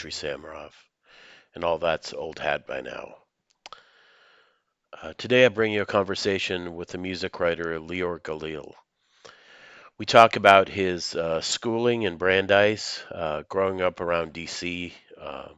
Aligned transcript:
Dmitry 0.00 0.12
Samarov, 0.12 0.72
and 1.54 1.62
all 1.62 1.76
that's 1.76 2.14
old 2.14 2.38
hat 2.38 2.66
by 2.66 2.80
now. 2.80 3.16
Uh, 5.02 5.12
today 5.18 5.44
I 5.44 5.48
bring 5.48 5.72
you 5.72 5.82
a 5.82 5.86
conversation 5.86 6.74
with 6.74 6.88
the 6.88 6.96
music 6.96 7.38
writer 7.38 7.78
Leor 7.78 8.18
Galil. 8.18 8.72
We 9.98 10.06
talk 10.06 10.36
about 10.36 10.70
his 10.70 11.14
uh, 11.14 11.42
schooling 11.42 12.04
in 12.04 12.16
Brandeis, 12.16 13.04
uh, 13.10 13.42
growing 13.50 13.82
up 13.82 14.00
around 14.00 14.32
DC, 14.32 14.94
uh, 15.20 15.48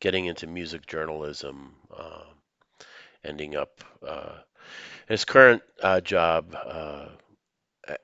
getting 0.00 0.26
into 0.26 0.48
music 0.48 0.86
journalism, 0.86 1.76
uh, 1.96 2.24
ending 3.24 3.54
up 3.54 3.84
uh, 4.04 4.38
his 5.06 5.24
current 5.24 5.62
job 6.02 6.56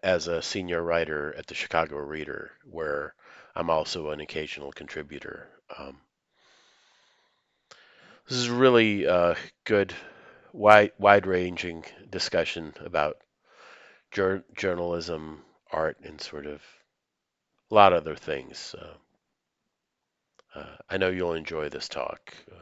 as 0.05 0.29
a 0.29 0.41
senior 0.41 0.85
writer 0.85 1.35
at 1.37 1.49
the 1.49 1.55
Chicago 1.57 1.97
Reader, 1.97 2.53
where 2.63 3.13
I'm 3.57 3.71
also 3.71 4.11
an 4.11 4.21
occasional 4.21 4.71
contributor. 4.71 5.49
Um, 5.81 5.97
this 8.29 8.39
is 8.39 8.49
really 8.49 9.07
uh, 9.07 9.35
good, 9.65 9.95
wide, 10.53 10.93
wide-ranging 10.99 11.85
discussion 12.11 12.75
about 12.85 13.17
jur- 14.11 14.45
journalism, 14.57 15.43
art, 15.73 15.97
and 16.05 16.21
sort 16.21 16.47
of 16.47 16.63
a 17.71 17.75
lot 17.75 17.93
of 17.93 18.03
other 18.03 18.17
things. 18.17 18.75
Uh, 18.79 20.59
uh, 20.59 20.77
I 20.89 20.97
know 20.97 21.09
you'll 21.09 21.35
enjoy 21.35 21.69
this 21.69 21.89
talk 21.89 22.35
uh, 22.51 22.55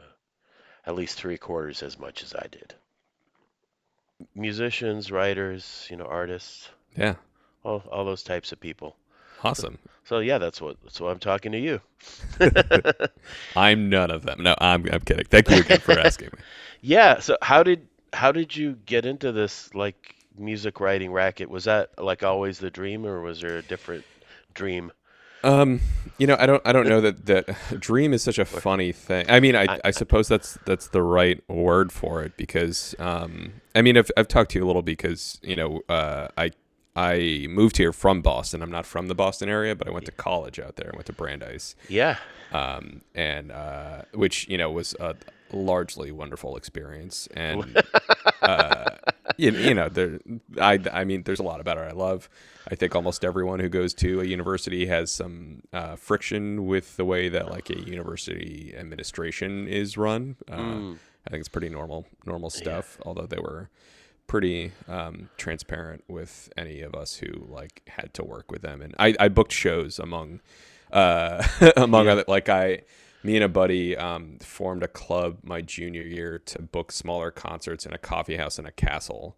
at 0.85 0.95
least 0.95 1.17
three 1.17 1.37
quarters 1.37 1.83
as 1.83 1.99
much 1.99 2.23
as 2.23 2.33
I 2.33 2.47
did. 2.51 2.73
Musicians, 4.35 5.11
writers, 5.11 5.87
you 5.89 5.97
know, 5.97 6.05
artists. 6.05 6.69
Yeah. 6.95 7.15
All, 7.63 7.83
all 7.91 8.05
those 8.05 8.23
types 8.23 8.51
of 8.51 8.59
people. 8.59 8.95
Awesome. 9.43 9.77
So 10.09 10.17
yeah, 10.17 10.39
that's 10.39 10.59
what 10.59 10.75
that's 10.81 10.99
why 10.99 11.11
I'm 11.11 11.19
talking 11.19 11.51
to 11.51 11.59
you. 11.59 11.81
I'm 13.55 13.91
none 13.91 14.09
of 14.09 14.23
them. 14.23 14.41
No, 14.41 14.55
I'm 14.57 14.87
I'm 14.91 15.01
kidding. 15.01 15.25
Thank 15.25 15.51
you 15.51 15.57
again 15.57 15.79
for 15.79 15.99
asking 15.99 16.29
me. 16.33 16.39
Yeah. 16.81 17.19
So 17.19 17.37
how 17.43 17.61
did 17.61 17.87
how 18.13 18.31
did 18.31 18.55
you 18.55 18.79
get 18.87 19.05
into 19.05 19.31
this 19.31 19.71
like 19.75 20.15
music 20.35 20.79
writing 20.79 21.11
racket? 21.11 21.47
Was 21.47 21.65
that 21.65 21.91
like 21.99 22.23
always 22.23 22.57
the 22.57 22.71
dream, 22.71 23.05
or 23.05 23.21
was 23.21 23.41
there 23.41 23.57
a 23.57 23.61
different 23.61 24.03
dream? 24.55 24.91
Um, 25.43 25.79
you 26.17 26.25
know, 26.25 26.37
I 26.39 26.47
don't 26.47 26.63
I 26.65 26.71
don't 26.71 26.87
know 26.87 27.01
that 27.01 27.27
that 27.27 27.79
dream 27.79 28.11
is 28.11 28.23
such 28.23 28.39
a 28.39 28.45
funny 28.45 28.91
thing. 28.91 29.27
I 29.29 29.39
mean, 29.39 29.55
I 29.55 29.77
I 29.85 29.91
suppose 29.91 30.27
that's 30.27 30.57
that's 30.65 30.87
the 30.87 31.03
right 31.03 31.47
word 31.47 31.91
for 31.91 32.23
it 32.23 32.35
because 32.35 32.95
um, 32.97 33.61
I 33.75 33.83
mean, 33.83 33.95
I've 33.95 34.09
I've 34.17 34.27
talked 34.27 34.51
to 34.51 34.59
you 34.59 34.65
a 34.65 34.67
little 34.67 34.81
because 34.81 35.39
you 35.43 35.55
know, 35.55 35.81
uh, 35.87 36.29
I 36.35 36.49
I 36.95 37.47
moved 37.49 37.77
here 37.77 37.93
from 37.93 38.21
Boston. 38.21 38.61
I'm 38.61 38.71
not 38.71 38.85
from 38.85 39.07
the 39.07 39.15
Boston 39.15 39.49
area, 39.49 39.75
but 39.75 39.87
I 39.87 39.91
went 39.91 40.05
to 40.05 40.11
college 40.11 40.59
out 40.59 40.75
there. 40.75 40.89
I 40.93 40.95
went 40.95 41.05
to 41.07 41.13
Brandeis. 41.13 41.75
Yeah. 41.87 42.17
Um, 42.51 43.01
and 43.13 43.51
uh, 43.51 44.01
which 44.13 44.47
you 44.49 44.57
know 44.57 44.71
was 44.71 44.95
a 44.99 45.15
largely 45.51 46.11
wonderful 46.11 46.55
experience. 46.55 47.27
And 47.33 47.81
uh, 48.41 48.95
you, 49.37 49.51
you 49.51 49.73
know, 49.73 49.89
there, 49.89 50.19
I, 50.59 50.79
I 50.91 51.03
mean, 51.03 51.23
there's 51.23 51.39
a 51.39 51.43
lot 51.43 51.59
about 51.59 51.77
it 51.77 51.81
I 51.81 51.91
love. 51.91 52.29
I 52.69 52.75
think 52.75 52.95
almost 52.95 53.23
everyone 53.23 53.59
who 53.59 53.69
goes 53.69 53.93
to 53.95 54.21
a 54.21 54.25
university 54.25 54.85
has 54.87 55.11
some 55.11 55.63
uh, 55.73 55.95
friction 55.95 56.65
with 56.67 56.97
the 56.97 57.05
way 57.05 57.29
that 57.29 57.49
like 57.49 57.69
a 57.69 57.79
university 57.79 58.73
administration 58.77 59.67
is 59.67 59.97
run. 59.97 60.35
Uh, 60.47 60.57
mm. 60.57 60.97
I 61.27 61.29
think 61.29 61.41
it's 61.41 61.49
pretty 61.49 61.69
normal, 61.69 62.05
normal 62.25 62.49
stuff. 62.49 62.97
Yeah. 62.99 63.03
Although 63.07 63.27
they 63.27 63.39
were 63.39 63.69
pretty 64.29 64.71
um, 64.87 65.27
transparent 65.37 66.03
with 66.07 66.49
any 66.55 66.81
of 66.81 66.93
us 66.93 67.15
who 67.15 67.47
like 67.49 67.81
had 67.87 68.13
to 68.13 68.23
work 68.23 68.49
with 68.51 68.61
them. 68.61 68.79
And 68.81 68.95
I, 68.97 69.15
I 69.19 69.27
booked 69.27 69.51
shows 69.51 69.99
among 69.99 70.39
uh, 70.93 71.45
among 71.75 72.05
yeah. 72.05 72.13
other 72.13 72.25
like 72.29 72.47
I 72.47 72.83
me 73.23 73.35
and 73.35 73.43
a 73.43 73.49
buddy 73.49 73.97
um, 73.97 74.37
formed 74.39 74.83
a 74.83 74.87
club 74.87 75.39
my 75.43 75.59
junior 75.61 76.03
year 76.03 76.39
to 76.45 76.61
book 76.61 76.91
smaller 76.91 77.31
concerts 77.31 77.85
in 77.85 77.91
a 77.91 77.97
coffee 77.97 78.37
house 78.37 78.57
in 78.57 78.65
a 78.65 78.71
castle. 78.71 79.35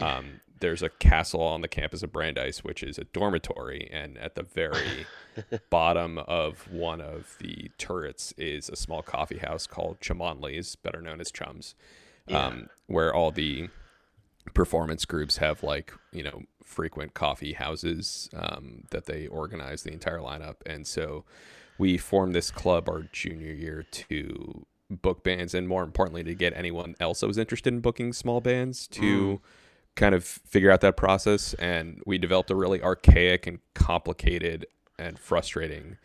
Um, 0.00 0.40
there's 0.60 0.82
a 0.82 0.88
castle 0.88 1.42
on 1.42 1.60
the 1.60 1.68
campus 1.68 2.02
of 2.02 2.12
Brandeis, 2.12 2.62
which 2.62 2.82
is 2.82 2.98
a 2.98 3.04
dormitory, 3.04 3.88
and 3.92 4.18
at 4.18 4.34
the 4.34 4.42
very 4.42 5.06
bottom 5.70 6.18
of 6.18 6.70
one 6.70 7.00
of 7.00 7.36
the 7.38 7.70
turrets 7.78 8.34
is 8.36 8.68
a 8.68 8.76
small 8.76 9.02
coffee 9.02 9.38
house 9.38 9.66
called 9.66 10.00
Cholmondeley's, 10.00 10.76
better 10.76 11.00
known 11.00 11.20
as 11.20 11.30
Chums, 11.30 11.74
yeah. 12.26 12.46
um, 12.46 12.68
where 12.86 13.14
all 13.14 13.30
the 13.30 13.68
performance 14.54 15.04
groups 15.04 15.38
have 15.38 15.62
like 15.62 15.92
you 16.12 16.22
know 16.22 16.42
frequent 16.64 17.14
coffee 17.14 17.54
houses 17.54 18.28
um, 18.34 18.84
that 18.90 19.06
they 19.06 19.26
organize 19.26 19.82
the 19.82 19.92
entire 19.92 20.18
lineup 20.18 20.56
and 20.66 20.86
so 20.86 21.24
we 21.78 21.96
formed 21.96 22.34
this 22.34 22.50
club 22.50 22.88
our 22.88 23.02
junior 23.12 23.52
year 23.52 23.84
to 23.90 24.66
book 24.90 25.22
bands 25.22 25.54
and 25.54 25.68
more 25.68 25.82
importantly 25.82 26.24
to 26.24 26.34
get 26.34 26.52
anyone 26.54 26.94
else 27.00 27.20
that 27.20 27.26
was 27.26 27.38
interested 27.38 27.72
in 27.72 27.80
booking 27.80 28.12
small 28.12 28.40
bands 28.40 28.86
to 28.86 29.02
mm. 29.02 29.40
kind 29.96 30.14
of 30.14 30.24
figure 30.24 30.70
out 30.70 30.80
that 30.80 30.96
process 30.96 31.54
and 31.54 32.02
we 32.06 32.18
developed 32.18 32.50
a 32.50 32.54
really 32.54 32.82
archaic 32.82 33.46
and 33.46 33.58
complicated 33.74 34.66
and 34.98 35.18
frustrating 35.18 35.96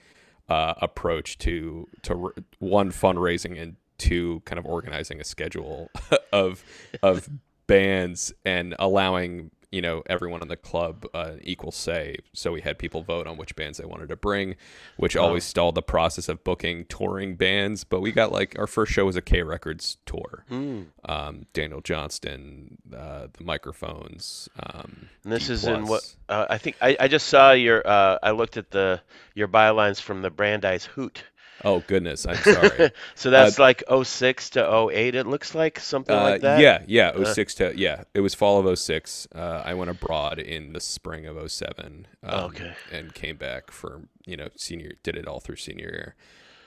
uh, 0.50 0.74
approach 0.82 1.38
to 1.38 1.88
to 2.02 2.34
one 2.60 2.92
fundraising 2.92 3.60
and 3.62 3.76
two 3.98 4.42
kind 4.46 4.60
of 4.60 4.66
organizing 4.66 5.22
a 5.22 5.24
schedule 5.24 5.90
of 6.34 6.64
of 7.02 7.30
bands 7.68 8.34
and 8.46 8.76
allowing 8.80 9.52
you 9.74 9.82
know 9.82 10.04
everyone 10.06 10.44
in 10.44 10.48
the 10.48 10.56
club 10.56 11.06
uh, 11.16 11.32
equal 11.42 11.72
say. 11.72 12.18
So 12.32 12.52
we 12.52 12.62
had 12.62 12.78
people 12.78 13.02
vote 13.02 13.26
on 13.26 13.38
which 13.38 13.56
bands 13.56 13.80
they 13.80 13.86
wanted 13.86 14.10
to 14.10 14.16
bring, 14.16 14.56
which 14.98 15.18
oh. 15.18 15.24
always 15.24 15.44
stalled 15.44 15.74
the 15.74 15.82
process 15.82 16.30
of 16.30 16.44
booking 16.44 16.86
touring 16.86 17.36
bands. 17.36 17.84
But 17.84 18.02
we 18.02 18.12
got 18.12 18.32
like 18.32 18.56
our 18.60 18.68
first 18.68 18.94
show 18.94 19.06
was 19.06 19.16
a 19.16 19.22
K 19.22 19.42
Records 19.42 19.98
tour. 20.06 20.46
Mm. 20.52 20.86
Um, 21.06 21.48
Daniel 21.54 21.82
Johnston, 21.82 22.78
uh, 22.96 23.28
the 23.34 23.44
microphones. 23.44 24.48
Um, 24.62 25.10
and 25.24 25.34
this 25.34 25.48
D 25.48 25.54
is 25.54 25.66
in 25.66 25.88
what 25.88 26.16
uh, 26.30 26.46
I 26.48 26.60
think 26.60 26.78
I, 26.80 26.96
I 27.00 27.08
just 27.08 27.26
saw 27.26 27.54
your. 27.54 27.86
Uh, 27.86 28.20
I 28.22 28.32
looked 28.32 28.58
at 28.58 28.70
the 28.70 29.02
your 29.34 29.48
bylines 29.48 30.00
from 30.00 30.22
the 30.22 30.30
Brandeis 30.30 30.86
Hoot. 30.86 31.24
Oh 31.64 31.84
goodness, 31.88 32.26
I'm 32.26 32.36
sorry. 32.38 32.92
so 33.16 33.30
that's 33.30 33.60
uh, 33.60 33.64
like 33.64 33.84
06 34.04 34.50
to 34.52 34.90
08 34.92 35.16
it 35.16 35.28
looks 35.28 35.56
like 35.56 35.80
something 35.80 36.16
uh, 36.16 36.22
like 36.22 36.42
that. 36.42 36.60
Yeah, 36.60 36.84
yeah, 36.88 37.10
uh. 37.10 37.34
06 37.34 37.56
to 37.56 37.74
yeah, 37.78 38.04
it 38.14 38.20
was 38.20 38.34
fall 38.34 38.66
of 38.66 38.78
06. 38.80 39.28
Uh, 39.34 39.62
I 39.64 39.74
went 39.74 39.90
abroad 39.90 40.40
in 40.40 40.74
the 40.74 40.80
spring 40.80 41.26
of 41.26 41.52
07. 41.52 42.08
Um, 42.24 42.40
okay. 42.46 42.74
And 42.92 43.14
came 43.14 43.38
back 43.38 43.72
for, 43.72 44.02
you 44.26 44.38
know, 44.38 44.50
senior 44.56 44.94
did 45.04 45.16
it 45.16 45.28
all 45.28 45.40
through 45.40 45.58
senior 45.58 45.90
year. 45.90 46.16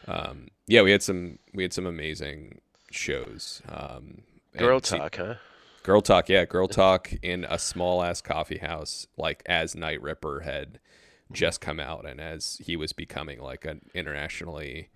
Um, 0.09 0.49
yeah, 0.67 0.83
we 0.83 0.93
had 0.93 1.03
some 1.03 1.39
we 1.53 1.63
had 1.63 1.73
some 1.73 1.87
amazing 1.87 2.61
shows. 2.91 3.63
Um, 3.69 4.23
Girl 4.57 4.81
Talk, 4.81 5.17
huh? 5.17 5.35
Girl 5.83 6.01
Talk, 6.01 6.29
yeah, 6.29 6.45
Girl 6.45 6.69
Talk 6.69 7.13
in 7.23 7.45
a 7.49 7.59
small 7.59 8.03
ass 8.03 8.21
coffee 8.21 8.59
house 8.59 9.07
like 9.17 9.43
as 9.47 9.75
Night 9.75 10.01
Ripper 10.01 10.41
had 10.41 10.79
just 11.33 11.61
come 11.61 11.81
out 11.81 12.07
and 12.07 12.21
as 12.21 12.61
he 12.65 12.77
was 12.77 12.93
becoming 12.93 13.41
like 13.41 13.65
an 13.65 13.81
internationally 13.95 14.89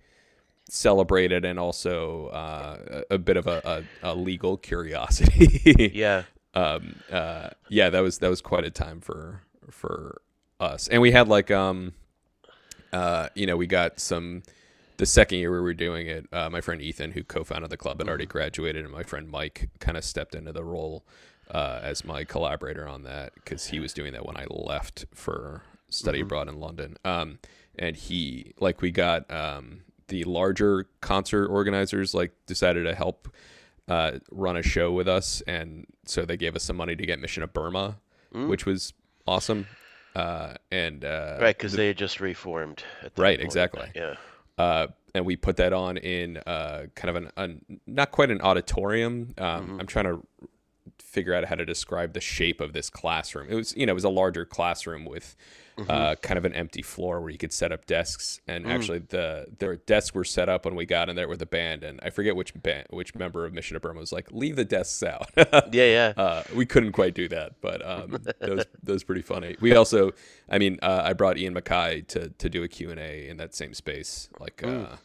celebrated 0.69 1.43
and 1.43 1.59
also 1.59 2.27
uh, 2.27 3.03
a, 3.09 3.15
a, 3.15 3.17
bit 3.17 3.35
of 3.35 3.47
a, 3.47 3.85
a, 4.03 4.11
a 4.11 4.15
legal 4.15 4.55
curiosity. 4.55 5.91
yeah. 5.93 6.23
Um, 6.53 6.95
uh, 7.11 7.49
yeah, 7.69 7.89
that 7.89 8.01
was 8.01 8.19
that 8.19 8.29
was 8.29 8.41
quite 8.41 8.65
a 8.65 8.69
time 8.69 8.99
for 8.99 9.41
for 9.69 10.21
us, 10.59 10.89
and 10.89 11.01
we 11.01 11.11
had 11.11 11.29
like 11.29 11.49
um, 11.49 11.93
uh, 12.93 13.29
you 13.35 13.45
know, 13.45 13.57
we 13.57 13.67
got 13.67 13.99
some. 13.99 14.43
The 14.97 15.05
second 15.07 15.39
year 15.39 15.51
we 15.51 15.61
were 15.61 15.73
doing 15.73 16.05
it, 16.05 16.27
uh, 16.31 16.47
my 16.51 16.61
friend 16.61 16.79
Ethan, 16.79 17.13
who 17.13 17.23
co-founded 17.23 17.71
the 17.71 17.77
club, 17.77 17.97
had 17.97 18.07
already 18.07 18.25
mm-hmm. 18.25 18.33
graduated, 18.33 18.83
and 18.83 18.93
my 18.93 19.01
friend 19.01 19.29
Mike 19.29 19.69
kind 19.79 19.97
of 19.97 20.03
stepped 20.03 20.35
into 20.35 20.51
the 20.51 20.63
role 20.63 21.03
uh, 21.49 21.79
as 21.81 22.05
my 22.05 22.23
collaborator 22.23 22.87
on 22.87 23.03
that 23.03 23.33
because 23.33 23.67
he 23.67 23.79
was 23.79 23.93
doing 23.93 24.13
that 24.13 24.25
when 24.25 24.37
I 24.37 24.45
left 24.49 25.05
for 25.13 25.63
study 25.91 26.19
mm-hmm. 26.19 26.25
abroad 26.25 26.47
in 26.49 26.59
London. 26.59 26.97
Um, 27.05 27.39
and 27.77 27.95
he 27.95 28.53
like 28.59 28.81
we 28.81 28.91
got 28.91 29.31
um, 29.31 29.81
the 30.07 30.23
larger 30.23 30.87
concert 30.99 31.47
organizers 31.47 32.13
like 32.13 32.31
decided 32.47 32.83
to 32.83 32.95
help 32.95 33.29
uh, 33.87 34.19
run 34.31 34.57
a 34.57 34.63
show 34.63 34.91
with 34.91 35.07
us, 35.07 35.41
and 35.47 35.85
so 36.05 36.25
they 36.25 36.37
gave 36.37 36.55
us 36.55 36.63
some 36.63 36.75
money 36.75 36.95
to 36.95 37.05
get 37.05 37.19
Mission 37.19 37.43
of 37.43 37.53
Burma, 37.53 37.97
mm. 38.33 38.47
which 38.47 38.65
was 38.65 38.93
awesome. 39.27 39.67
Uh, 40.15 40.55
and 40.71 41.05
uh, 41.05 41.37
right 41.39 41.57
because 41.57 41.71
the, 41.71 41.77
they 41.77 41.87
had 41.87 41.97
just 41.97 42.19
reformed. 42.19 42.83
right, 43.17 43.37
point. 43.37 43.41
exactly. 43.41 43.89
Yeah. 43.95 44.15
Uh, 44.57 44.87
and 45.13 45.25
we 45.25 45.35
put 45.35 45.57
that 45.57 45.73
on 45.73 45.97
in 45.97 46.37
uh, 46.37 46.85
kind 46.95 47.17
of 47.17 47.31
an, 47.35 47.79
not 47.87 48.11
quite 48.11 48.31
an 48.31 48.41
auditorium. 48.41 49.33
Um, 49.37 49.45
mm-hmm. 49.45 49.79
I'm 49.81 49.87
trying 49.87 50.05
to 50.05 50.25
figure 50.99 51.33
out 51.33 51.45
how 51.45 51.55
to 51.55 51.65
describe 51.65 52.13
the 52.13 52.21
shape 52.21 52.61
of 52.61 52.73
this 52.73 52.89
classroom. 52.89 53.47
It 53.49 53.55
was 53.55 53.75
you 53.75 53.85
know 53.85 53.91
it 53.91 53.95
was 53.95 54.03
a 54.03 54.09
larger 54.09 54.45
classroom 54.45 55.05
with 55.05 55.35
uh, 55.89 56.15
kind 56.15 56.37
of 56.37 56.45
an 56.45 56.53
empty 56.53 56.81
floor 56.81 57.21
where 57.21 57.29
you 57.29 57.37
could 57.37 57.53
set 57.53 57.71
up 57.71 57.85
desks. 57.85 58.39
And 58.47 58.67
actually, 58.67 58.99
the 58.99 59.47
the 59.57 59.77
desks 59.85 60.13
were 60.13 60.23
set 60.23 60.49
up 60.49 60.65
when 60.65 60.75
we 60.75 60.85
got 60.85 61.09
in 61.09 61.15
there 61.15 61.27
with 61.27 61.39
the 61.39 61.45
band. 61.45 61.83
And 61.83 61.99
I 62.03 62.09
forget 62.09 62.35
which 62.35 62.53
band, 62.61 62.87
which 62.89 63.15
member 63.15 63.45
of 63.45 63.53
Mission 63.53 63.75
to 63.75 63.79
Burma 63.79 63.99
was 63.99 64.11
like, 64.11 64.31
"Leave 64.31 64.55
the 64.55 64.65
desks 64.65 65.03
out." 65.03 65.29
Yeah, 65.71 65.85
yeah. 65.85 66.13
uh, 66.17 66.43
we 66.55 66.65
couldn't 66.65 66.91
quite 66.91 67.13
do 67.13 67.27
that, 67.29 67.53
but 67.61 67.85
um, 67.85 68.17
that 68.23 68.49
was 68.49 68.65
that 68.83 68.91
was 68.91 69.03
pretty 69.03 69.21
funny. 69.21 69.55
We 69.61 69.75
also, 69.75 70.11
I 70.49 70.57
mean, 70.57 70.79
uh, 70.81 71.01
I 71.05 71.13
brought 71.13 71.37
Ian 71.37 71.53
MacKaye 71.53 72.07
to 72.07 72.29
to 72.29 72.49
do 72.49 72.63
a 72.63 72.67
Q 72.67 72.89
and 72.89 72.99
A 72.99 73.27
in 73.27 73.37
that 73.37 73.53
same 73.55 73.73
space, 73.73 74.29
like 74.39 74.63
uh, 74.63 74.95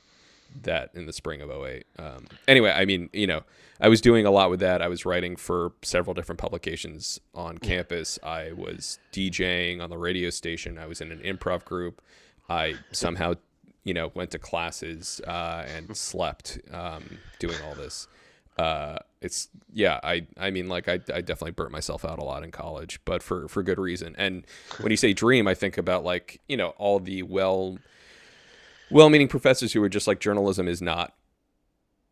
that 0.63 0.91
in 0.95 1.07
the 1.07 1.13
spring 1.13 1.41
of 1.41 1.51
08. 1.51 1.85
Um, 1.99 2.27
anyway, 2.49 2.71
I 2.71 2.85
mean, 2.85 3.11
you 3.13 3.27
know, 3.27 3.43
I 3.81 3.89
was 3.89 4.01
doing 4.01 4.25
a 4.25 4.31
lot 4.31 4.51
with 4.51 4.61
that. 4.61 4.81
I 4.81 4.89
was 4.89 5.05
writing 5.05 5.37
for 5.37 5.73
several 5.83 6.15
different 6.15 6.39
publications 6.39 7.21
on 7.35 7.59
campus. 7.59 8.19
I 8.23 8.53
was 8.53 8.99
DJing 9.13 9.83
on 9.83 9.91
the 9.91 9.99
radio 9.99 10.31
station. 10.31 10.79
I 10.79 10.87
was 10.87 11.01
in 11.01 11.13
an 11.13 11.21
improv 11.21 11.65
group. 11.65 12.01
I 12.49 12.77
somehow, 12.93 13.35
you 13.85 13.93
know, 13.93 14.13
went 14.15 14.31
to 14.31 14.39
classes 14.39 15.21
uh, 15.27 15.65
and 15.67 15.97
slept 15.97 16.59
um, 16.73 17.19
doing 17.39 17.57
all 17.67 17.75
this. 17.75 18.09
Uh, 18.59 18.97
it's 19.21 19.49
yeah, 19.73 20.01
I 20.03 20.27
I 20.39 20.51
mean, 20.51 20.69
like 20.69 20.89
I, 20.89 20.95
I 21.13 21.21
definitely 21.21 21.51
burnt 21.51 21.73
myself 21.73 22.05
out 22.05 22.19
a 22.19 22.25
lot 22.25 22.43
in 22.43 22.51
college, 22.51 23.01
but 23.05 23.23
for 23.23 23.49
for 23.49 23.63
good 23.63 23.79
reason. 23.79 24.15
And 24.17 24.47
when 24.81 24.91
you 24.91 24.97
say 24.97 25.13
dream, 25.13 25.47
I 25.47 25.55
think 25.55 25.77
about 25.77 26.05
like 26.05 26.41
you 26.49 26.57
know 26.57 26.71
all 26.79 26.99
the 26.99 27.23
well 27.23 27.77
well-meaning 28.91 29.29
professors 29.29 29.73
who 29.73 29.83
are 29.83 29.89
just 29.89 30.07
like 30.07 30.21
journalism 30.21 30.69
is 30.69 30.81
not 30.83 31.15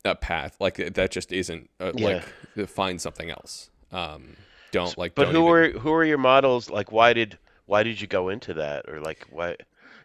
a 0.05 0.15
path 0.15 0.56
like 0.61 0.76
that 0.94 1.11
just 1.11 1.32
isn't 1.32 1.71
uh, 1.81 1.93
Yeah. 1.94 2.23
like 2.56 2.69
find 2.69 3.00
something 3.00 3.31
else 3.31 3.71
um 3.91 4.37
don't 4.71 4.99
like 4.99 5.15
But 5.15 5.25
don't 5.26 5.35
who 5.35 5.41
even- 5.41 5.50
were 5.50 5.69
who 5.81 5.91
were 5.93 6.05
your 6.05 6.19
models? 6.19 6.69
Like, 6.69 6.91
why 6.91 7.12
did 7.12 7.38
why 7.67 7.82
did 7.85 8.00
you 8.00 8.06
go 8.09 8.29
into 8.29 8.55
that, 8.55 8.88
or 8.88 9.00
like 9.00 9.25
why? 9.31 9.56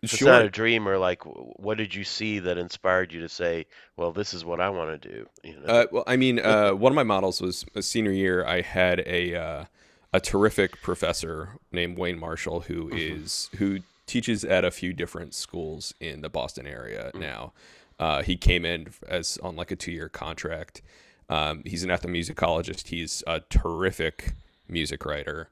It's 0.04 0.16
sure 0.16 0.30
not 0.30 0.44
a 0.44 0.50
dream, 0.50 0.88
or 0.88 0.98
like, 1.00 1.24
what 1.25 1.77
did 1.77 1.94
you 1.95 2.04
see 2.06 2.38
that 2.39 2.57
inspired 2.60 3.12
you 3.12 3.19
to 3.22 3.27
say, 3.30 3.65
"Well, 3.98 4.12
this 4.13 4.33
is 4.33 4.45
what 4.45 4.62
I 4.62 4.69
want 4.69 5.01
to 5.01 5.10
do"? 5.10 5.27
You 5.44 5.60
know? 5.60 5.65
Uh, 5.65 5.86
well, 5.92 6.04
I 6.07 6.15
mean, 6.18 6.39
uh, 6.39 6.72
one 6.72 6.92
of 6.92 6.95
my 6.95 7.04
models 7.04 7.42
was 7.42 7.65
a 7.75 7.81
senior 7.81 8.12
year. 8.12 8.45
I 8.45 8.62
had 8.62 9.00
a 9.07 9.36
uh, 9.36 9.65
a 10.13 10.19
terrific 10.22 10.81
professor 10.83 11.57
named 11.72 11.98
Wayne 11.98 12.19
Marshall 12.19 12.62
who 12.62 12.89
is 12.94 13.50
who 13.57 13.80
teaches 14.09 14.44
at 14.44 14.65
a 14.65 14.71
few 14.71 14.91
different 14.91 15.33
schools 15.33 15.94
in 16.00 16.21
the 16.21 16.29
Boston 16.29 16.67
area 16.67 17.11
now. 17.13 17.53
Uh, 18.00 18.23
he 18.23 18.35
came 18.35 18.65
in 18.65 18.88
as 19.07 19.38
on 19.44 19.56
like 19.56 19.71
a 19.71 19.75
two 19.75 19.91
year 19.91 20.09
contract. 20.09 20.81
Um, 21.29 21.61
he's 21.65 21.83
an 21.83 21.89
ethnomusicologist. 21.89 22.88
He's 22.88 23.23
a 23.27 23.41
terrific 23.50 24.33
music 24.67 25.06
writer. 25.06 25.50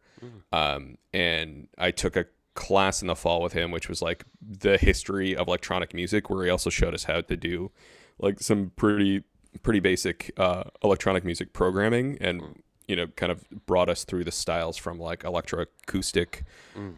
Um, 0.51 0.97
and 1.13 1.67
I 1.77 1.91
took 1.91 2.15
a 2.15 2.25
class 2.55 3.01
in 3.01 3.07
the 3.07 3.15
fall 3.15 3.41
with 3.43 3.53
him, 3.53 3.69
which 3.69 3.87
was 3.87 4.01
like 4.01 4.25
the 4.41 4.77
history 4.77 5.35
of 5.35 5.47
electronic 5.47 5.93
music, 5.93 6.29
where 6.29 6.43
he 6.43 6.49
also 6.49 6.71
showed 6.71 6.95
us 6.95 7.03
how 7.03 7.21
to 7.21 7.37
do 7.37 7.71
like 8.17 8.39
some 8.39 8.71
pretty 8.75 9.23
pretty 9.63 9.79
basic 9.79 10.31
uh, 10.37 10.63
electronic 10.83 11.23
music 11.23 11.53
programming 11.53 12.17
and 12.21 12.63
you 12.87 12.95
know 12.95 13.07
kind 13.15 13.31
of 13.31 13.43
brought 13.65 13.89
us 13.89 14.03
through 14.03 14.23
the 14.23 14.31
styles 14.31 14.77
from 14.77 14.99
like 14.99 15.23
electroacoustic 15.23 16.41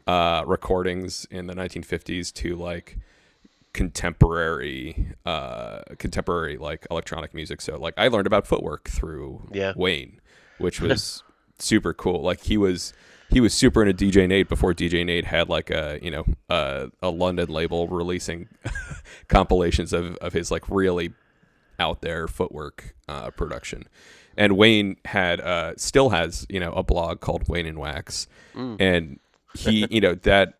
uh, 0.07 0.43
recordings 0.45 1.25
in 1.31 1.47
the 1.47 1.53
1950s 1.55 2.33
to 2.33 2.55
like 2.55 2.97
contemporary 3.73 5.07
uh 5.25 5.79
contemporary 5.97 6.57
like 6.57 6.85
electronic 6.91 7.33
music 7.33 7.61
so 7.61 7.77
like 7.77 7.93
i 7.97 8.07
learned 8.07 8.27
about 8.27 8.45
footwork 8.47 8.89
through 8.89 9.41
Yeah. 9.51 9.73
wayne 9.75 10.19
which 10.57 10.81
was 10.81 11.23
super 11.59 11.93
cool 11.93 12.21
like 12.21 12.41
he 12.43 12.57
was 12.57 12.93
he 13.29 13.39
was 13.39 13.53
super 13.53 13.83
into 13.85 14.05
dj 14.05 14.27
nate 14.27 14.49
before 14.49 14.73
dj 14.73 15.05
nate 15.05 15.25
had 15.25 15.49
like 15.49 15.69
a 15.69 15.99
you 16.01 16.11
know 16.11 16.25
a, 16.49 16.89
a 17.01 17.09
london 17.09 17.47
label 17.49 17.87
releasing 17.87 18.47
compilations 19.27 19.93
of, 19.93 20.15
of 20.17 20.33
his 20.33 20.51
like 20.51 20.67
really 20.69 21.13
out 21.79 22.01
there 22.01 22.27
footwork 22.27 22.93
uh, 23.07 23.29
production. 23.31 23.85
And 24.37 24.55
Wayne 24.57 24.97
had 25.05 25.41
uh, 25.41 25.73
still 25.77 26.09
has 26.09 26.45
you 26.49 26.59
know 26.59 26.71
a 26.73 26.83
blog 26.83 27.19
called 27.19 27.47
Wayne 27.47 27.65
and 27.65 27.77
Wax, 27.77 28.27
and 28.79 29.19
he 29.55 29.85
you 29.91 30.01
know 30.01 30.15
that 30.15 30.55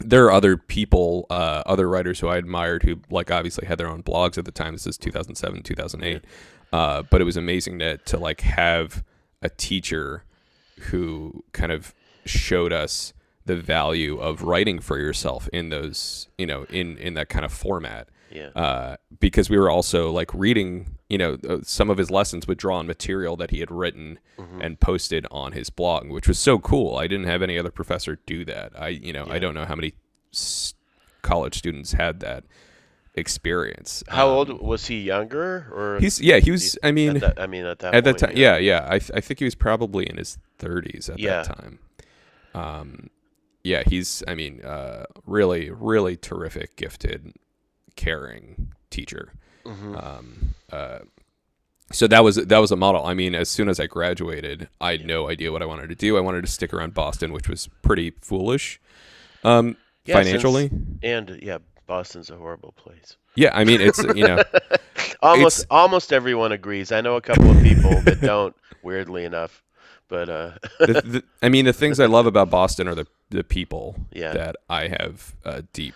there 0.00 0.24
are 0.26 0.32
other 0.32 0.56
people, 0.56 1.26
uh, 1.30 1.62
other 1.66 1.88
writers 1.88 2.20
who 2.20 2.28
I 2.28 2.36
admired 2.36 2.82
who 2.82 3.00
like 3.10 3.30
obviously 3.30 3.66
had 3.66 3.78
their 3.78 3.88
own 3.88 4.02
blogs 4.02 4.36
at 4.38 4.44
the 4.44 4.52
time. 4.52 4.74
This 4.74 4.86
is 4.86 4.98
2007, 4.98 5.62
2008, 5.62 6.24
uh, 6.72 7.02
but 7.02 7.20
it 7.20 7.24
was 7.24 7.36
amazing 7.36 7.78
to 7.78 7.98
to 7.98 8.18
like 8.18 8.40
have 8.42 9.04
a 9.42 9.48
teacher 9.48 10.24
who 10.90 11.44
kind 11.52 11.72
of 11.72 11.94
showed 12.24 12.72
us 12.72 13.12
the 13.46 13.56
value 13.56 14.18
of 14.18 14.42
writing 14.42 14.80
for 14.80 14.98
yourself 14.98 15.48
in 15.52 15.68
those 15.68 16.28
you 16.38 16.46
know 16.46 16.64
in 16.70 16.96
in 16.98 17.14
that 17.14 17.28
kind 17.28 17.44
of 17.44 17.52
format 17.52 18.08
yeah. 18.34 18.48
uh, 18.56 18.96
because 19.20 19.48
we 19.48 19.56
were 19.56 19.70
also 19.70 20.10
like 20.10 20.34
reading, 20.34 20.98
you 21.08 21.16
know, 21.16 21.38
uh, 21.48 21.58
some 21.62 21.88
of 21.88 21.96
his 21.96 22.10
lessons 22.10 22.46
with 22.46 22.58
drawn 22.58 22.86
material 22.86 23.36
that 23.36 23.50
he 23.52 23.60
had 23.60 23.70
written 23.70 24.18
and 24.60 24.78
posted 24.80 25.26
on 25.30 25.52
his 25.52 25.70
blog, 25.70 26.10
which 26.10 26.28
was 26.28 26.38
so 26.38 26.58
cool. 26.58 26.96
I 26.98 27.06
didn't 27.06 27.26
have 27.26 27.40
any 27.42 27.58
other 27.58 27.70
professor 27.70 28.18
do 28.26 28.44
that. 28.44 28.72
I, 28.78 28.88
you 28.88 29.12
know, 29.12 29.26
I 29.30 29.38
don't 29.38 29.54
know 29.54 29.64
how 29.64 29.74
many 29.76 29.94
s- 30.32 30.74
college 31.22 31.56
students 31.56 31.92
had 31.92 32.20
that 32.20 32.44
experience. 33.14 34.02
How 34.08 34.28
Um, 34.28 34.34
old 34.34 34.60
was 34.60 34.86
he? 34.86 35.00
Younger 35.02 35.68
or 35.72 35.98
He's 36.00 36.20
yeah, 36.20 36.38
he 36.38 36.50
was. 36.50 36.76
I 36.82 36.90
mean, 36.92 37.16
at 37.16 37.20
that, 37.22 37.40
I 37.40 37.46
mean, 37.46 37.64
at 37.64 37.78
that 37.78 37.94
at 37.94 38.04
that 38.04 38.10
point, 38.18 38.32
time, 38.32 38.36
yeah, 38.36 38.56
yeah. 38.58 38.86
I, 38.90 38.98
th- 38.98 39.12
I 39.14 39.20
think 39.20 39.38
he 39.38 39.44
was 39.44 39.54
probably 39.54 40.08
in 40.08 40.16
his 40.16 40.38
30s 40.58 41.08
at 41.10 41.18
Yeah. 41.18 41.42
that 41.42 41.56
time. 41.56 41.78
Um, 42.54 43.10
yeah, 43.62 43.82
he's. 43.86 44.22
I 44.28 44.34
mean, 44.34 44.60
uh, 44.62 45.04
really, 45.26 45.70
really 45.70 46.16
terrific, 46.16 46.76
gifted, 46.76 47.32
caring 47.96 48.72
teacher. 48.90 49.32
Mm-hmm. 49.64 49.96
Um, 49.96 50.54
uh, 50.72 50.98
so 51.92 52.06
that 52.08 52.24
was 52.24 52.36
that 52.36 52.58
was 52.58 52.70
a 52.72 52.76
model. 52.76 53.04
I 53.04 53.14
mean, 53.14 53.34
as 53.34 53.48
soon 53.48 53.68
as 53.68 53.78
I 53.78 53.86
graduated, 53.86 54.68
I 54.80 54.92
had 54.92 55.06
no 55.06 55.28
idea 55.28 55.52
what 55.52 55.62
I 55.62 55.66
wanted 55.66 55.88
to 55.90 55.94
do. 55.94 56.16
I 56.16 56.20
wanted 56.20 56.44
to 56.44 56.50
stick 56.50 56.72
around 56.72 56.94
Boston, 56.94 57.32
which 57.32 57.48
was 57.48 57.68
pretty 57.82 58.10
foolish, 58.20 58.80
um, 59.44 59.76
Yeah, 60.04 60.16
since- 60.16 60.26
financially. 60.26 60.70
And 61.02 61.38
yeah, 61.42 61.58
Boston's 61.86 62.30
a 62.30 62.36
horrible 62.36 62.72
place. 62.72 63.16
Yeah, 63.36 63.50
I 63.52 63.64
mean, 63.64 63.80
it's 63.80 64.02
you 64.02 64.26
know, 64.26 64.42
Almost 65.22 65.60
It's- 65.60 65.66
almost 65.70 66.12
everyone 66.12 66.52
agrees. 66.52 66.92
I 66.92 67.00
know 67.00 67.16
a 67.16 67.20
couple 67.20 67.50
of 67.50 67.62
people 67.62 68.00
that 68.02 68.20
don't. 68.20 68.54
Weirdly 68.82 69.24
enough, 69.24 69.62
but 70.08 70.28
uh, 70.28 70.50
the, 70.78 70.86
the, 71.04 71.24
I 71.42 71.48
mean, 71.48 71.64
the 71.64 71.72
things 71.72 71.98
I 71.98 72.04
love 72.04 72.26
about 72.26 72.50
Boston 72.50 72.86
are 72.86 72.94
the 72.94 73.06
the 73.30 73.42
people 73.42 73.96
Yeah. 74.12 74.32
that 74.34 74.56
I 74.68 74.88
have 74.88 75.34
uh, 75.44 75.62
deep 75.72 75.94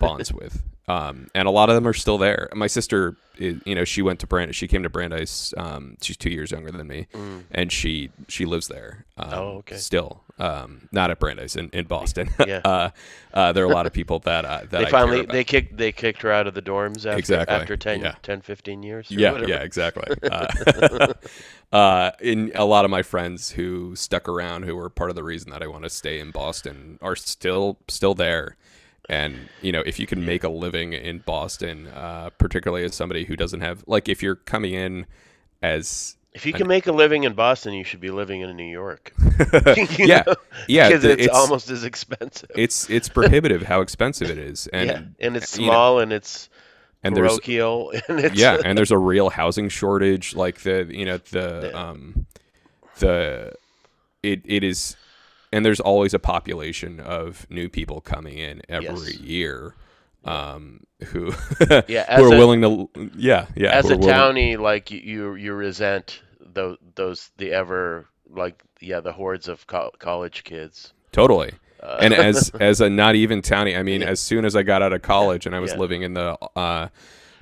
bonds 0.00 0.32
with, 0.32 0.62
um, 0.86 1.28
and 1.34 1.48
a 1.48 1.50
lot 1.50 1.68
of 1.70 1.74
them 1.74 1.86
are 1.86 1.92
still 1.94 2.18
there. 2.18 2.48
My 2.54 2.66
sister, 2.66 3.16
is, 3.38 3.60
you 3.64 3.74
know, 3.74 3.84
she 3.84 4.02
went 4.02 4.20
to 4.20 4.26
Brand, 4.26 4.54
she 4.54 4.68
came 4.68 4.82
to 4.82 4.90
Brandeis. 4.90 5.54
Um, 5.56 5.96
she's 6.02 6.16
two 6.16 6.30
years 6.30 6.50
younger 6.50 6.70
than 6.70 6.86
me, 6.86 7.06
and 7.50 7.72
she 7.72 8.10
she 8.28 8.44
lives 8.44 8.68
there. 8.68 9.06
Um, 9.16 9.30
Mm. 9.30 9.32
Oh, 9.38 9.56
okay. 9.58 9.76
Still, 9.76 10.22
um, 10.38 10.88
not 10.92 11.10
at 11.10 11.18
Brandeis 11.18 11.56
in, 11.56 11.70
in 11.72 11.86
Boston. 11.86 12.28
Yeah. 12.46 12.60
uh, 12.64 12.90
uh, 13.32 13.52
there 13.52 13.64
are 13.64 13.70
a 13.70 13.74
lot 13.74 13.86
of 13.86 13.92
people 13.92 14.18
that 14.20 14.44
uh, 14.44 14.60
that 14.60 14.70
they 14.70 14.86
I 14.86 14.90
finally 14.90 15.22
they 15.24 15.42
kicked 15.44 15.76
they 15.78 15.90
kicked 15.92 16.20
her 16.22 16.30
out 16.30 16.46
of 16.46 16.54
the 16.54 16.62
dorms 16.62 16.98
after 17.06 17.16
Exactly, 17.18 17.56
after 17.56 17.76
10, 17.76 18.00
yeah. 18.00 18.14
10 18.22 18.42
15 18.42 18.82
years. 18.82 19.10
or 19.10 19.14
Yeah, 19.14 19.32
whatever. 19.32 19.50
yeah, 19.50 19.62
exactly. 19.62 20.04
Uh, 20.30 21.12
uh, 21.72 22.10
in 22.20 22.52
a 22.54 22.64
lot 22.64 22.84
of 22.84 22.90
my 22.90 23.02
friends 23.02 23.50
who 23.52 23.96
stuck 23.96 24.28
around, 24.28 24.62
who 24.64 24.76
were 24.76 24.88
part 24.88 25.10
of 25.10 25.16
the 25.16 25.24
reason 25.24 25.50
that 25.50 25.62
I 25.62 25.66
want 25.66 25.84
to 25.84 25.90
stay 25.90 26.20
in 26.20 26.30
Boston, 26.30 26.98
are 27.02 27.16
still 27.16 27.78
still 27.88 28.14
there. 28.14 28.56
And 29.08 29.48
you 29.60 29.70
know, 29.72 29.82
if 29.84 29.98
you 29.98 30.06
can 30.06 30.24
make 30.24 30.44
a 30.44 30.48
living 30.48 30.92
in 30.92 31.18
Boston, 31.18 31.88
uh, 31.88 32.30
particularly 32.38 32.84
as 32.84 32.94
somebody 32.94 33.24
who 33.24 33.36
doesn't 33.36 33.60
have, 33.60 33.84
like, 33.86 34.08
if 34.08 34.22
you're 34.22 34.36
coming 34.36 34.72
in 34.74 35.06
as 35.62 36.16
If 36.32 36.46
you 36.46 36.52
can 36.52 36.66
make 36.66 36.86
a 36.86 36.92
living 36.92 37.24
in 37.24 37.34
Boston, 37.34 37.74
you 37.74 37.84
should 37.84 38.00
be 38.00 38.10
living 38.10 38.40
in 38.40 38.56
New 38.56 38.64
York. 38.70 39.12
Yeah, 39.98 40.22
know? 40.26 40.34
yeah, 40.68 40.88
because 40.88 41.02
the- 41.02 41.20
it's, 41.20 41.28
almost 41.28 41.70
as 41.70 41.84
expensive. 41.84 42.50
it's 42.56 42.88
it's 42.88 43.08
prohibitive 43.08 43.62
how 43.62 43.80
expensive 43.82 44.30
it 44.30 44.38
is, 44.38 44.66
and 44.72 44.86
yeah, 44.88 45.02
and 45.26 45.36
it's 45.36 45.56
you 45.58 45.66
know, 45.66 45.72
small 45.72 45.98
and 46.00 46.12
it's 46.12 46.48
and 47.02 47.14
there's 47.14 47.32
parochial 47.32 47.92
and 48.08 48.20
it's 48.20 48.34
yeah, 48.34 48.56
and 48.64 48.76
there's 48.78 48.90
a 48.90 48.98
real 48.98 49.28
housing 49.30 49.68
shortage. 49.68 50.34
Like 50.34 50.60
the 50.62 50.86
you 50.90 51.04
know 51.04 51.18
the 51.18 51.70
Yeah. 51.72 51.78
um 51.90 52.26
the 52.98 53.52
it 54.22 54.40
it 54.44 54.64
is, 54.64 54.96
and 55.54 55.64
there's 55.64 55.80
always 55.80 56.14
a 56.14 56.18
population 56.18 57.00
of 57.00 57.46
new 57.50 57.68
people 57.68 58.00
coming 58.00 58.38
in 58.38 58.62
every 58.68 59.14
Yes. 59.14 59.16
year, 59.16 59.76
um 60.24 60.84
who 61.06 61.32
Yeah, 61.86 62.04
who 62.12 62.22
are 62.22 62.32
a- 62.32 62.34
willing 62.34 62.62
to 62.62 62.90
yeah 63.16 63.46
yeah 63.56 63.76
as 63.76 63.90
a 63.90 63.96
townie, 63.96 64.58
like 64.58 64.90
you 64.90 65.34
you, 65.34 65.52
resent 65.54 66.22
those 66.40 66.78
those 66.94 67.30
the 67.36 67.52
ever 67.52 68.08
like 68.28 68.62
yeah 68.80 69.00
the 69.00 69.12
hordes 69.12 69.48
of 69.48 69.66
co- 69.66 69.92
college 69.98 70.44
kids. 70.44 70.94
totally. 71.12 71.52
Uh, 71.80 72.04
and 72.04 72.12
as 72.14 72.50
as 72.60 72.80
a 72.80 72.90
not 72.90 73.14
even 73.14 73.42
townie, 73.42 73.78
I 73.78 73.82
mean, 73.82 74.02
as 74.02 74.20
soon 74.20 74.44
as 74.44 74.56
I 74.56 74.62
got 74.62 74.82
out 74.82 74.92
of 74.92 75.02
college 75.02 75.46
and 75.46 75.54
I 75.54 75.60
was 75.60 75.74
Yeah. 75.74 75.76
living 75.76 76.02
in 76.02 76.14
the, 76.14 76.36
uh, 76.56 76.88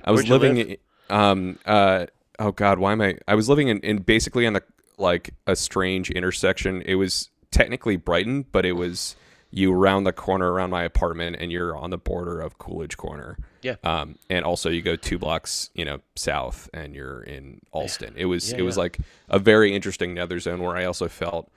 I 0.03 0.11
was 0.11 0.27
living, 0.29 0.57
live? 0.57 0.77
um, 1.09 1.59
uh, 1.65 2.05
oh 2.39 2.51
God, 2.51 2.79
why 2.79 2.91
am 2.91 3.01
I? 3.01 3.17
I 3.27 3.35
was 3.35 3.49
living 3.49 3.69
in, 3.69 3.79
in 3.79 3.99
basically 3.99 4.45
on 4.47 4.53
the 4.53 4.63
like 4.97 5.33
a 5.47 5.55
strange 5.55 6.11
intersection. 6.11 6.81
It 6.83 6.95
was 6.95 7.29
technically 7.53 7.95
Brighton, 7.95 8.45
but 8.51 8.65
it 8.65 8.73
was 8.73 9.15
you 9.51 9.71
round 9.71 10.05
the 10.07 10.11
corner 10.11 10.51
around 10.51 10.71
my 10.71 10.83
apartment 10.83 11.37
and 11.39 11.51
you're 11.51 11.77
on 11.77 11.91
the 11.91 11.97
border 11.97 12.41
of 12.41 12.57
Coolidge 12.57 12.97
Corner. 12.97 13.37
Yeah. 13.61 13.75
Um, 13.83 14.15
and 14.29 14.43
also 14.43 14.69
you 14.69 14.81
go 14.81 14.95
two 14.95 15.19
blocks, 15.19 15.69
you 15.75 15.85
know, 15.85 15.99
south 16.15 16.69
and 16.73 16.95
you're 16.95 17.21
in 17.21 17.61
Allston. 17.71 18.15
It 18.17 18.25
was 18.25 18.51
Yeah, 18.51 18.57
it 18.57 18.61
was 18.63 18.77
like 18.77 18.97
a 19.29 19.37
very 19.39 19.75
interesting 19.75 20.15
nether 20.15 20.39
zone 20.39 20.61
where 20.61 20.75
I 20.75 20.85
also 20.85 21.07
felt 21.07 21.51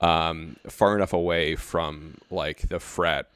um, 0.00 0.56
far 0.68 0.96
enough 0.96 1.12
away 1.12 1.54
from 1.56 2.16
like 2.30 2.68
the 2.68 2.80
frat 2.80 3.28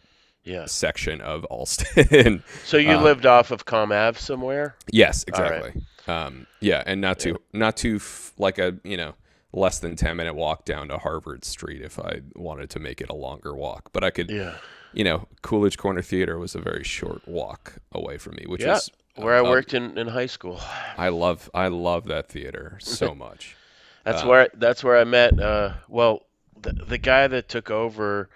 Yeah. 0.44 0.64
section 0.64 1.20
of 1.20 1.44
Allston. 1.50 2.42
So 2.64 2.78
you 2.78 2.96
Uh, 2.96 3.02
lived 3.02 3.26
off 3.26 3.50
of 3.50 3.66
Comm 3.66 3.92
Ave 3.92 4.18
somewhere? 4.18 4.76
yes, 4.90 5.25
All 5.32 5.42
right. 5.42 5.58
exactly. 5.58 5.82
Um, 6.08 6.46
yeah, 6.61 6.82
and 6.87 7.00
not 7.00 7.18
too 7.18 7.37
not 7.52 7.76
too 7.76 7.96
f- 7.96 8.32
like 8.38 8.58
a 8.58 8.76
you 8.85 8.96
know 8.96 9.14
less 9.56 9.78
than 9.80 9.96
ten 9.96 10.16
minute 10.16 10.34
walk 10.34 10.64
down 10.64 10.88
to 10.88 10.98
Harvard 10.98 11.44
Street 11.44 11.82
if 11.82 11.98
I 11.98 12.20
wanted 12.36 12.70
to 12.70 12.78
make 12.78 13.00
it 13.00 13.08
a 13.08 13.14
longer 13.14 13.54
walk. 13.54 13.90
But 13.92 14.04
I 14.04 14.10
could, 14.10 14.30
Yeah. 14.30 14.54
you 14.92 15.02
know, 15.02 15.26
Coolidge 15.42 15.78
Corner 15.78 16.02
Theater 16.02 16.38
was 16.38 16.54
a 16.54 16.60
very 16.60 16.84
short 16.84 17.26
walk 17.26 17.78
away 17.92 18.18
from 18.18 18.36
me, 18.36 18.44
which 18.46 18.62
Yeah, 18.62 18.75
was 18.75 18.90
Where 19.16 19.34
I 19.34 19.42
worked 19.42 19.72
in, 19.75 19.96
in 19.98 20.06
high 20.08 20.26
school. 20.26 20.60
I 20.96 21.08
love 21.08 21.50
I 21.54 21.68
love 21.68 22.04
that 22.06 22.28
theater 22.28 22.76
so 22.80 23.14
much. 23.26 23.56
That's 24.04 24.22
Uh, 24.22 24.26
where 24.26 24.48
that's 24.54 24.84
where 24.84 24.98
I 24.98 25.04
met. 25.04 25.40
Uh, 25.40 25.72
well, 25.88 26.22
the 26.60 26.72
the 26.72 26.98
guy 26.98 27.26
that 27.26 27.48
took 27.48 27.70
over 27.70 28.28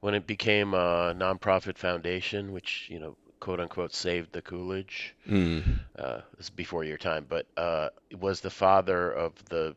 when 0.00 0.14
it 0.14 0.26
became 0.26 0.74
a 0.74 1.14
nonprofit 1.16 1.76
foundation, 1.78 2.50
which 2.52 2.86
you 2.90 2.98
know, 2.98 3.16
quote 3.40 3.60
unquote, 3.60 3.94
saved 3.94 4.32
the 4.32 4.42
Coolidge. 4.42 5.14
Mm. 5.28 5.78
Uh, 5.98 6.20
this 6.36 6.46
is 6.46 6.50
before 6.50 6.82
your 6.84 6.98
time, 6.98 7.26
but 7.28 7.46
uh, 7.56 7.90
was 8.18 8.40
the 8.40 8.50
father 8.50 9.12
of 9.12 9.32
the 9.50 9.76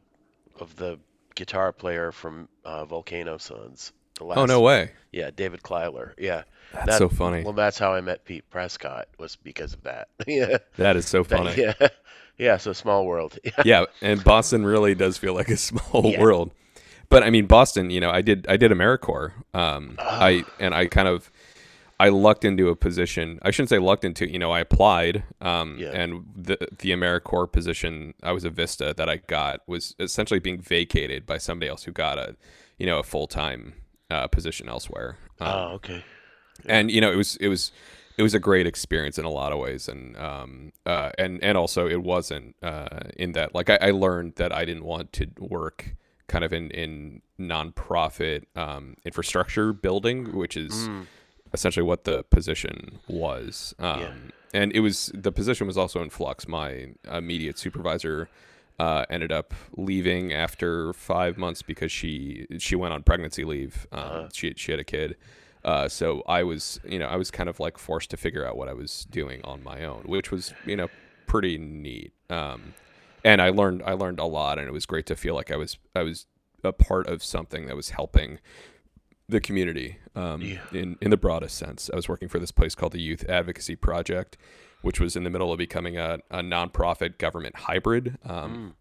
of 0.59 0.75
the 0.77 0.99
guitar 1.35 1.71
player 1.71 2.11
from 2.11 2.47
uh, 2.63 2.85
Volcano 2.85 3.37
Sons. 3.37 3.91
The 4.17 4.23
last, 4.23 4.37
Oh 4.37 4.45
no 4.45 4.61
way! 4.61 4.91
Yeah, 5.11 5.29
David 5.35 5.61
Kleiler. 5.61 6.13
Yeah, 6.17 6.43
That's 6.73 6.85
That- 6.87 6.97
so 6.99 7.09
funny. 7.09 7.43
well, 7.43 7.51
that's 7.53 7.77
how 7.77 7.93
I 7.93 7.99
met 8.01 8.23
Pete 8.23 8.49
Prescott. 8.49 9.07
Was 9.17 9.35
because 9.35 9.73
of 9.73 9.83
that. 9.83 10.07
yeah, 10.27 10.57
That 10.77 10.95
is 10.95 11.05
so 11.07 11.23
That- 11.23 11.37
funny. 11.37 11.61
yeah, 11.61 11.87
yeah. 12.37 12.57
So 12.57 12.71
small 12.73 13.05
world. 13.05 13.37
Yeah. 13.45 13.51
yeah, 13.65 13.85
and 14.01 14.23
Boston 14.23 14.65
really 14.65 14.95
does 14.95 15.17
feel 15.17 15.33
like 15.33 15.49
a 15.49 15.57
small 15.57 16.05
Yeah. 16.05 16.21
world. 16.21 16.51
But 17.09 17.23
I 17.23 17.29
mean, 17.29 17.45
Boston. 17.45 17.89
You 17.89 17.99
know, 17.99 18.09
I 18.09 18.21
did 18.21 18.45
I 18.47 18.55
did 18.57 18.71
AmeriCorps. 18.71 19.33
Um, 19.53 19.95
Ah. 19.99 20.23
I 20.23 20.43
and 20.61 20.73
I 20.73 20.87
kind 20.87 21.07
of 21.09 21.29
I 21.99 22.09
lucked 22.09 22.43
into 22.43 22.67
a 22.69 22.75
position. 22.75 23.39
I 23.41 23.51
shouldn't 23.51 23.69
say 23.69 23.79
lucked 23.79 24.03
into. 24.03 24.29
You 24.29 24.37
know, 24.39 24.51
I 24.51 24.59
applied. 24.59 25.23
Um, 25.41 25.77
Yeah. 25.79 25.91
and 25.91 26.25
the 26.35 26.57
the 26.79 26.91
AmeriCorps 26.91 27.51
position 27.53 28.13
I 28.23 28.31
was 28.33 28.43
a 28.43 28.49
Vista 28.49 28.93
that 28.97 29.09
I 29.09 29.17
got 29.27 29.61
was 29.67 29.95
essentially 29.99 30.39
being 30.39 30.59
vacated 30.61 31.25
by 31.25 31.37
somebody 31.37 31.69
else 31.69 31.83
who 31.83 31.91
got 31.91 32.17
a 32.17 32.35
you 32.77 32.85
know 32.85 32.99
a 32.99 33.03
full 33.03 33.27
time 33.27 33.75
uh, 34.11 34.27
position 34.27 34.67
elsewhere. 34.67 35.17
Um, 35.39 35.47
Oh, 35.47 35.67
okay. 35.75 36.03
and 36.65 36.91
you 36.91 36.99
know 37.01 37.11
it 37.11 37.15
was 37.17 37.35
it 37.37 37.47
was 37.47 37.71
it 38.17 38.23
was 38.23 38.33
a 38.33 38.39
great 38.39 38.65
experience 38.67 39.17
in 39.17 39.25
a 39.25 39.29
lot 39.29 39.51
of 39.51 39.59
ways 39.59 39.89
and 39.89 40.15
um 40.17 40.71
uh 40.85 41.11
and 41.17 41.43
and 41.43 41.57
also 41.57 41.85
it 41.87 42.01
wasn't 42.01 42.55
uh 42.63 42.87
in 43.17 43.33
that 43.33 43.53
like 43.53 43.69
I, 43.69 43.77
I 43.81 43.91
learned 43.91 44.35
that 44.35 44.51
I 44.53 44.63
didn't 44.63 44.85
want 44.85 45.11
to 45.13 45.27
work 45.37 45.95
kind 46.27 46.43
of 46.45 46.53
in 46.53 46.71
in 46.71 47.21
nonprofit 47.39 48.43
um 48.55 48.95
infrastructure 49.05 49.73
building 49.73 50.35
which 50.35 50.55
is 50.57 50.87
Mm. 50.87 51.07
Essentially 51.55 51.85
what 51.91 52.03
the 52.03 52.17
position 52.37 52.99
was 53.07 53.73
um 53.79 53.99
Yeah. 54.01 54.13
and 54.61 54.71
it 54.73 54.81
was 54.81 54.97
the 55.13 55.31
position 55.31 55.65
was 55.67 55.77
also 55.77 56.01
in 56.03 56.09
flux 56.11 56.47
my 56.47 56.69
immediate 57.11 57.57
supervisor 57.57 58.29
uh, 58.77 59.05
ended 59.09 59.31
up 59.31 59.53
leaving 59.77 60.33
after 60.33 60.91
five 60.91 61.37
months 61.37 61.61
because 61.61 61.91
she 61.93 62.45
she 62.59 62.75
went 62.75 62.93
on 62.93 63.03
pregnancy 63.03 63.45
leave. 63.45 63.87
Um, 63.93 63.99
Uh-huh. 64.01 64.27
She 64.33 64.53
she 64.57 64.71
had 64.73 64.81
a 64.81 64.83
kid, 64.83 65.15
uh, 65.63 65.87
so 65.87 66.07
I 66.27 66.43
was 66.43 66.81
you 66.83 66.99
know 66.99 67.07
I 67.07 67.15
was 67.15 67.31
kind 67.31 67.47
of 67.47 67.57
like 67.65 67.77
forced 67.77 68.09
to 68.11 68.17
figure 68.17 68.45
out 68.45 68.57
what 68.57 68.67
I 68.67 68.73
was 68.73 69.05
doing 69.09 69.39
on 69.45 69.63
my 69.63 69.85
own, 69.85 70.01
which 70.15 70.29
was 70.29 70.53
you 70.65 70.75
know 70.75 70.89
pretty 71.25 71.57
neat. 71.57 72.11
Um, 72.29 72.73
and 73.23 73.41
I 73.41 73.49
learned 73.49 73.81
I 73.85 73.93
learned 73.93 74.19
a 74.19 74.25
lot, 74.25 74.59
and 74.59 74.67
it 74.67 74.73
was 74.73 74.85
great 74.85 75.05
to 75.05 75.15
feel 75.15 75.35
like 75.35 75.51
I 75.51 75.55
was 75.63 75.77
I 75.95 76.03
was 76.03 76.25
a 76.61 76.73
part 76.73 77.07
of 77.07 77.23
something 77.23 77.67
that 77.67 77.77
was 77.77 77.91
helping 77.91 78.39
the 79.27 79.41
community 79.41 79.97
um, 80.15 80.41
Yeah. 80.41 80.59
in 80.71 80.97
in 81.01 81.09
the 81.11 81.17
broadest 81.17 81.57
sense. 81.57 81.89
I 81.91 81.95
was 81.95 82.07
working 82.07 82.27
for 82.29 82.39
this 82.39 82.51
place 82.51 82.75
called 82.75 82.91
the 82.93 83.01
Youth 83.01 83.25
Advocacy 83.29 83.75
Project, 83.75 84.37
which 84.81 84.99
was 84.99 85.15
in 85.15 85.23
the 85.23 85.29
middle 85.29 85.51
of 85.51 85.57
becoming 85.57 85.97
a, 85.97 86.19
a 86.29 86.41
nonprofit 86.41 87.17
government 87.17 87.55
hybrid. 87.55 88.17
Um, 88.23 88.75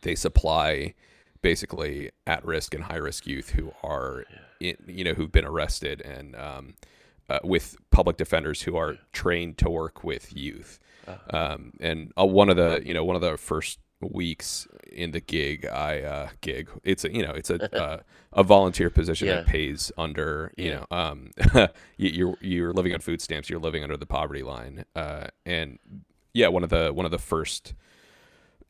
They 0.00 0.14
supply 0.14 0.94
basically 1.42 2.10
at 2.26 2.44
risk 2.44 2.74
and 2.74 2.84
high 2.84 2.96
risk 2.96 3.26
youth 3.26 3.50
who 3.50 3.72
are, 3.82 4.24
in, 4.60 4.76
you 4.86 5.04
know, 5.04 5.12
who've 5.14 5.30
been 5.32 5.44
arrested 5.44 6.00
and 6.00 6.34
um, 6.36 6.74
uh, 7.28 7.38
with 7.44 7.76
public 7.90 8.16
defenders 8.16 8.62
who 8.62 8.76
are 8.76 8.96
trained 9.12 9.58
to 9.58 9.70
work 9.70 10.02
with 10.02 10.34
youth. 10.36 10.78
Um, 11.30 11.72
and 11.80 12.12
uh, 12.18 12.24
one 12.24 12.48
of 12.48 12.56
the, 12.56 12.82
you 12.84 12.94
know, 12.94 13.04
one 13.04 13.14
of 13.16 13.22
the 13.22 13.36
first 13.36 13.78
weeks 14.12 14.66
in 14.92 15.10
the 15.12 15.20
gig, 15.20 15.66
I 15.66 16.00
uh, 16.02 16.28
gig. 16.40 16.68
It's 16.84 17.04
a, 17.04 17.12
you 17.14 17.22
know, 17.22 17.32
it's 17.32 17.50
a 17.50 17.74
uh, 17.82 18.00
a 18.32 18.42
volunteer 18.42 18.90
position 18.90 19.28
that 19.28 19.46
pays 19.46 19.92
under, 19.96 20.52
you 20.56 20.66
Yeah. 20.70 20.84
know, 20.90 20.96
um, 20.96 21.30
you- 21.96 22.10
you're 22.10 22.36
you're 22.40 22.72
living 22.72 22.92
on 22.94 23.00
food 23.00 23.20
stamps. 23.20 23.48
You're 23.50 23.60
living 23.60 23.82
under 23.82 23.96
the 23.96 24.06
poverty 24.06 24.42
line. 24.42 24.84
Uh, 24.96 25.28
and 25.46 25.78
yeah, 26.32 26.48
one 26.48 26.64
of 26.64 26.70
the 26.70 26.92
one 26.92 27.04
of 27.06 27.12
the 27.12 27.18
first 27.18 27.74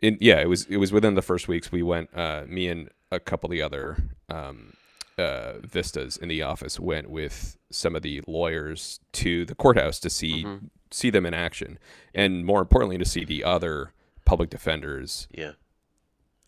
in 0.01 0.19
yeah, 0.21 0.41
it 0.41 0.49
was 0.49 0.67
it 0.67 0.77
was 0.77 0.93
within 0.93 1.15
the 1.15 1.23
first 1.23 1.49
weeks 1.49 1.73
we 1.73 1.83
went 1.83 2.11
uh 2.17 2.45
me 2.47 2.69
and 2.69 2.91
a 3.11 3.21
couple 3.21 3.49
of 3.49 3.53
the 3.53 3.63
other 3.63 3.97
um 4.29 4.73
uh 5.19 5.55
vistas 5.63 6.17
in 6.17 6.29
the 6.29 6.43
office 6.43 6.79
went 6.81 7.09
with 7.09 7.57
some 7.71 7.95
of 7.95 8.03
the 8.03 8.21
lawyers 8.27 8.99
to 9.13 9.45
the 9.47 9.55
courthouse 9.55 9.99
to 10.01 10.11
see 10.11 10.45
Mm-hmm. 10.45 10.67
see 10.91 11.11
them 11.11 11.25
in 11.27 11.35
action 11.35 11.79
and 12.15 12.45
more 12.45 12.61
importantly 12.61 12.99
to 12.99 13.05
see 13.05 13.25
the 13.25 13.43
other 13.45 13.93
public 14.25 14.51
defenders 14.51 15.29
Yeah. 15.31 15.53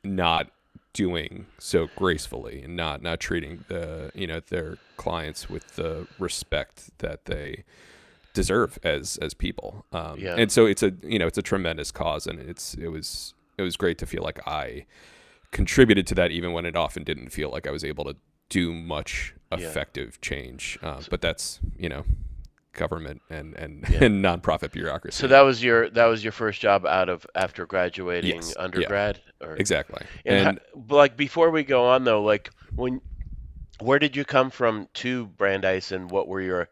not 0.05 0.51
doing 0.93 1.47
so 1.59 1.89
gracefully 1.95 2.63
and 2.63 2.75
not 2.75 3.03
not 3.03 3.21
treating 3.21 3.65
the 3.69 4.11
you 4.15 4.27
know 4.27 4.41
their 4.49 4.79
clients 4.97 5.51
with 5.51 5.77
the 5.77 6.07
respect 6.19 6.91
that 6.99 7.27
they 7.27 7.65
deserve 8.33 8.79
as 8.83 9.19
as 9.19 9.35
people 9.35 9.85
um 9.93 10.19
Yeah. 10.19 10.37
and 10.39 10.51
so 10.51 10.65
it's 10.65 10.83
a 10.83 10.93
you 11.03 11.19
know 11.19 11.27
it's 11.27 11.37
a 11.39 11.43
tremendous 11.43 11.91
cause 11.91 12.27
and 12.27 12.39
it's 12.39 12.75
it 12.75 12.89
was 12.89 13.35
it 13.59 13.63
was 13.63 13.77
great 13.77 13.99
to 13.99 14.07
feel 14.07 14.23
like 14.23 14.47
i 14.49 14.87
contributed 15.51 16.07
to 16.07 16.15
that 16.15 16.31
even 16.31 16.53
when 16.53 16.65
it 16.65 16.77
often 16.77 17.05
didn't 17.05 17.29
feel 17.31 17.51
like 17.51 17.67
i 17.67 17.71
was 17.71 17.85
able 17.85 18.05
to 18.05 18.17
do 18.49 18.73
much 18.73 19.35
Yeah. 19.51 19.59
effective 19.59 20.21
change 20.23 20.79
um, 20.83 21.05
but 21.11 21.21
that's 21.21 21.61
you 21.79 21.89
know 21.91 22.05
government 22.77 23.23
and 23.31 23.55
and, 23.55 23.85
Yeah. 23.91 24.05
and 24.05 24.25
nonprofit 24.25 24.73
bureaucracy 24.73 25.17
So 25.19 25.27
that 25.29 25.41
was 25.43 25.63
your 25.63 25.91
that 25.91 26.07
was 26.07 26.23
your 26.23 26.33
first 26.33 26.61
job 26.61 26.87
out 26.87 27.09
of 27.09 27.27
after 27.35 27.67
graduating 27.67 28.37
Yes, 28.37 28.55
yeah. 28.57 28.63
undergrad. 28.65 29.21
Or, 29.41 29.55
exactly 29.57 30.03
and, 30.25 30.49
and 30.49 30.59
ho- 30.59 30.81
but, 30.87 30.97
like 30.97 31.17
before 31.17 31.51
we 31.51 31.63
go 31.65 31.87
on 31.87 32.05
though, 32.05 32.23
like 32.23 32.51
when 32.75 33.01
where 33.81 33.99
did 33.99 34.17
you 34.17 34.25
come 34.25 34.51
from 34.51 34.89
to 34.95 35.27
Brandeis, 35.27 35.93
and 35.93 36.11
what 36.11 36.29
were 36.29 36.41
your 36.41 36.69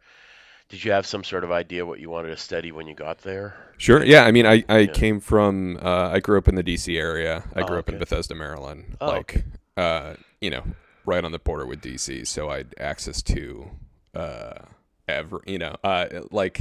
did 0.71 0.83
you 0.83 0.93
have 0.93 1.05
some 1.07 1.23
sort 1.23 1.45
of 1.45 1.53
idea 1.53 1.85
what 1.85 2.01
you 2.01 2.09
wanted 2.09 2.29
to 2.29 2.37
study 2.39 2.73
when 2.73 2.87
you 2.87 2.95
got 2.95 3.19
there? 3.19 3.55
Sure. 3.77 4.03
Yeah. 4.03 4.25
I 4.25 4.31
mean, 4.33 4.47
I, 4.47 4.65
I 4.69 4.79
Yeah. 4.79 4.93
came 4.93 5.21
from, 5.21 5.77
uh, 5.83 6.09
I 6.11 6.21
grew 6.21 6.39
up 6.39 6.49
in 6.49 6.55
the 6.55 6.63
DC 6.63 6.97
area. 6.99 7.45
I 7.55 7.61
Oh, 7.61 7.67
grew 7.67 7.79
up 7.79 7.91
in. 7.91 7.99
Bethesda, 7.99 8.35
Maryland. 8.35 8.97
Oh, 9.01 9.09
like, 9.09 9.45
uh, 9.77 10.15
you 10.41 10.49
know, 10.49 10.63
right 11.05 11.23
on 11.23 11.33
the 11.33 11.39
border 11.39 11.67
with 11.67 11.83
DC. 11.83 12.27
So 12.27 12.49
I 12.49 12.59
had 12.59 12.75
access 12.81 13.21
to, 13.23 13.71
uh, 14.15 14.55
ever, 15.09 15.41
you 15.47 15.59
know, 15.59 15.77
uh, 15.85 16.07
like 16.31 16.61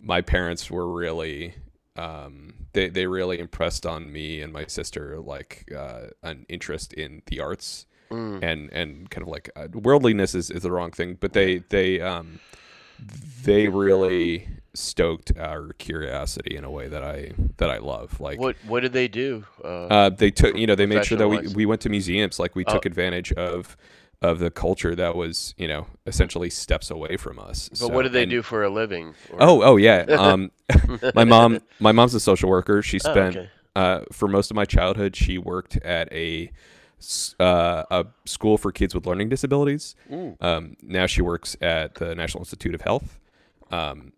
my 0.00 0.20
parents 0.20 0.70
were 0.70 0.90
really, 0.90 1.54
um, 1.96 2.54
they, 2.72 2.88
they 2.88 3.06
really 3.06 3.38
impressed 3.38 3.86
on 3.86 4.12
me 4.12 4.40
and 4.40 4.52
my 4.52 4.66
sister, 4.66 5.18
like, 5.20 5.70
uh, 5.74 6.08
an 6.22 6.44
interest 6.48 6.92
in 6.92 7.22
the 7.26 7.40
arts 7.40 7.86
Mm. 8.10 8.42
and, 8.44 8.70
and 8.70 9.10
kind 9.10 9.22
of 9.22 9.28
like 9.28 9.48
uh, 9.56 9.66
worldliness 9.72 10.34
is, 10.34 10.50
is 10.50 10.62
the 10.62 10.70
wrong 10.70 10.90
thing, 10.90 11.16
but 11.18 11.32
they, 11.32 11.58
they, 11.70 12.02
um, 12.02 12.38
they 13.44 13.66
really 13.66 14.46
stoked 14.74 15.32
our 15.38 15.72
curiosity 15.78 16.54
in 16.54 16.64
a 16.64 16.70
way 16.70 16.86
that 16.88 17.02
I 17.02 17.32
that 17.56 17.70
I 17.70 17.78
love. 17.78 18.20
Like 18.20 18.38
What 18.38 18.56
what 18.66 18.80
did 18.80 18.92
they 18.92 19.08
do? 19.08 19.44
Uh, 19.64 19.86
uh, 19.86 20.10
they 20.10 20.30
took, 20.30 20.56
you 20.56 20.66
know, 20.66 20.74
they 20.74 20.86
made 20.86 21.04
sure 21.06 21.16
that 21.18 21.28
we, 21.28 21.48
we 21.48 21.66
went 21.66 21.80
to 21.82 21.88
museums. 21.88 22.38
Like 22.38 22.54
we 22.54 22.64
took 22.64 22.84
Oh. 22.84 22.88
advantage 22.88 23.32
of 23.32 23.76
of 24.22 24.38
the 24.38 24.50
culture 24.50 24.94
that 24.94 25.14
was, 25.16 25.54
you 25.58 25.68
know, 25.68 25.86
essentially 26.06 26.48
steps 26.50 26.90
away 26.90 27.16
from 27.16 27.38
us. 27.38 27.68
but 27.68 27.78
So- 27.78 27.88
what 27.88 28.02
did 28.02 28.12
they 28.12 28.22
and- 28.22 28.30
do 28.30 28.42
for 28.42 28.62
a 28.62 28.70
living? 28.70 29.14
Or- 29.30 29.38
Oh, 29.42 29.62
oh 29.62 29.76
yeah. 29.76 30.04
Um, 30.08 30.50
my 31.14 31.24
mom, 31.24 31.60
my 31.80 31.92
mom's 31.92 32.14
a 32.14 32.20
social 32.20 32.48
worker. 32.48 32.80
She 32.82 32.98
Oh, 33.04 33.10
spent 33.12 33.36
okay. 33.36 33.50
uh, 33.76 34.00
for 34.12 34.28
most 34.28 34.50
of 34.50 34.54
my 34.54 34.64
childhood. 34.64 35.14
She 35.16 35.36
worked 35.38 35.76
at 35.78 36.10
a 36.12 36.50
uh, 37.38 37.82
a 37.90 38.06
school 38.24 38.56
for 38.56 38.72
kids 38.72 38.94
with 38.94 39.06
learning 39.06 39.28
disabilities. 39.28 39.94
Mm. 40.10 40.42
Um, 40.42 40.76
now 40.82 41.06
she 41.06 41.20
works 41.20 41.54
at 41.60 41.96
the 41.96 42.14
National 42.14 42.40
Institute 42.42 42.74
of 42.74 42.80
Health. 42.80 43.18
Um, 43.70 44.12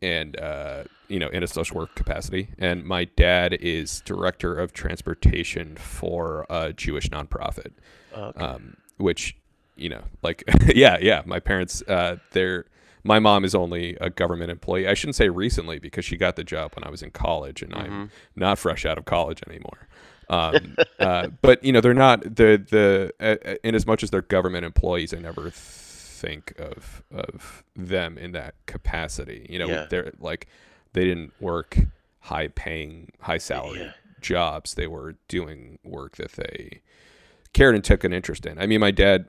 and 0.00 0.36
uh, 0.40 0.82
you 1.06 1.20
know 1.20 1.28
in 1.28 1.44
a 1.44 1.46
social 1.46 1.76
work 1.76 1.94
capacity. 1.94 2.48
And 2.58 2.84
my 2.84 3.04
dad 3.04 3.54
is 3.60 4.00
director 4.04 4.56
of 4.58 4.72
transportation 4.72 5.76
for 5.76 6.46
a 6.50 6.72
Jewish 6.72 7.08
nonprofit, 7.10 7.70
Okay. 8.16 8.40
um, 8.44 8.76
which 8.96 9.36
you 9.82 9.88
know, 9.88 10.02
like 10.22 10.44
yeah, 10.74 10.96
yeah. 11.00 11.22
My 11.26 11.40
parents, 11.40 11.82
uh, 11.88 12.16
they're 12.32 12.64
my 13.04 13.18
mom 13.18 13.44
is 13.44 13.54
only 13.54 13.96
a 14.00 14.10
government 14.10 14.50
employee. 14.50 14.86
I 14.86 14.94
shouldn't 14.94 15.16
say 15.16 15.28
recently 15.28 15.78
because 15.80 16.04
she 16.04 16.16
got 16.16 16.36
the 16.36 16.44
job 16.44 16.74
when 16.76 16.84
I 16.84 16.90
was 16.90 17.02
in 17.02 17.10
college, 17.10 17.60
and 17.62 17.74
I'm 17.74 18.10
not 18.36 18.58
fresh 18.58 18.86
out 18.86 18.96
of 18.98 19.04
college 19.04 19.42
anymore. 19.48 19.88
Um, 20.30 20.76
uh, 21.00 21.28
but 21.42 21.62
you 21.64 21.72
know, 21.72 21.80
they're 21.80 21.94
not 21.94 22.22
the 22.22 22.62
the 22.70 23.12
uh, 23.20 23.56
in 23.64 23.74
as 23.74 23.86
much 23.86 24.02
as 24.04 24.10
they're 24.10 24.22
government 24.22 24.64
employees, 24.64 25.12
I 25.12 25.18
never 25.18 25.50
think 25.50 26.54
of 26.58 27.02
of 27.12 27.64
them 27.74 28.16
in 28.18 28.32
that 28.32 28.54
capacity. 28.66 29.46
You 29.50 29.58
know, 29.58 29.66
Yeah. 29.68 29.86
they're 29.90 30.12
like 30.20 30.46
they 30.92 31.04
didn't 31.04 31.32
work 31.40 31.76
high 32.20 32.48
paying, 32.48 33.10
high 33.20 33.38
salary 33.38 33.80
Yeah. 33.80 33.92
jobs. 34.20 34.74
They 34.74 34.86
were 34.86 35.16
doing 35.26 35.78
work 35.82 36.16
that 36.16 36.32
they 36.32 36.82
cared 37.52 37.74
and 37.74 37.82
took 37.82 38.04
an 38.04 38.12
interest 38.12 38.46
in. 38.46 38.58
I 38.60 38.66
mean, 38.66 38.78
my 38.80 38.92
dad 38.92 39.26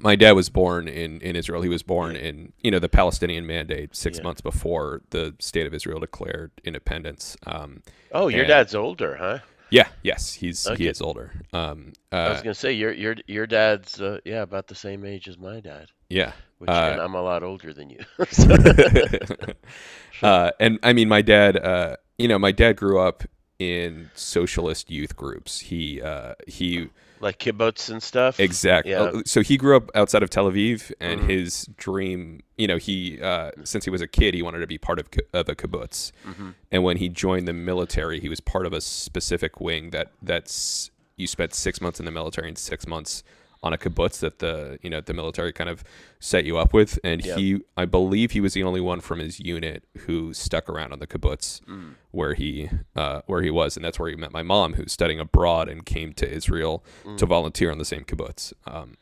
my 0.00 0.16
dad 0.16 0.32
was 0.32 0.48
born 0.48 0.88
in, 0.88 1.20
in 1.20 1.36
Israel. 1.36 1.62
He 1.62 1.68
was 1.68 1.82
born 1.82 2.16
in 2.16 2.52
you 2.62 2.70
know 2.70 2.78
the 2.78 2.88
Palestinian 2.88 3.46
Mandate 3.46 3.94
six 3.94 4.18
Yeah. 4.18 4.24
months 4.24 4.40
before 4.40 5.02
the 5.10 5.34
state 5.38 5.66
of 5.66 5.74
Israel 5.74 6.00
declared 6.00 6.50
independence. 6.64 7.36
Um, 7.46 7.82
oh, 8.12 8.28
your 8.28 8.40
and- 8.40 8.48
dad's 8.48 8.74
older, 8.74 9.16
huh? 9.16 9.38
yeah, 9.70 9.88
yes, 10.02 10.32
he's 10.34 10.66
Okay. 10.66 10.84
he 10.84 10.88
is 10.88 11.00
older. 11.00 11.32
Um, 11.52 11.92
I 12.10 12.28
was 12.30 12.38
uh, 12.40 12.42
gonna 12.42 12.54
say 12.54 12.72
your 12.72 12.92
your 12.92 13.16
your 13.26 13.46
dad's 13.46 14.00
uh, 14.00 14.18
yeah 14.24 14.42
about 14.42 14.66
the 14.68 14.74
same 14.74 15.04
age 15.04 15.28
as 15.28 15.38
my 15.38 15.60
dad, 15.60 15.88
yeah, 16.10 16.32
which 16.58 16.70
Uh, 16.70 16.90
and 16.92 17.00
I'm 17.00 17.14
a 17.14 17.22
lot 17.22 17.42
older 17.42 17.72
than 17.72 17.88
you. 17.90 18.00
uh, 20.22 20.50
and 20.60 20.78
I 20.82 20.92
mean, 20.92 21.08
my 21.08 21.22
dad, 21.22 21.56
uh, 21.56 21.96
you 22.18 22.28
know, 22.28 22.38
my 22.38 22.52
dad 22.52 22.76
grew 22.76 23.00
up 23.00 23.24
in 23.58 24.10
socialist 24.14 24.90
youth 24.90 25.16
groups. 25.16 25.58
He 25.60 26.00
uh, 26.02 26.34
he 26.46 26.88
like 27.22 27.38
kibbutz 27.38 27.88
and 27.88 28.02
stuff. 28.02 28.38
Exactly. 28.40 28.92
Yeah. 28.92 29.22
So 29.24 29.40
he 29.42 29.56
grew 29.56 29.76
up 29.76 29.90
outside 29.94 30.22
of 30.22 30.28
Tel 30.30 30.50
Aviv, 30.50 30.92
and 31.00 31.20
Mhm. 31.20 31.28
his 31.30 31.68
dream, 31.76 32.40
you 32.58 32.66
know, 32.66 32.76
he 32.76 33.20
uh, 33.22 33.52
since 33.64 33.84
he 33.84 33.90
was 33.90 34.00
a 34.02 34.08
kid, 34.08 34.34
he 34.34 34.42
wanted 34.42 34.58
to 34.58 34.66
be 34.66 34.78
part 34.78 34.98
of 34.98 35.08
of 35.32 35.48
a 35.48 35.54
kibbutz. 35.54 36.12
hmm 36.24 36.50
And 36.70 36.82
when 36.82 36.96
he 36.98 37.08
joined 37.08 37.46
the 37.48 37.52
military, 37.52 38.20
he 38.20 38.28
was 38.28 38.40
part 38.40 38.66
of 38.66 38.72
a 38.72 38.80
specific 38.80 39.60
wing 39.60 39.90
that 39.90 40.12
that's 40.20 40.90
you 41.16 41.26
spent 41.26 41.54
six 41.54 41.80
months 41.80 41.98
in 42.00 42.04
the 42.06 42.12
military 42.12 42.48
and 42.48 42.58
six 42.58 42.86
months 42.86 43.22
on 43.62 43.72
a 43.72 43.78
kibbutz 43.78 44.18
that 44.20 44.40
the 44.40 44.78
you 44.82 44.90
know 44.90 45.00
the 45.00 45.14
military 45.14 45.52
kind 45.52 45.70
of 45.70 45.84
set 46.18 46.44
you 46.44 46.58
up 46.58 46.72
with. 46.72 46.98
And 47.04 47.24
Yeah. 47.24 47.36
he, 47.36 47.60
I 47.76 47.84
believe, 47.84 48.32
he 48.32 48.40
was 48.40 48.54
the 48.54 48.62
only 48.64 48.80
one 48.80 49.00
from 49.00 49.18
his 49.20 49.38
unit 49.38 49.84
who 50.06 50.34
stuck 50.34 50.68
around 50.68 50.92
on 50.92 50.98
the 50.98 51.06
kibbutz 51.06 51.60
Mm. 51.66 51.94
where 52.10 52.34
he 52.34 52.68
uh, 52.96 53.22
where 53.26 53.42
he 53.42 53.50
was, 53.50 53.76
and 53.76 53.84
that's 53.84 53.98
where 53.98 54.08
he 54.10 54.16
met 54.16 54.32
my 54.32 54.42
mom, 54.42 54.74
who's 54.74 54.92
studying 54.92 55.20
abroad 55.20 55.68
and 55.68 55.86
came 55.86 56.12
to 56.14 56.28
Israel 56.28 56.84
to 57.16 57.24
volunteer 57.26 57.70
on 57.70 57.78
the 57.78 57.84
same 57.84 58.04
kibbutz. 58.04 58.52
Um, 58.66 58.96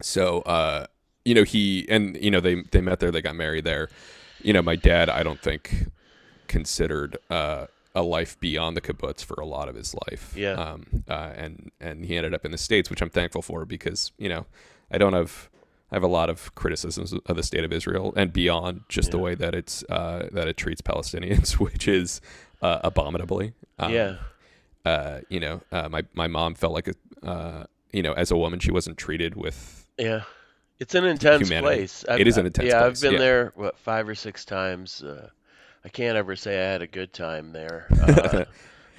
so 0.00 0.40
uh, 0.42 0.86
you 1.24 1.34
know 1.34 1.44
he 1.44 1.86
and 1.88 2.16
you 2.22 2.30
know 2.30 2.40
they 2.40 2.56
they 2.72 2.80
met 2.80 3.00
there, 3.00 3.10
they 3.10 3.22
got 3.22 3.36
married 3.36 3.64
there. 3.64 3.88
You 4.42 4.52
know, 4.52 4.62
my 4.62 4.76
dad, 4.76 5.08
I 5.08 5.22
don't 5.22 5.40
think 5.40 5.86
considered 6.48 7.16
uh, 7.30 7.66
a 7.94 8.02
life 8.02 8.38
beyond 8.40 8.76
the 8.76 8.80
kibbutz 8.80 9.24
for 9.24 9.34
a 9.34 9.46
lot 9.46 9.68
of 9.68 9.74
his 9.74 9.94
life. 10.08 10.34
Yeah. 10.36 10.52
Um, 10.52 11.04
uh, 11.08 11.32
and 11.36 11.70
and 11.80 12.04
he 12.04 12.16
ended 12.16 12.34
up 12.34 12.44
in 12.44 12.50
the 12.50 12.58
states, 12.58 12.90
which 12.90 13.02
I'm 13.02 13.10
thankful 13.10 13.42
for 13.42 13.64
because 13.64 14.12
you 14.18 14.28
know 14.28 14.46
I 14.90 14.98
don't 14.98 15.12
have. 15.12 15.48
I 15.90 15.96
have 15.96 16.04
a 16.04 16.08
lot 16.08 16.30
of 16.30 16.54
criticisms 16.54 17.12
of 17.12 17.36
the 17.36 17.42
state 17.42 17.64
of 17.64 17.72
Israel 17.72 18.14
and 18.16 18.32
beyond 18.32 18.84
just 18.88 19.10
the 19.10 19.18
way 19.18 19.34
that 19.34 19.54
it's 19.54 19.84
uh, 19.90 20.30
that 20.32 20.48
it 20.48 20.56
treats 20.56 20.80
Palestinians, 20.80 21.52
which 21.60 21.86
is 21.86 22.22
uh, 22.62 22.78
abominably. 22.82 23.52
Um, 23.78 23.92
yeah. 23.92 24.16
uh, 24.86 25.20
you 25.28 25.38
know, 25.38 25.60
uh, 25.70 25.90
my 25.90 26.02
my 26.14 26.28
mom 26.28 26.54
felt 26.54 26.72
like 26.72 26.88
a, 26.88 27.26
uh, 27.26 27.64
you 27.92 28.02
know, 28.02 28.14
as 28.14 28.30
a 28.30 28.38
woman, 28.38 28.58
she 28.58 28.72
wasn't 28.72 28.96
treated 28.96 29.36
with. 29.36 29.86
Yeah. 29.98 30.22
It's 30.78 30.94
an 30.94 31.04
intense 31.04 31.48
Humanity. 31.48 31.76
place. 31.76 32.04
It 32.08 32.26
is 32.26 32.38
an 32.38 32.46
intense 32.46 32.68
yeah, 32.68 32.80
place, 32.80 32.96
I've 32.96 33.02
been 33.02 33.12
yeah. 33.12 33.18
there 33.18 33.52
what 33.54 33.78
five 33.78 34.08
or 34.08 34.14
six 34.14 34.46
times. 34.46 35.04
Uh, 35.82 35.86
I 35.86 35.88
can't 35.88 36.16
ever 36.16 36.36
say 36.36 36.58
I 36.58 36.72
had 36.72 36.82
a 36.82 36.86
good 36.86 37.12
time 37.12 37.52
there. 37.52 37.86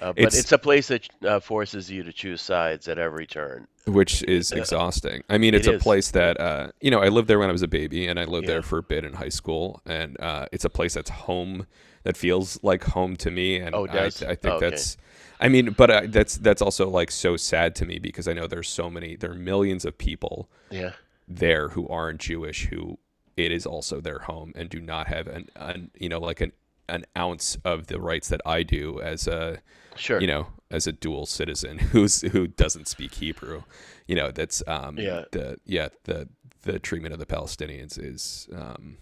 Uh, 0.03 0.07
uh, 0.07 0.11
but 0.13 0.19
It's- 0.19 0.37
it's, 0.39 0.51
a 0.51 0.57
place 0.57 0.87
that 0.89 1.07
uh, 1.25 1.39
forces 1.39 1.89
you 1.89 2.03
to 2.03 2.11
choose 2.11 2.41
sides 2.41 2.89
at 2.89 2.97
every 2.97 3.25
turn. 3.25 3.67
Which 3.85 4.21
is 4.23 4.51
exhausting. 4.51 5.23
I 5.29 5.37
mean, 5.37 5.53
It 5.53 5.59
it's 5.59 5.67
a 5.67 5.75
is. 5.75 5.83
place 5.83 6.11
that 6.11 6.37
uh, 6.41 6.71
you 6.81 6.91
know. 6.91 6.99
I 6.99 7.07
lived 7.07 7.29
there 7.29 7.39
when 7.39 7.47
I 7.47 7.53
was 7.53 7.61
a 7.61 7.67
baby, 7.69 8.07
and 8.07 8.19
I 8.19 8.25
lived 8.25 8.45
Yeah. 8.47 8.53
there 8.55 8.61
for 8.63 8.79
a 8.79 8.83
bit 8.83 9.05
in 9.05 9.13
high 9.13 9.29
school, 9.29 9.81
and 9.85 10.19
uh, 10.19 10.47
it's 10.51 10.65
a 10.65 10.69
place 10.69 10.95
that's 10.95 11.09
home. 11.09 11.67
That 12.03 12.17
feels 12.17 12.61
like 12.63 12.83
home 12.83 13.15
to 13.17 13.31
me, 13.31 13.57
and 13.57 13.73
Oh, 13.73 13.85
it 13.85 13.91
I. 13.91 14.05
I 14.07 14.09
think 14.09 14.45
Oh, 14.45 14.51
okay. 14.57 14.71
that's. 14.71 14.97
I 15.39 15.47
mean, 15.47 15.69
but 15.71 15.89
uh, 15.89 16.01
that's 16.07 16.37
that's 16.37 16.61
also 16.61 16.89
like 16.89 17.09
so 17.11 17.37
sad 17.37 17.73
to 17.75 17.85
me 17.85 17.99
because 17.99 18.27
I 18.27 18.33
know 18.33 18.47
there's 18.47 18.67
so 18.69 18.89
many, 18.89 19.15
there 19.15 19.31
are 19.31 19.35
millions 19.35 19.85
of 19.85 19.97
people 19.97 20.49
Yeah. 20.69 20.93
there 21.29 21.69
who 21.69 21.87
aren't 21.87 22.19
Jewish 22.19 22.65
who 22.65 22.97
it 23.37 23.51
is 23.53 23.65
also 23.65 24.01
their 24.01 24.19
home 24.19 24.51
and 24.55 24.69
do 24.69 24.79
not 24.81 25.07
have 25.07 25.27
an, 25.27 25.49
an 25.55 25.91
you 25.97 26.09
know 26.09 26.19
like 26.19 26.41
an 26.41 26.51
an 26.89 27.05
ounce 27.17 27.57
of 27.63 27.87
the 27.87 27.99
rights 27.99 28.27
that 28.29 28.41
I 28.45 28.63
do 28.63 28.99
as 29.01 29.27
a 29.27 29.59
Sure. 29.95 30.19
you 30.19 30.27
know 30.27 30.47
as 30.71 30.87
a 30.87 30.91
dual 30.91 31.25
citizen 31.25 31.77
who's 31.93 32.21
who 32.21 32.47
doesn't 32.47 32.87
speak 32.87 33.13
Hebrew. 33.15 33.63
You 34.07 34.15
know 34.15 34.31
that's 34.31 34.63
um 34.67 34.97
Yeah. 34.97 35.25
the 35.31 35.57
yeah 35.65 35.89
the 36.05 36.27
the 36.63 36.79
treatment 36.79 37.13
of 37.13 37.19
the 37.19 37.25
Palestinians 37.25 37.97
is 37.99 38.47
um 38.55 38.97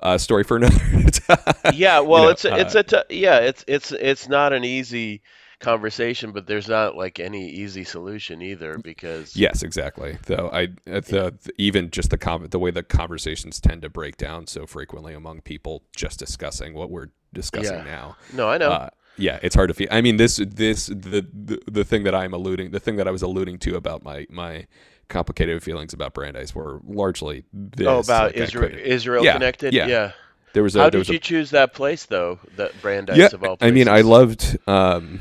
a 0.00 0.18
story 0.18 0.44
for 0.44 0.56
another 0.58 0.78
time. 1.10 1.72
yeah. 1.74 2.00
Well, 2.00 2.24
know, 2.24 2.28
it's 2.30 2.44
a, 2.44 2.60
it's 2.60 2.74
uh, 2.74 2.80
a 2.80 2.82
t- 2.82 3.20
yeah. 3.20 3.38
It's 3.38 3.64
it's 3.66 3.92
it's 3.92 4.28
not 4.28 4.52
an 4.52 4.64
easy 4.64 5.22
conversation, 5.60 6.32
but 6.32 6.46
there's 6.46 6.68
not 6.68 6.96
like 6.96 7.18
any 7.20 7.48
easy 7.48 7.84
solution 7.84 8.42
either 8.42 8.78
because 8.78 9.36
Yes, 9.36 9.62
exactly. 9.62 10.18
Though 10.26 10.50
I, 10.52 10.64
uh, 10.90 11.00
the, 11.00 11.34
the 11.42 11.52
even 11.58 11.90
just 11.90 12.10
the 12.10 12.18
con- 12.18 12.46
the 12.50 12.58
way 12.58 12.70
the 12.70 12.82
conversations 12.82 13.60
tend 13.60 13.82
to 13.82 13.88
break 13.90 14.16
down 14.16 14.46
so 14.46 14.66
frequently 14.66 15.14
among 15.14 15.40
people 15.42 15.82
just 15.94 16.18
discussing 16.18 16.74
what 16.74 16.90
we're 16.90 17.08
discussing 17.32 17.78
Yeah. 17.78 17.84
now. 17.84 18.16
no, 18.32 18.48
I 18.48 18.58
know. 18.58 18.70
Uh, 18.70 18.90
yeah, 19.18 19.38
it's 19.42 19.54
hard 19.54 19.68
to 19.68 19.74
feel. 19.74 19.88
I 19.90 20.02
mean, 20.02 20.18
this 20.18 20.36
this 20.36 20.86
the, 20.88 21.26
the 21.32 21.58
the 21.70 21.84
thing 21.84 22.04
that 22.04 22.14
I'm 22.14 22.34
alluding, 22.34 22.70
the 22.72 22.80
thing 22.80 22.96
that 22.96 23.08
I 23.08 23.10
was 23.10 23.22
alluding 23.22 23.58
to 23.60 23.74
about 23.76 24.02
my 24.04 24.26
my 24.28 24.66
complicated 25.08 25.62
feelings 25.62 25.94
about 25.94 26.12
Brandeis 26.12 26.54
were 26.54 26.80
largely 26.86 27.44
this. 27.52 27.86
oh, 27.86 28.00
about 28.00 28.34
like, 28.34 28.36
Israel, 28.36 28.78
Israel 28.78 29.24
Yeah, 29.24 29.32
connected. 29.34 29.72
yeah. 29.72 29.86
yeah. 29.86 30.12
There 30.52 30.62
was 30.62 30.76
a 30.76 30.80
How 30.80 30.84
there 30.84 30.90
did 30.92 30.98
was 30.98 31.08
a 31.10 31.12
you 31.14 31.18
choose 31.18 31.50
that 31.50 31.72
place 31.72 32.04
though? 32.06 32.38
That 32.56 32.72
Brandeis 32.82 33.16
yeah, 33.16 33.28
of 33.32 33.42
all 33.42 33.56
I 33.60 33.70
mean, 33.70 33.88
I 33.88 34.02
loved. 34.02 34.58
Um, 34.66 35.20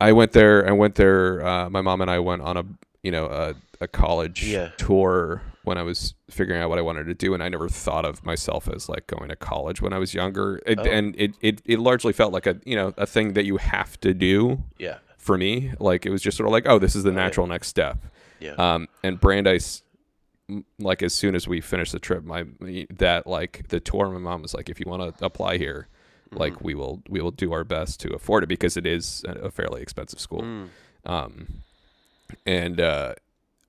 I 0.00 0.12
went 0.12 0.32
there. 0.32 0.66
I 0.68 0.72
went 0.72 0.94
there. 0.94 1.44
Uh, 1.46 1.70
my 1.70 1.80
mom 1.80 2.00
and 2.00 2.10
I 2.10 2.18
went 2.18 2.42
on 2.42 2.56
a 2.56 2.64
you 3.02 3.10
know 3.10 3.26
a, 3.26 3.54
a 3.80 3.88
college 3.88 4.44
Yeah. 4.46 4.70
tour 4.76 5.42
when 5.64 5.76
I 5.76 5.82
was 5.82 6.14
figuring 6.30 6.60
out 6.62 6.70
what 6.70 6.78
I 6.78 6.82
wanted 6.82 7.04
to 7.04 7.14
do, 7.14 7.34
and 7.34 7.42
I 7.42 7.48
never 7.48 7.68
thought 7.68 8.04
of 8.06 8.24
myself 8.24 8.66
as 8.68 8.88
like 8.88 9.06
going 9.06 9.28
to 9.28 9.36
college 9.36 9.82
when 9.82 9.92
I 9.92 9.98
was 9.98 10.14
younger. 10.14 10.60
It, 10.66 10.78
Oh. 10.78 10.84
And 10.84 11.14
it, 11.18 11.32
it 11.40 11.62
it 11.64 11.78
largely 11.78 12.12
felt 12.12 12.32
like 12.32 12.46
a 12.46 12.58
you 12.64 12.76
know 12.76 12.94
a 12.96 13.06
thing 13.06 13.34
that 13.34 13.44
you 13.44 13.58
have 13.58 14.00
to 14.00 14.14
do 14.14 14.62
Yeah. 14.78 14.98
for 15.18 15.36
me. 15.38 15.72
Like 15.78 16.06
it 16.06 16.10
was 16.10 16.22
just 16.22 16.36
sort 16.36 16.46
of 16.46 16.52
like, 16.52 16.64
oh, 16.66 16.78
this 16.78 16.94
is 16.96 17.02
the 17.04 17.10
Right. 17.10 17.16
natural 17.16 17.46
next 17.46 17.68
step. 17.68 17.98
Yeah. 18.40 18.52
Um, 18.52 18.88
and 19.02 19.20
Brandeis, 19.20 19.82
like 20.78 21.02
as 21.02 21.12
soon 21.14 21.34
as 21.34 21.46
we 21.46 21.60
finished 21.60 21.92
the 21.92 21.98
trip, 22.00 22.24
my 22.24 22.44
that 22.90 23.26
like 23.26 23.68
the 23.68 23.80
tour, 23.80 24.08
my 24.10 24.18
mom 24.18 24.42
was 24.42 24.54
like, 24.54 24.68
if 24.70 24.80
you 24.80 24.86
want 24.88 25.18
to 25.18 25.24
apply 25.24 25.58
here, 25.58 25.88
like 26.32 26.54
Mm-hmm. 26.54 26.64
we 26.64 26.74
will 26.74 27.02
we 27.08 27.20
will 27.20 27.30
do 27.32 27.52
our 27.52 27.64
best 27.64 28.00
to 28.00 28.14
afford 28.14 28.44
it 28.44 28.48
because 28.48 28.76
it 28.76 28.86
is 28.86 29.24
a, 29.26 29.50
fairly 29.50 29.82
expensive 29.82 30.20
school. 30.20 30.42
Mm. 30.42 30.68
Um, 31.04 31.62
and 32.46 32.80
uh, 32.80 33.14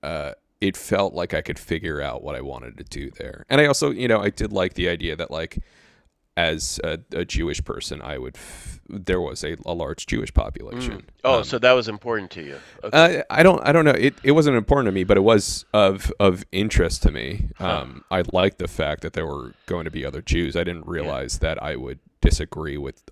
uh, 0.03 0.33
it 0.59 0.77
felt 0.77 1.13
like 1.13 1.33
I 1.33 1.41
could 1.41 1.57
figure 1.57 2.01
out 2.01 2.23
what 2.23 2.35
I 2.35 2.41
wanted 2.41 2.77
to 2.77 2.83
do 2.83 3.09
there. 3.11 3.45
And 3.49 3.59
I 3.59 3.65
also, 3.65 3.89
you 3.89 4.07
know, 4.07 4.21
I 4.21 4.29
did 4.29 4.53
like 4.53 4.75
the 4.75 4.89
idea 4.89 5.15
that 5.15 5.31
like 5.31 5.57
as 6.37 6.79
a, 6.83 6.99
a 7.11 7.25
Jewish 7.25 7.63
person, 7.63 8.01
I 8.01 8.17
would 8.17 8.35
f- 8.35 8.79
there 8.87 9.19
was 9.19 9.43
a, 9.43 9.57
a 9.65 9.73
large 9.73 10.05
Jewish 10.05 10.33
population. 10.33 11.03
Oh, 11.23 11.39
Um, 11.39 11.43
so 11.43 11.59
that 11.59 11.71
was 11.73 11.87
important 11.87 12.31
to 12.31 12.41
you. 12.43 12.57
Okay. 12.83 13.19
uh, 13.19 13.23
I 13.29 13.41
don't. 13.43 13.61
I 13.67 13.71
don't 13.71 13.85
know. 13.85 13.91
It, 13.91 14.13
it 14.23 14.31
wasn't 14.31 14.55
important 14.57 14.87
to 14.87 14.91
me, 14.91 15.03
but 15.03 15.17
it 15.17 15.21
was 15.21 15.65
of 15.73 16.11
of 16.19 16.45
interest 16.51 17.03
to 17.03 17.11
me. 17.11 17.49
Huh. 17.57 17.81
Um, 17.81 18.03
I 18.11 18.23
liked 18.31 18.59
the 18.59 18.67
fact 18.67 19.01
that 19.01 19.13
there 19.13 19.25
were 19.25 19.53
going 19.65 19.85
to 19.85 19.91
be 19.91 20.05
other 20.05 20.21
Jews. 20.21 20.55
I 20.55 20.63
didn't 20.63 20.87
realize 20.87 21.39
that 21.39 21.61
I 21.61 21.75
would 21.75 21.99
disagree 22.21 22.77
with 22.77 23.03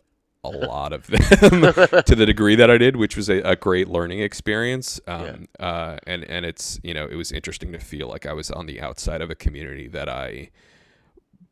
a 0.43 0.49
lot 0.49 0.93
of 0.93 1.07
them 1.07 1.19
to 2.03 2.15
the 2.15 2.25
degree 2.25 2.55
that 2.55 2.71
I 2.71 2.77
did, 2.77 2.95
which 2.95 3.17
was 3.17 3.29
a, 3.29 3.41
a 3.41 3.55
great 3.57 3.89
learning 3.89 4.21
experience. 4.21 4.99
Um, 5.05 5.47
uh, 5.59 5.97
and 6.07 6.23
and 6.23 6.45
it's 6.45 6.79
you 6.83 6.93
know 6.93 7.05
it 7.05 7.15
was 7.15 7.31
interesting 7.31 7.71
to 7.73 7.79
feel 7.79 8.07
like 8.07 8.25
I 8.25 8.33
was 8.33 8.49
on 8.49 8.65
the 8.65 8.79
outside 8.79 9.21
of 9.21 9.29
a 9.29 9.35
community 9.35 9.87
that 9.89 10.07
I 10.07 10.49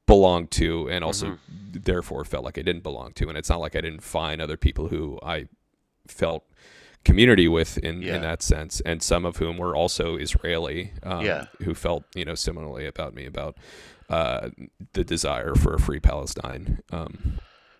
belonged 0.05 0.51
to, 0.51 0.89
and 0.89 1.03
also 1.03 1.37
therefore 1.73 2.23
felt 2.23 2.45
like 2.45 2.57
I 2.57 2.61
didn't 2.61 2.83
belong 2.83 3.11
to. 3.13 3.27
And 3.27 3.37
it's 3.37 3.49
not 3.49 3.59
like 3.59 3.75
I 3.75 3.81
didn't 3.81 4.03
find 4.03 4.41
other 4.41 4.55
people 4.57 4.87
who 4.87 5.19
I 5.21 5.47
felt 6.07 6.45
community 7.03 7.47
with 7.47 7.77
in, 7.79 8.01
Yeah. 8.01 8.15
in 8.15 8.21
that 8.21 8.41
sense, 8.41 8.79
and 8.81 9.03
some 9.03 9.25
of 9.25 9.37
whom 9.37 9.57
were 9.57 9.75
also 9.75 10.15
Israeli, 10.15 10.93
um, 11.03 11.25
Yeah. 11.25 11.45
who 11.63 11.73
felt 11.73 12.05
you 12.15 12.23
know 12.23 12.35
similarly 12.35 12.85
about 12.85 13.13
me 13.13 13.25
about 13.25 13.57
uh, 14.09 14.49
the 14.93 15.03
desire 15.03 15.55
for 15.55 15.73
a 15.73 15.79
free 15.79 15.99
Palestine. 15.99 16.81
Um, 16.93 17.39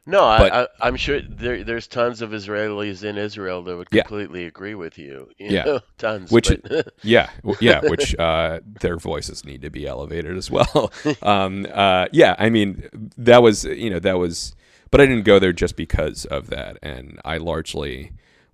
No, 0.10 0.22
But- 0.22 0.54
I, 0.54 0.68
I'm 0.88 0.96
sure 0.96 1.20
there, 1.22 1.64
there's 1.66 1.86
tons 1.86 2.22
of 2.22 2.30
Israelis 2.32 3.04
in 3.04 3.18
Israel 3.18 3.62
that 3.64 3.76
would 3.76 3.90
Yeah. 3.92 4.04
completely 4.04 4.46
agree 4.46 4.74
with 4.74 4.98
you. 4.98 5.30
you 5.38 5.50
Yeah. 5.50 5.64
know, 5.66 5.80
tons. 5.98 6.32
Which- 6.32 6.50
yeah, 7.04 7.30
yeah, 7.60 7.82
which 7.84 8.16
uh, 8.18 8.62
their 8.82 8.96
voices 8.98 9.44
need 9.44 9.62
to 9.64 9.70
be 9.70 9.86
elevated 9.86 10.38
as 10.38 10.50
well. 10.50 10.92
um, 11.22 11.68
uh, 11.74 12.08
yeah, 12.14 12.36
I 12.40 12.50
mean 12.50 12.88
that 13.18 13.44
was 13.44 13.66
you 13.66 13.90
know 13.90 14.00
that 14.00 14.18
was, 14.18 14.56
but 14.92 15.02
I 15.02 15.06
didn't 15.06 15.26
go 15.26 15.40
there 15.40 15.52
just 15.54 15.76
because 15.76 16.24
of 16.26 16.48
that, 16.52 16.78
and 16.82 17.20
I 17.26 17.36
largely 17.38 18.14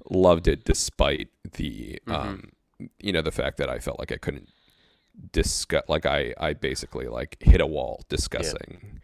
loved 0.09 0.47
it 0.47 0.65
despite 0.65 1.29
the 1.53 2.01
um, 2.07 2.51
you 2.99 3.11
know 3.13 3.21
the 3.21 3.31
fact 3.31 3.57
that 3.57 3.69
I 3.69 3.77
felt 3.77 3.99
like 3.99 4.11
I 4.11 4.17
couldn't 4.17 4.49
discuss 5.31 5.83
like 5.87 6.07
I 6.07 6.33
I 6.39 6.53
basically 6.53 7.07
like 7.07 7.37
hit 7.41 7.61
a 7.61 7.67
wall 7.67 8.01
discussing. 8.09 8.99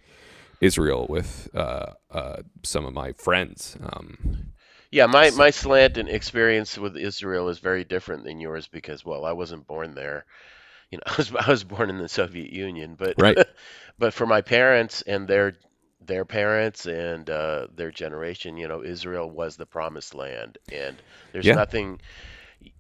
Israel 0.62 1.08
with 1.10 1.50
uh, 1.56 1.94
uh, 2.12 2.38
some 2.64 2.86
of 2.86 2.94
my 2.94 3.14
friends. 3.14 3.78
Um, 3.82 4.54
yeah, 4.92 5.08
my, 5.08 5.32
So- 5.32 5.32
my 5.32 5.52
slant 5.52 5.98
and 5.98 6.10
experience 6.10 6.78
with 6.78 6.98
Israel 6.98 7.50
is 7.50 7.60
very 7.60 7.84
different 7.84 8.24
than 8.26 8.40
yours 8.42 8.68
because, 8.68 9.06
well, 9.06 9.26
I 9.26 9.34
wasn't 9.34 9.68
born 9.68 9.96
there. 9.96 10.26
You 10.92 10.98
know, 11.00 11.04
I 11.08 11.16
was 11.18 11.36
I 11.36 11.50
was 11.50 11.64
born 11.64 11.90
in 11.90 11.98
the 12.00 12.10
Soviet 12.10 12.52
Union, 12.52 12.96
but 12.98 13.18
Right. 13.18 13.40
but 14.00 14.14
for 14.14 14.26
my 14.26 14.42
parents 14.42 15.02
and 15.04 15.28
their 15.28 15.58
their 16.02 16.26
parents 16.26 16.86
and 16.88 17.30
uh, 17.30 17.68
their 17.76 17.92
generation, 17.92 18.58
you 18.58 18.68
know, 18.68 18.84
Israel 18.84 19.30
was 19.30 19.58
the 19.58 19.66
promised 19.66 20.16
land, 20.16 20.58
and 20.72 21.02
there's 21.32 21.52
Yeah. 21.52 21.54
nothing. 21.54 22.00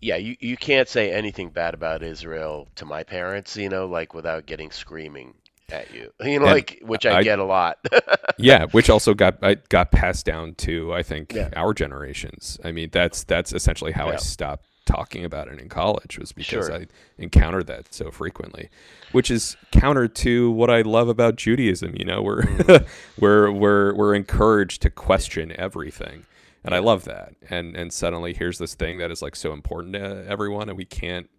Yeah, 0.02 0.18
you, 0.18 0.36
you 0.42 0.58
can't 0.58 0.90
say 0.90 1.12
anything 1.12 1.52
bad 1.52 1.74
about 1.74 2.04
Israel 2.04 2.68
to 2.76 2.86
my 2.86 3.04
parents, 3.04 3.58
you 3.58 3.70
know, 3.70 3.88
like 3.88 4.14
without 4.14 4.46
getting 4.46 4.72
screaming 4.72 5.36
at 5.72 5.94
you, 5.94 6.12
you 6.24 6.40
know, 6.40 6.46
And 6.46 6.54
like 6.54 6.80
which 6.84 7.06
I, 7.06 7.18
I- 7.20 7.24
get 7.24 7.40
a 7.40 7.44
lot. 7.44 7.78
yeah, 8.38 8.66
which 8.72 8.90
also 8.90 9.14
got 9.14 9.38
I 9.44 9.56
got 9.70 9.92
passed 9.92 10.26
down 10.26 10.56
to 10.56 10.94
I 10.94 11.04
think 11.04 11.34
Yeah. 11.34 11.50
our 11.56 11.74
generations. 11.74 12.60
I 12.64 12.72
mean, 12.72 12.90
that's 12.92 13.24
that's 13.24 13.54
essentially 13.54 13.92
how 13.92 14.10
I 14.10 14.16
stopped 14.18 14.66
talking 14.86 15.24
about 15.24 15.48
it 15.48 15.60
in 15.60 15.70
college 15.70 16.18
was 16.18 16.32
because 16.32 16.66
Sure. 16.66 16.76
I 16.76 16.88
encountered 17.20 17.68
that 17.68 17.94
so 17.94 18.10
frequently, 18.10 18.70
which 19.12 19.30
is 19.30 19.56
counter 19.72 20.08
to 20.08 20.50
what 20.50 20.72
I 20.72 20.82
love 20.82 21.10
about 21.10 21.36
Judaism. 21.36 21.94
You 21.96 22.06
know, 22.06 22.22
we're 22.24 22.42
Mm. 22.44 22.86
we're 23.20 23.52
we're 23.52 23.94
we're 23.96 24.16
encouraged 24.16 24.82
to 24.84 24.90
question 24.90 25.54
everything, 25.60 26.26
and 26.64 26.74
I 26.74 26.80
love 26.80 27.04
that. 27.06 27.36
And 27.50 27.76
and 27.76 27.94
suddenly 27.94 28.34
here's 28.34 28.58
this 28.58 28.74
thing 28.74 28.98
that 28.98 29.12
is 29.12 29.22
like 29.22 29.36
so 29.36 29.54
important 29.54 29.94
to 29.94 30.26
everyone, 30.28 30.70
and 30.70 30.78
we 30.78 30.86
can't 30.86 31.30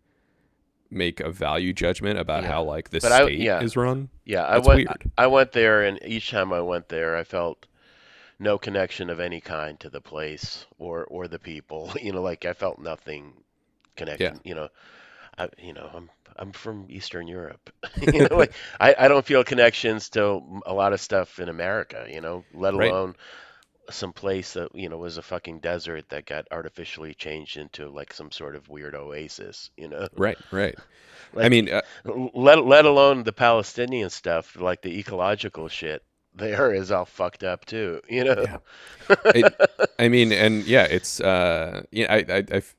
make 0.91 1.21
a 1.21 1.31
value 1.31 1.73
judgment 1.73 2.19
about 2.19 2.43
Yeah. 2.43 2.49
how 2.51 2.63
like 2.65 2.91
the 2.91 3.01
But 3.01 3.13
I- 3.13 3.23
state 3.25 3.39
yeah. 3.39 3.63
is 3.63 3.77
run. 3.77 4.09
Yeah, 4.25 4.47
I 4.47 4.55
That's 4.55 4.69
went. 4.69 4.77
weird. 4.89 5.11
I 5.19 5.27
went 5.29 5.53
there, 5.53 5.83
and 5.85 5.99
each 6.05 6.31
time 6.31 6.53
I 6.53 6.61
went 6.61 6.89
there, 6.89 7.17
I 7.17 7.25
felt 7.25 7.67
no 8.39 8.59
connection 8.59 9.11
of 9.11 9.21
any 9.21 9.41
kind 9.41 9.79
to 9.81 9.91
the 9.91 10.01
place 10.01 10.67
or 10.79 11.05
or 11.05 11.29
the 11.29 11.39
people. 11.39 11.91
You 12.03 12.13
know, 12.13 12.23
like 12.23 12.45
I 12.45 12.53
felt 12.55 12.79
nothing 12.79 13.33
connected. 13.97 14.35
Yeah. 14.35 14.39
You 14.45 14.55
know, 14.55 14.69
I 15.39 15.49
you 15.59 15.73
know 15.73 15.91
I'm 15.95 16.11
I'm 16.37 16.53
from 16.53 16.87
Eastern 16.89 17.27
Europe. 17.29 17.71
you 18.01 18.27
know, 18.29 18.37
like 18.37 18.53
I 18.81 18.95
I 18.99 19.09
don't 19.09 19.25
feel 19.27 19.45
connections 19.45 20.09
to 20.11 20.41
a 20.67 20.73
lot 20.73 20.93
of 20.93 21.01
stuff 21.01 21.39
in 21.39 21.49
America. 21.49 22.07
You 22.11 22.21
know, 22.21 22.45
let 22.55 22.75
Right. 22.75 22.91
Some 23.91 24.13
place 24.13 24.55
that 24.55 24.75
you 24.75 24.89
know 24.89 24.99
was 24.99 25.19
a 25.19 25.23
fucking 25.23 25.61
desert 25.61 26.09
that 26.11 26.27
got 26.27 26.47
artificially 26.51 27.15
changed 27.15 27.57
into 27.57 27.89
like 27.89 28.13
some 28.13 28.31
sort 28.31 28.57
of 28.57 28.69
weird 28.69 28.95
oasis. 28.95 29.71
You 29.77 29.89
know, 29.89 30.09
Right, 30.17 30.39
right. 30.51 30.77
I 31.37 31.49
mean, 31.49 31.69
uh, 31.71 31.83
let 32.35 32.65
let 32.65 32.85
alone 32.85 33.23
the 33.25 33.33
Palestinian 33.33 34.11
stuff, 34.11 34.57
like 34.61 34.83
the 34.83 34.99
ecological 34.99 35.69
shit 35.69 36.03
there 36.35 36.73
is 36.73 36.91
all 36.93 37.05
fucked 37.05 37.43
up 37.45 37.65
too. 37.65 38.01
You 38.09 38.25
know. 38.25 38.45
Yeah. 39.09 39.17
it, 39.35 39.55
I 39.99 40.09
mean, 40.09 40.33
and 40.33 40.65
yeah, 40.65 40.85
it's 40.85 41.21
uh, 41.21 41.83
yeah, 41.91 42.13
I, 42.13 42.17
I, 42.33 42.37
I 42.39 42.57
f- 42.57 42.75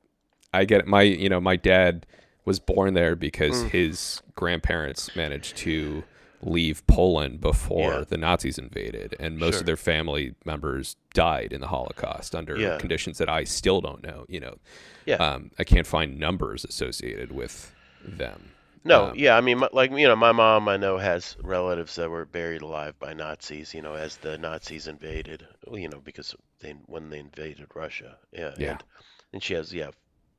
I 0.53 0.65
get 0.65 0.81
it. 0.81 0.87
My, 0.87 1.01
you 1.03 1.29
know, 1.29 1.39
my 1.39 1.55
dad 1.55 2.05
was 2.45 2.59
born 2.59 2.93
there 2.93 3.15
because 3.15 3.53
Mm. 3.53 3.69
his 3.69 4.21
grandparents 4.35 5.15
managed 5.15 5.55
to 5.57 6.03
leave 6.43 6.85
Poland 6.87 7.39
before 7.41 7.91
Yeah. 7.99 8.03
the 8.07 8.17
Nazis 8.17 8.57
invaded, 8.57 9.15
and 9.19 9.37
most 9.37 9.53
Sure. 9.53 9.59
of 9.61 9.65
their 9.65 9.77
family 9.77 10.35
members 10.45 10.95
died 11.13 11.53
in 11.53 11.61
the 11.61 11.67
Holocaust 11.67 12.33
under 12.35 12.57
Yeah. 12.57 12.77
conditions 12.77 13.17
that 13.19 13.29
I 13.29 13.43
still 13.43 13.81
don't 13.81 14.03
know. 14.03 14.25
You 14.27 14.39
know, 14.39 14.57
Yeah. 15.05 15.15
um, 15.17 15.51
I 15.59 15.63
can't 15.63 15.87
find 15.87 16.17
numbers 16.19 16.65
associated 16.65 17.31
with 17.31 17.73
them. 18.03 18.51
No, 18.83 19.09
Um, 19.09 19.13
yeah, 19.15 19.37
I 19.37 19.41
mean, 19.41 19.61
like 19.73 19.91
you 19.91 20.07
know, 20.07 20.15
my 20.15 20.31
mom 20.31 20.67
I 20.67 20.75
know 20.77 20.97
has 20.97 21.37
relatives 21.43 21.93
that 21.95 22.09
were 22.09 22.25
buried 22.25 22.63
alive 22.63 22.97
by 22.97 23.13
Nazis. 23.13 23.75
You 23.75 23.81
know, 23.83 23.93
as 23.93 24.17
the 24.17 24.39
Nazis 24.39 24.87
invaded. 24.87 25.47
You 25.71 25.87
know, 25.87 25.99
because 25.99 26.35
they 26.61 26.71
when 26.87 27.09
they 27.09 27.19
invaded 27.19 27.67
Russia. 27.75 28.17
Yeah. 28.31 28.55
Yeah. 28.57 28.71
And, 28.71 28.83
and 29.33 29.43
she 29.43 29.53
has 29.53 29.71
yeah 29.71 29.91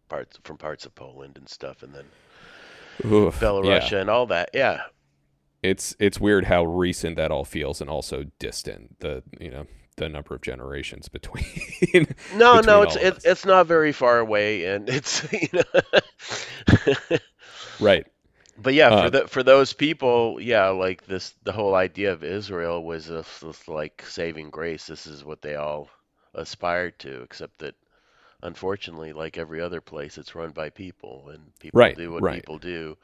parts 0.08 0.40
from 0.42 0.56
parts 0.58 0.84
of 0.84 0.94
Poland 0.96 1.38
and 1.38 1.48
stuff, 1.48 1.84
and 1.84 1.94
then 1.94 2.06
Oof, 3.04 3.34
yeah. 3.40 3.48
Belarus 3.48 3.92
and 4.00 4.10
all 4.10 4.26
that. 4.26 4.50
Yeah. 4.52 4.82
It's 5.62 5.96
it's 5.98 6.20
weird 6.20 6.46
how 6.46 6.64
recent 6.64 7.16
that 7.16 7.30
all 7.30 7.44
feels 7.44 7.80
and 7.80 7.90
also 7.90 8.24
distant 8.38 8.98
the 9.00 9.22
you 9.40 9.50
know 9.50 9.66
the 9.96 10.08
number 10.08 10.34
of 10.34 10.42
generations 10.42 11.08
between 11.08 11.44
No, 12.30 12.60
between 12.60 12.62
no, 12.62 12.82
it's 12.82 12.96
of 12.96 13.18
it's 13.22 13.44
not 13.44 13.66
very 13.68 13.92
far 13.92 14.18
away, 14.18 14.64
and 14.66 14.88
it's 14.90 15.22
you 15.32 15.48
know. 15.52 15.80
right 17.80 18.06
But 18.56 18.74
yeah, 18.74 18.90
Uh, 18.90 18.92
for 18.92 19.10
the 19.10 19.28
for 19.28 19.42
those 19.42 19.74
people, 19.74 20.40
yeah, 20.40 20.68
like 20.70 21.06
this, 21.06 21.34
the 21.42 21.52
whole 21.52 21.74
idea 21.74 22.12
of 22.12 22.24
Israel 22.24 22.82
was 22.82 23.06
this, 23.06 23.40
this 23.40 23.68
like 23.68 24.02
saving 24.06 24.50
grace. 24.50 24.86
This 24.86 25.06
is 25.06 25.24
what 25.24 25.42
they 25.42 25.54
all 25.56 25.90
aspired 26.34 26.98
to, 27.00 27.22
except 27.22 27.58
that 27.58 27.74
unfortunately, 28.42 29.12
like 29.14 29.38
every 29.38 29.60
other 29.60 29.80
place, 29.82 30.18
it's 30.18 30.34
run 30.34 30.50
by 30.52 30.70
people, 30.70 31.30
and 31.30 31.54
people 31.60 31.90
Right, 31.90 31.96
do 31.96 32.12
what 32.12 32.24
right. 32.24 32.28
people 32.28 32.58
do. 32.58 32.98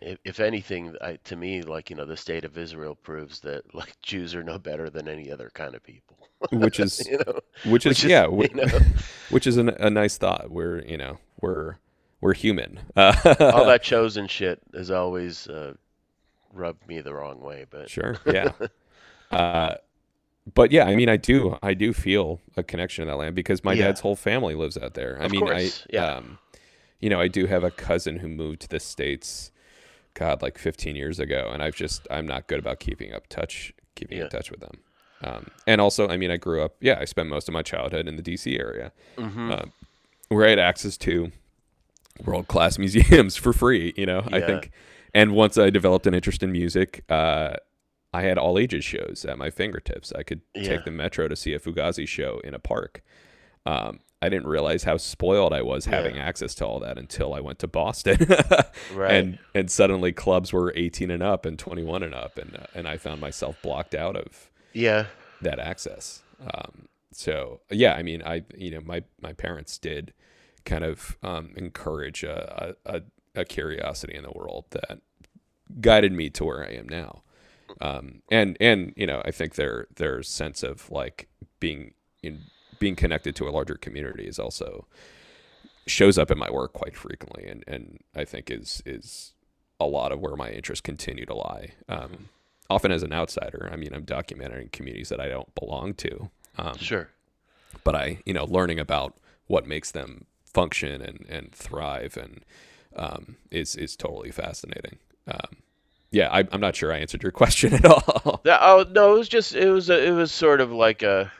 If, 0.00 0.18
if 0.24 0.40
anything, 0.40 0.96
I, 1.00 1.18
to 1.24 1.36
me, 1.36 1.62
like 1.62 1.90
you 1.90 1.96
know, 1.96 2.04
the 2.06 2.16
state 2.16 2.44
of 2.44 2.56
Israel 2.58 2.94
proves 2.96 3.40
that 3.40 3.74
like 3.74 4.00
Jews 4.02 4.34
are 4.34 4.42
no 4.44 4.58
better 4.58 4.90
than 4.90 5.08
any 5.08 5.30
other 5.30 5.50
kind 5.54 5.74
of 5.74 5.82
people. 5.82 6.28
which 6.50 6.80
is 6.80 7.06
you 7.10 7.18
know, 7.26 7.40
which 7.64 7.86
is 7.86 7.98
which 7.98 8.04
is, 8.04 8.12
yeah 8.12 8.26
you 8.38 8.48
know. 8.54 8.66
which 9.28 9.46
is 9.46 9.56
an, 9.56 9.70
a 9.70 9.90
nice 9.90 10.16
thought 10.18 10.50
we're 10.50 10.80
you 10.84 10.96
know 10.96 11.18
we're 11.40 11.76
we're 12.20 12.34
human 12.34 12.80
uh, 12.96 13.14
all 13.52 13.64
that 13.66 13.82
chosen 13.82 14.26
shit 14.28 14.60
has 14.74 14.90
always 14.90 15.46
uh, 15.48 15.74
rubbed 16.52 16.86
me 16.88 17.00
the 17.00 17.14
wrong 17.14 17.40
way. 17.40 17.66
But 17.70 17.90
sure 17.90 18.16
yeah 18.24 18.52
uh 19.30 19.74
but 20.54 20.72
yeah 20.72 20.84
i 20.84 20.96
mean 20.96 21.08
i 21.08 21.16
do 21.16 21.58
i 21.62 21.74
do 21.74 21.92
feel 21.92 22.40
a 22.56 22.62
connection 22.62 23.04
to 23.04 23.10
that 23.10 23.16
land 23.16 23.34
because 23.34 23.64
my 23.64 23.74
Yeah. 23.74 23.86
dad's 23.86 24.00
whole 24.00 24.16
family 24.16 24.54
lives 24.54 24.76
out 24.78 24.94
there 24.94 25.20
i 25.22 25.26
Of 25.26 25.30
mean 25.30 25.46
course, 25.46 25.86
i 25.90 25.94
yeah. 25.94 26.04
um 26.04 26.38
you 27.00 27.10
know 27.10 27.20
i 27.20 27.28
do 27.28 27.46
have 27.46 27.64
a 27.64 27.70
cousin 27.70 28.18
who 28.18 28.28
moved 28.28 28.60
to 28.62 28.68
the 28.68 28.80
states 28.80 29.52
god 30.14 30.42
like 30.42 30.58
15 30.58 30.94
years 30.96 31.18
ago 31.18 31.50
and 31.52 31.62
i've 31.62 31.74
just 31.74 32.06
i'm 32.10 32.26
not 32.26 32.46
good 32.46 32.58
about 32.58 32.80
keeping 32.80 33.12
up 33.12 33.26
touch 33.28 33.72
keeping 33.94 34.18
Yeah. 34.18 34.24
in 34.24 34.30
touch 34.30 34.50
with 34.50 34.60
them 34.60 34.78
um 35.24 35.46
and 35.66 35.80
also 35.80 36.08
i 36.08 36.16
mean 36.16 36.30
i 36.30 36.36
grew 36.36 36.62
up 36.62 36.74
yeah 36.80 36.98
i 37.00 37.04
spent 37.04 37.28
most 37.28 37.48
of 37.48 37.52
my 37.54 37.62
childhood 37.62 38.06
in 38.08 38.16
the 38.16 38.22
dc 38.22 38.58
area 38.58 38.92
Mhm. 39.16 39.50
uh, 39.52 39.64
where 40.28 40.46
i 40.46 40.50
had 40.50 40.58
access 40.58 40.96
to 40.98 41.32
world 42.24 42.48
class 42.48 42.78
museums 42.84 43.36
for 43.36 43.52
free 43.52 43.92
you 43.96 44.06
know 44.06 44.22
i 44.32 44.40
think 44.40 44.70
and 45.14 45.32
once 45.32 45.56
i 45.58 45.70
developed 45.70 46.06
an 46.06 46.14
interest 46.14 46.42
in 46.42 46.52
music 46.52 47.04
uh 47.08 47.54
I 48.14 48.20
had 48.24 48.36
all 48.36 48.58
ages 48.58 48.84
shows 48.84 49.24
at 49.26 49.38
my 49.38 49.48
fingertips. 49.48 50.12
I 50.12 50.22
could 50.22 50.42
Yeah. 50.54 50.64
take 50.64 50.84
the 50.84 50.90
metro 50.90 51.28
to 51.28 51.34
see 51.34 51.54
a 51.54 51.58
Fugazi 51.58 52.06
show 52.06 52.42
in 52.44 52.52
a 52.52 52.58
park. 52.58 53.00
Um, 53.64 54.00
I 54.22 54.28
didn't 54.28 54.46
realize 54.46 54.84
how 54.84 54.96
spoiled 54.96 55.52
I 55.52 55.62
was 55.62 55.86
Yeah. 55.86 55.96
having 55.96 56.18
access 56.18 56.54
to 56.56 56.66
all 56.66 56.80
that 56.80 56.96
until 56.96 57.34
I 57.34 57.40
went 57.40 57.58
to 57.58 57.66
Boston, 57.66 58.18
Right. 58.94 59.10
and 59.14 59.38
and 59.54 59.70
suddenly 59.70 60.12
clubs 60.12 60.52
were 60.52 60.72
18 60.76 61.10
and 61.10 61.22
up 61.22 61.44
and 61.44 61.58
21 61.58 62.02
and 62.02 62.14
up, 62.14 62.38
and 62.38 62.56
uh, 62.56 62.66
and 62.74 62.86
I 62.88 62.96
found 62.96 63.20
myself 63.20 63.60
blocked 63.62 63.94
out 63.94 64.16
of 64.16 64.50
yeah, 64.72 65.06
that 65.42 65.58
access. 65.58 66.22
Um, 66.40 66.88
so 67.12 67.60
yeah, 67.70 67.94
I 67.94 68.02
mean, 68.02 68.22
I 68.24 68.44
you 68.56 68.70
know 68.70 68.80
my 68.84 69.02
my 69.20 69.32
parents 69.32 69.76
did 69.78 70.12
kind 70.64 70.84
of 70.84 71.18
um, 71.22 71.52
encourage 71.56 72.22
a, 72.24 72.74
a 72.86 72.96
a 72.96 73.02
a 73.34 73.44
curiosity 73.44 74.14
in 74.14 74.22
the 74.22 74.32
world 74.32 74.66
that 74.70 75.00
guided 75.80 76.12
me 76.12 76.30
to 76.30 76.44
where 76.44 76.64
I 76.64 76.72
am 76.72 76.88
now. 76.88 77.22
Um, 77.80 78.22
and 78.30 78.56
and 78.60 78.92
you 78.96 79.06
know, 79.06 79.22
I 79.24 79.30
think 79.30 79.54
their 79.54 79.86
their 79.96 80.22
sense 80.22 80.62
of 80.62 80.90
like 80.90 81.28
being 81.60 81.94
in 82.22 82.42
being 82.82 82.96
connected 82.96 83.36
to 83.36 83.48
a 83.48 83.52
larger 83.52 83.76
community 83.76 84.24
is 84.24 84.40
also 84.40 84.88
shows 85.86 86.18
up 86.18 86.32
in 86.32 86.38
my 86.38 86.50
work 86.50 86.72
quite 86.72 86.96
frequently, 86.96 87.48
and 87.48 87.62
and 87.68 88.00
I 88.12 88.24
think 88.24 88.50
is 88.50 88.82
is 88.84 89.34
a 89.78 89.86
lot 89.86 90.10
of 90.10 90.18
where 90.18 90.34
my 90.34 90.50
interests 90.50 90.80
continue 90.80 91.24
to 91.26 91.34
lie. 91.34 91.74
Um, 91.88 92.28
often 92.68 92.90
as 92.90 93.04
an 93.04 93.12
outsider, 93.12 93.70
I 93.72 93.76
mean, 93.76 93.94
I'm 93.94 94.04
documenting 94.04 94.72
communities 94.72 95.10
that 95.10 95.20
I 95.20 95.28
don't 95.28 95.54
belong 95.54 95.94
to, 95.94 96.30
um, 96.58 96.76
sure. 96.76 97.10
but 97.84 97.94
I, 97.94 98.18
you 98.26 98.34
know, 98.34 98.46
learning 98.46 98.80
about 98.80 99.16
what 99.46 99.64
makes 99.64 99.92
them 99.92 100.26
function 100.44 101.00
and, 101.00 101.24
and 101.28 101.52
thrive 101.52 102.16
and 102.16 102.44
um, 102.96 103.36
is 103.52 103.76
is 103.76 103.94
totally 103.94 104.32
fascinating. 104.32 104.98
Um, 105.28 105.58
yeah, 106.10 106.30
I, 106.32 106.40
I'm 106.50 106.60
not 106.60 106.74
sure 106.74 106.92
I 106.92 106.98
answered 106.98 107.22
your 107.22 107.32
question 107.42 107.74
at 107.74 107.84
all. 107.84 108.40
Yeah, 108.44 108.58
oh 108.60 108.84
no, 108.90 109.14
it 109.14 109.18
was 109.18 109.28
just 109.28 109.54
it 109.54 109.70
was 109.70 109.88
a, 109.88 110.04
it 110.04 110.10
was 110.10 110.32
sort 110.32 110.60
of 110.60 110.72
like 110.72 111.04
a 111.04 111.30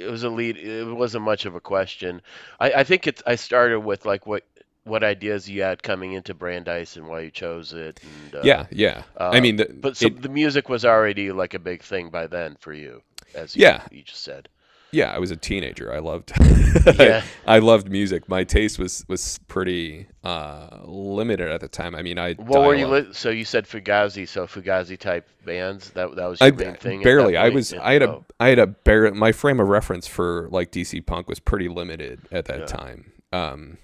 it 0.00 0.10
was 0.10 0.22
a 0.24 0.30
lead. 0.30 0.56
It 0.58 0.84
wasn't 0.84 1.24
much 1.24 1.44
of 1.46 1.54
a 1.54 1.60
question. 1.60 2.22
I, 2.60 2.72
I 2.72 2.84
think 2.84 3.06
it's 3.06 3.22
I 3.26 3.36
started 3.36 3.80
with 3.80 4.04
like 4.04 4.26
what 4.26 4.44
what 4.84 5.04
ideas 5.04 5.48
you 5.48 5.62
had 5.62 5.82
coming 5.82 6.12
into 6.12 6.34
Brandeis 6.34 6.96
and 6.96 7.06
why 7.08 7.20
you 7.20 7.30
chose 7.30 7.72
it. 7.72 8.00
And, 8.02 8.34
uh, 8.34 8.40
yeah, 8.44 8.66
yeah. 8.70 9.04
I 9.16 9.38
uh, 9.38 9.40
mean, 9.40 9.56
the, 9.56 9.66
but 9.72 9.96
so 9.96 10.08
it- 10.08 10.22
the 10.22 10.28
music 10.28 10.68
was 10.68 10.84
already 10.84 11.32
like 11.32 11.54
a 11.54 11.58
big 11.60 11.82
thing 11.82 12.10
by 12.10 12.26
then 12.26 12.56
for 12.60 12.72
you, 12.72 13.02
as 13.34 13.56
you, 13.56 13.62
Yeah. 13.62 13.82
you 13.90 14.02
just 14.02 14.22
said. 14.24 14.48
Yeah, 14.92 15.10
I 15.10 15.18
was 15.18 15.30
a 15.30 15.36
teenager. 15.36 15.92
I 15.92 15.98
loved 15.98 16.32
Yeah. 16.98 17.22
I 17.46 17.58
loved 17.58 17.90
music. 17.90 18.28
My 18.28 18.44
taste 18.44 18.78
was 18.78 19.04
was 19.08 19.38
pretty 19.48 20.06
uh, 20.22 20.80
limited 20.84 21.48
at 21.50 21.60
the 21.60 21.68
time. 21.68 21.94
I 21.94 22.02
mean, 22.02 22.18
I 22.18 22.34
What 22.34 22.62
were 22.66 22.74
you? 22.74 22.86
Li- 22.86 23.08
so 23.12 23.30
you 23.30 23.44
said 23.44 23.66
Fugazi, 23.66 24.28
so 24.28 24.46
Fugazi 24.46 24.98
type 24.98 25.28
bands. 25.44 25.90
That 25.90 26.14
that 26.16 26.26
was 26.26 26.40
your 26.40 26.48
I 26.48 26.50
main 26.52 26.74
thing. 26.76 27.02
barely. 27.02 27.36
I 27.36 27.48
was. 27.48 27.72
I 27.74 27.94
had 27.94 28.02
a. 28.02 28.08
Oh, 28.10 28.24
I 28.38 28.48
had 28.48 28.58
a 28.58 28.66
bare. 28.66 29.12
My 29.14 29.32
frame 29.32 29.60
of 29.60 29.68
reference 29.68 30.06
for 30.06 30.48
like 30.50 30.70
DC 30.70 31.04
punk 31.06 31.28
was 31.28 31.40
pretty 31.40 31.68
limited 31.68 32.20
at 32.30 32.44
that 32.46 32.60
Yeah. 32.60 32.66
time. 32.66 33.12
Um, 33.32 33.78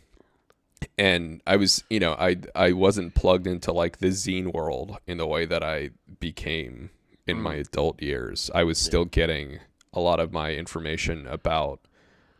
and 0.96 1.40
I 1.46 1.56
was, 1.56 1.82
you 1.90 2.00
know, 2.00 2.12
I 2.12 2.36
I 2.54 2.72
wasn't 2.72 3.14
plugged 3.14 3.46
into 3.46 3.72
like 3.72 3.98
the 3.98 4.08
zine 4.08 4.52
world 4.52 4.98
in 5.06 5.18
the 5.18 5.26
way 5.26 5.44
that 5.46 5.62
I 5.62 5.90
became 6.20 6.90
in 7.26 7.40
my 7.40 7.56
Mm. 7.56 7.60
adult 7.68 8.02
years. 8.02 8.50
I 8.54 8.64
was 8.64 8.78
still 8.78 9.04
getting 9.04 9.58
a 9.92 10.00
lot 10.00 10.20
of 10.20 10.32
my 10.32 10.52
information 10.52 11.26
about 11.26 11.80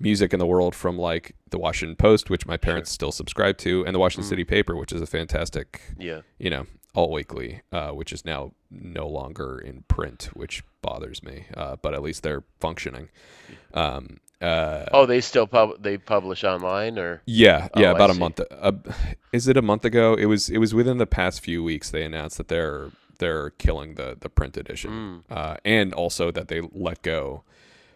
music 0.00 0.32
in 0.32 0.38
the 0.38 0.46
world 0.46 0.74
from 0.74 0.96
like 0.98 1.34
the 1.50 1.58
Washington 1.58 1.96
Post, 1.96 2.30
which 2.30 2.46
my 2.46 2.56
parents 2.56 2.90
still 2.90 3.10
subscribe 3.12 3.58
to, 3.58 3.84
and 3.84 3.94
the 3.94 3.98
Washington 3.98 4.26
Mm. 4.26 4.30
City 4.30 4.44
Paper, 4.44 4.76
which 4.76 4.92
is 4.92 5.00
a 5.00 5.06
fantastic 5.06 5.80
yeah. 5.98 6.20
you 6.38 6.50
know, 6.50 6.66
all 6.94 7.10
weekly, 7.12 7.62
uh, 7.72 7.90
which 7.90 8.12
is 8.12 8.24
now 8.24 8.52
no 8.70 9.08
longer 9.08 9.58
in 9.58 9.82
print, 9.88 10.30
which 10.34 10.62
bothers 10.82 11.22
me. 11.22 11.46
Uh, 11.56 11.76
but 11.82 11.94
at 11.94 12.02
least 12.02 12.22
they're 12.22 12.44
functioning. 12.60 13.08
Um, 13.74 14.18
uh, 14.40 14.84
Oh, 14.92 15.04
they 15.04 15.20
still 15.20 15.48
pub 15.48 15.82
they 15.82 15.98
publish 15.98 16.44
online 16.44 16.96
or 16.98 17.22
yeah, 17.26 17.66
Oh, 17.74 17.80
yeah. 17.80 17.88
I 17.88 17.92
About 17.92 18.10
a 18.10 18.14
see. 18.14 18.20
month. 18.20 18.40
Uh, 18.52 18.72
is 19.32 19.48
it 19.48 19.56
a 19.56 19.62
month 19.62 19.84
ago? 19.84 20.14
It 20.14 20.26
was. 20.26 20.48
It 20.48 20.58
was 20.58 20.74
within 20.74 20.98
the 20.98 21.06
past 21.06 21.40
few 21.40 21.64
weeks. 21.64 21.90
They 21.90 22.04
announced 22.04 22.36
that 22.38 22.46
they're 22.46 22.90
they're 23.18 23.50
killing 23.50 23.94
the 23.94 24.16
the 24.18 24.28
print 24.28 24.56
edition, 24.56 24.90
Mm. 25.30 25.36
uh, 25.36 25.56
and 25.64 25.92
also 25.94 26.30
that 26.30 26.48
they 26.48 26.60
let 26.72 27.02
go 27.02 27.42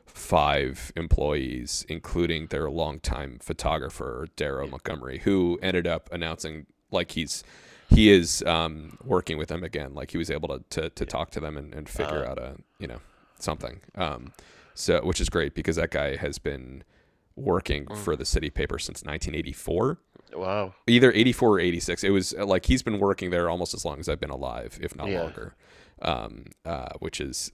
five 0.07 0.93
employees, 0.97 1.87
including 1.89 2.49
their 2.49 2.71
longtime 2.71 3.39
photographer 3.41 4.27
Darrow 4.37 4.67
Montgomery, 4.67 5.19
who 5.19 5.59
ended 5.63 5.87
up 5.87 6.09
announcing 6.13 6.67
like 6.91 7.13
he's 7.13 7.43
he 7.89 8.11
is 8.11 8.43
um, 8.47 8.97
working 9.05 9.37
with 9.39 9.49
them 9.49 9.63
again. 9.63 9.95
Like 9.95 10.11
he 10.13 10.19
was 10.19 10.31
able 10.31 10.49
to 10.49 10.63
to, 10.71 10.91
to 10.91 11.07
talk 11.07 11.31
to 11.33 11.41
them 11.41 11.57
and, 11.57 11.75
and 11.75 11.89
figure 11.89 12.25
Uh. 12.27 12.31
out 12.31 12.39
a 12.39 12.57
you 12.79 12.87
know 12.87 12.99
something. 13.39 13.81
Um, 13.95 14.33
so 14.75 15.01
which 15.05 15.21
is 15.21 15.29
great 15.29 15.55
because 15.55 15.77
that 15.77 15.91
guy 15.91 16.17
has 16.17 16.39
been 16.39 16.85
working 17.37 17.87
Mm. 17.87 17.97
for 17.97 18.15
the 18.17 18.25
city 18.27 18.51
paper 18.51 18.79
since 18.79 19.03
1984 19.05 19.99
wow. 20.35 20.75
either 20.87 21.13
84 21.13 21.49
or 21.51 21.61
86 21.61 22.05
it 22.05 22.11
was 22.11 22.35
uh, 22.39 22.47
like 22.47 22.67
he's 22.67 22.83
been 22.83 22.99
working 22.99 23.31
there 23.31 23.49
almost 23.51 23.75
as 23.75 23.85
long 23.85 23.99
as 24.01 24.09
i've 24.09 24.21
been 24.21 24.31
alive 24.31 24.79
if 24.83 24.97
not 24.97 25.09
Yeah. 25.09 25.23
longer 25.23 25.55
um, 26.03 26.47
uh, 26.65 26.89
which 26.99 27.21
is 27.21 27.53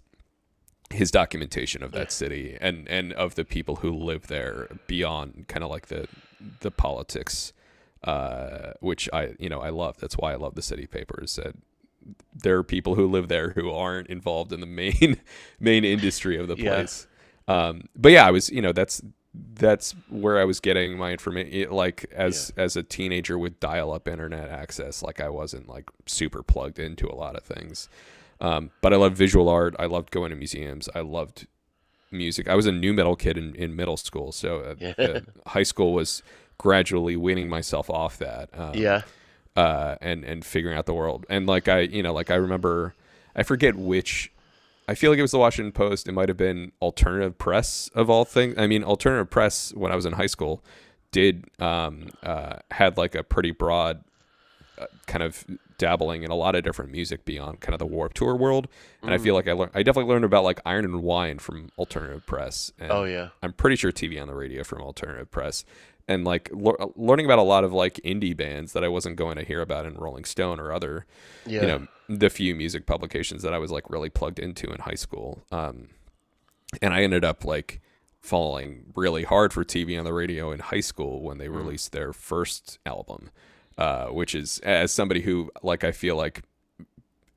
his 0.90 1.10
documentation 1.10 1.82
of 1.82 1.92
that 1.92 2.10
city 2.10 2.56
and 2.60 2.88
and 2.88 3.12
of 3.12 3.34
the 3.34 3.44
people 3.44 3.76
who 3.76 3.90
live 3.92 4.28
there 4.28 4.68
beyond 4.86 5.44
kind 5.48 5.62
of 5.62 5.70
like 5.70 5.88
the 5.88 6.08
the 6.60 6.70
politics 6.70 7.52
uh, 8.04 8.72
which 8.80 9.08
i 9.12 9.34
you 9.38 9.48
know 9.48 9.60
i 9.60 9.68
love 9.70 9.98
that's 9.98 10.16
why 10.16 10.32
i 10.32 10.36
love 10.36 10.54
the 10.54 10.62
city 10.62 10.86
papers 10.86 11.36
that 11.36 11.54
there 12.32 12.56
are 12.56 12.62
people 12.62 12.94
who 12.94 13.06
live 13.06 13.28
there 13.28 13.50
who 13.50 13.70
aren't 13.70 14.06
involved 14.08 14.52
in 14.52 14.60
the 14.60 14.66
main 14.66 15.20
main 15.60 15.84
industry 15.84 16.38
of 16.38 16.48
the 16.48 16.56
Yeah. 16.56 16.74
place 16.76 17.06
um, 17.48 17.82
but 17.96 18.12
yeah 18.12 18.26
i 18.26 18.30
was 18.30 18.48
you 18.48 18.62
know 18.62 18.72
that's 18.72 19.02
that's 19.34 19.92
where 20.08 20.38
I 20.38 20.44
was 20.44 20.58
getting 20.60 20.96
my 20.98 21.12
information. 21.12 21.70
Like 21.70 22.06
as 22.12 22.52
as 22.56 22.76
a 22.76 22.82
teenager 22.82 23.38
with 23.38 23.60
dial-up 23.60 24.08
internet 24.08 24.48
access, 24.48 25.02
like 25.02 25.20
I 25.20 25.28
wasn't 25.28 25.68
like 25.68 25.90
super 26.06 26.42
plugged 26.42 26.78
into 26.78 27.06
a 27.06 27.14
lot 27.14 27.36
of 27.36 27.42
things. 27.42 27.88
Um, 28.40 28.70
but 28.80 28.92
I 28.92 28.96
loved 28.96 29.16
visual 29.16 29.48
art. 29.48 29.74
I 29.78 29.86
loved 29.86 30.10
going 30.10 30.30
to 30.30 30.36
museums. 30.36 30.88
I 30.94 31.00
loved 31.00 31.46
music. 32.10 32.48
I 32.48 32.54
was 32.54 32.66
a 32.66 32.72
new 32.72 32.92
metal 32.94 33.16
kid 33.16 33.36
in, 33.36 33.54
in 33.54 33.76
middle 33.76 33.96
school, 33.96 34.32
so 34.32 34.76
uh, 34.88 35.02
uh, 35.02 35.20
high 35.48 35.64
school 35.64 35.92
was 35.92 36.22
gradually 36.56 37.16
weaning 37.16 37.48
myself 37.48 37.90
off 37.90 38.16
that. 38.18 38.48
Um, 38.58 38.74
Yeah. 38.74 39.02
uh, 39.56 39.96
and 40.00 40.24
and 40.24 40.44
figuring 40.44 40.76
out 40.78 40.86
the 40.86 40.94
world. 40.94 41.26
And 41.28 41.46
like 41.46 41.68
I, 41.68 41.80
you 41.80 42.02
know, 42.02 42.12
like 42.12 42.30
I 42.30 42.36
remember, 42.36 42.94
I 43.36 43.42
forget 43.42 43.74
which. 43.76 44.32
I 44.88 44.94
feel 44.94 45.10
like 45.10 45.18
it 45.18 45.22
was 45.22 45.32
the 45.32 45.38
Washington 45.38 45.70
Post. 45.72 46.08
It 46.08 46.12
might 46.12 46.28
have 46.28 46.38
been 46.38 46.72
Alternative 46.80 47.36
Press 47.36 47.90
of 47.94 48.08
all 48.08 48.24
things. 48.24 48.54
I 48.56 48.66
mean, 48.66 48.82
Alternative 48.82 49.28
Press 49.28 49.72
when 49.74 49.92
I 49.92 49.94
was 49.96 50.06
in 50.06 50.14
high 50.14 50.26
school 50.26 50.64
did 51.12 51.44
um, 51.60 52.08
uh, 52.22 52.56
had 52.70 52.96
like 52.96 53.14
a 53.14 53.22
pretty 53.22 53.50
broad 53.50 54.02
uh, 54.78 54.86
kind 55.06 55.22
of 55.22 55.44
dabbling 55.76 56.22
in 56.22 56.30
a 56.30 56.34
lot 56.34 56.54
of 56.54 56.64
different 56.64 56.90
music 56.90 57.24
beyond 57.24 57.60
kind 57.60 57.74
of 57.74 57.78
the 57.78 57.86
Warped 57.86 58.16
Tour 58.16 58.34
world. 58.34 58.66
And 59.02 59.12
I 59.12 59.18
feel 59.18 59.34
like 59.34 59.46
I 59.46 59.52
learned, 59.52 59.72
I 59.74 59.82
definitely 59.82 60.12
learned 60.12 60.24
about 60.24 60.42
like 60.42 60.60
Iron 60.66 60.84
and 60.84 61.02
Wine 61.02 61.38
from 61.38 61.68
Alternative 61.78 62.24
Press. 62.26 62.72
And 62.78 62.90
Oh 62.90 63.04
yeah. 63.04 63.28
I'm 63.42 63.52
pretty 63.52 63.76
sure 63.76 63.92
TV 63.92 64.20
on 64.20 64.26
the 64.26 64.34
radio 64.34 64.64
from 64.64 64.80
Alternative 64.82 65.30
Press, 65.30 65.64
and 66.08 66.24
like 66.24 66.50
lear- 66.52 66.76
learning 66.96 67.26
about 67.26 67.38
a 67.38 67.42
lot 67.42 67.62
of 67.64 67.72
like 67.72 67.94
indie 68.04 68.36
bands 68.36 68.72
that 68.72 68.82
I 68.82 68.88
wasn't 68.88 69.16
going 69.16 69.36
to 69.36 69.44
hear 69.44 69.60
about 69.60 69.86
in 69.86 69.94
Rolling 69.94 70.24
Stone 70.24 70.58
or 70.58 70.72
other, 70.72 71.06
Yeah. 71.46 71.60
you 71.60 71.66
know, 71.66 71.86
the 72.08 72.30
few 72.30 72.54
music 72.54 72.86
publications 72.86 73.42
that 73.42 73.52
I 73.52 73.58
was 73.58 73.70
like 73.70 73.90
really 73.90 74.08
plugged 74.08 74.38
into 74.38 74.70
in 74.72 74.80
high 74.80 74.94
school. 74.94 75.42
Um, 75.52 75.88
and 76.82 76.94
I 76.94 77.02
ended 77.02 77.24
up 77.24 77.44
like 77.44 77.80
falling 78.20 78.92
really 78.96 79.24
hard 79.24 79.52
for 79.52 79.64
TV 79.64 79.98
on 79.98 80.04
the 80.04 80.12
radio 80.12 80.50
in 80.50 80.60
high 80.60 80.80
school 80.80 81.22
when 81.22 81.38
they 81.38 81.48
released 81.48 81.92
their 81.92 82.12
first 82.12 82.78
album, 82.84 83.30
uh, 83.76 84.06
which 84.06 84.34
is 84.34 84.58
as 84.60 84.90
somebody 84.92 85.20
who 85.20 85.50
like 85.62 85.84
I 85.84 85.92
feel 85.92 86.16
like 86.16 86.42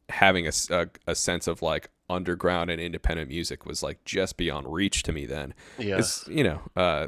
having 0.09 0.47
a 0.47 0.51
a 1.07 1.15
sense 1.15 1.47
of 1.47 1.61
like 1.61 1.89
underground 2.09 2.69
and 2.69 2.81
independent 2.81 3.29
music 3.29 3.65
was 3.65 3.81
like 3.81 4.03
just 4.03 4.35
beyond 4.35 4.67
reach 4.67 5.01
to 5.03 5.13
me 5.13 5.25
then 5.25 5.53
yeah. 5.79 6.01
you 6.27 6.43
know 6.43 6.59
uh, 6.75 7.07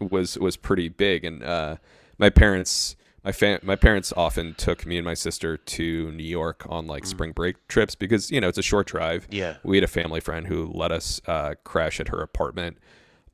was 0.00 0.38
was 0.38 0.56
pretty 0.56 0.88
big. 0.88 1.24
And 1.24 1.42
uh, 1.42 1.76
my 2.18 2.30
parents 2.30 2.96
my 3.24 3.58
my 3.62 3.76
parents 3.76 4.12
often 4.16 4.54
took 4.54 4.86
me 4.86 4.96
and 4.96 5.04
my 5.04 5.14
sister 5.14 5.56
to 5.56 6.10
New 6.12 6.24
York 6.24 6.64
on 6.68 6.86
like 6.86 7.04
spring 7.04 7.32
break 7.32 7.66
trips 7.68 7.94
because 7.94 8.30
you 8.30 8.40
know 8.40 8.48
it's 8.48 8.58
a 8.58 8.62
short 8.62 8.86
drive. 8.86 9.26
Yeah. 9.30 9.56
we 9.62 9.76
had 9.76 9.84
a 9.84 9.88
family 9.88 10.20
friend 10.20 10.46
who 10.46 10.70
let 10.74 10.90
us 10.92 11.20
uh, 11.26 11.54
crash 11.64 12.00
at 12.00 12.08
her 12.08 12.22
apartment 12.22 12.78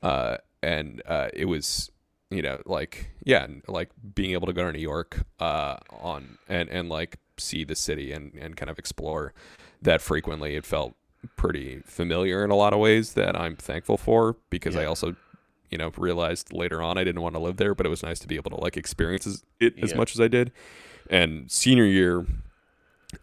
uh, 0.02 0.38
and 0.62 1.02
uh, 1.07 1.29
it 1.33 1.44
was 1.46 1.90
you 2.31 2.42
know 2.42 2.61
like 2.66 3.11
yeah 3.24 3.46
like 3.68 3.90
being 4.14 4.33
able 4.33 4.46
to 4.46 4.52
go 4.52 4.64
to 4.64 4.72
New 4.72 4.83
York 4.83 5.24
uh, 5.38 5.76
on 5.90 6.38
and 6.48 6.68
and 6.68 6.88
like 6.88 7.18
see 7.38 7.62
the 7.64 7.76
city 7.76 8.12
and 8.12 8.33
and 8.35 8.57
kind 8.57 8.70
of 8.70 8.79
explore 8.79 9.35
that 9.83 10.00
frequently. 10.00 10.57
It 10.57 10.66
felt 10.66 10.96
pretty 11.37 11.81
familiar 11.85 12.44
in 12.44 12.50
a 12.50 12.57
lot 12.57 12.72
of 12.72 12.79
ways 12.79 13.14
that 13.14 13.38
I'm 13.38 13.57
thankful 13.57 13.96
for 13.96 14.37
because 14.50 14.76
I 14.76 14.85
also 14.85 15.16
you 15.70 15.79
know 15.79 15.92
realized 15.96 16.52
later 16.52 16.83
on 16.83 16.98
I 16.98 17.05
didn't 17.05 17.22
want 17.22 17.35
to 17.35 17.40
live 17.40 17.57
there 17.57 17.74
but 17.74 17.87
it 17.87 17.88
was 17.90 18.02
nice 18.02 18.18
to 18.20 18.26
be 18.26 18.37
able 18.37 18.50
to 18.50 18.57
like 18.61 18.76
experience 18.76 19.26
it 19.61 19.74
as 19.83 19.90
Yeah. 19.92 19.96
much 19.96 20.14
as 20.14 20.20
I 20.20 20.29
did 20.29 20.52
and 21.11 21.50
senior 21.50 21.85
year 21.85 22.26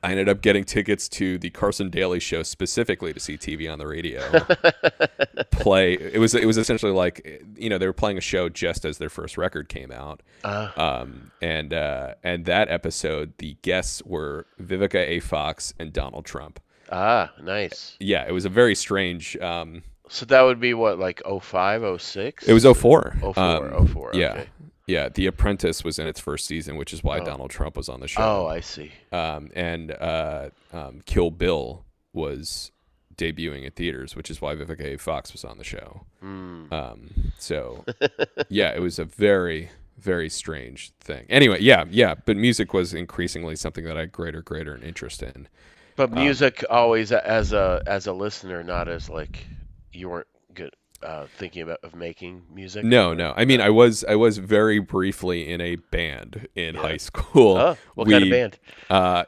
I 0.02 0.12
ended 0.12 0.30
up 0.30 0.42
getting 0.42 0.64
tickets 0.64 1.10
to 1.10 1.38
the 1.38 1.50
Carson 1.50 1.90
Daly 1.90 2.20
show 2.20 2.42
specifically 2.42 3.14
to 3.14 3.20
see 3.20 3.38
TV 3.38 3.72
on 3.72 3.80
the 3.80 3.86
radio 3.86 4.22
play. 5.52 5.94
It 5.94 6.20
was 6.20 6.34
it 6.34 6.46
was 6.46 6.58
essentially 6.58 6.92
like 6.94 7.44
you 7.58 7.70
know 7.70 7.78
they 7.78 7.86
were 7.86 7.94
playing 7.94 8.18
a 8.18 8.22
show 8.22 8.48
just 8.48 8.86
as 8.86 8.98
their 8.98 9.10
first 9.10 9.38
record 9.38 9.68
came 9.70 9.92
out, 9.92 10.22
Uh, 10.44 10.70
um, 10.78 11.32
and 11.42 11.74
uh, 11.74 12.16
and 12.24 12.46
that 12.46 12.70
episode 12.70 13.34
the 13.40 13.58
guests 13.62 14.02
were 14.06 14.46
Vivica 14.62 14.96
A. 15.06 15.20
Fox 15.20 15.74
and 15.78 15.92
Donald 15.92 16.26
Trump. 16.26 16.60
ah, 16.92 17.32
nice. 17.42 17.98
Yeah, 18.00 18.26
it 18.28 18.32
was 18.32 18.46
a 18.46 18.50
very 18.50 18.76
strange. 18.76 19.36
Um, 19.38 19.84
So 20.10 20.26
that 20.26 20.42
would 20.42 20.60
be 20.60 20.74
what, 20.74 21.00
like 21.00 21.22
05, 21.26 22.02
06? 22.02 22.48
it 22.48 22.54
was 22.54 22.64
04. 22.66 23.16
04, 23.34 23.38
Um, 23.74 23.88
04, 23.88 24.12
Yeah, 24.14 24.32
okay. 24.34 24.46
yeah. 24.86 25.10
The 25.10 25.26
Apprentice 25.28 25.84
was 25.84 25.98
in 26.00 26.08
its 26.08 26.20
first 26.20 26.46
season, 26.46 26.76
which 26.76 26.94
is 26.94 27.04
why 27.04 27.20
Oh. 27.20 27.26
Donald 27.26 27.50
Trump 27.52 27.78
was 27.78 27.90
on 27.90 28.00
the 28.02 28.08
show. 28.08 28.22
Oh, 28.22 28.48
I 28.48 28.60
see. 28.60 28.92
um, 29.12 29.50
and 29.56 29.92
uh, 29.92 30.50
um, 30.74 31.02
Kill 31.06 31.32
Bill 31.32 31.86
was 32.12 32.72
debuting 33.16 33.66
at 33.66 33.76
theaters, 33.76 34.16
which 34.16 34.30
is 34.30 34.42
why 34.42 34.56
Vivica 34.56 34.82
A. 34.94 34.98
Fox 34.98 35.32
was 35.34 35.44
on 35.46 35.58
the 35.58 35.64
show. 35.64 36.06
Mm. 36.24 36.72
Um, 36.74 37.32
so 37.38 37.86
yeah, 38.50 38.70
it 38.76 38.82
was 38.82 39.00
a 39.00 39.06
very, 39.06 39.70
very 39.98 40.30
strange 40.30 40.92
thing. 41.00 41.26
Anyway, 41.30 41.60
yeah, 41.62 41.86
yeah, 41.90 42.16
but 42.26 42.36
music 42.38 42.74
was 42.74 42.94
increasingly 42.94 43.56
something 43.56 43.86
that 43.86 43.98
I 43.98 44.02
had 44.02 44.12
greater, 44.12 44.42
greater 44.42 44.74
an 44.76 44.84
interest 44.84 45.24
in. 45.24 45.48
But 45.96 46.12
music 46.12 46.64
always 46.72 47.12
as 47.12 47.54
a 47.54 47.84
as 47.86 48.08
a 48.08 48.14
listener, 48.14 48.64
not 48.64 48.88
as 48.88 49.10
like 49.10 49.46
you 49.94 50.10
weren't 50.10 50.28
good. 50.54 50.74
uh, 51.02 51.26
thinking 51.38 51.62
about 51.64 51.80
of 51.84 51.94
making 51.96 52.44
music? 52.54 52.86
No, 52.86 53.14
no. 53.14 53.34
I 53.36 53.44
mean, 53.46 53.60
I 53.60 53.70
was 53.70 54.06
I 54.08 54.16
was 54.16 54.38
very 54.38 54.80
briefly 54.80 55.50
in 55.52 55.60
a 55.60 55.76
band 55.76 56.48
in 56.56 56.76
Yeah. 56.76 56.82
high 56.82 56.98
school. 56.98 57.58
Oh, 57.58 57.78
what 57.96 58.10
kind 58.10 58.24
of 58.24 58.30
band? 58.30 58.60
Uh, 58.90 59.24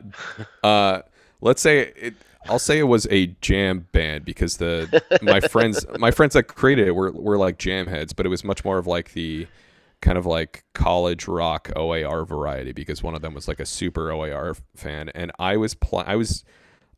uh, 0.63 1.01
let's 1.41 1.61
say 1.61 1.91
it. 1.95 2.13
I'll 2.47 2.59
say 2.59 2.77
it 2.77 2.83
was 2.83 3.07
a 3.09 3.27
jam 3.41 3.87
band 3.91 4.23
because 4.23 4.57
the 4.57 5.01
my 5.23 5.39
friends 5.49 5.85
my 5.97 6.11
friends 6.11 6.33
that 6.35 6.43
created 6.43 6.87
it 6.87 6.91
were 6.91 7.11
were 7.11 7.37
like 7.37 7.57
jam 7.57 7.87
heads, 7.87 8.13
but 8.13 8.25
it 8.25 8.29
was 8.29 8.43
much 8.43 8.63
more 8.63 8.77
of 8.77 8.85
like 8.87 9.13
the 9.13 9.47
kind 10.01 10.17
of 10.17 10.25
like 10.27 10.63
college 10.73 11.27
rock 11.27 11.71
OAR 11.75 12.23
variety 12.25 12.71
because 12.71 13.01
one 13.01 13.15
of 13.15 13.21
them 13.23 13.33
was 13.33 13.47
like 13.47 13.59
a 13.59 13.65
super 13.65 14.11
OAR 14.11 14.55
fan, 14.75 15.09
and 15.15 15.31
I 15.39 15.57
was 15.57 15.73
pl- 15.73 16.03
I 16.05 16.15
was 16.15 16.43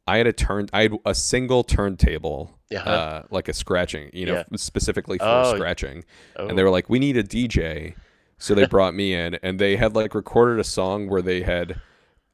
I 0.08 0.18
had 0.18 0.28
a 0.28 0.34
turn 0.34 0.70
I 0.74 0.84
had 0.84 0.94
a 1.06 1.14
single 1.14 1.64
turntable, 1.64 2.58
Uh-huh. 2.74 2.90
uh, 2.90 3.24
like 3.30 3.48
a 3.50 3.54
scratching, 3.54 4.10
you 4.14 4.26
know, 4.26 4.34
Yeah. 4.36 4.44
specifically 4.56 5.18
for 5.18 5.26
Oh. 5.26 5.56
scratching, 5.56 6.04
Oh. 6.38 6.48
and 6.48 6.58
they 6.58 6.64
were 6.64 6.70
like, 6.70 6.90
we 6.90 7.00
need 7.00 7.18
a 7.18 7.24
DJ. 7.24 7.96
So 8.40 8.54
they 8.54 8.68
brought 8.68 8.94
me 8.94 9.14
in, 9.16 9.36
and 9.42 9.60
they 9.60 9.78
had 9.78 9.96
like 9.96 10.14
recorded 10.14 10.60
a 10.60 10.64
song 10.64 11.10
where 11.10 11.22
they 11.24 11.42
had 11.42 11.82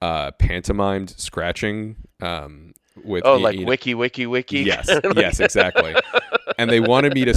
uh, 0.02 0.32
pantomimed 0.32 1.12
scratching 1.18 1.96
um, 2.22 2.74
with 3.06 3.24
oh, 3.26 3.38
y- 3.38 3.42
like 3.42 3.56
you 3.56 3.62
know- 3.62 3.70
wiki, 3.70 3.94
wiki, 3.96 4.26
wiki. 4.28 4.60
yes, 4.60 4.90
yes, 5.16 5.40
exactly. 5.40 5.96
And 6.58 6.70
they 6.70 6.82
wanted 6.82 7.14
me 7.14 7.24
to 7.26 7.34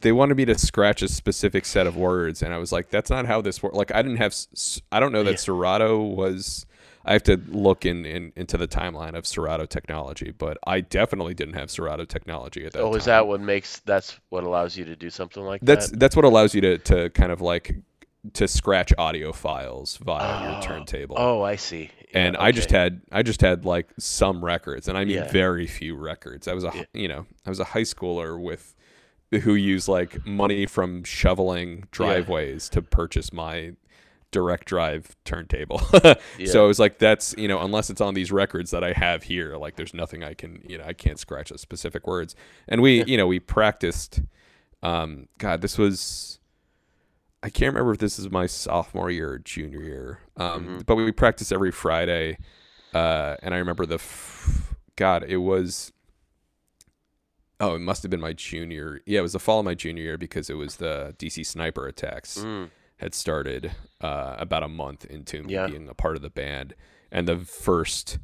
they 0.00 0.10
wanted 0.10 0.36
me 0.36 0.44
to 0.46 0.58
scratch 0.58 1.02
a 1.02 1.08
specific 1.08 1.64
set 1.64 1.86
of 1.86 1.96
words, 1.96 2.42
and 2.42 2.52
I 2.52 2.58
was 2.58 2.72
like, 2.72 2.90
that's 2.90 3.10
not 3.10 3.26
how 3.26 3.40
this 3.40 3.62
works. 3.62 3.76
Like 3.76 3.94
I 3.94 4.02
didn't 4.02 4.18
have 4.18 4.34
I 4.90 4.98
don't 5.00 5.12
know 5.12 5.22
that 5.22 5.30
Yeah. 5.30 5.36
Serato 5.36 6.02
was. 6.02 6.66
I 7.04 7.12
have 7.12 7.22
to 7.24 7.36
look 7.48 7.84
in, 7.84 8.04
in 8.06 8.32
into 8.36 8.56
the 8.56 8.66
timeline 8.68 9.14
of 9.14 9.26
Serato 9.26 9.66
technology, 9.66 10.32
but 10.36 10.56
I 10.66 10.80
definitely 10.80 11.34
didn't 11.34 11.54
have 11.54 11.70
Serato 11.70 12.04
technology 12.04 12.64
at 12.64 12.72
that 12.72 12.80
Oh, 12.80 12.90
time. 12.90 12.98
is 12.98 13.04
that 13.06 13.26
what 13.26 13.40
makes? 13.40 13.80
That's 13.80 14.18
what 14.30 14.44
allows 14.44 14.76
you 14.76 14.84
to 14.86 14.96
do 14.96 15.10
something 15.10 15.42
like 15.42 15.60
That's 15.62 15.86
that. 15.86 15.92
that's 15.92 16.00
that's 16.00 16.16
what 16.16 16.24
allows 16.24 16.54
you 16.54 16.60
to 16.62 16.78
to 16.78 17.10
kind 17.10 17.32
of 17.32 17.40
like 17.40 17.76
to 18.32 18.48
scratch 18.48 18.90
audio 18.96 19.32
files 19.32 19.98
via 19.98 20.42
your 20.42 20.56
Oh. 20.58 20.60
turntable. 20.62 21.16
Oh, 21.18 21.42
I 21.42 21.56
see. 21.56 21.90
Yeah, 22.10 22.26
and 22.26 22.36
I 22.38 22.52
just 22.52 22.70
had 22.70 23.02
I 23.12 23.22
just 23.22 23.42
had 23.42 23.64
like 23.66 23.88
some 23.98 24.42
records, 24.44 24.88
and 24.88 24.96
I 24.96 25.04
mean 25.04 25.16
Yeah. 25.16 25.30
very 25.30 25.66
few 25.66 25.94
records. 25.96 26.48
I 26.48 26.54
was 26.54 26.64
a 26.64 26.70
Yeah. 26.74 26.84
you 26.94 27.08
know 27.08 27.26
I 27.44 27.50
was 27.50 27.60
a 27.60 27.64
high 27.64 27.82
schooler 27.82 28.40
with 28.40 28.74
who 29.42 29.54
used 29.54 29.88
like 29.88 30.24
money 30.24 30.64
from 30.64 31.02
shoveling 31.04 31.84
driveways 31.90 32.68
to 32.70 32.80
purchase 32.80 33.32
my 33.32 33.72
direct 34.34 34.66
drive 34.66 35.14
turntable. 35.24 35.80
Yeah. 36.38 36.46
So 36.46 36.64
it 36.64 36.68
was 36.68 36.78
like 36.80 36.98
that's 36.98 37.34
you 37.38 37.46
know 37.48 37.60
unless 37.60 37.88
it's 37.90 38.00
on 38.00 38.14
these 38.14 38.30
records 38.32 38.70
that 38.72 38.82
I 38.82 38.92
have 38.92 39.22
here, 39.22 39.56
like 39.56 39.76
there's 39.76 39.94
nothing 39.94 40.24
I 40.24 40.34
can 40.34 40.60
you 40.68 40.76
know 40.78 40.84
I 40.84 40.92
can't 40.92 41.18
scratch 41.18 41.50
the 41.50 41.58
specific 41.58 42.06
words. 42.06 42.34
And 42.68 42.82
we 42.82 43.04
you 43.04 43.16
know 43.16 43.26
we 43.26 43.38
practiced. 43.40 44.20
Um, 44.82 45.28
God, 45.38 45.60
this 45.62 45.78
was. 45.78 46.40
I 47.42 47.50
can't 47.50 47.72
remember 47.74 47.92
if 47.92 47.98
this 47.98 48.18
is 48.18 48.30
my 48.30 48.46
sophomore 48.46 49.10
year 49.10 49.30
or 49.32 49.38
junior 49.38 49.82
year, 49.82 50.18
um, 50.38 50.66
Mhm. 50.66 50.86
but 50.86 50.96
we 50.96 51.12
practiced 51.12 51.52
every 51.52 51.70
Friday, 51.70 52.38
uh, 52.94 53.36
and 53.42 53.54
I 53.54 53.58
remember 53.58 53.84
the 53.86 53.96
f- 53.96 54.74
God, 54.96 55.24
it 55.28 55.36
was. 55.38 55.92
Oh, 57.60 57.74
it 57.76 57.80
must 57.80 58.02
have 58.02 58.10
been 58.10 58.20
my 58.20 58.32
junior. 58.32 59.00
Yeah, 59.06 59.20
it 59.20 59.22
was 59.22 59.32
the 59.34 59.38
fall 59.38 59.60
of 59.60 59.64
my 59.64 59.74
junior 59.74 60.02
year 60.02 60.18
because 60.18 60.50
it 60.50 60.54
was 60.54 60.76
the 60.76 61.14
DC 61.18 61.44
sniper 61.46 61.86
attacks 61.86 62.38
Mm, 62.38 62.70
had 63.04 63.14
started 63.14 63.70
uh, 64.00 64.34
about 64.38 64.62
a 64.62 64.68
month 64.68 65.04
into 65.04 65.42
me 65.44 65.54
Yeah. 65.54 65.68
being 65.68 65.88
a 65.88 65.94
part 65.94 66.16
of 66.16 66.22
the 66.22 66.30
band, 66.30 66.74
and 67.12 67.28
the 67.28 67.38
first 67.38 68.18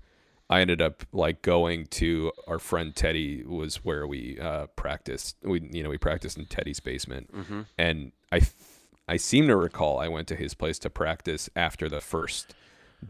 I 0.48 0.60
ended 0.62 0.82
up 0.82 1.04
like 1.12 1.42
going 1.42 1.86
to 2.02 2.32
our 2.48 2.58
friend 2.58 2.94
Teddy 2.96 3.44
was 3.44 3.76
where 3.84 4.04
we 4.06 4.36
uh, 4.40 4.66
practiced. 4.74 5.36
We 5.44 5.60
you 5.72 5.82
know 5.84 5.90
we 5.90 5.98
practiced 5.98 6.36
in 6.38 6.46
Teddy's 6.46 6.80
basement, 6.80 7.30
mhm. 7.32 7.66
and 7.78 8.12
I 8.32 8.40
I 9.06 9.16
seem 9.16 9.46
to 9.46 9.56
recall 9.56 9.98
I 10.00 10.08
went 10.08 10.26
to 10.28 10.34
his 10.36 10.54
place 10.54 10.78
to 10.80 10.90
practice 10.90 11.48
after 11.54 11.88
the 11.88 12.00
first 12.00 12.54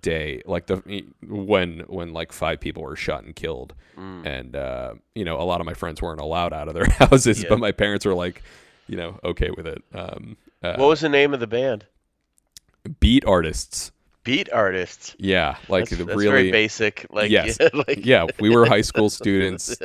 day 0.03 0.41
like 0.47 0.67
the 0.67 0.77
when 1.27 1.81
when 1.89 2.13
like 2.13 2.31
five 2.33 2.61
people 2.61 2.83
were 2.83 2.95
shot 2.97 3.25
and 3.25 3.35
killed 3.35 3.75
Mm. 3.99 4.25
and 4.25 4.55
uh 4.57 4.95
you 5.17 5.25
know 5.25 5.37
a 5.41 5.43
lot 5.43 5.61
of 5.61 5.67
my 5.67 5.75
friends 5.75 6.01
weren't 6.01 6.21
allowed 6.21 6.53
out 6.53 6.69
of 6.69 6.75
their 6.75 6.89
houses 7.03 7.43
Yeah. 7.43 7.49
but 7.49 7.59
my 7.59 7.73
parents 7.73 8.07
were 8.07 8.15
like 8.15 8.41
you 8.91 8.97
know 8.97 9.19
okay 9.23 9.51
with 9.57 9.67
it 9.67 9.83
um 9.95 10.37
uh, 10.63 10.75
What 10.77 10.89
was 10.89 11.01
the 11.01 11.09
name 11.09 11.33
of 11.33 11.41
the 11.41 11.47
band? 11.47 11.87
beat 12.99 13.25
artists 13.25 13.93
Beat 14.23 14.53
Artists. 14.53 15.17
yeah 15.19 15.57
like 15.69 15.89
that's, 15.89 15.97
the 15.99 16.05
that's 16.05 16.17
really 16.19 16.31
very 16.31 16.51
basic. 16.51 17.07
Like, 17.11 17.31
Yes. 17.31 17.59
like 17.89 18.05
yeah 18.05 18.27
we 18.39 18.51
were 18.51 18.67
high 18.67 18.83
school 18.83 19.09
students 19.21 19.77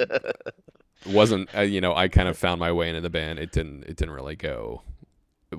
wasn't 1.05 1.47
uh, 1.55 1.61
you 1.61 1.79
know 1.81 1.95
i 1.95 2.07
kind 2.07 2.27
of 2.27 2.37
found 2.37 2.59
my 2.59 2.71
way 2.71 2.89
into 2.89 3.01
the 3.01 3.09
band 3.09 3.39
it 3.39 3.51
didn't 3.51 3.83
it 3.83 3.95
didn't 3.95 4.13
really 4.13 4.35
go 4.35 4.81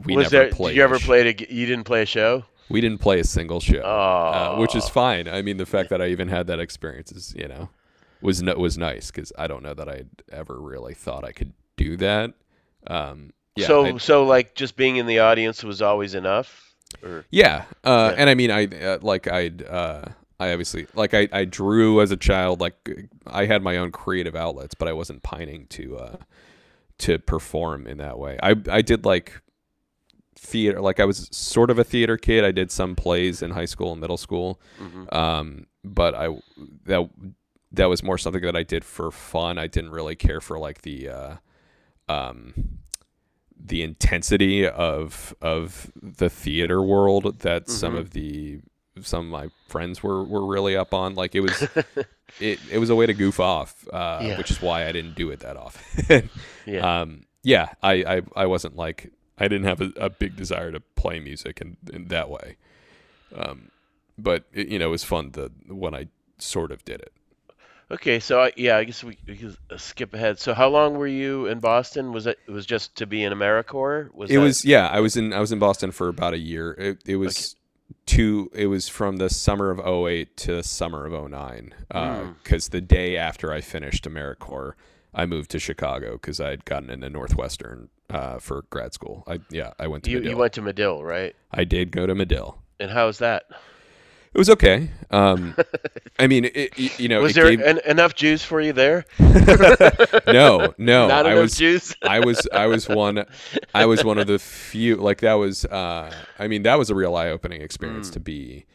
we 0.05 0.17
was 0.17 0.31
never 0.33 0.45
there? 0.47 0.53
played 0.53 0.77
you 0.77 0.83
ever 0.83 0.97
a 0.97 0.99
sh- 1.01 1.05
play? 1.07 1.33
To, 1.33 1.55
you 1.55 1.67
didn't 1.67 1.85
play 1.85 2.03
a 2.03 2.07
show? 2.07 2.45
we 2.69 2.81
didn't 2.81 3.01
play 3.01 3.21
a 3.21 3.25
single 3.25 3.61
show 3.61 3.81
Oh, 3.85 3.89
uh, 3.89 4.57
which 4.59 4.75
is 4.75 4.89
fine 4.89 5.29
i 5.29 5.41
mean 5.41 5.57
the 5.57 5.67
fact 5.67 5.89
that 5.91 6.03
i 6.03 6.09
even 6.09 6.29
had 6.29 6.47
that 6.49 6.59
experience 6.61 7.13
is 7.13 7.35
you 7.37 7.49
know 7.49 7.69
was 8.21 8.43
no, 8.43 8.55
was 8.57 8.77
nice 8.77 9.11
because 9.11 9.33
i 9.39 9.47
don't 9.47 9.63
know 9.63 9.75
that 9.75 9.89
i'd 9.89 10.11
ever 10.33 10.61
really 10.61 10.95
thought 10.95 11.25
i 11.25 11.33
could 11.33 11.53
do 11.77 11.97
that 11.99 12.33
um 12.89 13.33
yeah 13.57 13.67
so 13.67 13.85
I- 13.87 13.99
so 13.99 14.25
like 14.25 14.55
just 14.55 14.77
being 14.77 14.97
in 14.97 15.07
the 15.07 15.19
audience 15.21 15.65
was 15.65 15.83
always 15.83 16.15
enough. 16.15 16.63
Or 17.03 17.25
Yeah, 17.31 17.65
uh, 17.85 18.13
Yeah. 18.15 18.21
and 18.21 18.31
I 18.31 18.35
mean, 18.35 18.51
I 18.51 18.67
uh, 18.67 18.99
like 19.03 19.27
I'd 19.27 19.63
uh, 19.63 20.05
I 20.39 20.53
obviously 20.53 20.87
like 20.95 21.15
I, 21.15 21.29
I 21.33 21.45
drew 21.45 22.01
as 22.01 22.11
a 22.11 22.17
child. 22.17 22.61
Like 22.61 23.09
I 23.27 23.47
had 23.47 23.63
my 23.63 23.77
own 23.77 23.91
creative 23.91 24.37
outlets, 24.37 24.75
but 24.75 24.87
I 24.89 24.93
wasn't 24.93 25.23
pining 25.23 25.67
to 25.71 25.97
uh, 25.99 26.17
to 26.99 27.19
perform 27.19 27.87
in 27.87 27.99
that 27.99 28.19
way. 28.19 28.39
I 28.43 28.55
I 28.71 28.83
did 28.83 29.05
like 29.05 29.41
theater. 30.37 30.81
Like 30.81 31.01
I 31.01 31.05
was 31.05 31.29
sort 31.33 31.71
of 31.71 31.79
a 31.79 31.85
theater 31.85 32.17
kid. 32.17 32.45
I 32.45 32.53
did 32.53 32.71
some 32.71 32.95
plays 32.95 33.43
in 33.43 33.51
high 33.51 33.65
school 33.65 33.91
and 33.93 34.01
middle 34.01 34.17
school, 34.17 34.61
mhm. 34.81 35.13
um, 35.15 35.67
but 35.83 36.15
I 36.15 36.29
that 36.85 37.11
that 37.73 37.87
was 37.87 38.03
more 38.03 38.17
something 38.17 38.43
that 38.43 38.57
I 38.57 38.63
did 38.63 38.85
for 38.85 39.11
fun. 39.11 39.59
I 39.59 39.67
didn't 39.67 39.91
really 39.91 40.15
care 40.15 40.41
for 40.41 40.59
like 40.59 40.83
the 40.83 41.09
uh, 41.09 41.35
um, 42.09 42.55
the 43.59 43.83
intensity 43.83 44.67
of 44.67 45.35
of 45.41 45.91
the 46.01 46.29
theater 46.31 46.83
world 46.83 47.41
that 47.41 47.69
some 47.69 47.95
Mhm. 47.95 47.99
of 47.99 48.11
the 48.11 48.61
some 49.03 49.27
of 49.27 49.31
my 49.31 49.49
friends 49.69 50.03
were 50.03 50.23
were 50.25 50.45
really 50.47 50.77
up 50.77 50.95
on. 50.95 51.15
Like 51.15 51.35
it 51.35 51.41
was 51.41 51.63
it 52.41 52.59
it 52.71 52.79
was 52.79 52.91
a 52.91 52.95
way 52.95 53.07
to 53.07 53.15
goof 53.15 53.41
off, 53.41 53.87
uh, 53.93 54.21
Yeah. 54.23 54.39
which 54.39 54.51
is 54.51 54.61
why 54.63 54.87
I 54.87 54.93
didn't 54.93 55.15
do 55.17 55.31
it 55.31 55.41
that 55.41 55.57
often. 55.57 56.31
yeah. 56.67 57.01
um, 57.01 57.25
yeah, 57.43 57.69
I, 57.83 57.93
I 58.17 58.23
I 58.35 58.47
wasn't 58.47 58.77
like 58.77 59.11
I 59.39 59.49
didn't 59.49 59.65
have 59.67 59.81
a, 59.81 59.93
a 59.97 60.11
big 60.11 60.35
desire 60.37 60.73
to 60.73 60.81
play 60.81 61.21
music 61.21 61.61
in, 61.61 61.77
in 61.93 62.07
that 62.09 62.31
way. 62.31 62.57
Um, 63.35 63.71
but 64.19 64.45
it, 64.53 64.69
you 64.69 64.79
know, 64.79 64.87
it 64.87 64.91
was 64.91 65.05
fun 65.05 65.31
the 65.33 65.51
when 65.69 65.95
I 65.95 66.09
sort 66.39 66.73
of 66.73 66.85
did 66.85 67.01
it. 67.01 67.13
Okay, 67.89 68.19
so 68.19 68.41
I, 68.41 68.53
yeah, 68.57 68.77
I 68.77 68.85
guess 68.85 69.05
we, 69.05 69.17
we 69.29 69.37
could 69.37 69.57
uh, 69.71 69.77
skip 69.77 70.13
ahead. 70.13 70.41
So 70.41 70.55
how 70.55 70.69
long 70.69 70.95
were 70.99 71.07
you 71.07 71.47
in 71.47 71.61
Boston? 71.61 72.13
Was 72.13 72.27
it, 72.27 72.37
it 72.49 72.51
was 72.51 72.67
just 72.67 72.97
to 72.97 73.07
be 73.07 73.23
in 73.23 73.33
AmeriCorps? 73.33 74.13
Was 74.13 74.31
it 74.31 74.35
that- 74.35 74.41
was 74.41 74.65
yeah 74.65 74.89
i 74.89 74.99
was 75.01 75.17
in 75.17 75.33
i 75.33 75.39
was 75.39 75.53
in 75.53 75.59
boston 75.61 75.93
for 75.93 76.09
about 76.09 76.35
a 76.35 76.39
year 76.39 76.73
it, 76.79 76.99
it 77.07 77.17
was 77.17 77.55
two 78.07 78.51
it 78.55 78.67
was 78.67 78.89
from 78.89 79.19
the 79.19 79.31
summer 79.31 79.71
of 79.71 79.79
08 79.87 80.37
to 80.39 80.57
the 80.57 80.63
summer 80.63 81.07
of 81.07 81.31
09 81.31 81.75
Mm. 81.95 82.35
because 82.43 82.69
the 82.71 82.81
day 82.81 83.17
after 83.17 83.53
i 83.53 83.61
finished 83.61 84.05
americorps 84.05 84.73
i 85.15 85.25
moved 85.27 85.51
to 85.53 85.59
chicago 85.61 86.13
because 86.15 86.41
i 86.41 86.51
had 86.51 86.65
gotten 86.65 86.91
into 86.91 87.09
northwestern 87.09 87.89
uh, 88.11 88.39
for 88.41 88.63
grad 88.71 88.93
school 88.95 89.23
i 89.29 89.39
yeah 89.51 89.73
i 89.79 89.87
went 89.87 90.03
to 90.05 90.11
you, 90.11 90.17
medill 90.19 90.31
you 90.33 90.37
went 90.37 90.53
to 90.55 90.63
Medill, 90.63 91.05
right? 91.05 91.37
i 91.53 91.63
did 91.65 91.93
go 91.93 92.07
to 92.07 92.15
medill 92.15 92.59
And 92.81 92.91
how's 92.91 93.19
that? 93.19 93.45
It 94.37 94.39
was 94.39 94.51
okay 94.51 94.91
um 95.11 95.55
i 96.19 96.27
mean 96.27 96.45
it, 96.45 96.77
you 97.01 97.09
know 97.09 97.23
was 97.23 97.33
there 97.35 97.49
gave- 97.49 97.61
en- 97.63 97.81
enough 97.87 98.15
Jews 98.15 98.43
for 98.45 98.61
you 98.61 98.75
there? 98.75 99.07
no 100.27 100.75
no 100.79 101.09
Not 101.09 101.25
i 101.27 101.31
enough 101.33 101.43
was 101.43 101.57
Jews. 101.57 101.95
I 102.03 102.21
was 102.21 102.47
I 102.53 102.67
was 102.67 102.87
one 102.89 103.25
I 103.75 103.87
was 103.87 104.05
one 104.05 104.19
of 104.19 104.27
the 104.27 104.39
few 104.39 104.97
like 104.97 105.21
that 105.23 105.35
was 105.35 105.65
uh 105.65 106.13
I 106.39 106.49
mean 106.49 106.63
that 106.65 106.79
was 106.79 106.91
a 106.91 106.95
real 106.95 107.15
eye 107.17 107.29
opening 107.29 107.63
experience 107.63 108.11
Mm. 108.11 108.13
to 108.15 108.21
be 108.21 108.67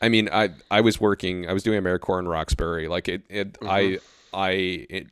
I 0.00 0.08
mean 0.08 0.28
I 0.32 0.50
I 0.70 0.80
was 0.82 1.00
working 1.00 1.48
I 1.48 1.52
was 1.52 1.62
doing 1.64 1.82
AmeriCorps 1.82 2.20
in 2.20 2.28
Roxbury 2.28 2.86
like 2.88 3.08
it, 3.08 3.22
it 3.28 3.54
Mm-hmm. 3.54 3.68
I 3.68 3.98
I 4.32 4.50
it, 4.88 5.06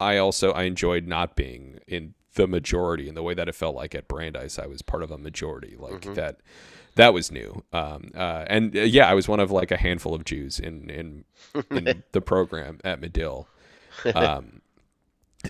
I 0.00 0.16
also 0.16 0.50
I 0.52 0.64
enjoyed 0.64 1.06
not 1.06 1.36
being 1.36 1.78
in 1.86 2.14
the 2.34 2.46
majority 2.48 3.08
in 3.08 3.14
the 3.14 3.22
way 3.22 3.34
that 3.34 3.48
it 3.48 3.54
felt 3.54 3.74
like 3.76 3.94
at 3.94 4.08
Brandeis 4.08 4.58
I 4.58 4.66
was 4.66 4.82
part 4.82 5.02
of 5.02 5.10
a 5.10 5.18
majority 5.18 5.76
like 5.78 6.00
Mhm. 6.02 6.14
that 6.14 6.38
that 7.00 7.12
was 7.14 7.30
new 7.32 7.62
um 7.72 8.10
uh 8.14 8.44
and 8.48 8.76
uh, 8.76 8.80
yeah 8.80 9.06
I 9.08 9.14
was 9.14 9.26
one 9.28 9.40
of 9.40 9.50
like 9.50 9.70
a 9.70 9.76
handful 9.76 10.14
of 10.14 10.24
Jews 10.24 10.58
in 10.60 10.88
in 10.90 11.24
in 11.70 12.02
the 12.12 12.20
program 12.20 12.78
at 12.84 13.00
Medill 13.00 13.48
um, 14.14 14.60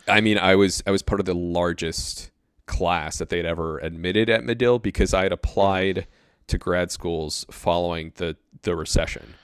I 0.09 0.21
mean, 0.21 0.39
I 0.39 0.55
was 0.55 0.83
I 0.87 0.91
was 0.93 1.03
part 1.03 1.21
of 1.21 1.27
the 1.27 1.35
largest 1.35 2.31
class 2.67 3.19
that 3.19 3.29
they'd 3.29 3.45
ever 3.45 3.79
admitted 3.79 4.31
at 4.31 4.45
Medill 4.45 4.79
because 4.79 5.13
I 5.13 5.25
had 5.25 5.33
applied 5.33 6.07
to 6.47 6.59
grad 6.59 6.91
schools 6.91 7.45
following 7.51 8.13
the 8.17 8.37
the 8.63 8.75
recession 8.77 9.35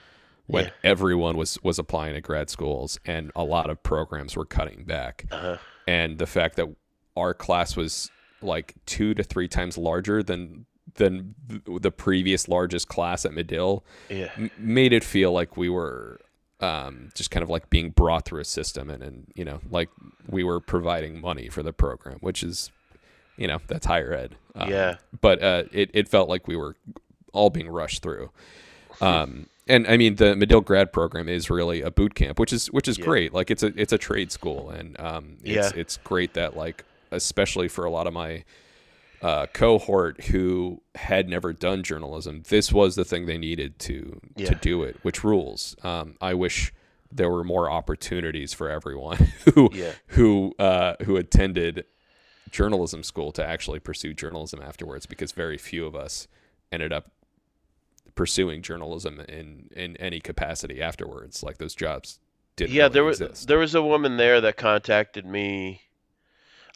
when 0.47 0.65
Yeah. 0.67 0.71
everyone 0.85 1.37
was 1.37 1.59
was 1.63 1.79
applying 1.79 2.15
to 2.15 2.21
grad 2.21 2.49
schools 2.51 2.99
and 3.05 3.31
a 3.37 3.45
lot 3.45 3.71
of 3.71 3.83
programs 3.83 4.37
were 4.37 4.45
cutting 4.47 4.85
back 4.85 5.27
Uh-huh. 5.31 5.57
and 5.87 6.19
the 6.19 6.27
fact 6.27 6.57
that 6.57 6.69
our 7.17 7.35
class 7.35 7.77
was 7.77 8.11
like 8.41 8.75
two 8.87 9.15
to 9.15 9.23
three 9.23 9.49
times 9.49 9.77
larger 9.79 10.23
than 10.23 10.67
than 10.97 11.35
the 11.67 11.91
previous 11.91 12.49
largest 12.49 12.89
class 12.89 13.25
at 13.25 13.33
Medill, 13.33 13.85
Yeah. 14.09 14.31
m- 14.37 14.51
made 14.59 14.93
it 14.93 15.05
feel 15.05 15.33
like 15.33 15.57
we 15.57 15.69
were 15.69 16.21
um, 16.61 17.11
just 17.15 17.31
kind 17.31 17.43
of 17.43 17.51
like 17.51 17.69
being 17.69 17.91
brought 17.91 18.25
through 18.25 18.41
a 18.41 18.45
system, 18.45 18.89
and 18.89 19.03
and 19.03 19.27
you 19.35 19.45
know, 19.45 19.61
like 19.71 19.91
we 20.27 20.43
were 20.43 20.59
providing 20.61 21.21
money 21.21 21.49
for 21.51 21.63
the 21.63 21.73
program, 21.73 22.17
which 22.21 22.43
is, 22.43 22.71
you 23.37 23.47
know, 23.47 23.61
that's 23.67 23.85
higher 23.85 24.13
ed. 24.15 24.37
Um, 24.55 24.71
Yeah. 24.71 24.97
But 25.21 25.43
uh, 25.43 25.65
it 25.73 25.91
it 25.93 26.09
felt 26.09 26.29
like 26.31 26.49
we 26.49 26.57
were 26.57 26.75
all 27.35 27.51
being 27.51 27.69
rushed 27.69 28.03
through. 28.03 28.31
Um, 29.03 29.49
and 29.69 29.87
I 29.87 29.97
mean, 29.99 30.15
the 30.17 30.35
Medill 30.37 30.63
grad 30.63 30.93
program 30.93 31.29
is 31.29 31.51
really 31.51 31.83
a 31.83 31.91
boot 31.91 32.15
camp, 32.15 32.39
which 32.39 32.53
is 32.55 32.69
which 32.69 32.89
is 32.89 32.97
Yeah. 32.99 33.05
great. 33.05 33.35
Like 33.35 33.51
it's 33.51 33.63
a 33.63 33.73
it's 33.77 33.93
a 33.93 33.99
trade 33.99 34.33
school, 34.33 34.71
and 34.71 34.99
um, 34.99 35.37
it's 35.45 35.75
Yeah. 35.75 35.81
it's 35.81 35.99
great 35.99 36.33
that 36.35 36.57
like 36.57 36.85
especially 37.11 37.69
for 37.69 37.85
a 37.85 37.91
lot 37.91 38.07
of 38.07 38.15
my 38.15 38.45
uh, 39.23 39.47
cohort 39.53 40.25
who 40.27 40.83
had 40.95 41.29
never 41.29 41.53
done 41.53 41.83
journalism, 41.83 42.43
this 42.49 42.73
was 42.73 42.95
the 42.97 43.05
thing 43.05 43.27
they 43.27 43.39
needed 43.39 43.79
to 43.81 44.21
Yeah. 44.37 44.49
to 44.51 44.55
do 44.57 44.83
it, 44.83 44.97
which 45.03 45.25
rules. 45.25 45.75
Um, 45.83 46.17
I 46.21 46.35
wish 46.35 46.73
there 47.11 47.31
were 47.31 47.45
more 47.45 47.71
opportunities 47.71 48.53
for 48.53 48.69
everyone 48.71 49.17
who 49.55 49.71
Yeah. 49.73 49.93
who 50.09 50.55
uh, 50.59 50.95
who 51.05 51.17
attended 51.17 51.85
journalism 52.51 53.03
school 53.03 53.33
to 53.33 53.45
actually 53.45 53.81
pursue 53.81 54.15
journalism 54.15 54.61
afterwards, 54.63 55.07
because 55.07 55.33
very 55.33 55.59
few 55.59 55.87
of 55.87 55.95
us 55.97 56.29
ended 56.73 56.93
up 56.93 57.11
pursuing 58.15 58.63
journalism 58.63 59.21
in 59.29 59.69
in 59.75 59.97
any 59.99 60.21
capacity 60.21 60.81
afterwards. 60.83 61.43
Like 61.43 61.59
those 61.59 61.75
jobs 61.75 62.19
didn't. 62.57 62.73
Yeah, 62.73 62.85
really 62.85 62.93
there 62.95 63.05
was 63.05 63.21
exist. 63.21 63.49
there 63.49 63.59
was 63.59 63.75
a 63.75 63.83
woman 63.83 64.17
there 64.17 64.41
that 64.41 64.57
contacted 64.57 65.27
me. 65.27 65.83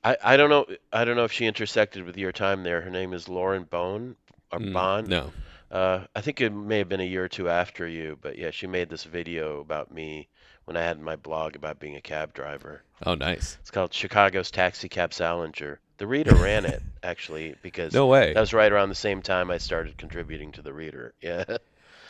I, 0.02 0.16
I 0.22 0.36
don't 0.36 0.50
know 0.50 0.66
I 0.92 1.04
don't 1.04 1.16
know 1.16 1.24
if 1.24 1.32
she 1.32 1.46
intersected 1.46 2.04
with 2.04 2.16
your 2.16 2.32
time 2.32 2.62
there. 2.62 2.80
Her 2.80 2.90
name 2.90 3.12
is 3.12 3.28
Lauren 3.28 3.64
Bone 3.64 4.16
or 4.52 4.58
Mm, 4.58 4.72
Bond. 4.72 5.08
No. 5.08 5.32
Uh, 5.70 6.04
I 6.16 6.20
think 6.20 6.40
it 6.40 6.50
may 6.50 6.78
have 6.78 6.88
been 6.88 7.00
a 7.00 7.04
year 7.04 7.24
or 7.24 7.28
two 7.28 7.48
after 7.48 7.86
you, 7.86 8.18
but 8.20 8.36
yeah, 8.36 8.50
she 8.50 8.66
made 8.66 8.88
this 8.88 9.04
video 9.04 9.60
about 9.60 9.92
me 9.92 10.28
when 10.64 10.76
I 10.76 10.82
had 10.82 10.98
my 11.00 11.14
blog 11.16 11.54
about 11.54 11.78
being 11.78 11.94
a 11.94 12.00
cab 12.00 12.34
driver. 12.34 12.82
Oh, 13.06 13.14
nice. 13.14 13.56
It's 13.60 13.70
called 13.70 13.94
Chicago's 13.94 14.50
Taxi 14.50 14.88
Cab 14.88 15.14
Salinger. 15.14 15.78
The 15.98 16.06
Reader 16.08 16.34
ran 16.34 16.64
it 16.64 16.82
actually 17.04 17.54
because 17.62 17.92
No 17.94 18.06
way. 18.06 18.32
that 18.32 18.40
was 18.40 18.52
right 18.52 18.72
around 18.72 18.88
the 18.88 18.94
same 18.96 19.22
time 19.22 19.50
I 19.50 19.58
started 19.58 19.96
contributing 19.96 20.50
to 20.52 20.62
the 20.62 20.72
Reader. 20.72 21.14
Yeah, 21.20 21.44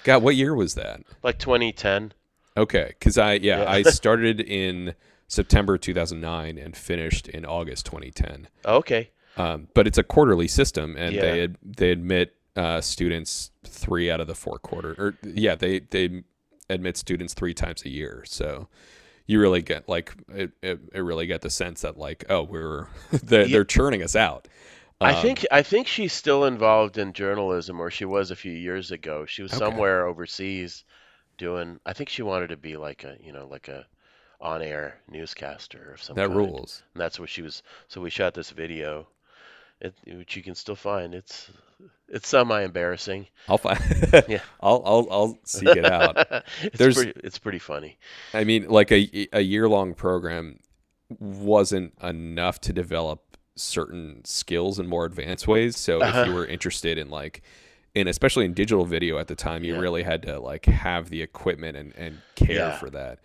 God, 0.05 0.22
what 0.22 0.36
year 0.36 0.55
was 0.55 0.74
that? 0.76 1.03
like 1.22 1.38
2010. 1.38 2.12
Okay, 2.57 2.95
because 2.99 3.18
I 3.18 3.34
yeah, 3.34 3.61
Yeah. 3.62 3.70
I 3.70 3.82
started 3.82 4.41
in 4.41 4.95
September 5.31 5.78
2009 5.78 6.59
and 6.59 6.76
finished 6.76 7.28
in 7.28 7.47
August 7.47 7.87
2010. 7.87 8.49
Okay. 8.66 9.11
Um, 9.37 9.68
but 9.74 9.87
it's 9.87 9.97
a 9.97 10.03
quarterly 10.03 10.49
system, 10.49 10.97
and 10.99 11.14
Yeah. 11.14 11.20
they 11.22 11.43
ad- 11.45 11.57
they 11.62 11.91
admit 11.93 12.35
uh, 12.57 12.81
students 12.81 13.53
three 13.64 14.11
out 14.11 14.20
of 14.20 14.26
the 14.26 14.35
four 14.35 14.59
quarter, 14.59 14.95
or 14.99 15.14
yeah, 15.22 15.55
they 15.55 15.78
they 15.78 16.24
admit 16.68 16.97
students 16.97 17.33
three 17.33 17.55
times 17.55 17.85
a 17.85 17.89
year. 17.89 18.24
So 18.26 18.68
you 19.26 19.39
really 19.41 19.62
get 19.62 19.89
like 19.89 20.12
it, 20.35 20.51
it, 20.62 20.81
it 20.93 20.99
really 21.01 21.26
get 21.28 21.43
the 21.43 21.49
sense 21.51 21.83
that 21.83 21.97
like 21.97 22.24
oh 22.28 22.43
we're 22.43 22.89
they're, 23.12 23.47
Yeah. 23.47 23.53
they're 23.53 23.64
churning 23.64 24.03
us 24.03 24.16
out. 24.16 24.49
I 25.01 25.14
Um, 25.14 25.22
think 25.22 25.47
I 25.53 25.62
think 25.62 25.87
she's 25.87 26.12
still 26.12 26.45
involved 26.45 26.99
in 26.99 27.12
journalism, 27.12 27.78
or 27.81 27.89
she 27.89 28.05
was 28.05 28.33
a 28.33 28.37
few 28.37 28.53
years 28.53 28.91
ago. 28.91 29.26
She 29.26 29.43
was 29.43 29.53
Okay. 29.53 29.61
somewhere 29.61 30.07
overseas 30.07 30.85
doing. 31.39 31.78
I 31.87 31.93
think 31.93 32.09
she 32.09 32.22
wanted 32.22 32.49
to 32.49 32.57
be 32.57 32.76
like 32.76 33.05
a 33.05 33.16
you 33.22 33.33
know 33.33 33.47
like 33.47 33.68
a 33.68 33.87
on-air 34.41 34.97
newscaster 35.11 35.93
of 35.95 36.03
some 36.03 36.16
that 36.16 36.26
kind. 36.28 36.36
rules. 36.36 36.82
And 36.95 37.01
that's 37.01 37.18
what 37.20 37.28
she 37.28 37.43
was. 37.43 37.62
So 37.88 38.01
we 38.01 38.11
shot 38.11 38.34
this 38.34 38.51
video, 38.51 39.07
it, 39.80 39.95
which 40.07 40.36
you 40.36 40.43
can 40.43 40.55
still 40.55 40.76
find. 40.76 41.14
It's 41.14 41.51
it's 42.09 42.28
semi 42.28 42.62
embarrassing. 42.62 43.26
I'll 43.49 43.59
find. 43.59 43.78
Yeah. 44.28 44.41
I'll 44.61 44.82
I'll 44.84 45.09
I'll 45.11 45.38
seek 45.45 45.68
it 45.76 45.84
out. 45.84 46.16
it's 46.62 46.78
There's- 46.78 46.97
pretty, 46.97 47.20
it's 47.22 47.38
pretty 47.38 47.59
funny. 47.59 47.99
I 48.34 48.45
mean, 48.45 48.68
like 48.68 48.91
a 48.93 49.28
a 49.32 49.41
year 49.41 49.68
long 49.68 49.95
program 49.95 50.59
wasn't 51.18 51.93
enough 52.03 52.61
to 52.62 52.72
develop 52.72 53.36
certain 53.57 54.24
skills 54.24 54.78
in 54.78 54.86
more 54.86 55.05
advanced 55.05 55.47
ways. 55.49 55.76
So 55.76 56.01
Uh-huh. 56.01 56.20
if 56.20 56.26
you 56.28 56.34
were 56.34 56.47
interested 56.47 56.99
in 56.99 57.11
like 57.11 57.43
in 57.95 58.07
especially 58.07 58.45
in 58.45 58.55
digital 58.55 58.84
video 58.84 59.18
at 59.18 59.26
the 59.28 59.34
time, 59.34 59.64
you 59.64 59.74
Yeah. 59.74 59.80
really 59.80 60.03
had 60.03 60.22
to 60.22 60.38
like 60.38 60.66
have 60.66 61.11
the 61.11 61.20
equipment 61.22 61.76
and, 61.76 61.93
and 61.97 62.18
care 62.36 62.57
Yeah. 62.57 62.78
for 62.78 62.88
that. 62.91 63.18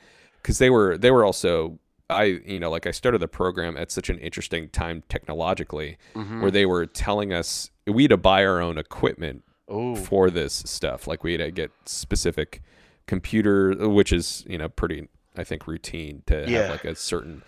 Cause 0.46 0.60
they 0.60 0.70
were 0.70 0.96
they 0.98 1.10
were 1.10 1.26
also 1.26 1.80
I 2.10 2.24
you 2.46 2.60
know, 2.60 2.70
like 2.70 2.86
I 2.86 2.92
started 2.92 3.18
the 3.18 3.28
program 3.28 3.76
at 3.78 3.90
such 3.92 4.10
an 4.12 4.20
interesting 4.20 4.70
time 4.70 5.02
technologically 5.10 5.98
hmm 6.14 6.40
where 6.42 6.52
they 6.52 6.66
were 6.68 6.86
telling 6.86 7.34
us 7.34 7.72
we 7.88 8.04
had 8.04 8.12
to 8.12 8.18
buy 8.18 8.46
our 8.46 8.62
own 8.62 8.78
equipment 8.78 9.44
Oh, 9.68 9.96
for 9.96 10.30
this 10.30 10.54
stuff. 10.68 11.08
Like 11.08 11.24
we 11.24 11.32
had 11.32 11.40
to 11.42 11.50
get 11.50 11.72
specific 11.86 12.62
computer, 13.08 13.74
which 13.90 14.14
is 14.14 14.44
you 14.48 14.58
know 14.60 14.70
pretty 14.70 15.08
I 15.36 15.44
think 15.44 15.66
routine 15.68 16.22
to 16.28 16.46
Yeah. 16.48 16.62
have 16.62 16.70
like 16.70 16.86
a 16.86 16.96
certain 16.96 17.42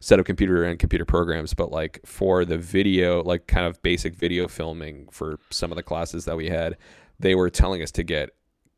set 0.00 0.18
of 0.18 0.24
computer 0.26 0.64
and 0.64 0.78
computer 0.78 1.04
programs. 1.04 1.52
But 1.54 1.70
like 1.70 2.00
for 2.06 2.44
the 2.44 2.56
video, 2.58 3.22
like 3.22 3.46
kind 3.46 3.66
of 3.66 3.82
basic 3.82 4.14
video 4.14 4.48
filming 4.48 5.08
for 5.10 5.38
some 5.50 5.70
of 5.70 5.76
the 5.76 5.82
classes 5.82 6.24
that 6.24 6.36
we 6.36 6.48
had, 6.48 6.76
they 7.20 7.34
were 7.34 7.50
telling 7.50 7.82
us 7.82 7.90
to 7.92 8.02
get 8.02 8.30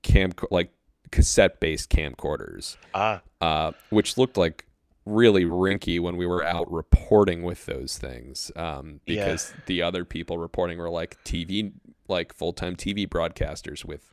cam 0.02 0.32
like 0.50 0.72
cassette 1.10 1.60
based 1.60 1.90
camcorders, 1.90 2.76
ah, 2.94 3.20
uh, 3.40 3.72
which 3.90 4.16
looked 4.18 4.36
like 4.36 4.64
really 5.06 5.44
rinky 5.44 5.98
when 5.98 6.16
we 6.16 6.26
were 6.26 6.44
out 6.44 6.70
reporting 6.70 7.42
with 7.42 7.66
those 7.66 7.98
things 7.98 8.52
um, 8.54 9.00
Yeah. 9.06 9.24
because 9.24 9.52
the 9.66 9.82
other 9.82 10.04
people 10.04 10.38
reporting 10.38 10.78
were 10.78 10.90
like 10.90 11.22
TV 11.24 11.72
like 12.06 12.34
full-time 12.34 12.76
TV 12.76 13.08
broadcasters 13.08 13.84
with 13.84 14.10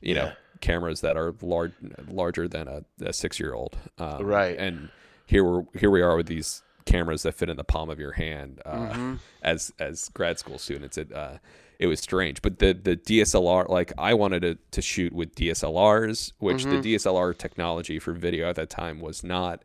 you 0.00 0.14
know 0.14 0.26
Yeah. 0.26 0.34
cameras 0.60 1.00
that 1.00 1.16
are 1.16 1.34
large 1.40 1.72
larger 2.08 2.46
than 2.48 2.68
a, 2.68 2.82
a 3.02 3.12
six-year-old 3.12 3.76
um, 3.98 4.24
Right. 4.24 4.56
and 4.58 4.90
here 5.26 5.42
we're 5.42 5.62
here 5.74 5.90
we 5.90 6.02
are 6.02 6.16
with 6.16 6.26
these 6.26 6.62
cameras 6.84 7.22
that 7.22 7.32
fit 7.34 7.48
in 7.48 7.56
the 7.56 7.64
palm 7.64 7.88
of 7.90 7.98
your 7.98 8.12
hand 8.12 8.60
uh, 8.66 8.90
Mhm. 8.90 9.18
as 9.42 9.72
as 9.80 10.08
grad 10.10 10.38
school 10.38 10.58
students 10.58 10.98
it 10.98 11.12
uh, 11.12 11.38
it 11.78 11.86
was 11.86 12.00
strange 12.00 12.42
but 12.42 12.58
the 12.58 12.72
the 12.72 12.96
DSLR 12.96 13.68
like 13.68 13.92
I 13.98 14.14
wanted 14.14 14.42
to, 14.42 14.58
to 14.70 14.82
shoot 14.82 15.12
with 15.12 15.34
DSLRs 15.34 16.32
which 16.38 16.64
Mhm. 16.64 16.82
the 16.82 16.94
DSLR 16.94 17.36
technology 17.36 17.98
for 17.98 18.12
video 18.12 18.48
at 18.48 18.56
that 18.56 18.70
time 18.70 19.00
was 19.00 19.22
not 19.24 19.62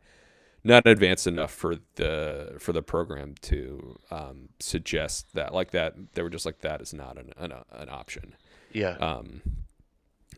not 0.64 0.86
advanced 0.86 1.26
enough 1.26 1.50
for 1.52 1.76
the 1.96 2.54
for 2.58 2.72
the 2.72 2.82
program 2.82 3.34
to 3.42 3.98
um, 4.12 4.48
suggest 4.60 5.34
that 5.34 5.52
like 5.52 5.72
that 5.72 5.94
they 6.14 6.22
were 6.22 6.30
just 6.30 6.46
like 6.46 6.60
that 6.60 6.80
is 6.80 6.94
not 6.94 7.18
an 7.18 7.32
an, 7.36 7.52
an 7.72 7.88
option 7.88 8.34
yeah, 8.72 8.96
um, 8.98 9.42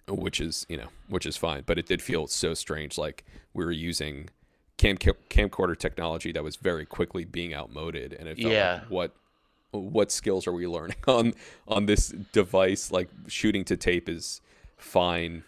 which 0.08 0.40
is 0.40 0.66
you 0.68 0.76
know 0.76 0.88
which 1.08 1.26
is 1.26 1.36
fine 1.36 1.62
but 1.66 1.78
it 1.78 1.86
did 1.86 2.02
feel 2.02 2.26
so 2.26 2.52
strange 2.54 2.98
like 2.98 3.24
we 3.52 3.64
were 3.64 3.70
using 3.72 4.28
cam 4.76 4.96
camcorder 4.96 5.78
technology 5.78 6.32
that 6.32 6.42
was 6.42 6.56
very 6.56 6.84
quickly 6.84 7.24
being 7.24 7.54
outmoded 7.54 8.12
and 8.12 8.28
it 8.28 8.36
felt 8.38 8.52
Yeah. 8.52 8.72
like 8.80 8.90
what 8.90 9.16
what 9.80 10.10
skills 10.12 10.46
are 10.46 10.52
we 10.52 10.66
learning 10.66 10.96
on 11.06 11.34
on 11.68 11.86
this 11.86 12.08
device? 12.32 12.90
Like 12.90 13.08
shooting 13.28 13.64
to 13.66 13.76
tape 13.76 14.08
is 14.08 14.40
fine 14.76 15.44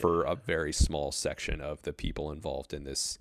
for 0.00 0.22
a 0.22 0.36
very 0.36 0.72
small 0.72 1.10
section 1.10 1.60
of 1.60 1.82
the 1.82 1.92
people 1.92 2.30
involved 2.30 2.72
in 2.72 2.84
this 2.84 3.18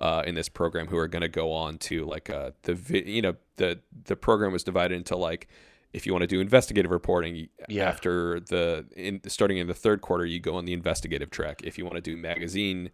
uh, 0.00 0.22
in 0.26 0.34
this 0.34 0.48
program 0.48 0.86
who 0.88 0.96
are 0.96 1.08
going 1.08 1.22
to 1.22 1.28
go 1.28 1.52
on 1.52 1.78
to 1.78 2.04
like 2.04 2.28
uh, 2.30 2.50
the 2.62 2.74
vi- 2.74 3.04
you 3.08 3.22
know 3.22 3.34
the 3.56 3.78
the 4.04 4.16
program 4.16 4.52
was 4.52 4.62
divided 4.64 4.94
into 4.94 5.16
like 5.16 5.48
if 5.92 6.06
you 6.06 6.12
want 6.12 6.22
to 6.22 6.26
do 6.26 6.40
investigative 6.40 6.90
reporting 6.90 7.48
Yeah. 7.68 7.88
after 7.88 8.40
the 8.40 8.84
in 8.96 9.20
starting 9.28 9.58
in 9.58 9.66
the 9.68 9.74
third 9.74 10.00
quarter 10.00 10.26
you 10.26 10.38
go 10.40 10.56
on 10.56 10.64
the 10.66 10.72
investigative 10.72 11.30
track. 11.30 11.62
If 11.64 11.78
you 11.78 11.84
want 11.84 11.96
to 11.96 12.00
do 12.02 12.16
magazine 12.16 12.90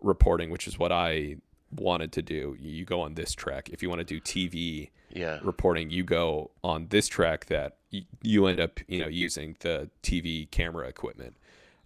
reporting 0.00 0.48
which 0.50 0.68
is 0.68 0.78
what 0.78 0.92
I 0.92 1.36
wanted 1.74 2.12
to 2.12 2.22
do 2.22 2.56
you 2.58 2.84
go 2.84 3.00
on 3.00 3.14
this 3.14 3.32
track. 3.32 3.68
If 3.70 3.82
you 3.82 3.88
want 3.88 4.00
to 4.00 4.04
do 4.04 4.20
TV 4.20 4.90
yeah, 5.12 5.38
reporting 5.42 5.90
you 5.90 6.04
go 6.04 6.50
on 6.62 6.88
this 6.88 7.08
track 7.08 7.46
that 7.46 7.76
y- 7.92 8.06
you 8.22 8.46
end 8.46 8.60
up 8.60 8.80
you 8.88 9.00
know 9.00 9.08
using 9.08 9.56
the 9.60 9.90
TV 10.02 10.50
camera 10.50 10.88
equipment. 10.88 11.36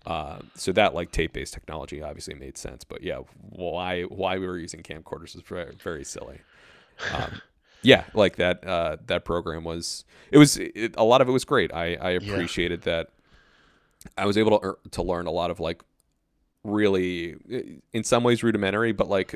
Uh, 0.05 0.39
so 0.55 0.73
that 0.73 0.95
like 0.95 1.13
tape 1.13 1.33
based 1.33 1.55
technology 1.55 2.03
obviously 2.03 2.35
made 2.35 2.59
sense 2.59 2.83
but 2.83 3.05
yeah 3.05 3.19
why 3.51 4.03
why 4.03 4.37
we 4.37 4.45
were 4.49 4.59
using 4.59 4.83
camcorders 4.83 5.35
was 5.35 5.43
very, 5.47 5.75
very 5.77 6.05
silly. 6.05 6.41
Um, 7.15 7.41
yeah 7.83 8.05
like 8.15 8.37
that 8.37 8.67
uh, 8.67 8.97
that 9.07 9.25
program 9.25 9.65
was 9.65 10.05
it 10.31 10.39
was 10.39 10.57
it, 10.57 10.95
a 10.97 11.05
lot 11.05 11.21
of 11.21 11.29
it 11.29 11.33
was 11.33 11.45
great. 11.45 11.73
I, 11.73 11.95
I 11.97 12.11
appreciated 12.11 12.83
that. 12.83 13.11
I 14.19 14.27
was 14.27 14.37
able 14.37 14.59
to 14.59 14.77
to 14.91 15.03
learn 15.03 15.27
a 15.27 15.31
lot 15.31 15.51
of 15.53 15.61
like 15.61 15.83
really 16.65 17.37
in 17.93 18.05
some 18.05 18.23
ways 18.23 18.43
rudimentary 18.43 18.93
but 18.93 19.09
like 19.09 19.35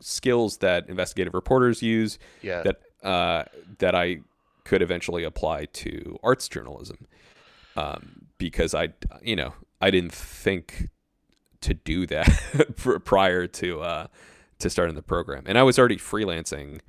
skills 0.00 0.58
that 0.58 0.88
investigative 0.88 1.34
reporters 1.34 1.82
use 1.82 2.18
yeah, 2.40 2.62
that 2.62 2.80
uh, 3.06 3.44
that 3.78 3.94
I 3.94 4.20
could 4.64 4.80
eventually 4.80 5.24
apply 5.24 5.66
to 5.66 6.18
arts 6.22 6.48
journalism 6.48 7.06
um, 7.76 8.26
because 8.38 8.74
I 8.74 8.90
you 9.22 9.36
know 9.36 9.52
I 9.80 9.90
didn't 9.90 10.12
think 10.12 10.88
to 11.60 11.74
do 11.74 12.06
that 12.06 13.02
prior 13.04 13.46
to 13.46 13.80
uh, 13.80 14.06
to 14.58 14.70
starting 14.70 14.94
the 14.94 15.02
program 15.02 15.44
and 15.46 15.58
I 15.58 15.62
was 15.62 15.78
already 15.78 15.98
freelancing 15.98 16.80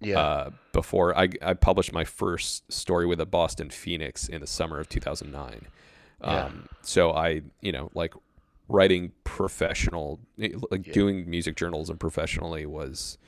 Yeah. 0.00 0.18
Uh, 0.18 0.50
before 0.72 1.16
I, 1.16 1.28
I 1.40 1.54
published 1.54 1.92
my 1.92 2.04
first 2.04 2.70
story 2.72 3.06
with 3.06 3.18
the 3.18 3.26
Boston 3.26 3.70
Phoenix 3.70 4.28
in 4.28 4.40
the 4.40 4.48
summer 4.48 4.80
of 4.80 4.88
2009. 4.88 5.66
Yeah. 6.20 6.26
Um, 6.26 6.68
so 6.82 7.12
I, 7.12 7.42
you 7.60 7.70
know, 7.70 7.90
like 7.94 8.14
writing 8.68 9.12
professional, 9.24 10.20
like 10.38 10.86
Yeah. 10.86 10.92
doing 10.92 11.28
music 11.28 11.56
journalism 11.56 11.98
professionally 11.98 12.64
was 12.66 13.18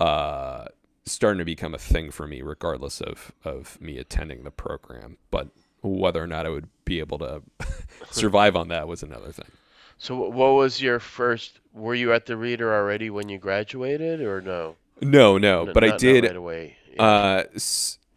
uh, 0.00 0.66
starting 1.04 1.38
to 1.38 1.44
become 1.44 1.74
a 1.74 1.78
thing 1.78 2.10
for 2.10 2.26
me, 2.26 2.42
regardless 2.42 3.00
of, 3.00 3.32
of 3.44 3.80
me 3.80 3.98
attending 3.98 4.44
the 4.44 4.50
program. 4.50 5.16
But 5.30 5.48
whether 5.82 6.22
or 6.22 6.26
not 6.26 6.46
I 6.46 6.48
would 6.50 6.68
be 6.84 6.98
able 7.00 7.18
to 7.18 7.42
survive 8.10 8.56
on 8.56 8.68
that 8.68 8.88
was 8.88 9.02
another 9.02 9.32
thing. 9.32 9.46
So 9.98 10.16
what 10.16 10.52
was 10.54 10.82
your 10.82 10.98
first? 10.98 11.60
Were 11.72 11.94
you 11.94 12.12
at 12.12 12.26
the 12.26 12.36
Reader 12.36 12.74
already 12.74 13.08
when 13.10 13.28
you 13.28 13.38
graduated, 13.38 14.20
or 14.20 14.40
no? 14.40 14.76
No, 15.00 15.38
no, 15.38 15.66
but 15.72 15.84
I 15.84 15.88
not- 15.88 15.92
not 15.94 16.00
did. 16.00 16.24
right 16.24 16.36
away. 16.36 16.76
Yeah. 16.94 17.02
Uh, 17.02 17.44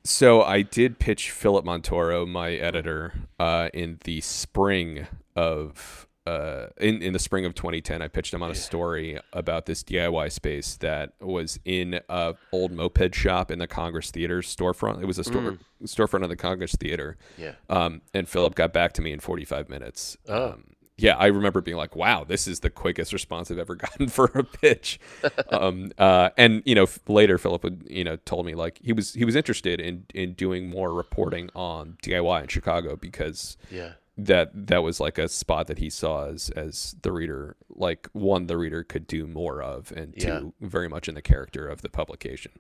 so 0.04 0.42
I 0.44 0.62
did 0.62 1.00
pitch 1.00 1.32
Philip 1.32 1.64
Montoro, 1.66 2.28
my 2.28 2.52
editor, 2.54 3.14
uh, 3.40 3.70
in 3.74 4.00
the 4.04 4.22
spring 4.22 5.08
of 5.36 6.05
uh, 6.26 6.68
in 6.80 7.02
in 7.02 7.14
the 7.14 7.20
spring 7.20 7.46
of 7.46 7.54
2010. 7.56 8.02
I 8.02 8.08
pitched 8.08 8.34
him 8.34 8.42
on 8.44 8.52
a 8.52 8.56
story 8.56 9.20
about 9.34 9.66
this 9.66 9.84
DIY 9.84 10.32
space 10.32 10.76
that 10.78 11.14
was 11.20 11.60
in 11.66 12.00
a 12.10 12.36
old 12.52 12.72
moped 12.72 13.14
shop 13.16 13.52
in 13.52 13.60
the 13.60 13.68
Congress 13.68 14.12
Theater 14.12 14.42
storefront. 14.42 15.02
It 15.02 15.06
was 15.06 15.20
a 15.20 15.24
store 15.24 15.42
Mm. 15.42 15.60
storefront 15.84 16.24
of 16.24 16.30
the 16.30 16.36
Congress 16.36 16.74
Theater. 16.76 17.18
yeah. 17.38 17.54
Um, 17.70 18.02
and 18.14 18.28
Philip 18.28 18.56
got 18.56 18.74
back 18.74 18.94
to 18.94 19.02
me 19.02 19.12
in 19.12 19.20
45 19.20 19.70
minutes. 19.70 20.18
Oh. 20.28 20.54
Um, 20.54 20.64
yeah, 20.98 21.18
I 21.18 21.26
remember 21.26 21.60
being 21.60 21.76
like, 21.76 21.94
"Wow, 21.94 22.24
this 22.24 22.48
is 22.48 22.62
the 22.62 22.70
quickest 22.70 23.12
response 23.12 23.52
I've 23.52 23.60
ever 23.60 23.76
gotten 23.86 24.08
for 24.08 24.32
a 24.34 24.44
pitch." 24.46 24.98
um, 25.50 25.92
uh, 25.98 26.30
and 26.38 26.64
you 26.66 26.74
know, 26.74 26.88
later 27.10 27.38
Philip 27.38 27.64
would, 27.66 27.86
you 27.90 28.06
know, 28.06 28.16
told 28.24 28.46
me 28.46 28.56
like 28.56 28.80
he 28.82 28.94
was 28.94 29.14
he 29.14 29.26
was 29.26 29.36
interested 29.36 29.82
in 29.82 30.06
in 30.14 30.34
doing 30.34 30.70
more 30.70 30.94
reporting 30.94 31.50
on 31.54 31.98
DIY 32.02 32.44
in 32.44 32.48
Chicago 32.48 32.96
because 32.96 33.58
Yeah. 33.70 33.94
That 34.18 34.68
that 34.68 34.82
was 34.82 35.00
like 35.02 35.18
a 35.18 35.28
spot 35.28 35.68
that 35.68 35.78
he 35.80 35.90
saw 35.90 36.28
as 36.30 36.50
as 36.52 36.96
the 37.02 37.12
reader 37.12 37.58
like 37.70 38.08
one 38.14 38.48
the 38.48 38.56
reader 38.58 38.82
could 38.84 39.08
do 39.08 39.28
more 39.28 39.62
of 39.62 39.92
and 39.92 40.14
Yeah. 40.16 40.40
two 40.40 40.54
very 40.62 40.88
much 40.88 41.10
in 41.10 41.16
the 41.16 41.22
character 41.22 41.68
of 41.68 41.82
the 41.82 41.90
publication 41.90 42.54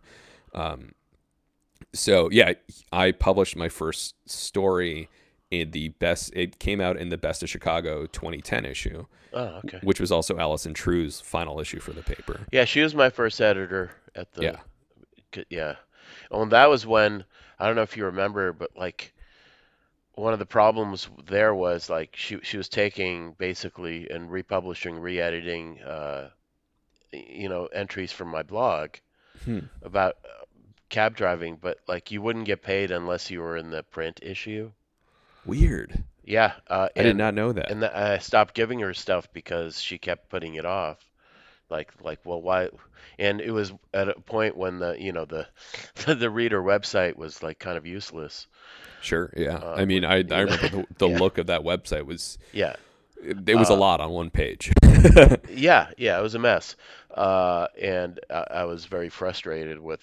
um 0.53 0.91
so 1.93 2.29
yeah 2.29 2.53
i 2.91 3.11
published 3.11 3.55
my 3.55 3.69
first 3.69 4.15
story 4.29 5.07
in 5.51 5.71
the 5.71 5.89
best 5.89 6.33
it 6.35 6.59
came 6.59 6.81
out 6.81 6.97
in 6.97 7.07
the 7.09 7.17
best 7.17 7.41
of 7.41 7.49
chicago 7.49 8.05
2010 8.07 8.65
issue 8.65 9.05
Oh, 9.33 9.59
okay. 9.65 9.79
which 9.83 9.99
was 10.01 10.11
also 10.11 10.37
alison 10.37 10.73
true's 10.73 11.21
final 11.21 11.59
issue 11.61 11.79
for 11.79 11.93
the 11.93 12.03
paper 12.03 12.41
Yeah, 12.51 12.65
she 12.65 12.81
was 12.81 12.93
my 12.95 13.09
first 13.09 13.39
editor 13.41 13.91
at 14.13 14.31
the. 14.33 14.43
Yeah. 14.43 15.43
Yeah. 15.49 15.75
Oh, 16.31 16.41
and 16.43 16.51
that 16.51 16.69
was 16.69 16.85
when 16.85 17.23
I 17.59 17.67
don't 17.67 17.75
know 17.75 17.81
if 17.81 17.97
you 17.97 18.05
remember, 18.05 18.53
but 18.53 18.71
like 18.77 19.13
one 20.15 20.33
of 20.33 20.39
the 20.39 20.45
problems 20.45 21.09
there 21.25 21.53
was 21.55 21.89
like 21.89 22.15
she 22.15 22.39
she 22.43 22.57
was 22.57 22.69
taking 22.69 23.33
basically 23.33 24.09
and 24.09 24.31
republishing, 24.31 24.99
re-editing, 24.99 25.81
uh, 25.83 26.31
you 27.11 27.49
know, 27.49 27.67
entries 27.67 28.11
from 28.11 28.29
my 28.29 28.43
blog 28.43 28.95
Hmm. 29.45 29.59
about 29.81 30.15
uh, 30.25 30.45
cab 30.89 31.15
driving, 31.15 31.57
but 31.57 31.79
like 31.87 32.11
you 32.11 32.21
wouldn't 32.21 32.45
get 32.45 32.61
paid 32.63 32.91
unless 32.91 33.31
you 33.31 33.41
were 33.41 33.57
in 33.57 33.71
the 33.71 33.83
print 33.83 34.19
issue. 34.23 34.71
weird 35.45 36.03
Yeah. 36.23 36.53
Uh, 36.67 36.89
i 36.97 37.03
did 37.03 37.15
not 37.15 37.33
know 37.33 37.53
that 37.53 37.73
and 37.73 37.81
th- 37.81 37.91
I 37.93 38.17
stopped 38.19 38.53
giving 38.55 38.79
her 38.79 38.93
stuff 38.93 39.31
because 39.33 39.81
she 39.81 39.97
kept 39.97 40.29
putting 40.29 40.55
it 40.55 40.65
off. 40.65 40.99
Like, 41.69 41.91
like, 42.01 42.19
well, 42.25 42.41
why? 42.41 42.69
And 43.19 43.41
it 43.41 43.51
was 43.51 43.73
at 43.93 44.09
a 44.09 44.19
point 44.21 44.57
when 44.57 44.79
the, 44.79 44.95
you 44.99 45.11
know, 45.11 45.25
the, 45.25 45.47
the 46.15 46.29
reader 46.29 46.61
website 46.61 47.15
was 47.17 47.43
like 47.43 47.59
kind 47.59 47.77
of 47.77 47.85
useless. 47.85 48.47
sure 48.99 49.31
yeah 49.35 49.61
uh, 49.61 49.75
i 49.75 49.85
mean 49.85 50.03
i, 50.03 50.15
I 50.31 50.39
remember 50.41 50.67
the, 50.67 50.83
the 50.97 51.07
Yeah. 51.07 51.19
look 51.19 51.37
of 51.37 51.47
that 51.47 51.61
website 51.61 52.05
was 52.05 52.37
Yeah, 52.51 52.75
it, 53.21 53.49
it 53.49 53.55
was 53.55 53.69
a 53.69 53.73
Uh, 53.73 53.75
lot 53.75 54.01
on 54.01 54.11
one 54.11 54.29
page 54.29 54.71
yeah, 55.47 55.89
yeah. 55.97 56.17
It 56.19 56.21
was 56.21 56.35
a 56.35 56.39
mess, 56.39 56.75
uh, 57.13 57.67
and 57.81 58.19
I, 58.29 58.45
I 58.51 58.63
was 58.65 58.85
very 58.85 59.09
frustrated 59.09 59.79
with, 59.79 60.01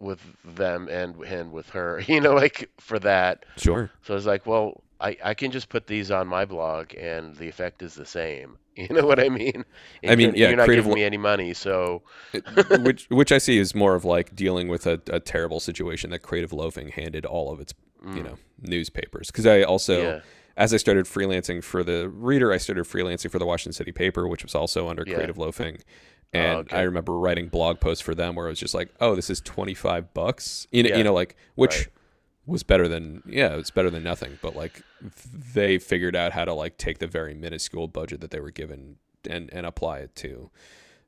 with 0.00 0.20
them 0.44 0.88
and 0.88 1.16
and 1.24 1.52
with 1.52 1.70
her. 1.70 2.02
You 2.08 2.20
know, 2.20 2.34
like 2.34 2.70
for 2.78 2.98
that. 3.00 3.44
sure 3.56 3.90
So 4.02 4.14
I 4.14 4.16
was 4.16 4.26
like, 4.26 4.46
well, 4.46 4.82
I, 5.00 5.16
I 5.24 5.34
can 5.34 5.50
just 5.50 5.68
put 5.68 5.86
these 5.86 6.10
on 6.10 6.28
my 6.28 6.44
blog, 6.44 6.94
and 6.94 7.34
the 7.36 7.48
effect 7.48 7.82
is 7.82 7.94
the 7.94 8.06
same. 8.06 8.56
You 8.76 8.88
know 8.94 9.04
what 9.04 9.20
I 9.20 9.28
mean? 9.28 9.64
I 10.08 10.16
mean, 10.16 10.28
you're, 10.28 10.36
yeah, 10.36 10.48
you're 10.48 10.56
not 10.56 10.64
creative 10.64 10.84
giving 10.86 10.94
me 11.00 11.04
any 11.04 11.18
money, 11.18 11.52
so 11.52 12.02
which 12.80 13.06
which 13.10 13.30
I 13.30 13.36
see 13.36 13.58
is 13.58 13.74
more 13.74 13.94
of 13.94 14.06
like 14.06 14.34
dealing 14.34 14.68
with 14.68 14.86
a, 14.86 14.98
a 15.08 15.20
terrible 15.20 15.60
situation 15.60 16.08
that 16.10 16.20
Creative 16.20 16.50
Loafing 16.52 16.88
handed 16.88 17.26
all 17.26 17.52
of 17.52 17.60
its 17.60 17.74
you 18.14 18.22
know 18.22 18.38
newspapers. 18.62 19.26
Because 19.26 19.44
I 19.46 19.62
also, 19.64 20.00
Mm. 20.00 20.04
Yeah. 20.04 20.20
as 20.56 20.72
I 20.72 20.78
started 20.78 21.04
freelancing 21.04 21.62
for 21.62 21.82
the 21.84 22.08
Reader, 22.08 22.52
I 22.52 22.56
started 22.56 22.84
freelancing 22.84 23.30
for 23.30 23.38
the 23.38 23.44
Washington 23.44 23.72
City 23.74 23.92
Paper, 23.92 24.26
which 24.26 24.44
was 24.44 24.54
also 24.54 24.88
under 24.88 25.04
Yeah. 25.06 25.14
Creative 25.16 25.36
Loafing. 25.36 25.78
And 26.32 26.58
okay. 26.60 26.76
I 26.78 26.82
remember 26.82 27.18
writing 27.18 27.48
blog 27.48 27.80
posts 27.80 28.00
for 28.02 28.14
them 28.14 28.34
where 28.34 28.46
it 28.46 28.50
was 28.50 28.60
just 28.60 28.72
like, 28.72 28.88
"Oh, 29.00 29.14
this 29.14 29.28
is 29.28 29.40
twenty 29.42 29.74
five 29.74 30.14
bucks," 30.14 30.66
you 30.70 30.84
know, 30.84 30.90
Yeah. 30.90 30.96
you 30.98 31.04
know, 31.04 31.12
like 31.12 31.36
which 31.56 31.76
Right. 31.76 31.86
Was 32.46 32.62
better 32.62 32.88
than 32.88 33.22
yeah, 33.26 33.54
it's 33.54 33.70
better 33.70 33.90
than 33.90 34.02
nothing. 34.02 34.38
But 34.42 34.56
like 34.56 34.82
they 35.54 35.78
figured 35.78 36.16
out 36.16 36.32
how 36.32 36.44
to 36.44 36.54
like 36.54 36.78
take 36.78 36.98
the 36.98 37.06
very 37.06 37.34
minuscule 37.34 37.88
budget 37.88 38.20
that 38.20 38.30
they 38.30 38.40
were 38.40 38.50
given 38.50 38.96
and 39.28 39.50
and 39.52 39.66
apply 39.66 39.98
it 39.98 40.14
to 40.16 40.50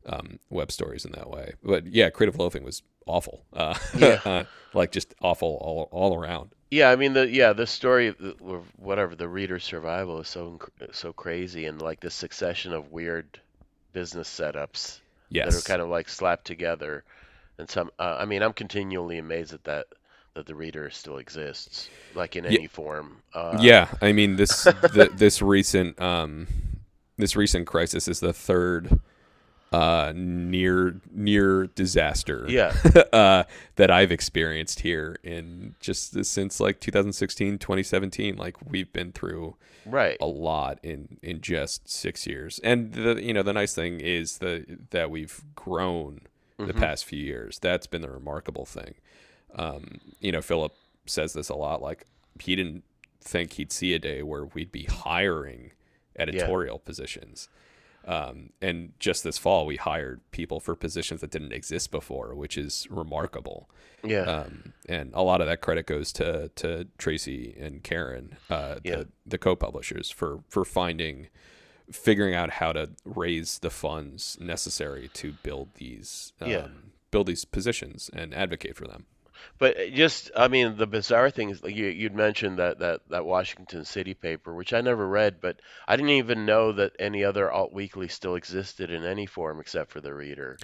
um, 0.07 0.39
web 0.51 0.71
stories 0.73 1.05
in 1.05 1.13
that 1.13 1.31
way. 1.31 1.55
But 1.63 1.87
yeah, 1.87 2.11
creative 2.11 2.39
loafing 2.39 2.65
was 2.65 2.83
awful. 3.07 3.45
Uh, 3.53 3.75
Yeah. 3.97 4.21
uh, 4.25 4.45
like 4.75 4.93
just 4.93 5.15
awful 5.21 5.59
all 5.61 5.89
all 5.91 6.17
around. 6.19 6.51
Yeah, 6.71 6.91
I 6.91 6.97
mean 6.97 7.13
the 7.13 7.29
yeah 7.29 7.53
the 7.53 7.67
story 7.67 8.09
of 8.09 8.17
or 8.41 8.63
whatever 8.77 9.15
the 9.15 9.29
reader's 9.29 9.65
survival 9.65 10.21
is 10.21 10.29
so 10.29 10.59
so 10.93 11.13
crazy 11.13 11.67
and 11.67 11.81
like 11.83 12.01
this 12.01 12.15
succession 12.15 12.73
of 12.73 12.91
weird 12.93 13.41
business 13.93 14.29
setups 14.29 15.01
yes. 15.29 15.53
that 15.53 15.59
are 15.59 15.69
kind 15.69 15.83
of 15.83 15.89
like 15.91 16.09
slapped 16.09 16.47
together 16.47 17.05
and 17.59 17.69
some 17.69 17.91
uh, 17.99 18.17
I 18.19 18.25
mean 18.25 18.43
I'm 18.43 18.55
continually 18.55 19.19
amazed 19.19 19.53
at 19.53 19.65
that 19.65 19.87
that 20.35 20.47
the 20.47 20.55
reader 20.55 20.89
still 20.91 21.19
exists 21.19 21.91
like 22.15 22.37
in 22.37 22.47
any 22.47 22.67
form. 22.67 23.19
Uh, 23.35 23.59
yeah, 23.61 23.89
I 24.01 24.13
mean 24.13 24.37
this 24.37 24.65
the, 24.65 25.11
this 25.15 25.43
recent 25.43 26.01
um, 26.01 26.47
this 27.19 27.37
recent 27.37 27.67
crisis 27.67 28.09
is 28.09 28.21
the 28.21 28.33
third 28.33 29.01
uh, 29.73 30.13
near 30.15 31.01
near 31.11 31.67
disaster 31.69 32.45
Yeah. 32.49 32.75
uh, 33.13 33.45
that 33.77 33.91
I've 33.91 34.13
experienced 34.13 34.81
here 34.81 35.17
in 35.23 35.75
just 35.81 36.25
since 36.25 36.61
like 36.61 36.79
2016 36.81 37.59
2017 37.59 38.37
like 38.37 38.57
we've 38.71 38.93
been 38.93 39.13
through 39.13 39.57
Right. 39.85 40.17
a 40.21 40.27
lot 40.27 40.79
in 40.83 41.19
in 41.23 41.41
just 41.41 41.89
six 41.91 42.27
years. 42.27 42.61
And 42.63 42.93
the 42.95 43.23
you 43.23 43.33
know 43.35 43.43
the 43.43 43.53
nice 43.53 43.75
thing 43.75 44.01
is 44.01 44.39
the 44.39 44.65
that 44.91 45.11
we've 45.11 45.43
grown 45.55 46.21
the 46.59 46.73
Mhm. 46.73 46.79
past 46.79 47.05
few 47.05 47.19
years. 47.19 47.59
That's 47.59 47.87
been 47.89 48.03
the 48.03 48.11
remarkable 48.11 48.65
thing. 48.67 48.95
Um, 49.55 49.99
you 50.21 50.33
know, 50.33 50.43
Philip 50.43 50.75
says 51.07 51.33
this 51.33 51.49
a 51.49 51.55
lot. 51.55 51.83
Like 51.83 52.07
he 52.41 52.57
didn't 52.57 52.85
think 53.21 53.55
he'd 53.55 53.73
see 53.73 53.95
a 53.95 53.99
day 53.99 54.23
where 54.23 54.45
we'd 54.47 54.73
be 54.73 54.85
hiring 54.85 55.73
editorial 56.19 56.79
positions. 56.79 57.49
Um, 58.05 58.51
and 58.61 58.95
just 58.99 59.23
this 59.23 59.39
fall, 59.39 59.65
we 59.65 59.77
hired 59.77 60.21
people 60.33 60.59
for 60.59 60.75
positions 60.75 61.21
that 61.21 61.31
didn't 61.31 61.53
exist 61.53 61.93
before, 61.93 62.35
which 62.35 62.59
is 62.59 62.89
remarkable. 62.91 63.71
Yeah. 64.03 64.23
Um, 64.23 64.73
and 64.89 65.13
a 65.15 65.23
lot 65.23 65.41
of 65.41 65.47
that 65.47 65.61
credit 65.61 65.87
goes 65.87 66.13
to 66.15 66.49
to 66.57 66.89
Tracy 66.99 67.55
and 67.61 67.85
Karen, 67.85 68.37
uh, 68.51 68.77
Yeah. 68.83 68.97
the, 68.97 69.09
the 69.25 69.39
co-publishers, 69.39 70.11
for 70.11 70.41
for 70.49 70.65
finding, 70.65 71.29
figuring 71.93 72.35
out 72.35 72.51
how 72.51 72.73
to 72.73 72.91
raise 73.05 73.59
the 73.61 73.71
funds 73.71 74.37
necessary 74.41 75.09
to 75.15 75.35
build 75.45 75.75
these, 75.75 76.33
um, 76.41 76.51
Yeah. 76.51 76.67
build 77.13 77.29
these 77.29 77.45
positions 77.45 78.11
and 78.13 78.35
advocate 78.35 78.75
for 78.77 78.89
them. 78.89 79.07
But 79.59 79.77
just, 79.95 80.31
I 80.37 80.49
mean, 80.49 80.77
the 80.77 80.87
bizarre 80.87 81.31
thing 81.31 81.51
is, 81.51 81.63
like 81.63 81.75
you, 81.77 81.87
you'd 81.87 82.15
mentioned 82.15 82.59
that, 82.59 82.79
that, 82.81 83.01
that 83.11 83.25
Washington 83.25 83.85
City 83.85 84.15
paper, 84.15 84.55
which 84.55 84.73
I 84.73 84.81
never 84.81 85.07
read, 85.07 85.41
but 85.41 85.61
I 85.87 85.97
didn't 85.97 86.11
even 86.11 86.47
know 86.47 86.73
that 86.73 86.93
any 86.99 87.25
other 87.25 87.51
alt 87.51 87.73
weekly 87.73 88.09
still 88.09 88.35
existed 88.35 88.91
in 88.91 89.05
any 89.05 89.27
form 89.27 89.61
except 89.61 89.91
for 89.93 90.01
the 90.01 90.13
Reader. 90.15 90.59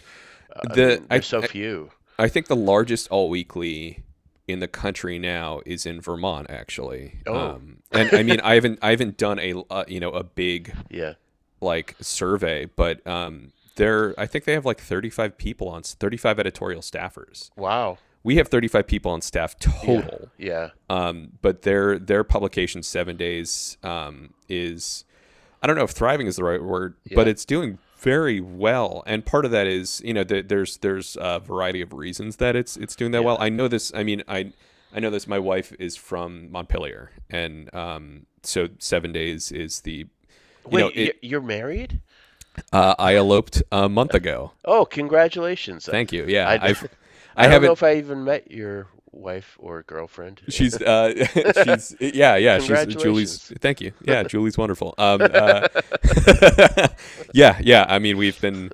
Uh, 0.54 0.60
I 0.70 0.74
The- 0.74 0.86
mean, 0.88 1.06
I- 1.10 1.14
there's 1.16 1.26
so 1.26 1.42
I- 1.42 1.46
few. 1.46 1.90
I 2.18 2.28
think 2.28 2.46
the 2.48 2.56
largest 2.56 3.08
alt 3.12 3.30
weekly 3.30 4.02
in 4.48 4.58
the 4.60 4.66
country 4.66 5.18
now 5.18 5.60
is 5.66 5.86
in 5.86 6.00
Vermont, 6.00 6.48
actually. 6.50 7.20
Oh. 7.26 7.50
Um, 7.50 7.82
and 7.92 8.12
I 8.12 8.22
mean, 8.24 8.40
I 8.40 8.54
haven't 8.54 8.78
I 8.82 8.90
haven't 8.90 9.16
done 9.18 9.38
a 9.38 9.54
uh, 9.70 9.84
you 9.86 10.00
know 10.00 10.10
a 10.10 10.24
big 10.24 10.74
Yeah. 10.90 11.12
like 11.60 11.94
survey, 12.00 12.64
but 12.64 13.06
um, 13.06 13.52
they're 13.76 14.14
I 14.18 14.26
think 14.26 14.46
they 14.46 14.54
have 14.54 14.64
like 14.64 14.80
35 14.80 15.36
people 15.38 15.68
on 15.68 15.82
35 15.84 16.40
editorial 16.40 16.80
staffers. 16.80 17.50
Wow. 17.56 17.98
We 18.24 18.36
have 18.36 18.48
35 18.48 18.86
people 18.86 19.12
on 19.12 19.20
staff 19.22 19.58
total. 19.58 20.28
Yeah. 20.38 20.70
Um, 20.90 21.32
but 21.40 21.62
their 21.62 21.98
their 21.98 22.24
publication 22.24 22.82
seven 22.82 23.16
days 23.16 23.78
um, 23.82 24.34
is 24.48 25.04
I 25.62 25.66
don't 25.66 25.76
know 25.76 25.84
if 25.84 25.90
thriving 25.90 26.26
is 26.26 26.36
the 26.36 26.44
right 26.44 26.62
word, 26.62 26.94
but 27.14 27.26
it's 27.28 27.44
doing 27.44 27.78
very 27.98 28.40
well, 28.40 29.02
and 29.06 29.24
part 29.26 29.44
of 29.44 29.50
that 29.50 29.66
is 29.66 30.00
you 30.04 30.14
know 30.14 30.24
the, 30.24 30.42
there's 30.42 30.76
there's 30.78 31.16
a 31.20 31.40
variety 31.40 31.80
of 31.80 31.92
reasons 31.92 32.36
that 32.36 32.54
it's 32.54 32.76
it's 32.76 32.94
doing 32.94 33.12
that 33.12 33.20
Yeah. 33.22 33.26
well. 33.26 33.38
I 33.40 33.48
know 33.48 33.66
this. 33.68 33.92
I 33.94 34.02
mean, 34.04 34.22
I 34.28 34.52
I 34.94 35.00
know 35.00 35.10
this. 35.10 35.26
My 35.26 35.38
wife 35.38 35.72
is 35.78 35.96
from 35.96 36.50
Montpelier, 36.52 37.10
and 37.30 37.72
um, 37.74 38.26
so 38.42 38.68
seven 38.78 39.12
days 39.12 39.50
is 39.52 39.80
the. 39.80 39.92
You 40.64 40.70
Wait, 40.70 40.80
know, 40.80 40.90
it, 40.94 41.18
you're 41.22 41.40
married? 41.40 42.00
uh, 42.72 42.94
I 42.98 43.14
eloped 43.16 43.62
a 43.72 43.88
month 43.88 44.12
ago. 44.14 44.52
Oh, 44.64 44.84
congratulations. 44.84 45.86
Thank 45.86 46.12
you. 46.12 46.24
Yeah, 46.26 46.46
I, 46.48 46.68
I've 46.68 46.88
I, 47.38 47.46
I, 47.46 47.48
don't 47.48 47.62
know 47.62 47.72
if 47.72 47.82
I 47.82 47.96
even 47.96 48.24
met 48.24 48.50
your 48.50 48.88
wife 49.12 49.56
or 49.58 49.82
girlfriend. 49.84 50.40
She's 50.48 50.80
uh 50.82 51.14
she's 51.64 51.96
yeah 52.00 52.36
yeah 52.36 52.58
she's 52.58 52.96
Julie's 52.96 53.52
thank 53.60 53.80
you 53.80 53.92
yeah 54.04 54.22
Julie's 54.32 54.58
wonderful 54.58 54.94
um 54.98 55.20
uh, 55.22 55.68
yeah 57.32 57.58
yeah 57.62 57.86
I 57.88 57.98
mean 57.98 58.16
we've 58.16 58.40
been 58.40 58.70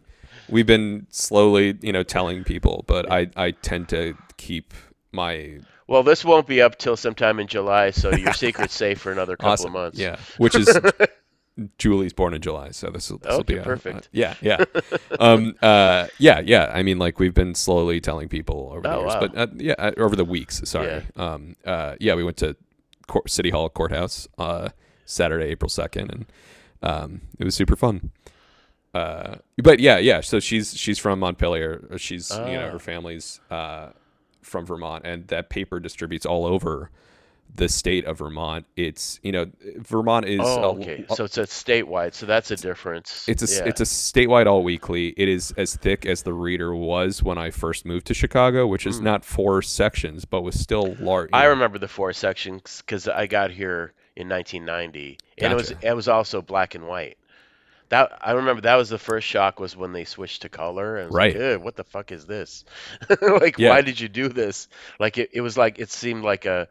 we've 0.48 0.66
been 0.66 1.06
slowly 1.10 1.78
you 1.80 1.92
know 1.92 2.02
telling 2.02 2.44
people 2.44 2.84
but 2.86 3.10
I 3.10 3.28
I 3.36 3.52
tend 3.52 3.88
to 3.90 4.14
keep 4.36 4.74
my 5.12 5.60
Well, 5.86 6.02
this 6.02 6.24
won't 6.24 6.46
be 6.46 6.60
up 6.60 6.76
till 6.78 6.96
sometime 6.96 7.38
in 7.38 7.46
July, 7.46 7.90
so 7.90 8.10
your 8.14 8.32
secret's 8.32 8.74
safe 8.74 9.00
for 9.00 9.12
another 9.12 9.36
couple 9.36 9.52
awesome 9.52 9.66
of 9.68 9.72
months. 9.72 9.98
yeah 9.98 10.16
which 10.38 10.54
is 10.54 10.68
Julie's 11.78 12.12
born 12.12 12.34
in 12.34 12.42
July 12.42 12.70
so 12.72 12.88
this 12.90 13.10
will 13.10 13.20
Okay, 13.24 13.54
be 13.54 13.58
a- 13.58 13.62
perfect. 13.62 14.06
uh, 14.06 14.08
yeah 14.12 14.34
yeah 14.42 14.64
um 15.20 15.54
uh 15.62 16.08
yeah 16.18 16.40
yeah 16.44 16.70
I 16.74 16.82
mean 16.82 16.98
like 16.98 17.18
we've 17.20 17.34
been 17.34 17.54
slowly 17.54 18.00
telling 18.00 18.28
people 18.28 18.70
over 18.72 18.80
the 18.82 18.92
Oh, 18.94 19.00
years 19.02 19.14
wow. 19.14 19.20
but 19.20 19.36
uh, 19.36 19.46
yeah 19.56 19.74
uh, 19.78 19.92
over 19.96 20.16
the 20.16 20.24
weeks 20.24 20.60
sorry 20.64 21.04
um 21.16 21.54
uh 21.64 21.94
yeah 22.00 22.14
we 22.14 22.24
went 22.24 22.36
to 22.38 22.56
court, 23.06 23.30
City 23.30 23.50
Hall 23.50 23.68
courthouse 23.68 24.26
uh 24.38 24.70
Saturday 25.04 25.46
April 25.46 25.68
2nd 25.68 26.10
and 26.12 26.26
um 26.82 27.20
it 27.38 27.44
was 27.44 27.54
super 27.54 27.76
fun 27.76 28.10
uh 28.94 29.36
but 29.62 29.80
yeah 29.80 29.98
yeah 29.98 30.20
so 30.20 30.40
she's 30.40 30.76
she's 30.76 30.98
from 30.98 31.18
Montpelier 31.20 31.96
she's 31.98 32.30
you 32.30 32.36
know 32.54 32.66
Ah. 32.66 32.70
her 32.72 32.78
family's 32.78 33.40
uh 33.50 33.90
from 34.42 34.66
Vermont 34.66 35.04
and 35.06 35.26
that 35.28 35.50
paper 35.50 35.80
distributes 35.80 36.26
all 36.26 36.44
over 36.46 36.90
the 37.54 37.68
state 37.68 38.04
of 38.04 38.18
Vermont 38.18 38.66
it's 38.76 39.20
you 39.22 39.30
know 39.30 39.46
Vermont 39.76 40.26
is 40.26 40.40
Oh, 40.42 40.62
a- 40.62 40.72
okay. 40.74 41.04
So 41.14 41.24
it's 41.24 41.38
a 41.38 41.42
statewide, 41.42 42.14
so 42.14 42.26
that's 42.26 42.50
a 42.50 42.56
difference. 42.56 43.28
it's 43.28 43.42
a 43.42 43.54
yeah. 43.54 43.68
it's 43.68 43.80
a 43.80 43.84
statewide 43.84 44.46
all 44.46 44.62
weekly. 44.62 45.08
It 45.16 45.28
is 45.28 45.52
as 45.56 45.76
thick 45.76 46.04
as 46.04 46.22
the 46.22 46.32
reader 46.32 46.74
was 46.74 47.22
when 47.22 47.38
I 47.38 47.50
first 47.50 47.84
moved 47.86 48.06
to 48.08 48.14
Chicago, 48.14 48.66
which 48.66 48.86
is 48.86 48.98
hmm. 48.98 49.04
not 49.04 49.24
four 49.24 49.62
sections, 49.62 50.24
but 50.24 50.42
was 50.42 50.58
still 50.58 50.96
large. 50.98 51.30
I 51.32 51.44
remember 51.44 51.78
the 51.78 51.88
four 51.88 52.12
sections 52.12 52.82
because 52.84 53.08
I 53.08 53.26
got 53.26 53.50
here 53.50 53.92
in 54.16 54.28
1990, 54.28 55.18
and 55.38 55.52
it 55.52 55.56
was 55.56 55.70
it 55.70 55.94
was 55.94 56.08
also 56.08 56.42
black 56.42 56.74
and 56.74 56.86
white. 56.86 57.18
That 57.90 58.18
I 58.22 58.32
remember 58.32 58.62
that 58.62 58.76
was 58.76 58.88
the 58.88 58.98
first 58.98 59.26
shock 59.26 59.60
was 59.60 59.76
when 59.76 59.92
they 59.92 60.04
switched 60.04 60.42
to 60.42 60.48
color. 60.48 60.96
And 60.96 61.12
Right. 61.12 61.38
Like, 61.38 61.62
what 61.62 61.76
the 61.76 61.84
fuck 61.84 62.12
is 62.12 62.26
this? 62.26 62.64
like, 63.22 63.58
Yeah. 63.58 63.70
why 63.70 63.82
did 63.82 64.00
you 64.00 64.08
do 64.08 64.28
this? 64.28 64.68
Like, 64.98 65.18
it, 65.18 65.30
it 65.32 65.42
was 65.42 65.58
like 65.58 65.78
it 65.78 65.90
seemed 65.90 66.24
like 66.24 66.46
a 66.46 66.68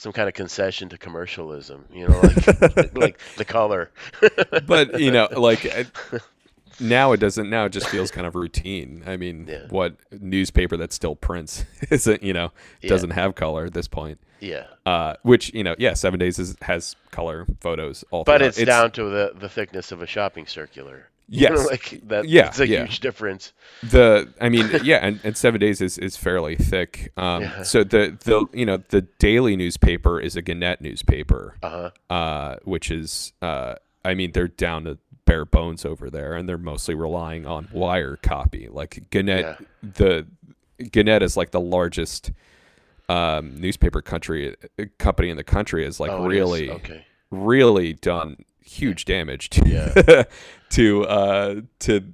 some 0.00 0.12
kind 0.12 0.28
of 0.28 0.34
concession 0.34 0.88
to 0.88 0.96
commercialism. 0.96 1.84
You 1.92 2.08
know, 2.08 2.20
like 2.20 2.94
like 2.96 3.20
the 3.36 3.44
color. 3.44 3.90
but 4.66 4.98
you 4.98 5.10
know, 5.10 5.28
like 5.36 5.64
it- 5.66 5.90
now 6.80 7.12
it 7.12 7.18
doesn't. 7.20 7.50
Now 7.50 7.66
it 7.66 7.68
just 7.70 7.88
feels 7.88 8.10
kind 8.10 8.26
of 8.26 8.34
routine. 8.34 9.02
I 9.06 9.18
mean, 9.18 9.46
Yeah. 9.46 9.66
what 9.68 9.96
newspaper 10.10 10.78
that 10.78 10.94
still 10.94 11.14
prints 11.16 11.66
isn't 11.90 12.22
you 12.22 12.32
know 12.32 12.50
doesn't 12.82 13.10
have 13.10 13.34
color 13.34 13.66
at 13.66 13.74
this 13.74 13.88
point. 13.88 14.18
yeah. 14.40 14.68
Uh, 14.86 15.14
which 15.22 15.52
you 15.52 15.62
know, 15.62 15.76
yeah, 15.78 15.92
Seven 15.92 16.18
Days 16.18 16.38
is, 16.38 16.56
has 16.62 16.96
color 17.10 17.46
photos 17.60 18.02
all. 18.10 18.24
But 18.24 18.38
throughout. 18.38 18.48
it's, 18.48 18.64
down 18.64 18.90
to 18.92 19.04
the, 19.04 19.32
the 19.38 19.50
thickness 19.50 19.92
of 19.92 20.00
a 20.00 20.06
shopping 20.06 20.46
circular. 20.46 21.09
You 21.32 21.48
know, 21.50 21.54
Yes. 21.56 21.66
like 21.70 22.00
that. 22.08 22.28
Yeah, 22.28 22.48
it's 22.48 22.58
a 22.60 22.66
yeah. 22.66 22.80
huge 22.84 23.00
difference. 23.00 23.52
the 23.84 24.28
i 24.40 24.48
mean 24.48 24.68
yeah 24.84 24.96
and, 24.96 25.20
and 25.24 25.36
seven 25.36 25.60
days 25.60 25.80
is, 25.80 25.96
is 25.96 26.16
fairly 26.16 26.56
thick 26.56 27.12
um 27.16 27.42
Yeah. 27.44 27.62
so 27.62 27.84
the 27.84 28.18
the 28.24 28.46
you 28.52 28.66
know 28.66 28.78
the 28.88 29.02
daily 29.18 29.56
newspaper 29.56 30.20
is 30.20 30.36
a 30.36 30.42
gannett 30.42 30.80
newspaper 30.82 31.56
Uh 31.62 31.90
huh. 32.10 32.14
uh 32.14 32.56
which 32.64 32.90
is 32.90 33.32
uh 33.40 33.76
i 34.04 34.12
mean 34.14 34.32
they're 34.32 34.48
down 34.48 34.84
to 34.84 34.98
bare 35.24 35.44
bones 35.46 35.84
over 35.86 36.10
there 36.10 36.34
and 36.34 36.46
they're 36.48 36.58
mostly 36.58 36.94
relying 36.94 37.46
on 37.46 37.68
wire 37.72 38.16
copy 38.16 38.68
like 38.68 39.08
gannett 39.10 39.56
Yeah. 39.60 39.66
the 39.82 40.26
gannett 40.92 41.22
is 41.22 41.36
like 41.36 41.52
the 41.52 41.60
largest 41.60 42.32
um 43.08 43.56
newspaper 43.60 44.02
country 44.02 44.56
company 44.98 45.30
in 45.30 45.36
the 45.36 45.44
country 45.44 45.86
is 45.86 46.00
like 46.00 46.10
Oh, 46.10 46.24
it 46.28 46.32
is. 46.34 46.38
really 46.38 46.70
okay. 46.70 47.06
really 47.30 47.92
done 47.94 48.44
huge 48.70 49.04
damage 49.04 49.50
to 49.50 49.68
Yeah. 49.68 50.22
to 50.70 51.04
uh 51.04 51.60
to 51.80 52.04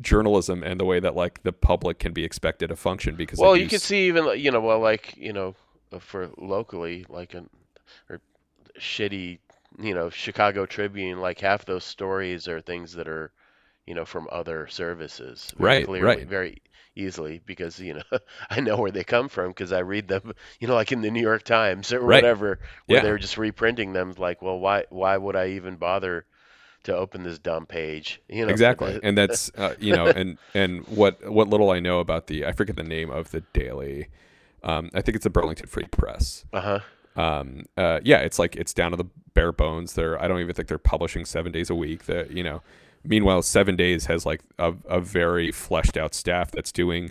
journalism 0.00 0.62
and 0.62 0.78
the 0.78 0.84
way 0.84 1.00
that 1.00 1.16
like 1.16 1.42
the 1.42 1.52
public 1.52 1.98
can 1.98 2.12
be 2.12 2.24
expected 2.24 2.68
to 2.68 2.76
function 2.76 3.16
because 3.16 3.38
Well, 3.38 3.56
you 3.56 3.66
can 3.66 3.78
see 3.78 4.06
even 4.06 4.38
you 4.38 4.50
know, 4.50 4.60
well, 4.60 4.80
like 4.80 5.16
you 5.16 5.32
know, 5.32 5.54
for 5.98 6.30
locally, 6.36 7.06
like 7.08 7.34
a 7.34 7.44
or 8.10 8.20
shitty, 8.78 9.38
you 9.80 9.94
know, 9.94 10.10
Chicago 10.10 10.66
Tribune. 10.66 11.20
Like 11.20 11.40
half 11.40 11.64
those 11.64 11.84
stories 11.84 12.46
are 12.48 12.60
things 12.60 12.92
that 12.94 13.08
are, 13.08 13.32
you 13.86 13.94
know, 13.94 14.04
from 14.04 14.28
other 14.30 14.66
services. 14.68 15.52
very 15.56 15.78
Right, 15.78 15.86
clearly, 15.86 16.06
right. 16.06 16.26
Very 16.26 16.62
easily 16.96 17.40
because 17.44 17.78
you 17.80 17.94
know 17.94 18.18
I 18.50 18.60
know 18.60 18.76
where 18.76 18.90
they 18.90 19.04
come 19.04 19.28
from 19.28 19.48
because 19.48 19.72
I 19.72 19.80
read 19.80 20.08
them. 20.08 20.32
You 20.60 20.68
know, 20.68 20.74
like 20.74 20.92
in 20.92 21.02
the 21.02 21.10
New 21.10 21.20
York 21.22 21.42
Times 21.44 21.92
or 21.92 22.00
Right. 22.00 22.22
whatever, 22.22 22.58
where 22.86 22.98
Yeah. 22.98 23.02
they're 23.02 23.18
just 23.18 23.36
reprinting 23.38 23.92
them. 23.92 24.14
Like, 24.16 24.42
well, 24.42 24.58
why 24.58 24.84
why 24.90 25.16
would 25.16 25.36
I 25.36 25.48
even 25.50 25.76
bother? 25.76 26.24
To 26.84 26.94
open 26.94 27.22
this 27.22 27.38
dumb 27.38 27.64
page, 27.64 28.20
you 28.28 28.44
know. 28.44 28.50
exactly 28.52 29.00
and 29.02 29.16
that's 29.16 29.50
uh, 29.56 29.74
you 29.80 29.94
know 29.94 30.04
and 30.08 30.36
and 30.52 30.86
what 30.86 31.16
what 31.32 31.48
little 31.48 31.70
i 31.70 31.80
know 31.80 31.98
about 31.98 32.26
the 32.26 32.44
i 32.44 32.52
forget 32.52 32.76
the 32.76 32.82
name 32.82 33.08
of 33.10 33.30
the 33.30 33.40
daily 33.54 34.08
um 34.62 34.90
i 34.92 35.00
think 35.00 35.16
it's 35.16 35.24
the 35.24 35.30
burlington 35.30 35.66
free 35.66 35.86
press 35.90 36.44
uh-huh. 36.52 36.80
um 37.16 37.64
uh 37.78 38.00
yeah 38.04 38.18
it's 38.18 38.38
like 38.38 38.54
it's 38.56 38.74
down 38.74 38.90
to 38.90 38.98
the 38.98 39.06
bare 39.32 39.50
bones 39.50 39.94
they're 39.94 40.20
i 40.22 40.28
don't 40.28 40.40
even 40.40 40.54
think 40.54 40.68
they're 40.68 40.76
publishing 40.76 41.24
seven 41.24 41.50
days 41.50 41.70
a 41.70 41.74
week 41.74 42.04
that 42.04 42.30
you 42.30 42.42
know 42.42 42.60
meanwhile 43.04 43.42
seven 43.42 43.76
days 43.76 44.06
has 44.06 44.24
like 44.26 44.40
a, 44.58 44.74
a 44.88 45.00
very 45.00 45.50
fleshed 45.52 45.96
out 45.96 46.14
staff 46.14 46.50
that's 46.50 46.72
doing 46.72 47.10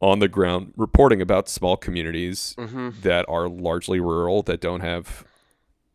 on 0.00 0.18
the 0.18 0.28
ground 0.28 0.72
reporting 0.76 1.20
about 1.20 1.48
small 1.48 1.76
communities 1.76 2.54
hmm 2.58 2.90
that 3.02 3.24
are 3.28 3.48
largely 3.48 4.00
rural 4.00 4.42
that 4.42 4.60
don't 4.60 4.80
have 4.80 5.24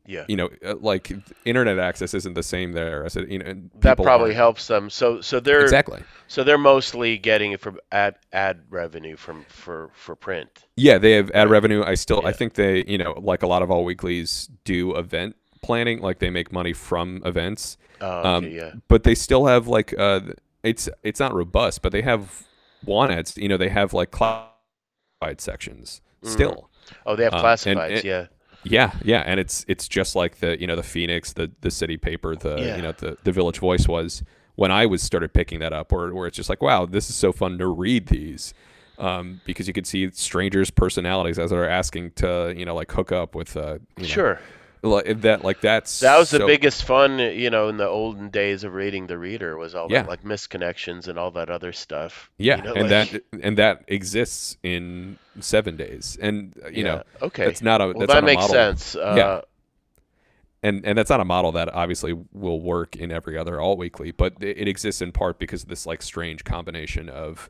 Yeah. 0.07 0.25
you 0.27 0.35
know 0.35 0.49
uh, 0.63 0.75
like 0.79 1.11
internet 1.45 1.79
access 1.79 2.13
isn't 2.13 2.35
the 2.35 2.43
same 2.43 2.73
there 2.73 3.03
as 3.05 3.15
it 3.15 3.27
you 3.29 3.39
know 3.39 3.55
That 3.79 3.97
probably 3.97 4.25
aren't- 4.27 4.35
helps 4.37 4.67
them. 4.67 4.89
So 4.89 5.21
so 5.21 5.39
they're 5.39 5.61
exactly 5.63 6.01
So 6.27 6.43
they're 6.43 6.57
mostly 6.59 7.17
getting 7.17 7.51
it 7.53 7.59
from 7.59 7.79
ad 7.91 8.15
ad 8.31 8.61
revenue 8.69 9.15
from 9.15 9.45
for 9.49 9.89
for 9.93 10.15
print. 10.15 10.49
Yeah, 10.75 10.97
they 10.99 11.13
have 11.13 11.31
ad 11.31 11.49
revenue. 11.49 11.83
I 11.83 11.95
still, 11.95 12.21
I 12.25 12.31
think 12.33 12.53
they, 12.53 12.83
you 12.87 12.97
know, 12.97 13.13
like 13.31 13.41
a 13.43 13.47
lot 13.47 13.61
of 13.63 13.69
all 13.71 13.83
weeklies 13.85 14.49
do 14.63 14.95
event 14.95 15.35
planning, 15.63 16.01
like 16.01 16.19
they 16.19 16.29
make 16.29 16.51
money 16.51 16.73
from 16.73 17.21
events. 17.25 17.77
Oh, 18.01 18.19
okay, 18.19 18.29
Um, 18.29 18.43
yeah. 18.51 18.73
But 18.87 19.03
they 19.03 19.15
still 19.15 19.45
have 19.45 19.67
like, 19.67 19.93
uh, 19.97 20.21
it's 20.63 20.89
it's 21.03 21.19
not 21.19 21.33
robust, 21.33 21.81
but 21.81 21.91
they 21.91 22.01
have 22.01 22.43
want 22.83 23.11
ads. 23.11 23.37
You 23.37 23.47
know, 23.49 23.57
they 23.57 23.69
have 23.69 23.93
like 23.93 24.11
classified 24.11 25.39
sections 25.39 26.01
Mhm. 26.23 26.29
still. 26.29 26.69
Oh, 27.05 27.15
they 27.15 27.23
have 27.23 27.33
um, 27.33 27.39
and 27.45 27.45
classifieds. 27.45 28.03
yeah. 28.03 28.27
Yeah, 28.63 28.93
yeah, 29.03 29.21
and 29.25 29.39
it's 29.39 29.63
it's 29.67 29.87
just 29.87 30.15
like 30.15 30.39
the 30.39 30.59
you 30.59 30.65
know 30.65 30.75
the 30.75 30.83
Phoenix, 30.83 31.33
the 31.33 31.51
the 31.61 31.69
city 31.69 31.97
paper, 31.97 32.35
the 32.35 32.57
Yeah. 32.57 32.75
you 32.75 32.81
know 32.81 32.91
the 32.93 33.17
the 33.23 33.31
Village 33.31 33.59
Voice 33.59 33.87
was 33.87 34.23
when 34.55 34.71
I 34.71 34.87
was 34.87 35.03
started 35.03 35.33
picking 35.33 35.59
that 35.59 35.71
up, 35.73 35.91
where 35.91 36.13
where 36.13 36.25
it's 36.27 36.35
just 36.35 36.49
like 36.49 36.63
wow, 36.63 36.85
this 36.87 37.09
is 37.09 37.15
so 37.15 37.31
fun 37.31 37.57
to 37.59 37.67
read 37.67 38.07
these. 38.07 38.53
Um, 38.97 39.41
because 39.43 39.67
you 39.67 39.73
could 39.73 39.85
see 39.85 40.09
strangers' 40.11 40.71
personalities 40.71 41.37
as 41.37 41.49
they're 41.49 41.69
asking 41.69 42.11
to, 42.11 42.53
you 42.55 42.63
know, 42.63 42.73
like 42.73 42.89
hook 42.93 43.11
up 43.11 43.35
with, 43.35 43.57
uh, 43.57 43.79
you 43.97 44.07
know, 44.07 44.07
Sure. 44.07 44.39
Like 44.89 45.21
that, 45.21 45.43
like 45.43 45.61
that's 45.61 45.99
That 45.99 46.17
was 46.17 46.29
the 46.31 46.45
biggest 46.45 46.83
fun, 46.83 47.19
you 47.19 47.49
know, 47.49 47.69
in 47.69 47.77
the 47.77 47.87
olden 47.87 48.29
days 48.29 48.63
of 48.63 48.73
reading 48.73 49.07
the 49.07 49.17
reader 49.17 49.57
was 49.57 49.75
all 49.75 49.87
Yeah. 49.89 50.03
that 50.03 50.09
like 50.09 50.23
misconnections 50.23 51.07
and 51.07 51.17
all 51.19 51.31
that 51.31 51.49
other 51.49 51.73
stuff. 51.73 52.29
yeah, 52.37 52.57
you 52.57 52.63
know, 52.63 52.73
and 52.73 52.89
like- 52.89 53.11
that 53.11 53.21
and 53.41 53.57
that 53.57 53.83
exists 53.87 54.57
in 54.63 55.17
seven 55.39 55.75
days, 55.75 56.17
and 56.21 56.53
uh, 56.63 56.69
you 56.69 56.83
know, 56.83 57.03
okay. 57.21 57.45
that's 57.45 57.61
not 57.61 57.81
a 57.81 57.85
well, 57.87 57.93
that's 57.99 58.07
that 58.13 58.21
not 58.21 58.23
a 58.23 58.25
makes 58.25 58.41
model. 58.41 58.53
sense. 58.55 58.95
Uh, 58.95 59.13
Yeah. 59.17 59.41
and 60.63 60.85
and 60.85 60.97
that's 60.97 61.09
not 61.09 61.19
a 61.19 61.25
model 61.25 61.51
that 61.51 61.69
obviously 61.73 62.13
will 62.33 62.61
work 62.61 62.95
in 62.95 63.11
every 63.11 63.37
other 63.37 63.59
all 63.59 63.75
weekly 63.77 64.11
but 64.11 64.33
it, 64.41 64.57
it 64.59 64.67
exists 64.67 65.01
in 65.01 65.11
part 65.11 65.37
because 65.37 65.63
of 65.63 65.69
this 65.69 65.85
like 65.85 66.01
strange 66.01 66.43
combination 66.43 67.09
of 67.09 67.49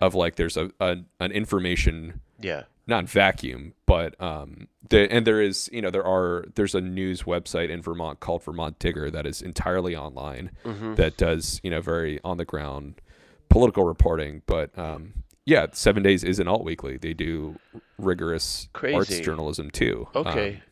of 0.00 0.14
like 0.14 0.36
there's 0.36 0.56
a, 0.56 0.70
a 0.80 0.98
an 1.20 1.32
information 1.32 2.20
yeah. 2.40 2.64
not 2.86 3.08
vacuum 3.08 3.74
but 3.86 4.20
um 4.20 4.68
the 4.88 5.10
and 5.12 5.26
there 5.26 5.40
is 5.42 5.68
you 5.72 5.82
know 5.82 5.90
there 5.90 6.04
are 6.06 6.44
there's 6.54 6.74
a 6.74 6.80
news 6.80 7.22
website 7.22 7.70
in 7.70 7.82
Vermont 7.82 8.20
called 8.20 8.42
Vermont 8.44 8.78
Digger 8.78 9.10
that 9.10 9.26
is 9.26 9.42
entirely 9.42 9.96
online 9.96 10.50
hmm 10.64 10.94
that 10.94 11.16
does 11.16 11.60
you 11.62 11.70
know 11.70 11.80
very 11.80 12.20
on 12.24 12.36
the 12.36 12.44
ground 12.44 13.00
political 13.48 13.84
reporting 13.84 14.42
but 14.46 14.76
um 14.78 15.14
yeah 15.44 15.66
seven 15.72 16.02
days 16.02 16.24
is 16.24 16.38
an 16.38 16.48
alt 16.48 16.64
weekly 16.64 16.96
they 16.96 17.14
do 17.14 17.58
rigorous 17.98 18.68
arts 18.92 19.18
journalism 19.20 19.70
too 19.70 20.08
Um, 20.24 20.26
Okay. 20.26 20.62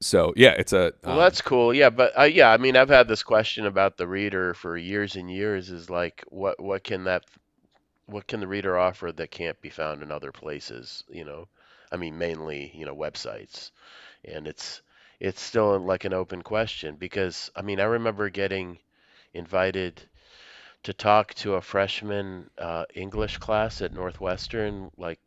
so 0.00 0.32
yeah, 0.36 0.50
it's 0.50 0.72
a 0.72 0.92
Well, 1.04 1.18
um, 1.18 1.18
that's 1.18 1.42
cool. 1.42 1.74
Yeah, 1.74 1.90
but 1.90 2.18
uh, 2.18 2.24
yeah, 2.24 2.50
I 2.50 2.56
mean, 2.56 2.76
I've 2.76 2.88
had 2.88 3.08
this 3.08 3.22
question 3.22 3.66
about 3.66 3.96
the 3.96 4.06
reader 4.06 4.54
for 4.54 4.76
years 4.76 5.16
and 5.16 5.30
years. 5.30 5.70
Is 5.70 5.90
like, 5.90 6.24
what 6.28 6.60
what 6.60 6.84
can 6.84 7.04
that 7.04 7.24
what 8.08 8.26
can 8.26 8.40
the 8.40 8.48
reader 8.48 8.78
offer 8.78 9.12
that 9.12 9.30
can't 9.30 9.60
be 9.60 9.68
found 9.70 10.02
in 10.02 10.10
other 10.10 10.32
places? 10.32 11.04
You 11.08 11.24
know, 11.24 11.48
I 11.92 11.96
mean, 11.96 12.18
mainly 12.18 12.72
you 12.74 12.86
know 12.86 12.96
websites, 12.96 13.70
and 14.24 14.46
it's 14.46 14.80
it's 15.20 15.40
still 15.42 15.78
like 15.78 16.04
an 16.04 16.14
open 16.14 16.42
question 16.42 16.96
because 16.96 17.50
I 17.54 17.62
mean, 17.62 17.80
I 17.80 17.84
remember 17.84 18.30
getting 18.30 18.78
invited 19.34 20.02
to 20.84 20.92
talk 20.94 21.34
to 21.34 21.54
a 21.54 21.60
freshman 21.60 22.48
uh, 22.56 22.84
English 22.94 23.38
class 23.38 23.82
at 23.82 23.92
Northwestern, 23.92 24.90
like 24.96 25.20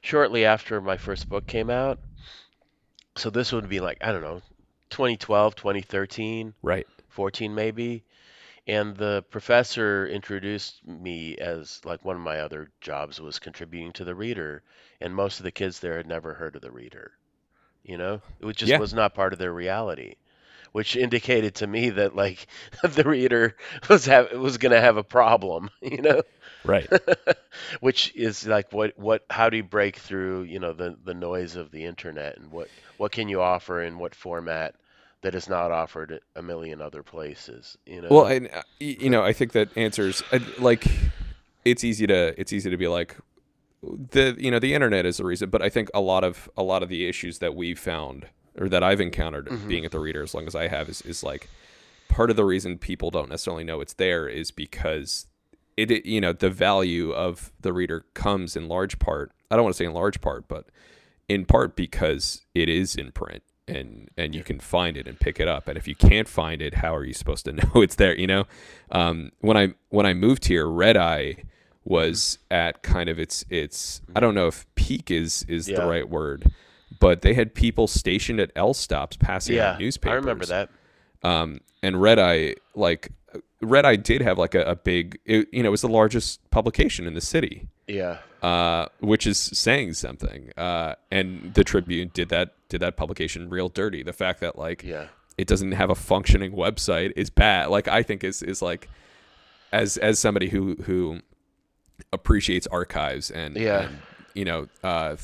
shortly 0.00 0.44
after 0.44 0.80
my 0.80 0.96
first 0.96 1.28
book 1.28 1.46
came 1.46 1.70
out. 1.70 1.98
So 3.16 3.30
this 3.30 3.52
would 3.52 3.68
be 3.68 3.80
like, 3.80 3.98
I 4.00 4.12
don't 4.12 4.22
know, 4.22 4.42
2012, 4.90 5.56
2013, 5.56 6.54
right. 6.62 6.86
14 7.08 7.54
maybe. 7.54 8.04
And 8.66 8.96
the 8.96 9.24
professor 9.30 10.06
introduced 10.06 10.86
me 10.86 11.36
as 11.38 11.80
like 11.84 12.04
one 12.04 12.16
of 12.16 12.22
my 12.22 12.38
other 12.40 12.70
jobs 12.80 13.20
was 13.20 13.38
contributing 13.38 13.92
to 13.94 14.04
the 14.04 14.14
reader. 14.14 14.62
And 15.00 15.14
most 15.14 15.38
of 15.40 15.44
the 15.44 15.50
kids 15.52 15.80
there 15.80 15.96
had 15.96 16.06
never 16.06 16.34
heard 16.34 16.54
of 16.56 16.62
the 16.62 16.70
reader. 16.70 17.12
You 17.82 17.96
know, 17.98 18.22
it 18.40 18.56
just 18.56 18.74
Yeah, 18.74 18.78
was 18.78 18.92
not 18.94 19.14
part 19.14 19.32
of 19.32 19.38
their 19.38 19.52
reality, 19.52 20.16
which 20.72 20.96
indicated 20.96 21.54
to 21.56 21.66
me 21.66 21.90
that 21.90 22.14
like 22.16 22.46
the 22.82 23.04
reader 23.04 23.56
was 23.88 24.06
have 24.06 24.32
was 24.32 24.58
going 24.58 24.72
to 24.72 24.80
have 24.80 24.96
a 24.96 25.04
problem, 25.04 25.70
you 25.80 26.02
know? 26.02 26.22
right. 26.64 26.90
Which 27.80 28.14
is 28.14 28.46
like 28.46 28.72
what 28.72 28.96
what 28.98 29.24
how 29.30 29.50
do 29.50 29.56
you 29.56 29.62
break 29.64 29.96
through, 29.96 30.42
you 30.44 30.58
know, 30.60 30.72
the 30.72 30.96
the 31.02 31.14
noise 31.14 31.56
of 31.56 31.70
the 31.70 31.84
internet 31.84 32.36
and 32.38 32.50
what 32.50 32.70
what 32.96 33.12
can 33.12 33.28
you 33.28 33.40
offer 33.42 33.82
in 33.82 33.98
what 33.98 34.14
format 34.14 34.74
that 35.22 35.34
is 35.34 35.48
not 35.48 35.70
offered 35.72 36.12
at 36.12 36.22
a 36.36 36.42
million 36.42 36.80
other 36.82 37.02
places, 37.02 37.76
you 37.86 38.00
know. 38.02 38.10
Well, 38.10 38.26
and 38.26 38.48
uh, 38.52 38.62
you 38.80 39.10
know, 39.10 39.22
I 39.22 39.32
think 39.32 39.52
that 39.52 39.76
answers 39.76 40.22
uh, 40.32 40.40
like 40.58 40.86
it's 41.64 41.84
easy 41.84 42.06
to 42.06 42.38
it's 42.40 42.52
easy 42.52 42.70
to 42.70 42.76
be 42.76 42.88
like 42.88 43.16
the 43.82 44.36
you 44.38 44.50
know 44.50 44.58
the 44.58 44.74
internet 44.74 45.06
is 45.06 45.18
the 45.18 45.24
reason, 45.24 45.50
but 45.50 45.62
I 45.62 45.68
think 45.68 45.90
a 45.94 46.00
lot 46.00 46.24
of 46.24 46.48
a 46.56 46.62
lot 46.62 46.82
of 46.82 46.88
the 46.88 47.08
issues 47.08 47.38
that 47.38 47.54
we've 47.54 47.78
found 47.78 48.26
or 48.58 48.68
that 48.68 48.82
I've 48.82 49.00
encountered 49.00 49.48
hmm 49.48 49.66
being 49.66 49.84
at 49.84 49.92
the 49.92 50.00
reader 50.00 50.22
as 50.22 50.34
long 50.34 50.46
as 50.46 50.54
I 50.54 50.68
have 50.68 50.88
is 50.88 51.02
is 51.02 51.22
like 51.22 51.50
part 52.08 52.30
of 52.30 52.36
the 52.36 52.44
reason 52.44 52.78
people 52.78 53.10
don't 53.10 53.30
necessarily 53.30 53.64
know 53.64 53.80
it's 53.80 53.94
there 53.94 54.28
is 54.28 54.50
because 54.50 55.26
it 55.76 55.90
it- 55.90 56.06
you 56.06 56.20
know 56.20 56.32
the 56.32 56.50
value 56.50 57.12
of 57.12 57.52
the 57.60 57.72
reader 57.72 58.06
comes 58.14 58.56
in 58.56 58.68
large 58.68 58.98
part. 58.98 59.32
I 59.50 59.56
don't 59.56 59.64
want 59.64 59.74
to 59.74 59.78
say 59.78 59.86
in 59.86 59.94
large 59.94 60.20
part, 60.20 60.48
but 60.48 60.66
in 61.28 61.44
part 61.46 61.76
because 61.76 62.42
it 62.54 62.68
is 62.68 62.96
in 62.96 63.12
print 63.12 63.42
and 63.76 64.08
and 64.16 64.34
you 64.34 64.42
can 64.42 64.58
find 64.60 64.96
it 64.96 65.06
and 65.08 65.18
pick 65.18 65.40
it 65.40 65.48
up 65.48 65.68
and 65.68 65.76
if 65.76 65.86
you 65.88 65.94
can't 65.94 66.28
find 66.28 66.60
it 66.62 66.74
how 66.74 66.94
are 66.94 67.04
you 67.04 67.12
supposed 67.14 67.44
to 67.44 67.52
know 67.60 67.70
it's 67.82 67.94
there 67.96 68.16
you 68.16 68.26
know 68.26 68.44
um, 68.90 69.30
when 69.40 69.56
i 69.56 69.72
when 69.88 70.06
i 70.06 70.12
moved 70.14 70.44
here 70.46 70.66
red 70.66 70.96
eye 70.96 71.36
was 71.84 72.38
at 72.50 72.82
kind 72.82 73.08
of 73.08 73.18
its 73.18 73.44
its 73.50 74.00
i 74.14 74.20
don't 74.20 74.34
know 74.34 74.46
if 74.46 74.66
peak 74.74 75.10
is 75.10 75.44
is 75.48 75.66
the 75.66 75.84
right 75.86 76.08
word 76.08 76.50
but 77.00 77.22
they 77.22 77.34
had 77.34 77.54
people 77.54 77.86
stationed 77.88 78.38
at 78.38 78.50
l 78.54 78.72
stops 78.74 79.16
passing 79.16 79.58
out 79.58 79.80
Yeah, 79.80 79.90
I 80.04 80.12
remember 80.14 80.44
that. 80.46 80.68
um, 81.24 81.60
and 81.82 82.00
red 82.00 82.18
eye 82.18 82.54
like 82.74 83.10
red 83.60 83.84
eye 83.84 83.96
did 83.96 84.22
have 84.22 84.38
like 84.38 84.54
a, 84.54 84.62
a 84.62 84.76
big 84.76 85.18
it, 85.24 85.48
you 85.52 85.62
know 85.62 85.68
it 85.68 85.72
was 85.72 85.80
the 85.82 85.88
largest 85.88 86.38
publication 86.50 87.06
in 87.06 87.14
the 87.14 87.20
city 87.20 87.66
Yeah. 87.88 88.18
uh, 88.42 88.86
which 89.00 89.26
is 89.26 89.38
saying 89.38 89.94
something. 89.94 90.50
Uh, 90.56 90.94
and 91.10 91.54
the 91.54 91.62
Tribune 91.64 92.10
did 92.12 92.28
that 92.30 92.54
did 92.72 92.80
that 92.80 92.96
publication 92.96 93.48
real 93.50 93.68
dirty. 93.68 94.02
The 94.02 94.12
fact 94.12 94.40
that 94.40 94.58
like 94.58 94.82
Yeah. 94.82 95.08
it 95.38 95.46
doesn't 95.46 95.72
have 95.72 95.90
a 95.90 95.94
functioning 95.94 96.52
website 96.52 97.12
is 97.16 97.30
bad. 97.30 97.68
Like 97.68 97.86
I 97.86 98.02
think 98.02 98.24
is 98.24 98.42
is 98.42 98.60
like 98.62 98.88
as 99.72 99.96
as 99.98 100.18
somebody 100.18 100.48
who 100.48 100.74
who 100.84 101.20
appreciates 102.12 102.66
archives 102.68 103.30
and 103.30 103.56
Yeah. 103.56 103.82
and 103.82 103.98
you 104.34 104.44
know 104.44 104.68
uh, 104.82 105.16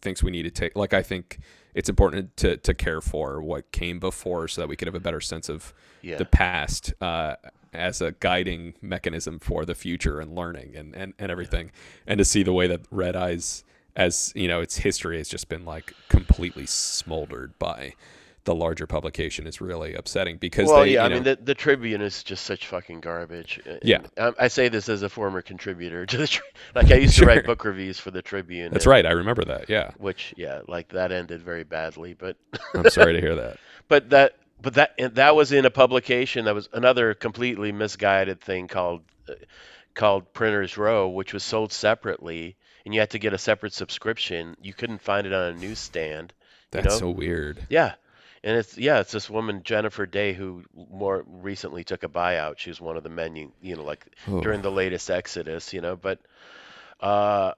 thinks 0.00 0.22
we 0.22 0.30
need 0.30 0.42
to 0.44 0.50
take 0.50 0.76
like 0.76 0.92
I 0.94 1.02
think 1.02 1.38
it's 1.74 1.88
important 1.88 2.36
to 2.38 2.56
to 2.58 2.74
care 2.74 3.00
for 3.00 3.40
what 3.42 3.72
came 3.72 3.98
before 3.98 4.48
so 4.48 4.60
that 4.60 4.68
we 4.68 4.76
could 4.76 4.86
have 4.86 4.94
a 4.94 5.00
better 5.00 5.20
sense 5.20 5.48
of 5.48 5.72
Yeah. 6.02 6.18
the 6.18 6.26
past 6.26 6.92
uh, 7.00 7.36
as 7.72 8.02
a 8.02 8.12
guiding 8.12 8.74
mechanism 8.82 9.38
for 9.38 9.64
the 9.64 9.74
future 9.74 10.20
and 10.20 10.34
learning 10.34 10.76
and, 10.76 10.94
and, 10.94 11.14
and 11.18 11.30
everything. 11.32 11.70
And 12.06 12.18
to 12.18 12.24
see 12.24 12.42
the 12.42 12.52
way 12.52 12.66
that 12.66 12.80
Red 12.90 13.16
Eyes, 13.16 13.64
as 13.96 14.32
you 14.34 14.48
know, 14.48 14.60
its 14.60 14.76
history 14.78 15.18
has 15.18 15.28
just 15.28 15.48
been 15.48 15.64
like 15.64 15.92
completely 16.08 16.66
smoldered 16.66 17.58
by 17.58 17.94
the 18.44 18.54
larger 18.54 18.88
publication 18.88 19.46
is 19.46 19.60
really 19.60 19.94
upsetting 19.94 20.36
because 20.36 20.68
Well, 20.68 20.80
they, 20.80 20.94
yeah, 20.94 21.06
you 21.06 21.10
I 21.10 21.14
mean 21.14 21.22
the 21.22 21.38
the 21.40 21.54
Tribune 21.54 22.00
is 22.02 22.24
just 22.24 22.44
such 22.44 22.66
fucking 22.66 23.00
garbage. 23.00 23.60
uh, 23.68 23.74
yeah, 23.82 24.00
I, 24.18 24.32
I 24.36 24.48
say 24.48 24.68
this 24.68 24.88
as 24.88 25.02
a 25.02 25.08
former 25.08 25.42
contributor 25.42 26.06
to 26.06 26.16
the 26.16 26.26
Tri- 26.26 26.44
like 26.74 26.90
I 26.90 26.96
used 26.96 27.18
to 27.18 27.26
write 27.26 27.44
book 27.46 27.64
reviews 27.64 28.00
for 28.00 28.10
the 28.10 28.22
Tribune 28.22 28.72
That's 28.72 28.84
and 28.84 28.90
right. 28.90 29.06
I 29.06 29.12
remember 29.12 29.44
that. 29.44 29.68
Yeah. 29.70 29.92
which 29.98 30.34
yeah, 30.36 30.62
like 30.66 30.88
that 30.88 31.12
ended 31.12 31.42
very 31.42 31.62
badly, 31.62 32.14
but 32.14 32.36
I'm 32.74 32.90
sorry 32.90 33.12
to 33.12 33.20
hear 33.20 33.36
that. 33.36 33.58
but 33.88 34.10
that 34.10 34.34
but 34.60 34.74
that 34.74 34.94
and 34.98 35.14
that 35.14 35.36
was 35.36 35.52
in 35.52 35.64
a 35.64 35.70
publication 35.70 36.46
that 36.46 36.54
was 36.54 36.68
another 36.72 37.14
completely 37.14 37.70
misguided 37.70 38.40
thing 38.40 38.66
called 38.66 39.02
uh, 39.28 39.34
called 39.94 40.32
Printers 40.32 40.76
Row, 40.76 41.08
which 41.08 41.32
was 41.32 41.44
sold 41.44 41.72
separately 41.72 42.56
and 42.84 42.94
you 42.94 43.00
had 43.00 43.10
to 43.10 43.18
get 43.18 43.32
a 43.34 43.38
separate 43.38 43.72
subscription. 43.74 44.56
You 44.60 44.72
couldn't 44.74 45.02
find 45.02 45.26
it 45.26 45.32
on 45.32 45.44
a 45.52 45.54
newsstand, 45.54 46.32
you 46.72 46.80
That's 46.80 46.84
know? 46.84 47.00
so 47.00 47.10
weird. 47.10 47.68
Yeah. 47.68 47.94
And 48.44 48.56
it's 48.56 48.76
yeah, 48.76 49.00
it's 49.00 49.12
this 49.12 49.30
woman 49.30 49.62
Jennifer 49.64 50.06
Day 50.06 50.32
who 50.32 50.64
more 50.74 51.24
recently 51.26 51.84
took 51.84 52.02
a 52.02 52.08
buyout. 52.08 52.58
She 52.58 52.70
was 52.70 52.80
one 52.80 52.96
of 52.96 53.02
the 53.02 53.08
men 53.10 53.36
you, 53.36 53.52
you 53.60 53.76
know 53.76 53.84
like 53.84 54.06
Oh, 54.26 54.42
during 54.42 54.62
the 54.62 54.70
latest 54.72 55.10
Exodus, 55.10 55.72
you 55.72 55.80
know, 55.80 55.96
but 55.96 56.20
uh 57.00 57.52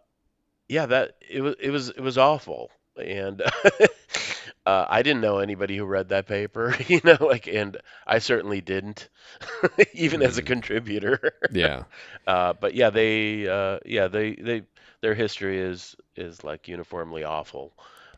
yeah, 0.68 0.86
that 0.86 1.16
it 1.28 1.40
was 1.42 1.56
it 1.60 1.70
was 1.70 1.88
it 1.90 2.00
was 2.00 2.18
awful. 2.18 2.70
And 2.96 3.42
uh 4.66 4.86
I 4.88 5.02
didn't 5.02 5.20
know 5.22 5.38
anybody 5.38 5.76
who 5.76 5.84
read 5.84 6.08
that 6.10 6.26
paper, 6.26 6.74
you 6.86 7.00
know, 7.04 7.16
like 7.20 7.46
and 7.46 7.76
I 8.06 8.18
certainly 8.18 8.60
didn't 8.60 9.08
even 9.92 10.22
as 10.22 10.38
a 10.38 10.42
mm, 10.42 10.44
contributor. 10.44 11.32
yeah. 11.48 11.84
Uh 12.26 12.54
but 12.54 12.74
yeah, 12.74 12.90
they 12.90 13.46
uh 13.48 13.78
yeah, 13.84 14.08
they 14.08 14.34
they 14.34 14.62
their 15.04 15.14
history 15.14 15.58
is 15.58 15.94
is 16.16 16.42
like 16.42 16.66
uniformly 16.66 17.24
awful 17.24 17.72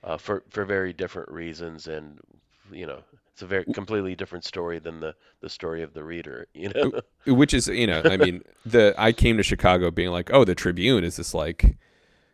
uh 0.04 0.16
for 0.16 0.44
for 0.50 0.64
very 0.64 0.92
different 0.92 1.28
reasons 1.30 1.88
and 1.88 2.20
you 2.72 2.86
know, 2.86 2.98
it's 3.32 3.42
a 3.42 3.46
very 3.46 3.64
completely 3.64 4.14
different 4.14 4.44
story 4.44 4.78
than 4.78 5.00
the 5.00 5.14
the 5.40 5.48
story 5.48 5.82
of 5.82 5.92
the 5.92 6.02
reader, 6.02 6.46
you 6.54 6.70
know? 6.70 7.00
Which 7.26 7.52
is, 7.54 7.68
you 7.68 7.86
know, 7.86 8.02
I 8.04 8.16
mean, 8.16 8.42
the 8.64 8.94
I 8.98 9.12
came 9.12 9.36
to 9.36 9.42
Chicago 9.42 9.90
being 9.90 10.10
like, 10.10 10.30
oh, 10.32 10.44
the 10.44 10.54
Tribune 10.54 11.04
is 11.04 11.16
this 11.16 11.34
like 11.34 11.76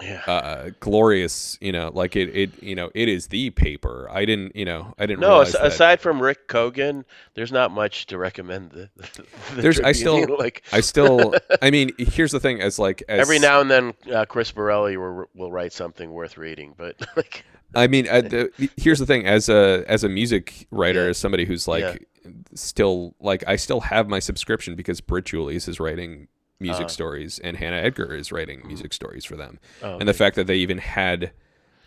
Yeah. 0.02 0.22
uh 0.26 0.70
glorious 0.80 1.56
you 1.60 1.70
know 1.70 1.90
like 1.94 2.16
it 2.16 2.34
it 2.34 2.62
you 2.62 2.74
know 2.74 2.90
it 2.94 3.08
is 3.08 3.28
the 3.28 3.50
paper. 3.50 4.08
I 4.10 4.24
didn't 4.24 4.56
you 4.56 4.64
know 4.64 4.94
i 4.98 5.06
didn't 5.06 5.20
No, 5.20 5.40
as- 5.40 5.54
aside 5.54 6.00
from 6.00 6.20
Rick 6.20 6.48
Kogan, 6.48 7.04
there's 7.34 7.52
not 7.52 7.70
much 7.70 8.06
to 8.06 8.18
recommend 8.18 8.70
the 8.72 8.90
the 8.96 9.24
there's 9.62 9.80
i 9.80 9.92
still 9.92 10.36
like 10.38 10.62
i 10.72 10.80
still 10.80 11.34
i 11.62 11.70
mean 11.70 11.92
here's 11.98 12.32
the 12.32 12.40
thing 12.40 12.60
as 12.60 12.78
like 12.78 13.02
every 13.08 13.38
now 13.38 13.60
and 13.60 13.70
then, 13.70 13.94
uh, 14.12 14.24
Chris 14.24 14.50
Borrelli 14.52 14.96
will 14.96 15.26
will 15.34 15.52
write 15.52 15.72
something 15.72 16.10
worth 16.12 16.36
reading, 16.36 16.74
but 16.76 16.96
like 17.16 17.44
i 17.74 17.86
mean 17.86 18.08
uh, 18.08 18.20
the, 18.20 18.70
here's 18.76 18.98
the 18.98 19.06
thing 19.06 19.26
as 19.26 19.48
a 19.48 19.84
as 19.88 20.04
a 20.04 20.08
music 20.08 20.66
writer 20.70 21.04
yeah, 21.04 21.10
as 21.10 21.18
somebody 21.18 21.44
who's 21.44 21.66
yeah, 21.66 21.72
like 21.72 22.06
still 22.54 23.14
like 23.20 23.42
i 23.46 23.56
still 23.56 23.80
have 23.80 24.08
my 24.08 24.18
subscription 24.18 24.74
because 24.76 25.00
Britt 25.00 25.24
Julious 25.26 25.68
is 25.68 25.80
writing 25.80 26.28
music 26.62 26.86
uh, 26.86 26.88
stories 26.88 27.38
and 27.40 27.56
hannah 27.56 27.76
edgar 27.76 28.14
is 28.14 28.32
writing 28.32 28.60
mhm. 28.60 28.66
music 28.66 28.92
stories 28.92 29.24
for 29.24 29.36
them. 29.36 29.58
Oh, 29.82 29.98
and 29.98 30.08
the 30.08 30.14
fact 30.14 30.36
that 30.36 30.46
they 30.46 30.56
even 30.56 30.78
had 30.78 31.32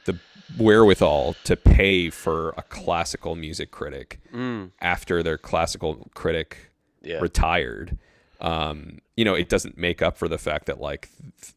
the 0.05 0.19
wherewithal 0.57 1.36
to 1.45 1.55
pay 1.55 2.09
for 2.09 2.49
a 2.57 2.61
classical 2.61 3.36
music 3.36 3.71
critic 3.71 4.19
mm, 4.32 4.69
after 4.80 5.23
their 5.23 5.38
classical 5.38 6.07
critic 6.13 6.71
yeah, 7.01 7.19
retired 7.19 7.97
um 8.41 8.99
you 9.15 9.26
know 9.26 9.34
it 9.34 9.49
doesn't 9.49 9.78
make 9.78 10.01
up 10.01 10.17
for 10.17 10.28
the 10.28 10.38
fact 10.38 10.65
that 10.65 10.80
like 10.80 11.09
th- 11.41 11.53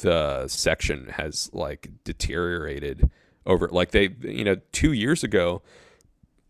the 0.00 0.46
section 0.48 1.08
has 1.08 1.50
like 1.52 1.90
deteriorated 2.04 3.10
over 3.46 3.68
like 3.68 3.90
they 3.90 4.10
you 4.22 4.44
know 4.44 4.56
2 4.72 4.92
years 4.92 5.24
ago 5.24 5.60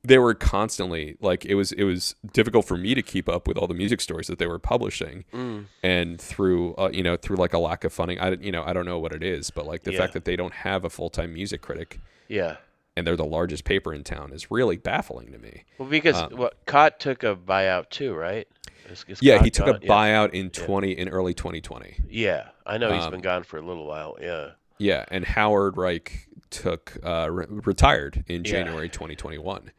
they 0.02 0.18
were 0.18 0.34
constantly 0.34 1.16
like 1.20 1.44
it 1.44 1.54
was 1.54 1.72
it 1.72 1.84
was 1.84 2.14
difficult 2.32 2.64
for 2.66 2.76
me 2.76 2.94
to 2.94 3.02
keep 3.02 3.28
up 3.28 3.46
with 3.46 3.56
all 3.58 3.66
the 3.66 3.74
music 3.74 4.00
stories 4.00 4.26
that 4.28 4.38
they 4.38 4.46
were 4.46 4.58
publishing 4.58 5.24
mm, 5.32 5.66
and 5.82 6.20
through 6.20 6.74
uh, 6.76 6.88
you 6.92 7.02
know 7.02 7.16
through 7.16 7.36
like 7.36 7.52
a 7.52 7.58
lack 7.58 7.84
of 7.84 7.92
funding 7.92 8.18
I 8.18 8.32
you 8.32 8.50
know 8.52 8.62
I 8.64 8.72
don't 8.72 8.86
know 8.86 8.98
what 8.98 9.12
it 9.12 9.22
is 9.22 9.50
but 9.50 9.66
like 9.66 9.82
the 9.82 9.92
fact 9.92 10.12
that 10.14 10.24
they 10.24 10.36
don't 10.36 10.54
have 10.54 10.84
a 10.84 10.90
full-time 10.90 11.34
music 11.34 11.60
critic 11.60 12.00
yeah. 12.28 12.56
and 12.96 13.06
they're 13.06 13.16
the 13.16 13.24
largest 13.26 13.64
paper 13.64 13.92
in 13.92 14.02
town 14.04 14.32
is 14.32 14.50
really 14.50 14.76
baffling 14.78 15.32
to 15.32 15.38
me 15.38 15.64
Well, 15.78 15.88
because 15.88 16.16
um, 16.16 16.30
what 16.36 16.56
Kot 16.66 16.98
took 16.98 17.22
a 17.22 17.36
buyout 17.36 17.90
too, 17.90 18.14
right? 18.14 18.48
Is, 18.90 19.04
is 19.06 19.22
Yeah, 19.22 19.42
he 19.42 19.50
Kot 19.50 19.52
took 19.52 19.66
a 19.68 19.72
gone? 19.72 19.80
Yeah, 19.82 19.88
buyout 19.88 20.30
in 20.32 20.46
yeah, 20.46 20.64
20 20.66 20.92
in 20.92 21.08
early 21.10 21.34
2020. 21.34 21.96
yeah. 22.08 22.48
I 22.64 22.78
know 22.78 22.92
he's 22.92 23.04
been 23.06 23.14
Um, 23.16 23.20
gone 23.20 23.42
for 23.42 23.58
a 23.58 23.62
little 23.62 23.84
while. 23.86 24.16
Yeah, 24.20 24.50
yeah, 24.78 25.04
and 25.10 25.24
Howard 25.24 25.76
Reich 25.76 26.28
took 26.50 26.96
uh, 27.04 27.28
re- 27.30 27.46
retired 27.48 28.24
in 28.28 28.44
Yeah. 28.44 28.50
January 28.52 28.88
2021, 28.88 29.72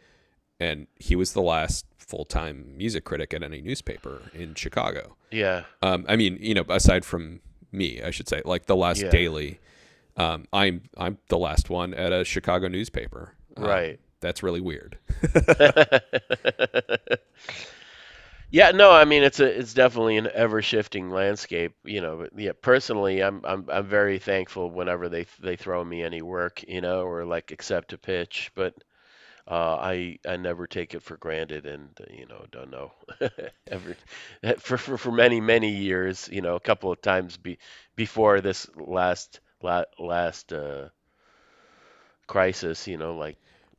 and 0.62 0.88
he 1.00 1.16
was 1.16 1.34
the 1.34 1.42
last 1.42 1.86
full 1.98 2.26
time 2.26 2.78
music 2.78 3.04
critic 3.04 3.34
at 3.34 3.42
any 3.44 3.62
newspaper 3.62 4.22
in 4.34 4.54
Chicago. 4.56 5.16
Yeah. 5.32 5.64
Um, 5.82 6.06
I 6.08 6.16
mean, 6.16 6.38
you 6.40 6.54
know, 6.54 6.66
aside 6.70 7.04
from 7.06 7.42
me, 7.72 8.02
I 8.02 8.12
should 8.12 8.28
say, 8.30 8.42
like 8.46 8.66
the 8.68 8.76
last 8.76 9.02
Yeah. 9.02 9.10
daily. 9.10 9.60
Um, 10.18 10.46
I'm 10.54 10.84
I'm 10.98 11.18
the 11.30 11.38
last 11.38 11.70
one 11.70 11.94
at 11.94 12.12
a 12.12 12.24
Chicago 12.24 12.68
newspaper. 12.68 13.34
Um, 13.58 13.64
Right. 13.64 14.00
That's 14.20 14.44
really 14.44 14.62
weird. 14.62 14.98
Yeah, 18.54 18.72
no, 18.72 18.92
I 18.92 19.06
mean 19.06 19.24
it's 19.24 19.40
a 19.40 19.46
it's 19.46 19.74
definitely 19.74 20.18
an 20.18 20.28
ever 20.34 20.62
shifting 20.62 21.10
landscape, 21.10 21.74
you 21.86 22.02
know. 22.02 22.28
Yeah, 22.36 22.52
personally, 22.62 23.22
I'm 23.24 23.40
I'm 23.46 23.66
I'm 23.72 23.86
very 23.86 24.20
thankful 24.20 24.70
whenever 24.70 25.08
they 25.08 25.26
they 25.40 25.56
throw 25.56 25.86
me 25.86 26.04
any 26.04 26.22
work, 26.22 26.62
you 26.68 26.82
know, 26.82 27.04
or 27.04 27.24
like 27.24 27.52
accept 27.52 27.94
a 27.94 27.98
pitch, 27.98 28.52
but 28.54 28.74
uh, 29.52 29.78
I 29.78 30.20
I 30.28 30.38
never 30.38 30.68
take 30.68 30.96
it 30.96 31.04
for 31.04 31.18
granted, 31.18 31.68
and 31.68 31.90
uh, 32.02 32.06
you 32.14 32.28
know, 32.28 32.46
don't 32.52 32.72
know 32.72 32.94
ever 33.72 33.98
for, 34.60 34.78
for 34.78 34.98
for 34.98 35.12
many 35.12 35.42
many 35.42 35.72
years, 35.72 36.30
you 36.32 36.42
know, 36.42 36.56
a 36.56 36.62
couple 36.62 36.92
of 36.92 37.02
times 37.02 37.38
be, 37.38 37.60
before 37.98 38.42
this 38.42 38.68
last 38.78 39.42
la, 39.64 39.86
last 40.00 40.54
uh, 40.54 40.90
crisis, 42.28 42.88
you 42.88 42.98
know, 42.98 43.16
like 43.16 43.38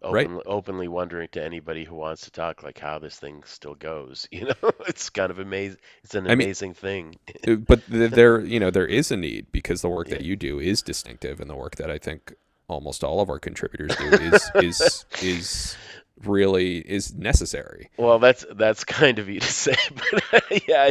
Right. 0.08 0.30
openly 0.46 0.88
wondering 0.88 1.28
to 1.32 1.42
anybody 1.44 1.84
who 1.84 1.94
wants 1.94 2.22
to 2.22 2.32
talk 2.32 2.64
like 2.64 2.78
how 2.78 2.98
this 2.98 3.18
thing 3.18 3.44
still 3.46 3.74
goes. 3.76 4.28
You 4.32 4.46
know, 4.46 4.70
it's 4.88 5.10
kind 5.10 5.30
of 5.30 5.38
amazing. 5.38 5.78
It's 6.04 6.14
an 6.16 6.26
I 6.26 6.34
mean- 6.34 6.48
amazing 6.48 6.74
thing. 6.74 7.18
Uh, 7.46 7.56
but 7.56 7.82
there, 7.88 8.40
you 8.40 8.60
know, 8.60 8.70
there 8.70 8.86
is 8.86 9.10
a 9.12 9.16
need 9.16 9.52
because 9.52 9.82
the 9.82 9.88
work 9.88 10.08
that 10.10 10.22
you 10.22 10.36
do 10.36 10.60
is 10.60 10.82
distinctive, 10.82 11.40
and 11.40 11.50
the 11.50 11.56
work 11.56 11.76
that 11.76 11.90
I 11.90 11.98
think 11.98 12.34
almost 12.72 13.04
all 13.04 13.20
of 13.20 13.28
our 13.28 13.38
contributors 13.38 13.94
do 13.96 14.04
is 14.06 14.50
is 14.56 15.04
is 15.22 15.76
really 16.24 16.78
is 16.78 17.14
necessary. 17.14 17.90
Well, 17.96 18.18
that's 18.18 18.44
that's 18.54 18.84
kind 18.84 19.18
of 19.18 19.28
you 19.28 19.40
to 19.40 19.52
say, 19.52 19.76
but 20.12 20.62
yeah, 20.68 20.90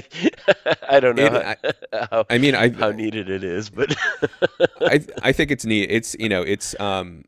I, 0.66 0.76
I 0.90 1.00
don't 1.00 1.16
know 1.16 1.30
how, 1.30 2.08
how, 2.12 2.26
I 2.30 2.38
mean, 2.38 2.56
I 2.56 2.70
how 2.70 2.92
needed 2.92 3.30
it 3.30 3.44
is, 3.44 3.70
but 3.70 3.96
I 4.82 5.06
I 5.22 5.32
think 5.32 5.52
it's 5.52 5.66
neat. 5.66 5.92
It's 5.92 6.16
you 6.20 6.30
know, 6.30 6.42
it's 6.42 6.80
um, 6.80 7.26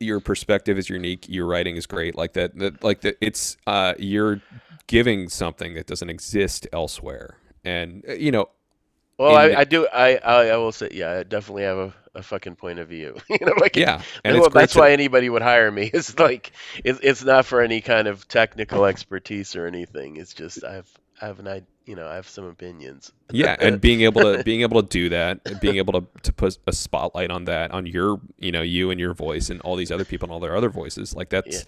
your 0.00 0.20
perspective 0.20 0.78
is 0.78 0.88
unique. 0.88 1.28
Your 1.28 1.46
writing 1.46 1.76
is 1.76 1.86
great. 1.86 2.16
Like 2.16 2.34
that. 2.34 2.56
That 2.58 2.82
like 2.82 3.02
that. 3.02 3.16
It's 3.20 3.56
uh, 3.66 3.94
you're 3.98 4.40
giving 4.86 5.28
something 5.28 5.74
that 5.74 5.86
doesn't 5.86 6.10
exist 6.10 6.66
elsewhere, 6.72 7.38
and 7.64 8.04
uh, 8.08 8.12
you 8.14 8.30
know, 8.30 8.48
well, 9.18 9.36
I, 9.36 9.46
in- 9.48 9.56
I 9.56 9.64
do. 9.64 9.86
I, 9.92 10.16
I 10.16 10.48
I 10.50 10.56
will 10.56 10.72
say, 10.72 10.90
yeah, 10.92 11.12
I 11.12 11.22
definitely 11.22 11.64
have 11.64 11.78
a, 11.78 11.94
a 12.14 12.22
fucking 12.22 12.56
point 12.56 12.78
of 12.78 12.88
view. 12.88 13.16
You 13.28 13.38
know, 13.46 13.54
like 13.60 13.76
yeah, 13.76 14.02
and 14.24 14.38
well, 14.38 14.50
that's 14.50 14.74
to- 14.74 14.78
why 14.80 14.92
anybody 14.92 15.28
would 15.30 15.42
hire 15.42 15.70
me. 15.70 15.90
It's 15.94 16.18
like 16.18 16.52
it's 16.84 17.00
it's 17.02 17.24
not 17.24 17.46
for 17.46 17.60
any 17.60 17.80
kind 17.80 18.08
of 18.08 18.26
technical 18.28 18.84
expertise 18.92 19.56
or 19.56 19.66
anything. 19.66 20.16
It's 20.16 20.34
just 20.34 20.64
I 20.64 20.74
have 20.74 20.88
I 21.20 21.26
have 21.26 21.38
an 21.40 21.48
I 21.48 21.62
you 21.86 21.94
know 21.96 22.06
I 22.08 22.14
have 22.14 22.28
some 22.28 22.44
opinions. 22.46 23.12
yeah 23.30 23.56
and 23.60 23.80
being 23.80 24.00
able 24.02 24.22
to 24.22 24.42
being 24.44 24.62
able 24.62 24.82
to 24.82 24.88
do 24.88 25.08
that 25.10 25.40
and 25.44 25.60
being 25.60 25.76
able 25.76 26.00
to, 26.00 26.06
to 26.22 26.32
put 26.32 26.56
a 26.66 26.72
spotlight 26.72 27.30
on 27.30 27.44
that 27.44 27.70
on 27.72 27.86
your 27.86 28.20
you 28.38 28.50
know 28.52 28.62
you 28.62 28.90
and 28.90 28.98
your 28.98 29.12
voice 29.14 29.50
and 29.50 29.60
all 29.60 29.76
these 29.76 29.92
other 29.92 30.04
people 30.04 30.26
and 30.26 30.32
all 30.32 30.40
their 30.40 30.56
other 30.56 30.70
voices 30.70 31.14
like 31.14 31.28
that's 31.28 31.56
Yeah. 31.56 31.62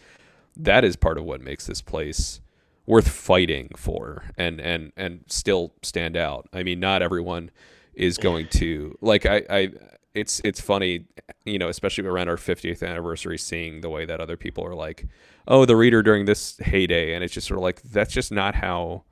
that 0.58 0.84
is 0.84 0.96
part 0.96 1.18
of 1.18 1.24
what 1.24 1.40
makes 1.42 1.66
this 1.66 1.82
place 1.82 2.40
worth 2.86 3.08
fighting 3.08 3.70
for 3.76 4.24
and 4.38 4.58
and 4.60 4.92
and 4.96 5.24
still 5.28 5.72
stand 5.82 6.16
out 6.16 6.48
i 6.54 6.62
mean 6.62 6.80
not 6.80 7.02
everyone 7.02 7.50
is 7.92 8.16
going 8.16 8.48
to 8.48 8.96
like 9.02 9.26
i 9.26 9.42
i 9.50 9.70
it's 10.16 10.40
it's 10.44 10.60
funny 10.60 11.04
you 11.44 11.58
know 11.58 11.68
especially 11.68 12.04
around 12.06 12.28
our 12.28 12.36
50th 12.36 12.82
anniversary 12.86 13.38
seeing 13.38 13.80
the 13.82 13.90
way 13.90 14.04
that 14.04 14.20
other 14.20 14.36
people 14.36 14.64
are 14.64 14.74
like 14.74 15.06
oh 15.46 15.64
the 15.64 15.76
reader 15.76 16.02
during 16.02 16.24
this 16.24 16.56
heyday 16.58 17.14
and 17.14 17.22
it's 17.22 17.34
just 17.34 17.46
sort 17.46 17.58
of 17.58 17.62
like 17.62 17.82
that's 17.82 18.12
just 18.12 18.32
not 18.32 18.54
how 18.56 19.04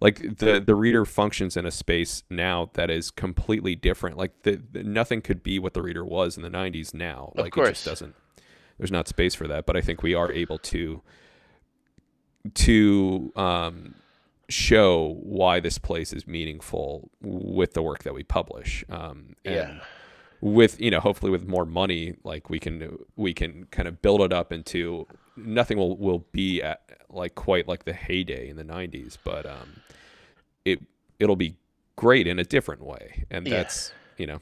like 0.00 0.38
the 0.38 0.60
the 0.60 0.74
reader 0.74 1.04
functions 1.04 1.56
in 1.56 1.64
a 1.66 1.70
space 1.70 2.22
now 2.30 2.70
that 2.74 2.88
is 2.88 3.10
completely 3.10 3.74
different. 3.74 4.16
Like 4.16 4.42
the, 4.44 4.62
the- 4.70 4.84
nothing 4.84 5.20
could 5.22 5.42
be 5.42 5.58
what 5.58 5.74
the 5.74 5.82
reader 5.82 6.04
was 6.04 6.36
in 6.36 6.44
the 6.44 6.50
90s 6.50 6.94
now. 6.94 7.32
Of 7.34 7.44
like 7.44 7.56
it 7.56 7.60
just 7.70 7.84
doesn't 7.84 8.14
there's 8.78 8.92
not 8.92 9.08
space 9.08 9.34
for 9.34 9.48
that. 9.48 9.66
But 9.66 9.76
i 9.76 9.80
think 9.80 10.02
we 10.04 10.14
are 10.14 10.30
able 10.30 10.58
to 10.58 11.02
to 12.54 13.32
um 13.36 13.94
show 14.48 15.16
why 15.22 15.60
this 15.60 15.78
place 15.78 16.12
is 16.12 16.26
meaningful 16.26 17.10
with 17.20 17.74
the 17.74 17.82
work 17.82 18.02
that 18.04 18.14
we 18.14 18.22
publish. 18.22 18.84
Um 18.88 19.34
and 19.44 19.54
Yeah. 19.54 19.80
With 20.40 20.80
you 20.80 20.90
know 20.90 21.00
hopefully 21.00 21.30
with 21.32 21.46
more 21.46 21.64
money 21.64 22.14
like 22.24 22.48
we 22.48 22.58
can 22.58 22.98
we 23.16 23.34
can 23.34 23.66
kind 23.70 23.88
of 23.88 24.00
build 24.02 24.20
it 24.20 24.32
up 24.32 24.52
into 24.52 25.06
nothing 25.36 25.76
will 25.78 25.96
will 25.96 26.24
be 26.32 26.62
at 26.62 26.80
like 27.10 27.34
quite 27.34 27.66
like 27.66 27.84
the 27.84 27.92
heyday 27.92 28.48
in 28.48 28.56
the 28.56 28.64
90s 28.64 29.16
but 29.24 29.46
um 29.46 29.82
it 30.64 30.80
it'll 31.18 31.36
be 31.36 31.56
great 31.96 32.26
in 32.26 32.38
a 32.38 32.44
different 32.44 32.82
way 32.84 33.24
and 33.30 33.46
Yeah. 33.46 33.56
that's 33.58 33.92
you 34.16 34.26
know 34.26 34.38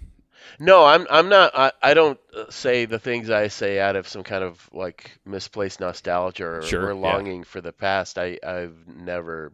No, 0.60 0.84
I'm 0.84 1.06
I'm 1.10 1.28
not. 1.28 1.52
I, 1.56 1.72
I 1.82 1.94
don't 1.94 2.20
uh, 2.36 2.44
say 2.50 2.84
the 2.84 2.98
things 3.00 3.30
I 3.30 3.48
say 3.48 3.80
out 3.80 3.96
of 3.96 4.06
some 4.06 4.22
kind 4.22 4.44
of 4.44 4.68
like 4.72 5.18
misplaced 5.24 5.80
nostalgia 5.80 6.46
or, 6.46 6.62
Sure, 6.62 6.86
or 6.86 6.92
yeah. 6.92 7.00
longing 7.00 7.42
for 7.44 7.60
the 7.60 7.72
past. 7.72 8.16
I 8.18 8.38
I've 8.46 8.76
never. 8.86 9.52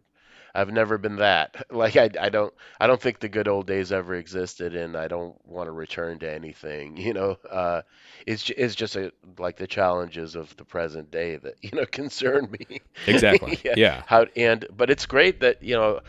I've 0.53 0.71
never 0.71 0.97
been 0.97 1.17
that. 1.17 1.55
Like 1.71 1.95
I, 1.97 2.09
I 2.19 2.29
don't 2.29 2.53
I 2.79 2.87
don't 2.87 3.01
think 3.01 3.19
the 3.19 3.29
good 3.29 3.47
old 3.47 3.67
days 3.67 3.91
ever 3.91 4.15
existed, 4.15 4.75
and 4.75 4.95
I 4.95 5.07
don't 5.07 5.35
want 5.45 5.67
to 5.67 5.71
return 5.71 6.19
to 6.19 6.31
anything. 6.31 6.97
You 7.03 7.13
know, 7.13 7.37
uh, 7.49 7.81
it's 8.25 8.49
it's 8.49 8.75
just 8.75 8.95
a, 8.95 9.11
like 9.39 9.57
the 9.57 9.67
challenges 9.67 10.35
of 10.35 10.55
the 10.57 10.65
present 10.65 11.11
day 11.11 11.37
that 11.37 11.55
you 11.61 11.71
know 11.73 11.85
concern 11.85 12.49
me. 12.51 12.79
exactly 13.07 13.59
Yeah. 13.63 13.75
yeah 13.75 14.03
How 14.05 14.25
and 14.35 14.65
but 14.75 14.89
it's 14.89 15.05
great 15.05 15.39
that 15.41 15.61
you 15.63 15.75
know, 15.75 15.99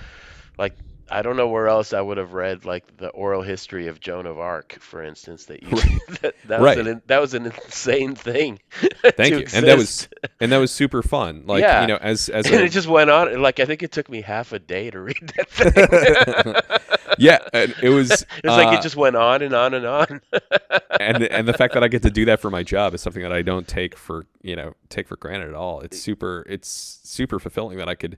like 0.59 0.77
I 1.11 1.23
don't 1.23 1.37
know 1.37 1.49
where 1.49 1.69
else 1.69 1.93
I 1.93 2.01
would 2.01 2.17
have 2.17 2.33
read 2.33 2.65
like 2.65 2.97
the 2.97 3.09
oral 3.09 3.43
history 3.43 3.89
of 3.89 4.01
Joan 4.01 4.27
of 4.27 4.39
Arc, 4.39 4.73
for 4.81 5.03
instance. 5.03 5.45
That 5.47 5.63
you 5.63 5.71
that, 6.23 6.35
that 6.47 6.61
Right. 6.61 6.79
was 6.79 6.87
an 6.87 7.03
that 7.07 7.21
was 7.21 7.35
an 7.35 7.47
insane 7.47 8.15
thing. 8.15 8.59
thank 9.17 9.35
you 9.35 9.47
and 9.55 9.67
that 9.67 9.77
was 9.77 10.09
and 10.41 10.51
that 10.51 10.59
was 10.59 10.71
super 10.71 11.03
fun 11.03 11.45
like 11.47 11.61
Yeah. 11.61 11.83
you 11.83 11.87
know 11.89 11.97
as 11.97 12.29
as 12.31 12.47
and 12.47 12.55
a, 12.57 12.65
it 12.65 12.71
just 12.73 12.89
went 12.89 13.11
on. 13.11 13.41
Like 13.43 13.61
I 13.61 13.65
think 13.67 13.83
it 13.83 13.93
took 13.93 14.09
me 14.09 14.23
half 14.23 14.53
a 14.53 14.59
day 14.59 14.91
to 14.91 15.01
read 15.01 15.33
that 15.37 15.51
thing. 15.51 16.55
yeah 17.19 17.39
and 17.53 17.75
it 17.83 17.91
was 17.91 18.11
it's 18.11 18.27
like 18.45 18.69
uh, 18.69 18.79
it 18.79 18.83
just 18.83 18.97
went 18.97 19.17
on 19.17 19.43
and 19.43 19.55
on 19.55 19.75
and 19.75 19.87
on. 19.87 20.21
and 21.01 21.23
and 21.25 21.47
the 21.47 21.53
fact 21.53 21.75
that 21.75 21.85
I 21.85 21.89
get 21.89 22.03
to 22.03 22.11
do 22.11 22.25
that 22.27 22.41
for 22.41 22.51
my 22.51 22.63
job 22.63 22.95
is 22.95 23.01
something 23.03 23.23
that 23.23 23.33
I 23.33 23.43
don't 23.43 23.69
take 23.69 23.97
for 23.97 24.27
you 24.43 24.57
know 24.57 24.75
take 24.89 25.07
for 25.09 25.17
granted 25.17 25.49
at 25.49 25.55
all. 25.55 25.81
It's 25.81 26.01
super 26.01 26.45
it's 26.49 27.01
super 27.05 27.39
fulfilling 27.39 27.77
that 27.79 27.89
I 27.89 27.95
could 27.95 28.17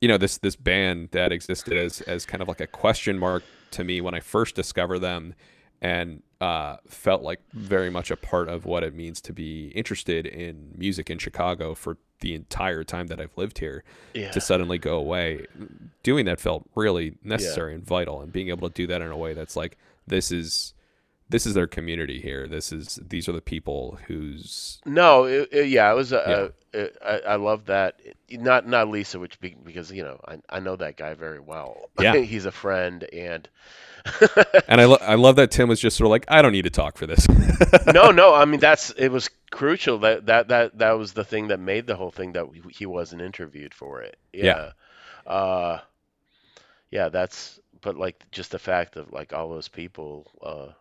you 0.00 0.08
know 0.08 0.16
this 0.16 0.38
this 0.38 0.56
band 0.56 1.10
that 1.12 1.32
existed 1.32 1.76
as 1.76 2.00
as 2.02 2.26
kind 2.26 2.42
of 2.42 2.48
like 2.48 2.60
a 2.60 2.66
question 2.66 3.18
mark 3.18 3.42
to 3.72 3.84
me 3.84 4.00
when 4.00 4.14
I 4.14 4.20
first 4.20 4.54
discovered 4.54 5.00
them 5.00 5.34
and 5.82 6.22
uh, 6.40 6.76
felt 6.86 7.22
like 7.22 7.40
very 7.52 7.90
much 7.90 8.10
a 8.10 8.16
part 8.16 8.48
of 8.48 8.64
what 8.64 8.82
it 8.82 8.94
means 8.94 9.20
to 9.20 9.32
be 9.32 9.68
interested 9.68 10.26
in 10.26 10.74
music 10.76 11.10
in 11.10 11.18
Chicago 11.18 11.74
for 11.74 11.96
the 12.20 12.34
entire 12.34 12.84
time 12.84 13.06
that 13.06 13.20
I've 13.20 13.36
lived 13.36 13.58
here 13.58 13.82
yeah. 14.14 14.30
to 14.30 14.40
suddenly 14.40 14.78
go 14.78 14.96
away. 14.96 15.46
Doing 16.02 16.26
that 16.26 16.40
felt 16.40 16.68
really 16.74 17.16
necessary 17.22 17.74
and 17.74 17.84
vital, 17.84 18.20
and 18.20 18.32
being 18.32 18.48
able 18.48 18.68
to 18.68 18.74
do 18.74 18.86
that 18.88 19.00
in 19.00 19.10
a 19.10 19.16
way 19.16 19.32
that's 19.34 19.56
like 19.56 19.78
this 20.06 20.30
is 20.30 20.74
this 21.30 21.46
is 21.46 21.54
their 21.54 21.66
community 21.66 22.20
here. 22.20 22.46
This 22.46 22.72
is 22.72 22.98
these 23.02 23.28
are 23.28 23.32
the 23.32 23.40
people 23.40 23.98
whose 24.06 24.80
No, 24.84 25.24
it, 25.24 25.48
it- 25.52 25.68
yeah, 25.68 25.90
it 25.90 25.94
was. 25.94 26.12
A, 26.12 26.52
a, 26.74 26.88
I, 27.04 27.32
I 27.32 27.36
love 27.36 27.66
that. 27.66 28.00
Not 28.30 28.66
not 28.68 28.88
Lisa, 28.88 29.18
which 29.18 29.40
be, 29.40 29.56
because 29.64 29.90
you 29.90 30.02
know 30.02 30.20
I, 30.26 30.38
I 30.48 30.60
know 30.60 30.76
that 30.76 30.96
guy 30.96 31.14
very 31.14 31.40
well. 31.40 31.90
Yeah. 32.00 32.16
he's 32.16 32.44
a 32.46 32.52
friend, 32.52 33.02
and 33.12 33.48
and 34.68 34.80
I 34.80 34.84
lo- 34.84 34.98
I 35.00 35.14
love 35.16 35.36
that 35.36 35.50
Tim 35.50 35.68
was 35.68 35.80
just 35.80 35.96
sort 35.96 36.06
of 36.06 36.10
like 36.10 36.24
I 36.28 36.42
don't 36.42 36.52
need 36.52 36.62
to 36.64 36.70
talk 36.70 36.96
for 36.96 37.06
this. 37.06 37.26
no, 37.94 38.10
no. 38.10 38.34
I 38.34 38.44
mean 38.44 38.60
that's 38.68 38.90
it 38.92 39.08
was 39.08 39.30
crucial 39.50 39.98
that 39.98 40.26
that 40.26 40.48
that 40.48 40.78
that 40.78 40.92
was 40.92 41.12
the 41.12 41.24
thing 41.24 41.48
that 41.48 41.60
made 41.60 41.86
the 41.86 41.96
whole 41.96 42.10
thing 42.10 42.32
that 42.32 42.46
he 42.70 42.86
wasn't 42.86 43.22
interviewed 43.22 43.74
for 43.74 44.00
it. 44.02 44.16
Yeah. 44.32 44.70
Yeah. 45.26 45.32
Uh, 45.32 45.80
yeah, 46.90 47.08
that's. 47.08 47.58
But 47.82 47.96
like 47.96 48.24
just 48.30 48.50
the 48.52 48.58
fact 48.58 48.96
of 48.96 49.12
like 49.12 49.32
all 49.32 49.48
those 49.50 49.68
people. 49.68 50.26
Uh, 50.42 50.72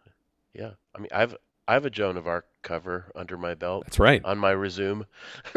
yeah. 0.53 0.71
I 0.95 0.99
mean 0.99 1.09
I've 1.11 1.35
I 1.67 1.73
have 1.73 1.85
a 1.85 1.89
Joan 1.91 2.17
of 2.17 2.25
Arc 2.27 2.45
cover 2.63 3.11
under 3.15 3.37
my 3.37 3.53
belt. 3.53 3.83
That's 3.85 3.99
right. 3.99 4.23
on 4.25 4.39
my 4.39 4.51
resume. 4.51 5.05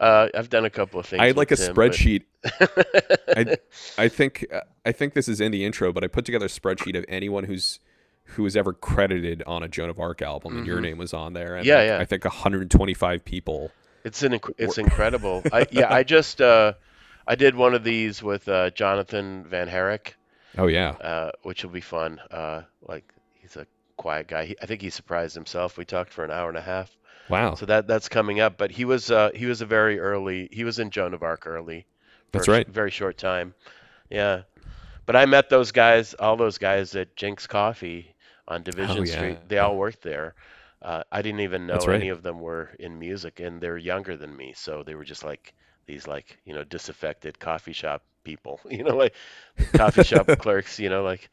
uh, 0.00 0.28
I've 0.34 0.48
done 0.48 0.64
a 0.64 0.70
couple 0.70 1.00
of 1.00 1.06
things. 1.06 1.20
I 1.20 1.26
had 1.26 1.36
like 1.36 1.50
a 1.50 1.56
Tim, 1.56 1.74
but- 1.74 1.92
spreadsheet. 1.92 2.22
I 3.36 3.56
I 3.98 4.08
think 4.08 4.46
I 4.84 4.92
think 4.92 5.14
this 5.14 5.28
is 5.28 5.40
in 5.40 5.52
the 5.52 5.64
intro, 5.64 5.92
but 5.92 6.04
I 6.04 6.06
put 6.08 6.24
together 6.24 6.46
a 6.46 6.48
spreadsheet 6.48 6.96
of 6.96 7.04
anyone 7.08 7.44
who's 7.44 7.80
who 8.24 8.42
was 8.42 8.56
ever 8.56 8.72
credited 8.72 9.42
on 9.46 9.62
a 9.62 9.68
Joan 9.68 9.90
of 9.90 10.00
Arc 10.00 10.22
album, 10.22 10.56
and 10.56 10.66
your 10.66 10.78
Mhm. 10.78 10.82
name 10.82 10.98
was 10.98 11.12
on 11.12 11.34
there. 11.34 11.56
And 11.56 11.66
Yeah, 11.66 11.76
like, 11.76 11.86
yeah. 11.88 11.98
I 11.98 12.04
think 12.06 12.24
125 12.24 13.24
people. 13.24 13.70
It's 14.02 14.22
an 14.22 14.32
inc- 14.32 14.54
it's 14.58 14.78
incredible. 14.86 15.42
I, 15.52 15.66
yeah, 15.70 15.92
I 15.92 16.02
just 16.04 16.40
uh, 16.40 16.72
I 17.26 17.34
did 17.34 17.54
one 17.54 17.74
of 17.74 17.84
these 17.84 18.22
with 18.22 18.48
uh, 18.48 18.70
Jonathan 18.70 19.44
Van 19.46 19.68
Herik, 19.68 20.14
Oh 20.56 20.66
yeah, 20.68 20.90
uh, 20.92 21.30
which 21.42 21.64
will 21.64 21.70
be 21.70 21.80
fun. 21.82 22.18
Uh, 22.30 22.62
like 22.82 23.04
quiet 23.96 24.28
guy. 24.28 24.46
He, 24.46 24.56
I 24.60 24.66
think 24.66 24.82
he 24.82 24.90
surprised 24.90 25.34
himself. 25.34 25.76
We 25.76 25.84
talked 25.84 26.12
for 26.12 26.24
an 26.24 26.30
hour 26.30 26.48
and 26.48 26.58
a 26.58 26.62
half. 26.62 26.96
Wow. 27.28 27.54
So 27.54 27.66
that 27.66 27.86
that's 27.86 28.08
coming 28.08 28.40
up. 28.40 28.58
But 28.58 28.70
he 28.70 28.84
was 28.84 29.10
uh, 29.10 29.30
he 29.34 29.46
was 29.46 29.60
a 29.60 29.66
very 29.66 29.98
early. 29.98 30.48
He 30.52 30.64
was 30.64 30.78
in 30.78 30.90
Joan 30.90 31.14
of 31.14 31.22
Arc 31.22 31.46
early. 31.46 31.86
That's 32.32 32.48
right. 32.48 32.66
very 32.68 32.90
short 32.90 33.16
time. 33.16 33.54
Yeah. 34.10 34.42
But 35.06 35.16
I 35.16 35.26
met 35.26 35.50
those 35.50 35.70
guys, 35.70 36.14
all 36.14 36.36
those 36.36 36.58
guys 36.58 36.94
at 36.96 37.14
Jinx 37.14 37.46
Coffee 37.46 38.14
on 38.48 38.62
Division 38.62 38.98
Oh, 38.98 39.02
yeah. 39.02 39.14
Street. 39.14 39.38
They 39.48 39.58
all 39.58 39.76
worked 39.76 40.02
there. 40.02 40.34
Uh, 40.82 41.02
I 41.10 41.22
didn't 41.22 41.40
even 41.40 41.66
know 41.66 41.78
right. 41.86 41.94
any 42.00 42.08
of 42.10 42.22
them 42.22 42.40
were 42.40 42.70
in 42.78 42.98
music, 42.98 43.40
and 43.40 43.60
they're 43.60 43.78
younger 43.78 44.16
than 44.16 44.36
me, 44.36 44.52
so 44.54 44.82
they 44.82 44.94
were 44.94 45.04
just 45.04 45.24
like 45.24 45.54
these 45.86 46.06
like 46.06 46.38
you 46.44 46.54
know 46.54 46.64
disaffected 46.64 47.38
coffee 47.38 47.72
shop 47.72 48.02
people, 48.22 48.60
you 48.70 48.84
know, 48.84 48.96
like 48.96 49.14
coffee 49.74 50.04
shop 50.04 50.26
clerks, 50.38 50.78
you 50.78 50.90
know, 50.90 51.02
like 51.02 51.30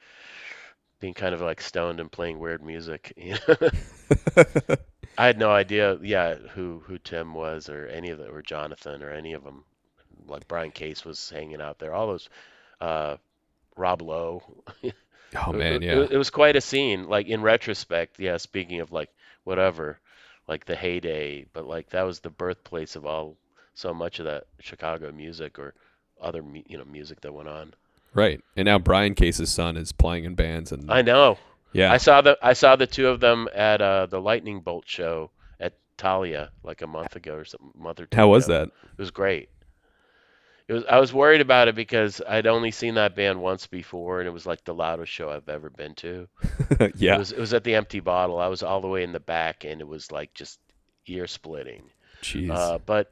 being 1.02 1.16
kind 1.16 1.36
of 1.36 1.42
like 1.42 1.62
stoned 1.62 2.00
and 2.02 2.12
playing 2.12 2.40
weird 2.40 2.64
music. 2.64 3.14
You 3.18 3.36
know? 3.50 3.70
I 5.18 5.26
had 5.28 5.38
no 5.40 5.52
idea, 5.52 5.98
yeah, 6.02 6.36
who 6.36 6.80
who 6.86 6.98
Tim 6.98 7.34
was 7.34 7.70
or 7.70 7.88
any 7.88 8.10
of 8.12 8.18
them, 8.20 8.34
or 8.34 8.42
Jonathan 8.42 9.04
or 9.04 9.12
any 9.12 9.34
of 9.34 9.44
them. 9.44 9.66
Like 10.28 10.48
Brian 10.48 10.72
Case 10.72 11.04
was 11.06 11.30
hanging 11.30 11.62
out 11.62 11.80
there. 11.80 11.94
All 11.94 12.08
those, 12.08 12.30
uh, 12.82 13.18
Rob 13.78 14.02
Lowe. 14.02 14.44
oh 15.36 15.54
It- 15.54 15.54
man, 15.54 15.84
it, 15.84 15.84
yeah. 15.84 16.08
it 16.10 16.18
was 16.18 16.30
quite 16.32 16.56
a 16.56 16.62
scene. 16.62 17.08
Like 17.08 17.28
in 17.28 17.42
retrospect, 17.42 18.20
yeah. 18.20 18.38
Speaking 18.38 18.80
of 18.82 18.92
like 18.92 19.10
whatever, 19.44 20.00
like 20.48 20.66
the 20.66 20.76
heyday, 20.76 21.46
but 21.54 21.66
like 21.68 21.90
that 21.92 22.04
was 22.04 22.20
the 22.22 22.30
birthplace 22.30 22.96
of 22.96 23.06
all 23.06 23.38
so 23.74 23.94
much 23.94 24.20
of 24.20 24.26
that 24.26 24.46
Chicago 24.60 25.12
music 25.12 25.60
or 25.60 25.74
other 26.22 26.44
you 26.68 26.78
know 26.78 26.86
music 26.86 27.22
that 27.22 27.34
went 27.34 27.50
on. 27.50 27.74
Right. 28.14 28.42
And 28.56 28.66
now 28.66 28.80
Brian 28.80 29.16
Case's 29.16 29.52
son 29.52 29.78
is 29.78 29.92
playing 29.92 30.26
in 30.26 30.36
bands 30.36 30.72
and 30.72 30.92
I 30.92 31.02
know. 31.02 31.38
yeah. 31.74 31.92
I 31.92 31.98
saw 31.98 32.22
the 32.22 32.38
I 32.42 32.54
saw 32.54 32.76
the 32.76 32.88
two 32.88 33.08
of 33.08 33.20
them 33.20 33.48
at 33.54 33.82
uh, 33.82 34.06
the 34.08 34.20
Lightning 34.20 34.62
Bolt 34.62 34.84
show 34.88 35.32
at 35.60 35.74
Thalia 35.98 36.52
like 36.64 36.82
a 36.82 36.88
month 36.88 37.16
ago 37.16 37.36
or 37.36 37.46
something, 37.46 37.72
month 37.76 38.00
or 38.00 38.06
two. 38.06 38.18
How 38.18 38.28
was 38.28 38.48
that? 38.48 38.68
It 38.68 38.98
was 38.98 39.12
great. 39.12 39.50
It 40.68 40.74
was. 40.74 40.84
I 40.90 41.00
was 41.00 41.14
worried 41.14 41.42
about 41.42 41.68
it 41.68 41.76
because 41.76 42.22
I'd 42.28 42.48
only 42.48 42.72
seen 42.72 42.96
that 42.96 43.16
band 43.16 43.42
once 43.42 43.68
before, 43.68 44.20
and 44.20 44.28
it 44.28 44.32
was 44.32 44.46
like 44.46 44.64
the 44.64 44.74
loudest 44.74 45.12
show 45.12 45.30
I've 45.30 45.50
ever 45.50 45.70
been 45.70 45.96
to. 45.96 46.28
yeah. 46.96 47.16
It 47.16 47.20
was. 47.20 47.32
It 47.32 47.40
was 47.40 47.54
at 47.54 47.64
the 47.64 47.76
Empty 47.76 48.00
Bottle. 48.00 48.40
I 48.40 48.48
was 48.48 48.64
all 48.64 48.80
the 48.80 48.88
way 48.88 49.04
in 49.04 49.12
the 49.12 49.20
back, 49.20 49.66
and 49.66 49.82
it 49.82 49.88
was 49.88 50.12
like 50.12 50.34
just 50.34 50.60
ear 51.08 51.28
splitting. 51.28 51.84
Jeez. 52.22 52.52
Uh, 52.52 52.78
but 52.86 53.12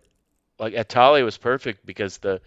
like 0.57 0.73
at 0.73 0.89
Thalia, 0.89 1.25
was 1.25 1.37
perfect 1.37 1.85
because 1.85 2.17
the 2.19 2.39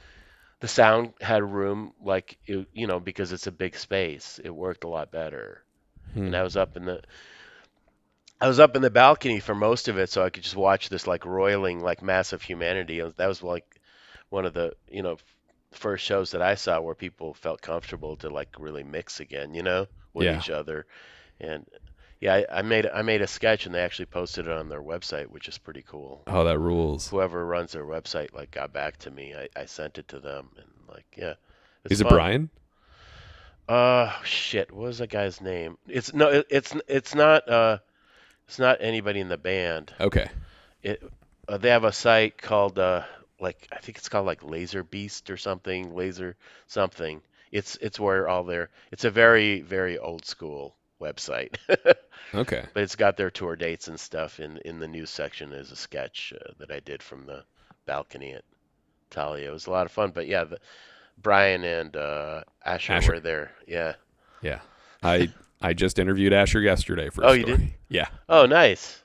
the 0.63 0.69
sound 0.69 1.15
had 1.21 1.45
room, 1.45 1.95
like 2.03 2.39
it, 2.47 2.69
you 2.75 2.89
know, 2.89 3.01
because 3.01 3.33
it's 3.33 3.49
a 3.49 3.53
big 3.53 3.77
space. 3.77 4.41
It 4.45 4.51
worked 4.51 4.85
a 4.85 4.89
lot 4.89 5.13
better. 5.13 5.65
Hmm. 6.15 6.33
and 6.33 6.37
I 6.37 6.43
was 6.45 6.57
up 6.57 6.77
in 6.77 6.87
the 6.87 7.03
I 8.41 8.49
was 8.49 8.61
up 8.61 8.77
in 8.77 8.83
the 8.83 8.91
balcony 8.91 9.41
for 9.41 9.55
most 9.55 9.89
of 9.89 9.99
it, 9.99 10.11
so 10.11 10.23
I 10.25 10.31
could 10.31 10.43
just 10.45 10.57
watch 10.57 10.89
this 10.91 11.07
like 11.07 11.25
roiling, 11.27 11.81
like 11.81 12.03
massive 12.03 12.43
humanity. 12.43 13.01
That 13.01 13.27
was 13.29 13.43
like 13.43 13.81
one 14.31 14.47
of 14.47 14.55
the 14.55 14.75
you 14.89 15.03
know 15.03 15.19
first 15.73 16.05
shows 16.05 16.33
that 16.33 16.43
I 16.43 16.55
saw 16.57 16.81
where 16.81 16.95
people 16.95 17.35
felt 17.35 17.63
comfortable 17.63 18.17
to 18.19 18.31
like 18.31 18.51
really 18.59 18.85
mix 18.85 19.21
again, 19.21 19.55
you 19.55 19.63
know, 19.63 19.87
with 20.15 20.29
Yeah. 20.29 20.33
each 20.33 20.51
other. 20.51 20.87
And 21.41 21.67
yeah, 22.23 22.35
I, 22.35 22.59
I 22.59 22.63
made 22.63 22.87
I 22.87 23.03
made 23.03 23.21
a 23.21 23.27
sketch 23.27 23.67
and 23.67 23.75
they 23.75 23.81
actually 23.81 24.07
posted 24.07 24.47
it 24.47 24.53
on 24.53 24.69
their 24.69 24.81
website, 24.81 25.27
which 25.27 25.49
is 25.49 25.59
pretty 25.59 25.83
cool. 25.83 26.23
oh, 26.29 26.45
that 26.45 26.57
rules. 26.57 27.09
Whoever 27.09 27.45
runs 27.45 27.73
their 27.73 27.85
website 27.85 28.33
like 28.33 28.53
got 28.53 28.73
back 28.73 28.97
to 28.99 29.11
me. 29.11 29.35
I, 29.35 29.49
I 29.61 29.65
sent 29.65 29.99
it 29.99 30.07
to 30.09 30.21
them 30.21 30.49
and 30.57 30.69
like 30.89 31.05
yeah. 31.17 31.35
Is 31.91 32.01
it. 32.01 32.09
Brian? 32.09 32.49
Uh, 33.69 34.13
shit. 34.23 34.71
What 34.71 34.85
was 34.85 34.99
that 34.99 35.11
guy's 35.11 35.41
name? 35.41 35.79
It's 35.89 36.15
no. 36.15 36.29
It, 36.29 36.47
it's 36.49 36.73
it's 36.87 37.13
not. 37.13 37.49
Uh, 37.49 37.79
it's 38.47 38.61
not 38.61 38.79
anybody 38.79 39.19
in 39.19 39.29
the 39.29 39.37
band. 39.37 39.93
Okay. 39.99 40.29
It. 40.85 41.03
Uh, 41.49 41.59
they 41.59 41.71
have 41.71 41.83
a 41.83 41.91
site 41.91 42.41
called 42.41 42.79
uh, 42.79 43.03
like 43.41 43.67
I 43.73 43.79
think 43.79 43.99
it's 43.99 44.09
called 44.09 44.27
like 44.27 44.45
Laser 44.45 44.85
Beast 44.85 45.29
or 45.29 45.37
something. 45.37 45.97
Laser 45.97 46.37
something. 46.69 47.21
It's 47.51 47.77
it's 47.81 47.99
where 47.99 48.29
all 48.29 48.45
their. 48.45 48.71
It's 48.93 49.05
a 49.05 49.11
very 49.11 49.61
very 49.61 49.99
old 49.99 50.25
school 50.25 50.77
website, 51.03 51.57
okay. 52.35 52.65
but 52.73 52.83
it's 52.83 52.97
got 52.97 53.17
their 53.17 53.31
tour 53.31 53.57
dates 53.57 53.89
and 53.89 53.99
stuff. 53.99 54.41
In 54.41 54.59
in 54.65 54.79
the 54.79 54.89
news 54.89 55.11
section 55.11 55.53
is 55.53 55.71
a 55.71 55.77
sketch 55.77 56.33
uh, 56.41 56.53
that 56.59 56.71
I 56.71 56.81
did 56.81 57.03
from 57.03 57.27
the 57.27 57.45
balcony 57.87 58.33
at 58.33 58.45
Thalia. 59.11 59.51
It 59.51 59.53
was 59.53 59.67
a 59.67 59.71
lot 59.71 59.87
of 59.87 59.93
fun. 59.93 60.13
But 60.15 60.27
yeah, 60.27 60.45
the, 60.45 60.59
Brian 61.21 61.65
and 61.65 61.97
uh, 61.97 62.43
Asher, 62.65 62.95
Asher. 62.95 63.13
were 63.13 63.21
there. 63.21 63.53
Yeah. 63.67 63.95
Yeah. 64.41 64.61
I 65.03 65.33
I 65.61 65.73
just 65.73 65.99
interviewed 65.99 66.33
Asher 66.33 66.61
yesterday 66.61 67.11
for 67.11 67.25
Oh, 67.25 67.33
you 67.33 67.45
did? 67.45 67.75
Yeah. 67.89 68.09
Oh, 68.29 68.47
nice. 68.47 69.02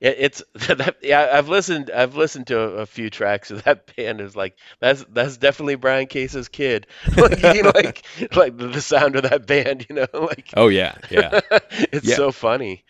Yeah, 0.00 0.14
it's 0.16 0.42
that, 0.54 0.96
yeah. 1.02 1.28
I've 1.32 1.48
listened. 1.48 1.90
I've 1.90 2.16
listened 2.16 2.46
to 2.48 2.58
a, 2.58 2.68
a 2.78 2.86
few 2.86 3.10
tracks 3.10 3.50
of 3.50 3.64
that 3.64 3.94
band. 3.96 4.20
Is 4.20 4.34
like 4.34 4.56
that's 4.80 5.04
that's 5.10 5.36
definitely 5.36 5.74
Brian 5.76 6.06
Case's 6.06 6.48
kid. 6.48 6.86
like, 7.16 7.42
you 7.42 7.62
know, 7.62 7.72
like 7.74 8.04
like 8.34 8.56
the, 8.56 8.80
sound 8.80 9.16
of 9.16 9.24
that 9.24 9.46
band. 9.46 9.86
You 9.88 9.96
know, 9.96 10.06
like 10.14 10.50
Oh 10.56 10.68
yeah. 10.68 10.94
Yeah. 11.10 11.40
it's 11.92 12.08
Yeah. 12.08 12.16
so 12.16 12.32
funny. 12.32 12.84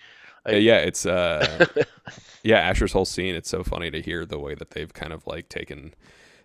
Uh, 0.49 0.53
yeah, 0.53 0.79
it's 0.79 1.05
uh 1.05 1.67
yeah, 2.43 2.59
Asher's 2.59 2.93
whole 2.93 3.05
scene, 3.05 3.35
it's 3.35 3.51
so 3.51 3.63
funny 3.63 3.91
to 3.91 4.01
hear 4.01 4.25
the 4.25 4.39
way 4.39 4.55
that 4.55 4.71
they've 4.71 4.93
kind 4.93 5.13
of 5.13 5.27
like 5.27 5.49
taken 5.49 5.95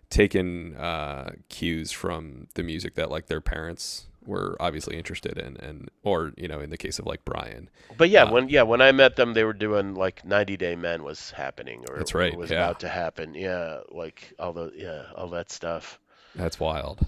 taken 0.09 0.75
uh 0.75 1.31
cues 1.49 1.91
from 1.91 2.47
the 2.55 2.63
music 2.63 2.95
that 2.95 3.09
like 3.09 3.27
their 3.27 3.41
parents 3.41 4.07
were 4.25 4.57
obviously 4.59 4.97
interested 4.97 5.37
in 5.37 5.57
and 5.57 5.89
or, 6.03 6.33
you 6.37 6.47
know, 6.47 6.59
in 6.59 6.69
the 6.69 6.77
case 6.77 6.99
of 6.99 7.05
like 7.05 7.25
Brian. 7.25 7.69
But 7.97 8.09
yeah, 8.09 8.23
Uh, 8.23 8.31
when 8.31 8.49
yeah 8.49 8.63
when 8.63 8.81
I 8.81 8.91
met 8.91 9.15
them, 9.15 9.33
they 9.33 9.43
were 9.43 9.53
doing 9.53 9.95
like 9.95 10.25
90 10.25 10.57
Day 10.57 10.75
Men 10.75 11.03
was 11.03 11.31
happening 11.31 11.85
or 11.89 11.97
That's 11.97 12.13
right, 12.13 12.35
was 12.35 12.51
yeah. 12.51 12.57
about 12.57 12.79
to 12.81 12.89
happen. 12.89 13.33
Yeah, 13.35 13.81
like 13.89 14.33
all 14.39 14.53
the 14.53 14.71
yeah 14.75 15.05
all 15.15 15.29
that 15.29 15.51
stuff. 15.51 15.99
That's 16.35 16.59
wild. 16.59 17.05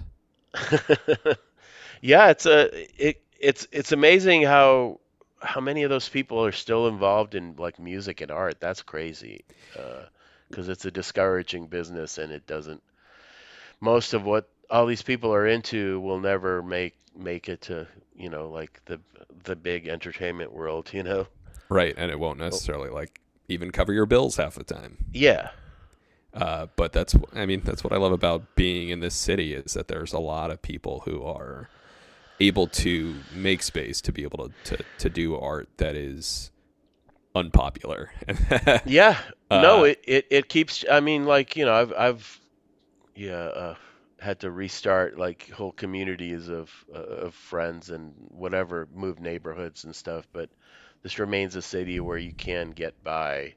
yeah, 2.00 2.30
it's 2.30 2.46
a 2.46 2.70
it 3.08 3.22
it's 3.38 3.66
it's 3.72 3.92
amazing 3.92 4.42
how 4.42 5.00
how 5.40 5.60
many 5.60 5.82
of 5.84 5.90
those 5.90 6.08
people 6.08 6.44
are 6.44 6.52
still 6.52 6.88
involved 6.88 7.34
in 7.34 7.54
like 7.56 7.78
music 7.78 8.20
and 8.20 8.30
art. 8.30 8.60
That's 8.60 8.82
crazy. 8.82 9.44
Because 10.48 10.68
it's 10.68 10.84
a 10.84 10.90
discouraging 10.90 11.66
business 11.68 12.18
and 12.18 12.32
it 12.32 12.46
doesn't 12.46 12.82
most 13.80 14.14
of 14.14 14.24
what 14.24 14.48
all 14.70 14.86
these 14.86 15.02
people 15.02 15.32
are 15.32 15.46
into 15.46 16.00
will 16.00 16.20
never 16.20 16.62
make 16.62 16.94
make 17.16 17.48
it 17.48 17.60
to, 17.62 17.86
you 18.16 18.28
know, 18.30 18.48
like 18.48 18.80
the 18.86 19.00
the 19.44 19.56
big 19.56 19.88
entertainment 19.88 20.52
world, 20.52 20.90
you 20.92 21.02
know. 21.02 21.26
Right, 21.68 21.94
and 21.96 22.10
it 22.10 22.18
won't 22.18 22.38
necessarily 22.38 22.90
like 22.90 23.20
even 23.48 23.70
cover 23.72 23.92
your 23.92 24.06
bills 24.06 24.36
half 24.36 24.54
the 24.54 24.64
time. 24.64 25.06
Yeah. 25.12 25.50
Uh, 26.34 26.66
but 26.76 26.92
that's 26.92 27.14
I 27.34 27.46
mean 27.46 27.62
that's 27.64 27.82
what 27.82 27.92
I 27.92 27.96
love 27.96 28.12
about 28.12 28.54
being 28.54 28.90
in 28.90 29.00
this 29.00 29.14
city 29.14 29.54
is 29.54 29.72
that 29.74 29.88
there's 29.88 30.12
a 30.12 30.18
lot 30.18 30.50
of 30.50 30.60
people 30.62 31.00
who 31.06 31.22
are 31.24 31.70
able 32.40 32.68
to 32.68 33.24
make 33.32 33.62
space 33.62 34.00
to 34.02 34.12
be 34.12 34.22
able 34.22 34.48
to 34.48 34.76
to, 34.76 34.84
to 34.98 35.10
do 35.10 35.36
art 35.36 35.68
that 35.78 35.96
is 35.96 36.50
unpopular. 37.34 38.10
Yeah. 38.84 39.18
no, 39.50 39.80
Uh, 39.80 39.84
it, 39.84 40.00
it, 40.06 40.26
it 40.30 40.48
keeps 40.48 40.84
I 40.90 41.00
mean 41.00 41.24
like, 41.24 41.56
you 41.56 41.64
know, 41.64 41.74
I've 41.74 41.92
I've 41.96 42.40
yeah, 43.14 43.32
uh 43.34 43.74
had 44.20 44.40
to 44.40 44.50
restart 44.50 45.18
like 45.18 45.48
whole 45.50 45.72
communities 45.72 46.48
of 46.48 46.70
uh, 46.94 46.98
of 46.98 47.34
friends 47.34 47.90
and 47.90 48.12
whatever, 48.28 48.88
move 48.94 49.20
neighborhoods 49.20 49.84
and 49.84 49.94
stuff, 49.94 50.26
but 50.32 50.50
this 51.02 51.18
remains 51.18 51.54
a 51.54 51.62
city 51.62 52.00
where 52.00 52.18
you 52.18 52.32
can 52.32 52.70
get 52.70 53.02
by. 53.04 53.54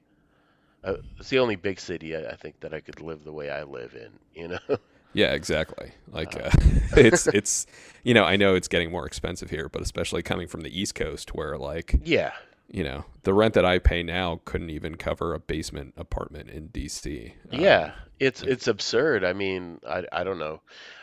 Uh, 0.84 0.96
it's 1.20 1.30
the 1.30 1.40
only 1.40 1.56
big 1.56 1.80
city 1.80 2.16
I, 2.16 2.32
I 2.32 2.36
think 2.36 2.60
that 2.62 2.74
I 2.74 2.80
could 2.80 3.02
live 3.02 3.24
the 3.24 3.32
way 3.32 3.50
I 3.50 3.64
live 3.64 3.96
in, 3.96 4.12
you 4.34 4.48
know. 4.50 4.78
yeah, 5.14 5.34
exactly. 5.34 5.92
Like 6.08 6.36
uh, 6.36 6.50
it's 6.98 7.28
it's 7.28 7.66
you 8.04 8.14
know 8.14 8.24
I 8.24 8.36
know 8.36 8.56
it's 8.56 8.68
getting 8.68 8.92
more 8.92 9.06
expensive 9.06 9.50
here, 9.50 9.70
but 9.70 9.82
especially 9.82 10.22
coming 10.22 10.48
from 10.48 10.62
the 10.62 10.80
East 10.80 10.96
Coast 10.96 11.34
where 11.34 11.58
like 11.58 12.00
yeah. 12.04 12.34
you 12.70 12.84
know 12.84 13.06
the 13.24 13.34
rent 13.34 13.56
that 13.56 13.66
I 13.66 13.80
pay 13.80 14.04
now 14.04 14.42
couldn't 14.46 14.70
even 14.70 14.96
cover 14.96 15.34
a 15.34 15.40
basement 15.40 15.96
apartment 15.98 16.50
in 16.50 16.70
DC. 16.70 17.34
Yeah, 17.52 17.94
it's 18.22 18.44
it's 18.44 18.68
absurd. 18.68 19.26
I 19.26 19.34
mean, 19.34 19.80
I 19.88 20.06
I 20.12 20.24
don't 20.24 20.40
know. 20.40 20.62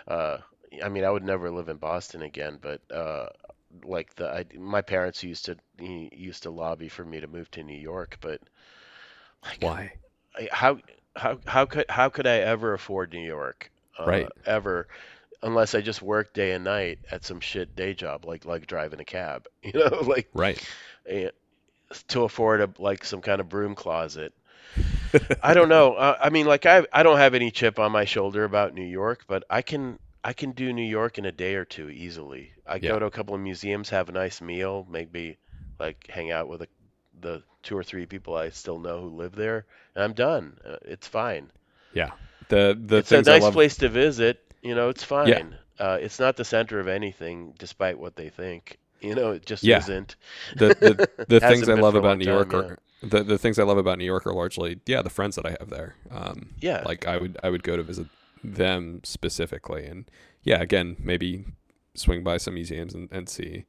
Uh, 0.09 0.39
I 0.83 0.89
mean, 0.89 1.05
I 1.05 1.11
would 1.11 1.25
never 1.25 1.51
live 1.51 1.69
in 1.69 1.79
Boston 1.79 2.23
again, 2.23 2.59
but 2.63 2.81
uh, 2.93 3.29
like 3.85 4.15
the 4.17 4.29
I, 4.31 4.47
my 4.59 4.83
parents 4.83 5.23
used 5.25 5.47
to 5.47 5.57
used 5.81 6.45
to 6.45 6.51
lobby 6.51 6.89
for 6.89 7.05
me 7.05 7.21
to 7.21 7.29
move 7.29 7.51
to 7.53 7.65
New 7.65 7.79
York, 7.79 8.19
but 8.23 8.41
like 9.45 9.65
why? 9.65 9.93
I- 10.39 10.49
how 10.53 10.79
how 11.17 11.41
how 11.47 11.67
could 11.67 11.87
how 11.91 12.11
could 12.11 12.27
I 12.27 12.39
ever 12.39 12.75
afford 12.75 13.13
New 13.13 13.27
York? 13.27 13.71
Uh, 13.99 14.29
Right. 14.29 14.33
Ever, 14.47 14.89
unless 15.43 15.75
I 15.75 15.83
just 15.83 16.03
worked 16.03 16.35
day 16.35 16.53
and 16.53 16.65
night 16.65 17.01
at 17.11 17.25
some 17.25 17.41
shit 17.41 17.77
day 17.77 17.95
job, 17.95 18.25
like 18.27 18.45
like 18.47 18.67
driving 18.67 19.01
a 19.01 19.05
cab, 19.07 19.47
you 19.63 19.73
know, 19.75 20.03
like 20.03 20.31
Right. 20.35 20.63
eh, 21.07 21.31
to 22.09 22.25
afford 22.25 22.61
a 22.63 22.71
like 22.79 23.05
some 23.05 23.23
kind 23.23 23.41
of 23.41 23.49
broom 23.49 23.75
closet. 23.77 24.35
I 25.43 25.55
don't 25.55 25.69
know. 25.69 25.95
Uh, 25.95 26.17
I 26.21 26.31
mean, 26.31 26.47
like 26.47 26.67
I 26.67 26.85
I 26.93 27.03
don't 27.03 27.19
have 27.19 27.35
any 27.35 27.51
chip 27.51 27.79
on 27.79 27.93
my 27.93 28.05
shoulder 28.05 28.45
about 28.45 28.75
New 28.75 28.85
York, 28.85 29.25
but 29.27 29.45
I 29.51 29.63
can 29.63 29.99
I 30.25 30.33
can 30.33 30.53
do 30.53 30.73
New 30.73 30.83
York 30.89 31.19
in 31.19 31.25
a 31.27 31.33
day 31.33 31.55
or 31.57 31.65
two 31.65 31.89
easily. 31.91 32.53
I 32.67 32.79
Yeah. 32.81 32.93
go 32.93 32.99
to 32.99 33.07
a 33.07 33.11
couple 33.11 33.35
of 33.35 33.41
museums, 33.41 33.91
have 33.91 34.09
a 34.09 34.13
nice 34.13 34.41
meal, 34.41 34.87
maybe 34.91 35.39
like 35.79 36.07
hang 36.09 36.31
out 36.31 36.49
with 36.49 36.61
the, 36.61 36.69
the 37.21 37.43
two 37.63 37.77
or 37.77 37.85
three 37.85 38.07
people 38.07 38.35
I 38.37 38.51
still 38.51 38.79
know 38.79 39.01
who 39.03 39.17
live 39.17 39.35
there, 39.35 39.67
and 39.95 40.05
I'm 40.05 40.13
done. 40.15 40.59
Uh, 40.65 40.77
it's 40.83 41.07
fine. 41.09 41.51
Yeah. 41.93 42.11
The 42.49 42.77
the 42.79 42.99
It's 42.99 43.13
a 43.13 43.23
nice 43.23 43.49
love. 43.49 43.51
place 43.51 43.77
to 43.79 43.89
visit. 43.89 44.41
You 44.63 44.75
know, 44.75 44.89
it's 44.89 45.05
Yeah. 45.23 45.41
fine. 45.41 45.57
Uh, 45.79 45.99
it's 46.01 46.19
not 46.19 46.37
the 46.37 46.45
center 46.45 46.79
of 46.81 46.89
anything, 46.89 47.55
despite 47.59 47.99
what 47.99 48.17
they 48.17 48.29
think. 48.31 48.79
You 49.01 49.15
know, 49.15 49.31
it 49.33 49.47
just 49.47 49.63
Yeah. 49.63 49.79
isn't. 49.79 50.17
The 50.55 50.75
the, 50.81 51.09
the 51.29 51.41
things 51.41 51.69
I 51.69 51.75
love 51.75 51.95
about 51.95 52.19
New 52.19 52.25
time, 52.25 52.35
York 52.35 52.53
yeah. 52.53 52.59
are 52.59 52.79
the, 53.03 53.23
the 53.23 53.39
things 53.39 53.59
I 53.59 53.63
love 53.65 53.79
about 53.79 53.99
New 53.99 54.05
York 54.05 54.27
are 54.27 54.33
largely 54.35 54.81
yeah 54.87 55.03
the 55.03 55.11
friends 55.11 55.37
that 55.37 55.47
I 55.47 55.57
have 55.59 55.71
there. 55.71 55.95
Um, 56.11 56.51
Yeah. 56.61 56.83
like 56.85 57.07
I 57.07 57.17
would 57.19 57.39
I 57.43 57.51
would 57.51 57.63
go 57.63 57.77
to 57.77 57.83
visit 57.83 58.09
them 58.43 59.01
specifically, 59.05 59.87
and 59.87 60.11
yeah, 60.43 60.61
again 60.61 60.97
maybe 60.99 61.45
swing 61.95 62.23
by 62.23 62.37
some 62.37 62.55
museums 62.55 62.95
and, 62.95 63.09
and 63.13 63.29
see 63.29 63.65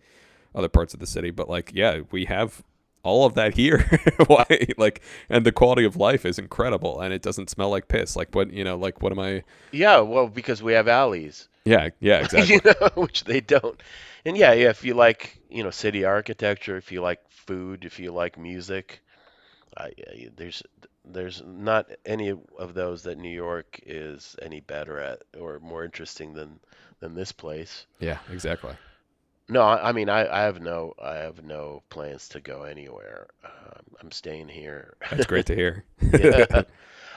other 0.56 0.70
parts 0.70 0.94
of 0.94 1.00
the 1.00 1.08
city. 1.08 1.32
But 1.32 1.50
like 1.50 1.72
yeah, 1.74 2.02
we 2.12 2.26
have 2.26 2.64
all 3.04 3.26
of 3.26 3.34
that 3.36 3.56
here. 3.56 3.80
Why 4.28 4.46
like 4.78 5.02
and 5.30 5.46
the 5.46 5.52
quality 5.52 5.86
of 5.86 5.96
life 5.96 6.26
is 6.26 6.40
incredible, 6.40 7.00
and 7.02 7.14
it 7.14 7.22
doesn't 7.22 7.50
smell 7.50 7.70
like 7.70 7.88
piss. 7.88 8.16
Like 8.16 8.34
what 8.36 8.52
you 8.52 8.64
know 8.64 8.78
like 8.78 9.02
what 9.02 9.12
am 9.12 9.20
I? 9.20 9.44
Yeah, 9.72 10.00
well, 10.02 10.28
because 10.28 10.62
we 10.64 10.74
have 10.74 10.88
alleys. 10.88 11.48
Yeah 11.66 11.90
yeah 12.00 12.20
exactly. 12.24 12.56
you 12.56 12.62
know, 12.66 12.90
which 12.96 13.26
they 13.26 13.42
don't. 13.42 13.82
And 14.26 14.38
yeah, 14.38 14.54
yeah, 14.54 14.70
if 14.70 14.84
you 14.84 14.94
like, 14.94 15.40
you 15.50 15.64
know, 15.64 15.72
city 15.72 16.06
architecture, 16.06 16.78
if 16.78 16.92
you 16.92 17.02
like 17.02 17.20
food, 17.30 17.86
if 17.86 18.00
you 18.00 18.12
like 18.12 18.38
music, 18.38 19.02
I, 19.78 19.86
I, 19.86 20.30
there's 20.36 20.64
there's 21.06 21.42
not 21.46 21.90
any 22.06 22.34
of 22.58 22.74
those 22.74 23.04
that 23.04 23.18
New 23.18 23.30
York 23.30 23.80
is 23.86 24.36
any 24.42 24.60
better 24.62 25.00
at 25.00 25.24
or 25.40 25.60
more 25.60 25.84
interesting 25.84 26.34
than 26.34 26.60
than 27.00 27.16
this 27.16 27.32
place. 27.32 27.86
yeah 28.00 28.20
exactly. 28.32 28.76
No, 29.50 29.62
I, 29.62 29.90
I 29.90 29.92
mean, 29.94 30.10
I, 30.10 30.28
I 30.28 30.42
have 30.44 30.62
no 30.62 30.94
I 31.02 31.16
have 31.16 31.44
no 31.44 31.84
plans 31.90 32.30
to 32.30 32.40
go 32.42 32.64
anywhere. 32.64 33.28
Um, 33.44 33.84
I'm 34.02 34.12
staying 34.12 34.48
here. 34.50 34.96
That's 35.10 35.26
great 35.26 35.48
to 35.48 35.56
hear. 35.56 35.86
Yeah. 36.02 36.64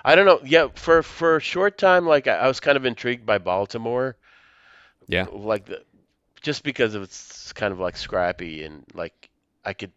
I 0.04 0.14
don't 0.16 0.26
know. 0.26 0.40
Yeah, 0.44 0.68
for 0.74 1.02
for 1.02 1.36
a 1.36 1.40
short 1.40 1.78
time, 1.78 2.06
like 2.06 2.26
I, 2.26 2.36
I 2.38 2.48
was 2.48 2.60
kind 2.60 2.76
of 2.76 2.84
intrigued 2.86 3.24
by 3.26 3.38
Baltimore. 3.38 4.16
Yeah. 5.08 5.26
like 5.30 5.66
the, 5.66 5.82
just 6.42 6.62
because 6.64 6.94
it's 6.94 7.52
kind 7.52 7.72
of 7.72 7.78
like 7.78 7.96
scrappy 7.96 8.64
and 8.64 8.84
like 8.94 9.30
I 9.64 9.72
could 9.72 9.92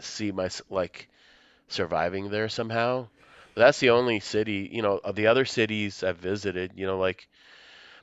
see 0.00 0.32
my 0.32 0.50
like 0.68 1.08
surviving 1.68 2.30
there 2.30 2.48
somehow. 2.48 3.08
But 3.54 3.62
that's 3.62 3.78
the 3.80 3.90
only 3.90 4.18
city, 4.20 4.68
you 4.72 4.82
know, 4.82 4.98
of 5.02 5.14
the 5.14 5.28
other 5.28 5.44
cities 5.44 6.02
I've 6.02 6.16
visited, 6.18 6.72
you 6.74 6.86
know, 6.86 6.98
like 6.98 7.28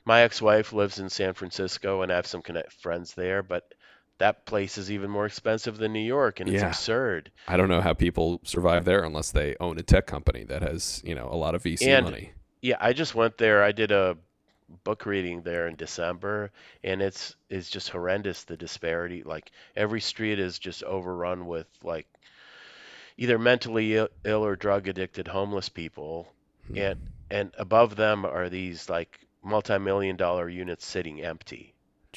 my 0.04 0.22
ex-wife 0.22 0.72
lives 0.72 0.98
in 0.98 1.10
San 1.10 1.34
Francisco 1.34 2.02
and 2.02 2.10
I 2.10 2.16
have 2.16 2.26
some 2.26 2.42
connect 2.42 2.72
friends 2.72 3.14
there, 3.14 3.42
but 3.42 3.74
that 4.18 4.46
place 4.46 4.78
is 4.78 4.90
even 4.90 5.10
more 5.10 5.26
expensive 5.26 5.76
than 5.76 5.92
New 5.92 6.00
York 6.00 6.40
and 6.40 6.48
it's 6.48 6.62
Yeah. 6.62 6.68
absurd. 6.68 7.30
I 7.46 7.56
don't 7.56 7.68
know 7.68 7.80
how 7.82 7.92
people 7.92 8.40
survive 8.44 8.84
there 8.84 9.04
unless 9.04 9.30
they 9.32 9.56
own 9.60 9.78
a 9.78 9.82
tech 9.82 10.06
company 10.06 10.44
that 10.44 10.62
has, 10.62 11.02
you 11.04 11.14
know, 11.14 11.28
a 11.30 11.36
lot 11.36 11.54
of 11.54 11.62
VC 11.62 11.86
And- 11.88 12.04
money. 12.06 12.32
Yeah, 12.62 12.76
I 12.80 12.92
just 12.92 13.14
went 13.14 13.38
there. 13.38 13.62
I 13.62 13.72
did 13.72 13.90
a 13.90 14.16
book 14.84 15.06
reading 15.06 15.42
there 15.42 15.68
in 15.68 15.76
December, 15.76 16.50
and 16.82 17.00
it's 17.02 17.34
it's 17.50 17.70
just 17.70 17.90
horrendous 17.90 18.44
the 18.44 18.56
disparity. 18.56 19.22
Like 19.22 19.50
every 19.76 20.00
street 20.00 20.38
is 20.38 20.58
just 20.58 20.82
overrun 20.82 21.46
with 21.46 21.66
like 21.82 22.06
either 23.16 23.38
mentally 23.38 23.96
ill, 23.96 24.08
ill 24.24 24.44
or 24.44 24.56
drug 24.56 24.88
addicted 24.88 25.28
homeless 25.28 25.68
people, 25.68 26.28
Hmm. 26.68 26.78
and 26.78 27.00
and 27.30 27.52
above 27.58 27.96
them 27.96 28.24
are 28.24 28.48
these 28.48 28.88
like 28.90 29.18
multi-million 29.42 30.16
dollar 30.16 30.48
units 30.48 30.84
sitting 30.86 31.20
empty, 31.22 31.74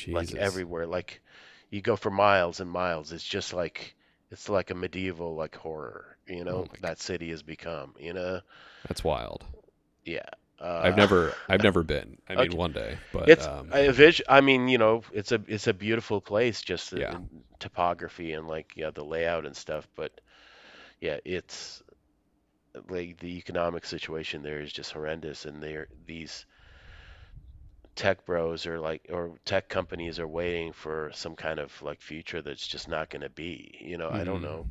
like 0.08 0.34
everywhere. 0.36 0.86
Like 0.86 1.22
you 1.70 1.82
go 1.82 1.96
for 1.96 2.12
miles 2.12 2.60
and 2.60 2.70
miles. 2.70 3.12
It's 3.12 3.24
just 3.24 3.54
like 3.54 3.96
it's 4.32 4.50
like 4.50 4.72
a 4.72 4.76
medieval 4.76 5.36
like 5.36 5.56
horror. 5.56 6.18
You 6.28 6.44
know, 6.44 6.68
Oh 6.70 6.76
that 6.82 7.00
city 7.00 7.30
has 7.30 7.44
become. 7.44 7.94
You 8.00 8.14
know, 8.14 8.42
That's 8.88 9.04
wild. 9.04 9.46
yeah. 10.04 10.30
Uh, 10.60 10.66
I've 10.80 10.96
never 10.96 11.38
I've 11.50 11.62
never 11.62 11.84
been. 11.84 12.18
I 12.30 12.36
mean 12.36 12.54
Okay. 12.54 12.58
one 12.58 12.72
day, 12.74 13.00
but 13.12 13.38
It's 13.38 13.48
um, 13.48 13.74
I, 13.74 13.90
vis- 13.90 14.22
I 14.30 14.42
mean, 14.42 14.68
you 14.68 14.78
know, 14.78 15.04
it's 15.14 15.32
a 15.32 15.42
it's 15.48 15.68
a 15.68 15.74
beautiful 15.74 16.22
place, 16.22 16.62
just 16.62 16.92
the 16.92 17.06
Yeah. 17.06 17.20
topography 17.60 18.34
and 18.34 18.48
like 18.48 18.74
yeah, 18.76 18.92
the 18.92 19.04
layout 19.06 19.46
and 19.46 19.56
stuff. 19.56 19.88
But 19.96 20.12
yeah, 21.02 21.18
it's 21.26 21.82
like 22.90 23.18
the 23.20 23.38
economic 23.38 23.86
situation 23.86 24.42
there 24.44 24.62
is 24.62 24.72
just 24.72 24.92
horrendous, 24.94 25.46
and 25.46 25.62
they're 25.62 25.88
these 26.06 26.46
tech 27.96 28.26
bros 28.26 28.66
are 28.66 28.80
like 28.80 29.06
or 29.10 29.38
tech 29.46 29.68
companies 29.70 30.20
are 30.20 30.28
waiting 30.28 30.72
for 30.74 31.12
some 31.14 31.36
kind 31.36 31.60
of 31.60 31.82
like 31.82 32.02
future 32.02 32.42
that's 32.42 32.68
just 32.68 32.88
not 32.88 33.10
going 33.10 33.22
to 33.22 33.30
be. 33.30 33.78
You 33.82 33.98
know, 33.98 34.10
I 34.12 34.24
don't 34.24 34.42
Mhm. 34.42 34.44
know. 34.44 34.68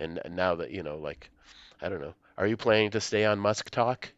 And 0.00 0.20
now 0.30 0.56
that 0.56 0.70
you 0.70 0.82
know, 0.82 0.98
like, 0.98 1.30
I 1.80 1.88
don't 1.88 2.00
know. 2.00 2.14
Are 2.36 2.46
you 2.46 2.56
planning 2.56 2.90
to 2.92 3.00
stay 3.00 3.24
on 3.24 3.38
Musk 3.38 3.70
Talk, 3.70 4.12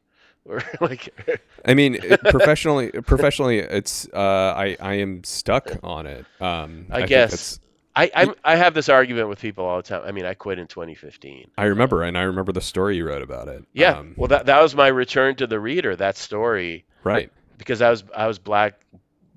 or 0.51 0.62
like? 0.80 1.40
I 1.64 1.74
mean 1.74 1.98
professionally 2.30 2.90
professionally 2.90 3.59
it's 3.59 4.09
uh 4.12 4.55
I 4.57 4.76
I 4.80 4.94
am 4.94 5.24
stuck 5.24 5.78
on 5.82 6.07
it. 6.07 6.26
Um 6.40 6.86
I 6.90 6.98
think 6.98 7.09
guess. 7.09 7.61
I 7.96 8.11
I'm, 8.14 8.34
I 8.44 8.57
have 8.57 8.74
this 8.74 8.88
argument 8.88 9.28
with 9.28 9.40
people 9.40 9.64
all 9.64 9.76
the 9.76 9.82
time. 9.82 10.03
I 10.05 10.12
mean, 10.12 10.24
I 10.24 10.34
quit 10.34 10.59
in 10.59 10.66
2015. 10.66 11.51
I 11.59 11.64
remember 11.64 12.03
and 12.03 12.16
I 12.16 12.22
remember 12.22 12.53
the 12.53 12.61
story 12.61 12.96
you 12.96 13.07
wrote 13.07 13.22
about 13.22 13.48
it. 13.48 13.64
Yeah, 13.72 13.98
Um, 13.98 14.14
well, 14.16 14.28
that 14.28 14.46
that 14.46 14.62
was 14.62 14.74
my 14.74 14.88
return 14.88 15.36
to 15.36 15.46
the 15.46 15.59
reader. 15.59 15.96
That 15.96 16.16
story 16.16 16.84
right. 17.03 17.30
because 17.59 17.82
I 17.82 17.90
was 17.90 18.05
I 18.14 18.26
was 18.26 18.38
black 18.38 18.80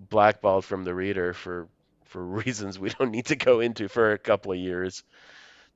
blackballed 0.09 0.65
from 0.65 0.83
the 0.83 0.93
reader 0.93 1.33
for 1.33 1.67
for 2.05 2.23
reasons 2.43 2.79
we 2.79 2.89
don't 2.89 3.11
need 3.11 3.25
to 3.27 3.35
go 3.35 3.59
into 3.59 3.87
for 3.87 4.13
a 4.13 4.17
couple 4.17 4.51
of 4.51 4.57
years 4.57 5.03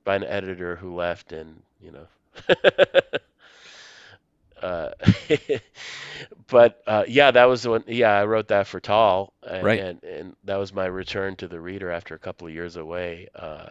by 0.04 0.14
an 0.14 0.24
editor 0.24 0.76
who 0.76 0.94
left 0.94 1.32
and 1.32 1.62
you 1.80 1.92
know. 1.92 2.06
Uh, 4.62 4.90
but 6.48 6.82
uh, 6.86 7.04
yeah, 7.08 7.30
that 7.30 7.44
was 7.46 7.62
the 7.62 7.70
one. 7.70 7.84
Yeah, 7.86 8.10
I 8.10 8.24
wrote 8.24 8.48
that 8.48 8.66
for 8.66 8.80
Tall, 8.80 9.32
and, 9.42 9.64
Right. 9.64 9.80
and 9.80 10.02
and 10.04 10.36
that 10.44 10.56
was 10.56 10.72
my 10.72 10.86
return 10.86 11.36
to 11.36 11.48
the 11.48 11.60
reader 11.60 11.90
after 11.90 12.14
a 12.14 12.18
couple 12.18 12.46
of 12.46 12.54
years 12.54 12.76
away. 12.76 13.28
Uh, 13.34 13.70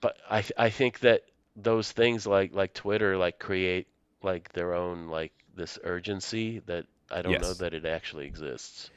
but 0.00 0.16
I 0.28 0.42
th- 0.42 0.52
I 0.56 0.70
think 0.70 1.00
that 1.00 1.22
those 1.56 1.92
things 1.92 2.26
like 2.26 2.52
like 2.54 2.74
Twitter 2.74 3.16
like 3.16 3.38
create 3.38 3.88
like 4.22 4.52
their 4.52 4.74
own 4.74 5.08
like 5.08 5.32
this 5.56 5.78
urgency 5.84 6.60
that 6.66 6.86
I 7.10 7.22
don't 7.22 7.40
know 7.40 7.54
that 7.54 7.74
it 7.74 7.84
actually 7.84 8.26
exists. 8.26 8.90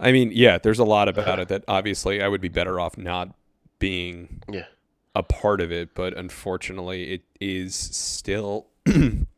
I 0.00 0.12
mean, 0.12 0.30
yeah, 0.32 0.58
there's 0.58 0.78
a 0.78 0.84
lot 0.84 1.08
about 1.08 1.38
it 1.40 1.48
that 1.48 1.64
obviously 1.66 2.22
I 2.22 2.28
would 2.28 2.40
be 2.40 2.48
better 2.48 2.78
off 2.78 2.96
not 2.96 3.34
being 3.78 4.42
Yeah. 4.50 4.66
a 5.14 5.22
part 5.22 5.60
of 5.60 5.72
it, 5.72 5.94
but 5.94 6.16
unfortunately 6.16 7.12
it 7.14 7.22
is 7.40 7.74
still 7.74 8.68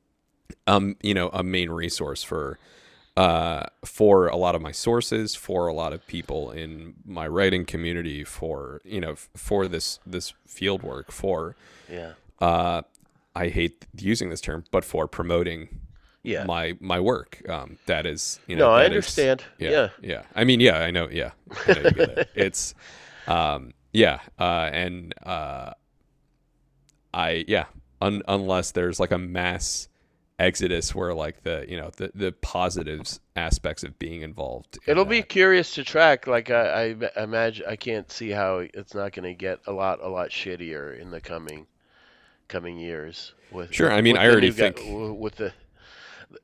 um, 0.70 0.96
you 1.02 1.14
know, 1.14 1.28
a 1.32 1.42
main 1.42 1.70
resource 1.70 2.22
for 2.22 2.58
uh 3.16 3.64
for 3.84 4.28
a 4.28 4.36
lot 4.44 4.54
of 4.54 4.62
my 4.62 4.72
sources, 4.72 5.34
for 5.34 5.66
a 5.66 5.74
lot 5.82 5.92
of 5.92 6.00
people 6.06 6.50
in 6.62 6.94
my 7.04 7.26
writing 7.36 7.64
community, 7.66 8.24
for 8.24 8.80
you 8.84 9.00
know, 9.00 9.14
for 9.46 9.66
this 9.68 9.98
this 10.06 10.32
field 10.46 10.82
work, 10.82 11.10
for 11.12 11.56
Yeah. 11.98 12.12
uh 12.40 12.82
I 13.34 13.48
hate 13.48 13.86
using 13.98 14.30
this 14.30 14.40
term, 14.40 14.64
but 14.70 14.84
for 14.84 15.06
promoting 15.08 15.60
Yeah. 16.22 16.44
my 16.44 16.76
my 16.80 17.00
work. 17.00 17.42
Um 17.48 17.78
that 17.86 18.06
is, 18.06 18.38
you 18.46 18.54
know, 18.56 18.68
no, 18.68 18.72
I 18.72 18.82
that 18.84 18.92
is- 18.92 18.96
understand. 18.96 19.44
yeah, 19.58 19.70
yeah. 19.70 19.88
yeah. 20.12 20.22
I 20.40 20.44
mean, 20.44 20.60
yeah, 20.60 20.78
I 20.78 20.90
know. 20.92 21.08
Yeah, 21.20 21.32
I 21.66 21.72
know 21.96 22.04
it. 22.16 22.30
It's, 22.46 22.74
um, 23.26 23.72
yeah, 23.92 24.20
uh, 24.38 24.70
and 24.72 25.12
uh, 25.26 25.72
I 27.12 27.44
yeah, 27.48 27.66
un- 28.00 28.22
unless 28.28 28.70
there's 28.70 29.00
like 29.00 29.10
a 29.10 29.18
mass 29.18 29.88
exodus 30.40 30.94
where 30.94 31.14
like 31.14 31.42
the 31.44 31.64
you 31.68 31.76
know 31.76 31.90
the 31.96 32.10
the 32.14 32.32
positives 32.32 33.20
aspects 33.36 33.84
of 33.84 33.98
being 33.98 34.22
involved. 34.22 34.78
in 34.86 34.90
It'll 34.92 35.04
be 35.04 35.22
curious 35.22 35.74
to 35.74 35.84
track. 35.84 36.26
Like 36.26 36.50
I, 36.50 36.96
I 37.16 37.22
imagine, 37.22 37.66
I 37.68 37.76
can't 37.76 38.10
see 38.10 38.30
how 38.30 38.58
it's 38.58 38.94
not 38.94 39.12
going 39.12 39.24
to 39.28 39.34
get 39.34 39.60
a 39.66 39.72
lot, 39.72 40.00
a 40.02 40.08
lot 40.08 40.30
shittier 40.30 40.98
in 41.00 41.10
the 41.10 41.20
coming, 41.20 41.66
coming 42.48 42.78
years. 42.78 43.32
With 43.52 43.72
Sure, 43.74 43.92
I 43.92 44.00
mean, 44.00 44.16
I 44.16 44.26
already 44.28 44.48
new 44.48 44.54
guy- 44.54 44.70
think- 44.72 45.18
with 45.18 45.36
the, 45.36 45.52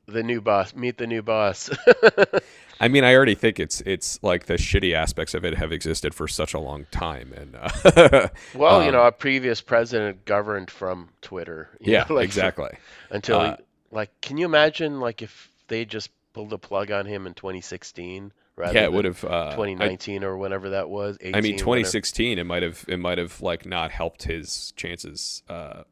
the 0.07 0.23
new 0.23 0.41
boss. 0.41 0.73
Meet 0.75 0.97
the 0.97 1.07
new 1.07 1.21
boss. 1.21 1.69
I 2.79 2.89
mean, 2.89 3.03
I 3.03 3.15
already 3.15 3.33
think 3.33 3.59
it's 3.59 3.81
it's 3.81 4.19
like 4.21 4.45
the 4.45 4.53
shitty 4.53 4.93
aspects 4.93 5.33
of 5.33 5.43
it 5.43 5.55
have 5.57 5.71
existed 5.71 6.13
for 6.13 6.27
such 6.27 6.53
a 6.53 6.59
long 6.59 6.85
time, 6.91 7.33
and 7.35 7.55
uh, 7.55 8.29
well, 8.53 8.81
you 8.81 8.87
Um, 8.89 8.93
know, 8.93 8.99
our 9.01 9.11
previous 9.11 9.61
president 9.61 10.25
governed 10.25 10.69
from 10.69 11.09
Twitter. 11.21 11.69
you 11.79 11.93
yeah, 11.93 12.05
know, 12.07 12.15
like, 12.17 12.25
exactly. 12.25 12.69
Until, 13.09 13.39
he, 13.41 13.47
Uh, 13.47 13.57
like, 13.91 14.11
can 14.21 14.37
you 14.37 14.45
imagine, 14.45 14.99
like, 14.99 15.21
if 15.21 15.51
they 15.67 15.85
just 15.85 16.09
pulled 16.33 16.49
the 16.51 16.59
plug 16.59 16.91
on 16.91 17.05
him 17.05 17.27
in 17.27 17.33
2016 17.33 18.33
rather 18.55 18.73
Yeah, 18.73 18.85
it 18.85 18.91
than 18.91 18.93
would 18.93 19.05
have. 19.05 19.23
Uh, 19.23 19.63
I- 19.79 19.93
2019 19.95 20.23
or 20.23 20.37
whenever 20.37 20.71
that 20.71 20.89
was? 20.89 21.17
18, 21.21 21.33
I 21.33 21.41
mean, 21.41 21.55
whatever. 21.67 21.93
2016, 21.93 22.37
it 22.39 22.45
might 22.45 22.63
have 22.63 22.85
it 22.87 22.97
might 22.99 23.17
have 23.17 23.41
like 23.41 23.65
not 23.65 23.91
helped 23.91 24.23
his 24.23 24.71
chances 24.75 25.43
uh, 25.49 25.83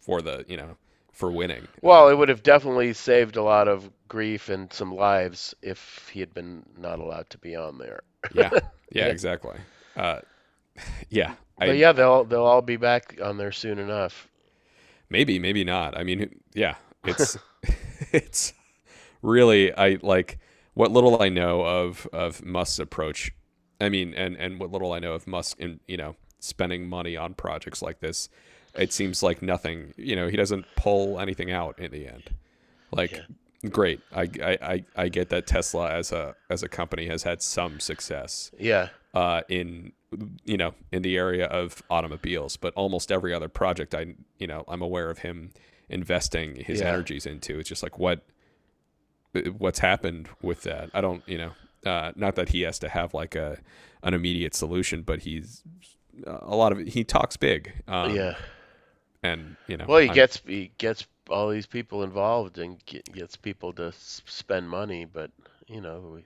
for 0.00 0.22
the 0.22 0.44
you 0.48 0.56
know 0.56 0.76
for 1.12 1.32
winning. 1.32 1.68
Well, 1.82 2.08
it 2.08 2.14
would 2.16 2.30
have 2.30 2.42
definitely 2.42 2.94
saved 2.94 3.36
a 3.36 3.42
lot 3.42 3.68
of 3.68 3.90
grief 4.08 4.48
and 4.48 4.72
some 4.72 4.90
lives 4.94 5.54
if 5.60 6.08
he 6.10 6.20
had 6.20 6.32
been 6.32 6.64
not 6.78 6.98
allowed 6.98 7.28
to 7.30 7.38
be 7.38 7.54
on 7.54 7.76
there. 7.76 8.02
yeah, 8.30 8.50
yeah, 8.90 9.06
Yeah. 9.06 9.08
exactly. 9.08 9.58
Uh, 9.96 10.20
yeah, 11.10 11.34
I 11.58 11.66
But 11.66 11.78
yeah, 11.78 11.92
they'll 11.92 12.24
they'll 12.24 12.44
all 12.44 12.60
be 12.62 12.76
back 12.76 13.18
on 13.22 13.38
there 13.38 13.52
soon 13.52 13.78
enough. 13.78 14.28
maybe 15.10 15.38
maybe 15.38 15.64
not. 15.64 15.96
I 15.96 16.02
mean, 16.04 16.40
yeah, 16.54 16.76
it's 17.04 17.38
it's 18.12 18.52
really 19.22 19.72
I 19.74 19.98
like 20.02 20.38
what 20.74 20.90
little 20.90 21.22
I 21.22 21.28
know 21.28 21.62
of 21.62 22.06
of 22.12 22.44
Musk's 22.44 22.78
approach. 22.78 23.32
I 23.80 23.88
mean, 23.88 24.14
and 24.14 24.36
and 24.36 24.58
what 24.60 24.70
little 24.70 24.92
I 24.92 24.98
know 24.98 25.12
of 25.14 25.26
Musk 25.26 25.58
and 25.60 25.80
you 25.86 25.96
know 25.96 26.16
spending 26.38 26.88
money 26.88 27.16
on 27.16 27.34
projects 27.34 27.82
like 27.82 28.00
this, 28.00 28.28
it 28.74 28.92
seems 28.92 29.22
like 29.22 29.42
nothing. 29.42 29.94
You 29.96 30.16
know, 30.16 30.28
he 30.28 30.36
doesn't 30.36 30.66
pull 30.76 31.18
anything 31.20 31.50
out 31.50 31.78
in 31.78 31.90
the 31.90 32.06
end. 32.06 32.30
Like, 32.92 33.20
great. 33.70 34.00
I, 34.14 34.22
I 34.42 34.58
I 34.62 34.84
I 34.96 35.08
get 35.08 35.30
that 35.30 35.46
Tesla 35.46 35.90
as 35.92 36.12
a 36.12 36.34
as 36.50 36.62
a 36.62 36.68
company 36.68 37.06
has 37.06 37.22
had 37.22 37.42
some 37.42 37.80
success 37.80 38.50
Yeah. 38.58 38.88
uh, 39.14 39.42
in 39.48 39.92
you 40.44 40.56
know 40.58 40.74
in 40.92 41.02
the 41.02 41.16
area 41.16 41.46
of 41.46 41.82
automobiles, 41.90 42.56
but 42.56 42.74
almost 42.74 43.10
every 43.10 43.32
other 43.34 43.48
project 43.48 43.94
I 43.94 44.14
you 44.38 44.46
know 44.46 44.64
I'm 44.68 44.82
aware 44.82 45.10
of 45.10 45.18
him 45.18 45.50
investing 45.92 46.56
his 46.56 46.80
Yeah. 46.80 46.88
energies 46.88 47.26
into. 47.26 47.58
It's 47.58 47.68
just 47.68 47.82
like 47.82 47.98
what 47.98 48.22
what's 49.58 49.78
happened 49.78 50.28
with 50.42 50.62
that. 50.62 50.90
I 50.94 51.00
don't 51.00 51.22
you 51.26 51.38
know 51.38 51.52
uh, 51.86 52.12
not 52.16 52.36
that 52.36 52.50
he 52.50 52.62
has 52.62 52.78
to 52.80 52.88
have 52.88 53.14
like 53.14 53.34
a 53.34 53.58
an 54.02 54.14
immediate 54.14 54.54
solution, 54.54 55.02
but 55.02 55.20
he's 55.20 55.62
a 56.26 56.54
lot 56.54 56.72
of 56.72 56.80
it. 56.80 56.88
He 56.88 57.04
talks 57.04 57.36
big. 57.36 57.72
Um, 57.88 58.14
yeah. 58.14 58.34
and 59.22 59.56
you 59.68 59.76
know 59.76 59.86
Well, 59.88 60.00
he 60.00 60.08
I'm- 60.08 60.14
gets 60.14 60.42
he 60.46 60.72
gets 60.78 61.06
all 61.30 61.48
these 61.50 61.66
people 61.66 62.02
involved 62.02 62.58
and 62.58 62.84
get, 62.84 63.04
gets 63.12 63.36
people 63.36 63.72
to 63.74 63.92
spend 63.92 64.68
money, 64.68 65.04
but 65.04 65.30
you 65.68 65.80
know, 65.80 66.00
we, 66.16 66.24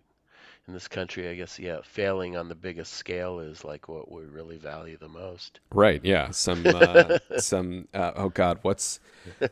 in 0.68 0.74
this 0.74 0.88
country, 0.88 1.28
I 1.28 1.34
guess 1.34 1.58
yeah, 1.58 1.78
failing 1.84 2.36
on 2.36 2.48
the 2.48 2.54
biggest 2.54 2.94
scale 2.94 3.38
is 3.38 3.64
like 3.64 3.88
what 3.88 4.10
we 4.10 4.24
really 4.24 4.56
value 4.58 4.96
the 4.98 5.08
most. 5.08 5.60
Right. 5.72 6.00
Yeah. 6.04 6.30
Some. 6.30 6.66
Uh, 6.66 7.18
some. 7.38 7.86
Uh, 7.94 8.12
oh 8.16 8.28
God. 8.30 8.58
What's 8.62 8.98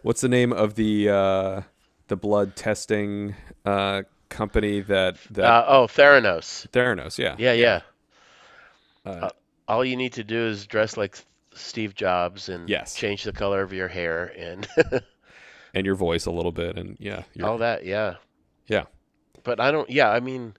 What's 0.03 0.21
the 0.21 0.29
name 0.29 0.53
of 0.53 0.75
the 0.75 1.09
uh, 1.11 1.63
the 2.09 2.17
blood 2.17 2.57
testing 2.57 3.35
uh, 3.65 4.03
company 4.29 4.81
that 4.83 5.19
that 5.31 5.45
Uh, 5.45 5.65
oh, 5.69 5.87
Theranos. 5.87 6.69
Theranos? 6.71 7.17
Yeah. 7.19 7.37
Yeah, 7.39 7.53
yeah. 7.53 7.81
Uh, 9.07 9.31
All 9.69 9.85
you 9.85 9.97
need 9.97 10.15
to 10.15 10.25
do 10.25 10.47
is 10.47 10.67
dress 10.67 10.97
like 10.97 11.17
Steve 11.55 11.95
Jobs 11.95 12.49
and 12.49 12.69
Yes. 12.69 12.95
change 12.97 13.23
the 13.23 13.33
color 13.33 13.63
of 13.63 13.73
your 13.73 13.87
hair 13.89 14.33
and 14.37 14.67
and 15.75 15.87
your 15.87 15.95
voice 15.95 16.27
a 16.27 16.31
little 16.33 16.53
bit, 16.53 16.77
and 16.77 16.97
yeah. 16.99 17.23
All 17.43 17.59
that. 17.59 17.85
Yeah. 17.85 18.17
Yeah. 18.67 18.85
But 19.45 19.61
I 19.61 19.71
don't. 19.71 19.89
Yeah, 19.91 20.11
I 20.11 20.21
mean, 20.21 20.55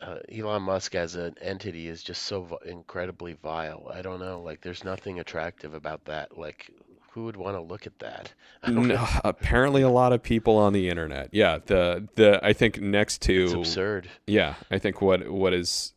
uh, 0.00 0.18
Elon 0.34 0.62
Musk 0.62 0.94
as 0.94 1.14
an 1.14 1.34
entity 1.40 1.88
is 1.88 2.02
just 2.02 2.22
so 2.24 2.42
vi- 2.42 2.56
incredibly 2.66 3.34
vile. 3.34 3.90
I 3.92 4.02
don't 4.02 4.20
know. 4.20 4.40
Like, 4.40 4.60
there's 4.62 4.84
nothing 4.84 5.20
attractive 5.20 5.74
about 5.74 6.04
that. 6.06 6.38
Like, 6.38 6.70
who 7.12 7.24
would 7.24 7.36
want 7.36 7.56
to 7.56 7.60
look 7.60 7.86
at 7.86 7.98
that? 7.98 8.32
No, 8.68 9.06
apparently, 9.24 9.82
a 9.82 9.88
lot 9.88 10.12
of 10.12 10.22
people 10.22 10.56
on 10.56 10.72
the 10.72 10.88
internet. 10.88 11.30
Yeah. 11.32 11.58
The 11.64 12.06
the 12.14 12.38
I 12.44 12.52
think 12.52 12.80
next 12.80 13.26
It's 13.28 13.52
to 13.52 13.58
absurd. 13.60 14.08
yeah, 14.26 14.54
I 14.70 14.78
think 14.78 15.00
what 15.00 15.28
what 15.30 15.52
is 15.54 15.94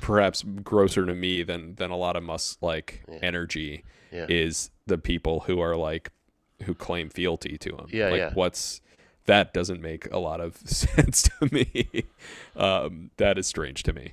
perhaps 0.00 0.44
grosser 0.62 1.04
to 1.06 1.14
me 1.14 1.42
than 1.42 1.74
than 1.74 1.90
a 1.90 1.96
lot 1.96 2.16
of 2.16 2.22
Musk 2.22 2.58
like 2.62 3.02
Yeah. 3.08 3.18
energy 3.22 3.84
Yeah. 4.12 4.26
is 4.28 4.70
the 4.86 4.98
people 4.98 5.40
who 5.40 5.60
are 5.60 5.76
like 5.76 6.10
who 6.62 6.74
claim 6.74 7.08
fealty 7.10 7.58
to 7.58 7.70
him. 7.76 7.86
Yeah, 7.92 8.10
like 8.10 8.18
yeah. 8.18 8.30
what's 8.34 8.80
that 9.26 9.52
doesn't 9.54 9.80
make 9.80 10.10
a 10.12 10.18
lot 10.18 10.40
of 10.40 10.56
sense 10.64 11.22
to 11.22 11.48
me. 11.52 12.04
um, 12.56 13.10
that 13.16 13.38
is 13.38 13.46
strange 13.46 13.82
to 13.84 13.92
me. 13.92 14.12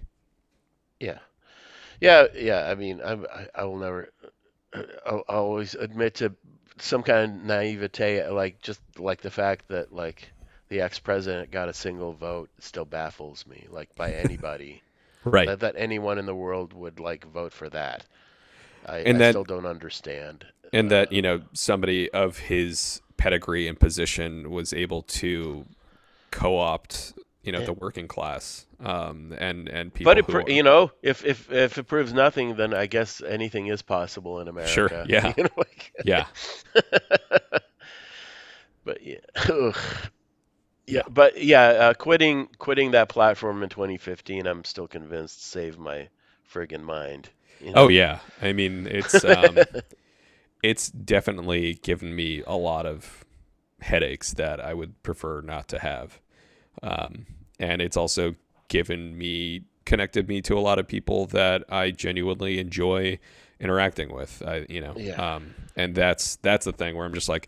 Yeah. 0.99 1.19
Yeah. 2.01 2.27
Yeah. 2.35 2.67
I 2.69 2.75
mean, 2.75 3.01
I'm, 3.03 3.25
I, 3.34 3.47
I 3.55 3.63
will 3.65 3.77
never. 3.77 4.09
I'll, 5.05 5.23
I'll 5.29 5.38
always 5.45 5.73
admit 5.75 6.15
to 6.15 6.34
some 6.77 7.01
kind 7.03 7.31
of 7.39 7.43
naivete, 7.45 8.27
like 8.29 8.61
just 8.61 8.79
like 8.99 9.21
the 9.21 9.31
fact 9.31 9.67
that 9.69 9.91
like 9.93 10.29
the 10.69 10.81
ex-president 10.81 11.49
got 11.49 11.69
a 11.69 11.73
single 11.73 12.13
vote 12.13 12.49
still 12.59 12.85
baffles 12.85 13.45
me. 13.47 13.65
Like 13.69 13.95
by 13.95 14.11
anybody. 14.25 14.81
Right. 15.23 15.47
that, 15.47 15.59
that 15.61 15.75
anyone 15.77 16.19
in 16.19 16.25
the 16.25 16.35
world 16.35 16.73
would 16.73 16.99
like 16.99 17.25
vote 17.25 17.51
for 17.51 17.67
that. 17.69 18.05
I, 18.85 18.99
And 18.99 19.17
I 19.17 19.19
that- 19.19 19.31
still 19.31 19.43
don't 19.43 19.65
understand. 19.65 20.45
and 20.71 20.91
that 20.91 21.11
you 21.11 21.21
know 21.21 21.41
somebody 21.53 22.09
of 22.11 22.38
his 22.38 23.01
pedigree 23.18 23.68
and 23.68 23.80
position 23.80 24.49
was 24.52 24.73
able 24.73 25.02
to 25.02 25.65
co-opt 26.31 27.14
you 27.44 27.52
know 27.52 27.60
Yeah. 27.60 27.65
the 27.65 27.73
working 27.73 28.07
class 28.07 28.65
um, 28.80 29.34
and 29.38 29.68
and 29.69 29.94
people 29.94 30.11
But 30.11 30.18
it, 30.19 30.26
who 30.26 30.52
you 30.53 30.64
know, 30.64 30.91
if 31.02 31.26
if 31.26 31.52
if 31.52 31.77
it 31.77 31.84
proves 31.85 32.14
nothing, 32.14 32.56
then 32.57 32.73
I 32.73 32.85
guess 32.85 33.22
anything 33.22 33.68
is 33.68 33.81
possible 33.81 34.39
in 34.39 34.48
America. 34.48 34.72
Sure, 34.72 34.89
yeah. 35.07 35.34
You 35.38 35.44
know, 35.44 35.49
like- 35.57 35.94
yeah 36.06 36.26
but 38.85 39.02
yeah, 39.03 39.18
Ugh. 39.49 39.76
yeah, 40.85 41.02
but 41.10 41.41
yeah, 41.41 41.64
uh, 41.68 41.94
quitting 41.94 42.48
quitting 42.57 42.91
that 42.91 43.10
platform 43.10 43.64
in 43.64 43.69
2015, 43.69 44.45
I'm 44.45 44.64
still 44.64 44.88
convinced 44.88 45.44
saved 45.44 45.77
my 45.80 46.10
friggin' 46.53 46.84
mind. 46.84 47.30
you 47.60 47.72
know? 47.72 47.84
oh 47.85 47.88
yeah 47.89 48.19
i 48.41 48.53
mean 48.53 48.85
it's 48.88 49.23
um, 49.26 49.57
it's 50.63 50.89
definitely 50.89 51.75
given 51.75 52.15
me 52.15 52.43
a 52.47 52.55
lot 52.55 52.85
of 52.85 53.23
headaches 53.81 54.34
that 54.34 54.59
i 54.59 54.73
would 54.73 55.01
prefer 55.03 55.41
not 55.41 55.67
to 55.67 55.79
have. 55.79 56.19
Um, 56.84 57.25
and 57.59 57.81
it's 57.81 57.97
also 57.97 58.35
given 58.67 59.17
me 59.17 59.61
connected 59.85 60.27
me 60.27 60.41
to 60.41 60.57
a 60.57 60.59
lot 60.59 60.79
of 60.79 60.88
people 60.88 61.25
that 61.27 61.63
i 61.69 61.91
genuinely 61.91 62.59
enjoy 62.59 63.17
interacting 63.59 64.13
with 64.13 64.43
i 64.45 64.65
you 64.69 64.81
know 64.81 64.93
Yeah. 64.97 65.35
um, 65.35 65.53
and 65.75 65.95
that's 65.95 66.35
that's 66.38 66.65
the 66.65 66.71
thing 66.73 66.95
where 66.95 67.05
i'm 67.05 67.13
just 67.13 67.29
like 67.29 67.47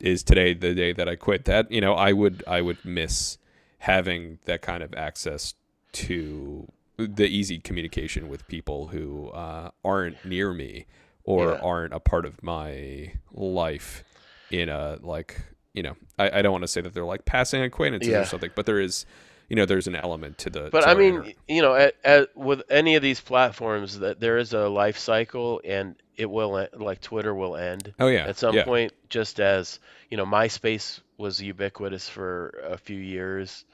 is 0.00 0.22
today 0.22 0.54
the 0.54 0.74
day 0.74 0.92
that 0.92 1.08
i 1.08 1.16
quit? 1.16 1.44
That 1.46 1.70
you 1.72 1.80
know 1.80 1.94
i 1.94 2.12
would 2.12 2.44
i 2.46 2.60
would 2.60 2.78
miss 2.84 3.36
having 3.78 4.38
that 4.44 4.62
kind 4.62 4.82
of 4.82 4.94
access 4.94 5.54
to 5.92 6.68
the 6.96 7.26
easy 7.26 7.58
communication 7.58 8.28
with 8.28 8.46
people 8.48 8.88
who 8.88 9.28
uh, 9.30 9.70
aren't 9.84 10.24
near 10.24 10.52
me 10.52 10.86
or 11.28 11.52
Yeah. 11.52 11.60
aren't 11.62 11.92
a 11.92 12.00
part 12.00 12.24
of 12.24 12.42
my 12.42 13.12
life 13.32 14.02
in 14.50 14.68
a 14.70 14.98
like 15.02 15.40
you 15.74 15.82
know 15.82 15.94
I, 16.18 16.38
I 16.38 16.42
don't 16.42 16.52
want 16.52 16.62
to 16.64 16.68
say 16.68 16.80
that 16.80 16.94
they're 16.94 17.04
like 17.04 17.24
passing 17.26 17.62
acquaintances 17.62 18.08
Yeah. 18.10 18.20
or 18.20 18.24
something 18.24 18.50
but 18.54 18.64
there 18.66 18.80
is 18.80 19.04
you 19.50 19.56
know 19.56 19.66
there's 19.66 19.86
an 19.86 19.94
element 19.96 20.38
to 20.38 20.50
the 20.50 20.68
But 20.72 20.82
to 20.82 20.88
I 20.88 20.94
mean, 20.94 21.14
inter- 21.16 21.32
you 21.48 21.62
know, 21.62 21.74
at, 21.74 21.94
at, 22.04 22.36
with 22.36 22.62
any 22.70 22.96
of 22.96 23.02
these 23.02 23.18
platforms, 23.18 23.98
that 24.00 24.20
there 24.20 24.36
is 24.36 24.52
a 24.52 24.68
life 24.68 24.98
cycle, 24.98 25.62
and 25.64 25.94
it 26.18 26.28
will 26.28 26.68
like 26.76 27.00
Twitter 27.00 27.34
will 27.34 27.56
end 27.56 27.94
oh 27.98 28.08
yeah 28.08 28.26
at 28.26 28.36
some 28.36 28.54
yeah. 28.54 28.64
point. 28.64 28.92
Just 29.08 29.40
as 29.40 29.80
you 30.10 30.18
know, 30.18 30.26
MySpace 30.26 31.00
was 31.16 31.40
ubiquitous 31.40 32.06
for 32.10 32.60
a 32.62 32.76
few 32.76 32.98
years. 33.00 33.64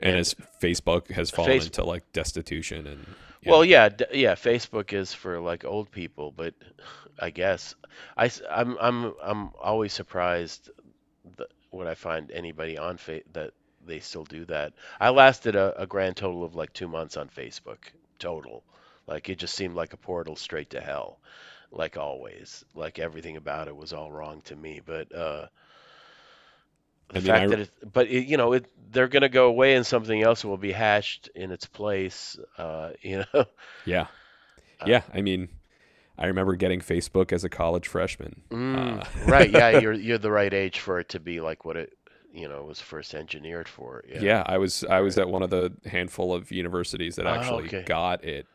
and 0.00 0.10
and- 0.10 0.20
as 0.20 0.34
Facebook 0.62 1.10
has 1.10 1.30
fallen 1.32 1.50
Face- 1.50 1.66
into 1.66 1.82
like 1.82 2.04
destitution 2.12 2.86
and 2.86 3.04
yeah. 3.46 3.52
Well, 3.52 3.64
yeah, 3.64 3.88
d- 3.88 4.04
yeah. 4.12 4.34
Facebook 4.34 4.92
is 4.92 5.14
for 5.14 5.40
like 5.40 5.64
old 5.64 5.90
people, 5.90 6.32
but 6.32 6.54
I 7.18 7.30
guess 7.30 7.74
I, 8.16 8.30
am 8.50 8.76
I'm 8.80 9.14
I'm 9.22 9.50
always 9.60 9.92
surprised 9.92 10.70
that 11.38 11.52
when 11.70 11.86
I 11.88 11.94
find 11.94 12.30
anybody 12.32 12.78
on 12.78 12.96
fa- 12.98 13.22
that 13.32 13.52
they 13.86 14.00
still 14.00 14.24
do 14.24 14.44
that. 14.46 14.74
I 15.00 15.10
lasted 15.10 15.56
a, 15.56 15.80
a 15.82 15.86
grand 15.86 16.16
total 16.16 16.44
of 16.44 16.54
like 16.56 16.72
two 16.72 16.88
months 16.88 17.16
on 17.16 17.28
Facebook 17.28 17.78
total. 18.18 18.64
Like 19.06 19.28
it 19.30 19.38
just 19.38 19.54
seemed 19.54 19.74
like 19.76 19.92
a 19.94 19.98
portal 19.98 20.36
straight 20.36 20.70
to 20.70 20.80
hell, 20.80 21.20
like 21.72 21.96
always. 21.98 22.64
Like 22.74 22.98
everything 22.98 23.36
about 23.36 23.68
it 23.68 23.76
was 23.76 23.92
all 23.92 24.12
wrong 24.12 24.42
to 24.42 24.56
me. 24.56 24.80
But 24.84 25.14
uh, 25.14 25.46
the 27.08 27.16
I 27.16 27.20
mean, 27.20 27.26
fact 27.26 27.42
I- 27.42 27.46
that 27.48 27.58
it, 27.60 27.70
but 27.92 28.06
it, 28.08 28.26
you 28.26 28.36
know, 28.36 28.52
it 28.52 28.66
they're 28.90 29.08
gonna 29.08 29.28
go 29.28 29.46
away 29.46 29.74
and 29.74 29.84
something 29.86 30.22
else 30.22 30.44
will 30.44 30.56
be 30.56 30.72
hashed 30.72 31.28
in 31.34 31.50
its 31.50 31.66
place. 31.66 32.38
Uh, 32.58 32.90
you 33.02 33.24
know. 33.34 33.44
yeah 33.84 34.06
Uh, 34.80 34.84
yeah 34.86 35.02
I 35.12 35.20
mean 35.22 35.48
I 36.18 36.26
remember 36.26 36.54
getting 36.56 36.80
Facebook 36.80 37.32
as 37.32 37.44
a 37.44 37.48
college 37.48 37.88
freshman 37.88 38.42
Mm, 38.50 39.00
Uh, 39.00 39.04
right, 39.30 39.50
yeah, 39.50 39.78
you're 39.80 39.92
you're 39.92 40.18
the 40.18 40.30
right 40.30 40.52
age 40.54 40.80
for 40.80 40.98
it 41.00 41.08
to 41.10 41.20
be 41.20 41.40
like 41.40 41.64
what 41.64 41.76
it, 41.76 41.92
you 42.32 42.48
know, 42.48 42.62
was 42.64 42.80
first 42.80 43.14
engineered 43.14 43.68
for. 43.68 44.02
Yeah. 44.08 44.20
Yeah, 44.20 44.42
I 44.46 44.58
was 44.58 44.84
I 44.84 45.00
was 45.00 45.18
at 45.18 45.28
one 45.28 45.42
of 45.42 45.50
the 45.50 45.72
handful 45.84 46.32
of 46.34 46.50
universities 46.52 47.16
that 47.16 47.26
Oh, 47.26 47.30
actually 47.30 47.64
okay. 47.66 47.82
got 47.84 48.24
it 48.24 48.46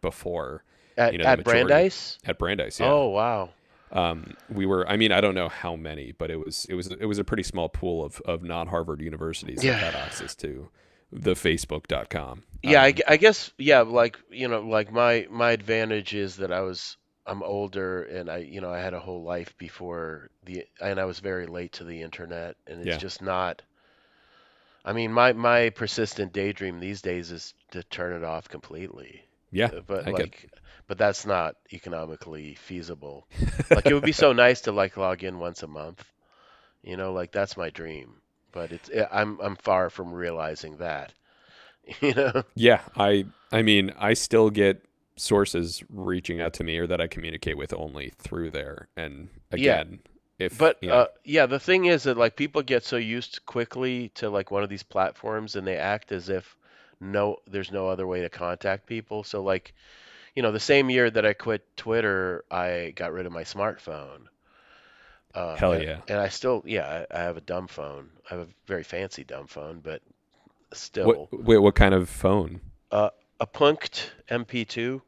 before 0.00 0.62
At, 0.96 1.12
you 1.12 1.18
know, 1.18 1.24
at 1.26 1.38
majority- 1.38 1.64
Brandeis? 1.68 2.18
at 2.26 2.38
Brandeis. 2.38 2.80
Yeah. 2.80 2.90
Oh, 2.90 3.08
wow. 3.08 3.50
Um, 3.92 4.34
we 4.48 4.66
were. 4.66 4.88
I 4.88 4.96
mean, 4.96 5.12
I 5.12 5.20
don't 5.20 5.34
know 5.34 5.48
how 5.48 5.76
many, 5.76 6.12
but 6.12 6.30
it 6.30 6.36
was 6.44 6.64
it 6.68 6.74
was 6.74 6.88
it 6.88 7.06
was 7.06 7.18
a 7.18 7.24
pretty 7.24 7.42
small 7.42 7.68
pool 7.68 8.04
of 8.04 8.20
of 8.22 8.42
non 8.42 8.68
Harvard 8.68 9.00
universities 9.00 9.64
Yeah. 9.64 9.72
that 9.72 9.78
had 9.78 9.94
access 9.96 10.34
to 10.36 10.68
the 11.12 11.34
Facebook.com. 11.34 12.44
Yeah, 12.62 12.82
I, 12.82 12.88
Um, 12.88 12.92
gu- 12.92 13.02
I 13.06 13.16
guess 13.18 13.52
yeah, 13.58 13.80
like, 13.82 14.18
you 14.30 14.48
know, 14.48 14.60
like 14.60 14.90
my 14.92 15.26
my 15.30 15.50
advantage 15.52 16.14
is 16.14 16.36
that 16.36 16.52
I 16.52 16.60
was 16.62 16.96
I'm 17.26 17.42
older 17.42 18.02
and 18.04 18.30
I, 18.30 18.38
you 18.38 18.60
know, 18.62 18.70
I 18.72 18.78
had 18.80 18.94
a 18.94 19.00
whole 19.00 19.22
life 19.22 19.56
before 19.58 20.30
the 20.44 20.66
and 20.80 20.98
I 21.00 21.04
was 21.04 21.20
very 21.20 21.46
late 21.46 21.72
to 21.74 21.84
the 21.84 22.02
internet 22.02 22.56
and 22.66 22.80
it's 22.82 22.94
Yeah. 22.94 22.96
just 22.96 23.20
not 23.22 23.62
I 24.84 24.92
mean, 24.92 25.10
my 25.10 25.32
my 25.32 25.70
persistent 25.70 26.34
daydream 26.34 26.80
these 26.80 27.00
days 27.00 27.30
is 27.30 27.54
to 27.70 27.82
turn 27.82 28.12
it 28.14 28.24
off 28.24 28.48
completely. 28.48 29.26
Yeah, 29.50 29.70
but 29.86 30.06
I 30.06 30.10
like 30.10 30.50
but 30.90 30.98
that's 30.98 31.26
not 31.26 31.56
economically 31.72 32.56
feasible. 32.56 33.28
Like 33.74 33.88
it 33.88 33.94
would 33.94 34.04
be 34.04 34.12
so 34.12 34.34
nice 34.34 34.62
to 34.62 34.72
like 34.72 34.98
log 34.98 35.24
in 35.24 35.40
once 35.40 35.64
a 35.64 35.68
month. 35.68 36.04
You 36.82 36.96
know, 36.98 37.12
like 37.14 37.32
that's 37.32 37.56
my 37.56 37.70
dream. 37.70 38.22
But 38.52 38.72
it's 38.72 38.90
eh, 38.90 39.06
I'm 39.12 39.40
I'm 39.40 39.56
far 39.56 39.90
from 39.90 40.12
realizing 40.14 40.78
that. 40.78 41.14
You 42.02 42.14
know? 42.14 42.44
Yeah, 42.54 42.82
I 42.96 43.26
I 43.52 43.62
mean, 43.62 43.92
I 43.98 44.14
still 44.14 44.50
get 44.50 44.84
sources 45.16 45.82
reaching 45.90 46.40
out 46.40 46.54
to 46.54 46.64
me 46.64 46.78
or 46.78 46.86
that 46.86 47.00
I 47.00 47.06
communicate 47.06 47.56
with 47.56 47.72
only 47.74 48.10
through 48.18 48.50
there. 48.52 48.88
And 48.96 49.28
Yeah. 49.54 49.82
again, 49.82 50.00
if 50.38 50.62
But 50.62 50.80
you 50.80 50.88
know, 50.88 51.00
uh 51.00 51.08
yeah, 51.24 51.46
the 51.46 51.60
thing 51.60 51.86
is 51.86 52.04
that 52.04 52.16
like 52.18 52.36
people 52.36 52.62
get 52.62 52.84
so 52.84 52.96
used 52.96 53.46
quickly 53.46 54.10
to 54.16 54.30
like 54.30 54.50
one 54.50 54.62
of 54.64 54.70
these 54.70 54.82
platforms 54.84 55.56
and 55.56 55.66
they 55.66 55.76
act 55.76 56.12
as 56.12 56.28
if 56.30 56.56
no 57.00 57.38
there's 57.46 57.72
no 57.72 57.88
other 57.88 58.06
way 58.06 58.22
to 58.22 58.30
contact 58.30 58.86
people. 58.86 59.24
So 59.24 59.42
like, 59.42 59.74
you 60.34 60.42
know, 60.42 60.52
the 60.52 60.60
same 60.60 60.90
year 60.90 61.10
that 61.10 61.26
I 61.26 61.32
quit 61.34 61.76
Twitter, 61.76 62.44
I 62.50 62.92
got 62.96 63.12
rid 63.12 63.26
of 63.26 63.32
my 63.32 63.44
smartphone. 63.44 64.26
Uh, 65.34 65.56
hell 65.56 65.72
and, 65.72 65.84
yeah. 65.84 65.98
and 66.08 66.18
I 66.18 66.28
still, 66.28 66.62
yeah, 66.66 67.04
I, 67.10 67.18
I 67.18 67.22
have 67.22 67.36
a 67.36 67.40
dumb 67.40 67.68
phone. 67.68 68.10
I 68.30 68.34
have 68.34 68.48
a 68.48 68.52
very 68.66 68.82
fancy 68.82 69.22
dumb 69.22 69.46
phone, 69.46 69.80
but 69.80 70.02
still, 70.72 71.28
What 71.30 71.44
wait, 71.44 71.58
what 71.58 71.74
kind 71.74 71.94
of 71.94 72.08
phone? 72.08 72.60
uh, 72.90 73.10
a 73.38 73.46
Punkt 73.46 74.12
MP2. 74.28 75.02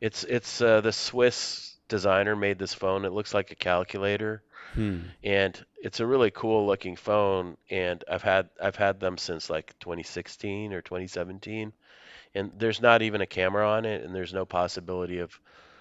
It's 0.00 0.24
it's 0.24 0.60
uh, 0.60 0.80
the 0.82 0.92
Swiss 0.92 1.76
designer 1.88 2.36
made 2.36 2.58
this 2.58 2.74
phone. 2.74 3.04
It 3.04 3.12
looks 3.12 3.32
like 3.32 3.50
a 3.52 3.54
calculator, 3.56 4.42
Hmm. 4.74 4.98
and 5.22 5.64
it's 5.82 6.00
a 6.00 6.06
really 6.06 6.30
cool 6.30 6.66
looking 6.66 6.96
phone. 6.96 7.56
And 7.70 8.04
I've 8.10 8.22
had 8.22 8.50
I've 8.60 8.76
had 8.76 9.00
them 9.00 9.16
since 9.18 9.48
like 9.48 9.74
2016 9.80 10.72
or 10.74 10.82
2017, 10.82 11.72
and 12.34 12.52
there's 12.58 12.80
not 12.80 13.02
even 13.02 13.20
a 13.20 13.26
camera 13.26 13.68
on 13.68 13.84
it, 13.84 14.02
and 14.02 14.14
there's 14.14 14.34
no 14.34 14.44
possibility 14.44 15.18
of 15.18 15.38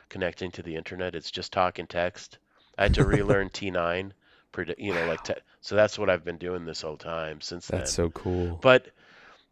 connecting 0.09 0.51
to 0.51 0.63
the 0.63 0.75
internet. 0.75 1.15
It's 1.15 1.31
just 1.31 1.51
talk 1.51 1.80
and 1.80 1.89
text. 1.89 2.38
I 2.77 2.84
had 2.84 2.93
to 2.95 3.05
relearn 3.05 3.49
T9, 3.49 4.11
predi- 4.51 4.75
you 4.77 4.93
know, 4.93 5.07
like 5.07 5.23
te- 5.23 5.34
so 5.61 5.75
that's 5.75 5.97
what 5.97 6.09
I've 6.09 6.23
been 6.23 6.38
doing 6.38 6.65
this 6.65 6.81
whole 6.81 6.97
time 6.97 7.41
since 7.41 7.67
then. 7.67 7.80
That's 7.80 7.93
so 7.93 8.09
cool. 8.09 8.59
But 8.61 8.88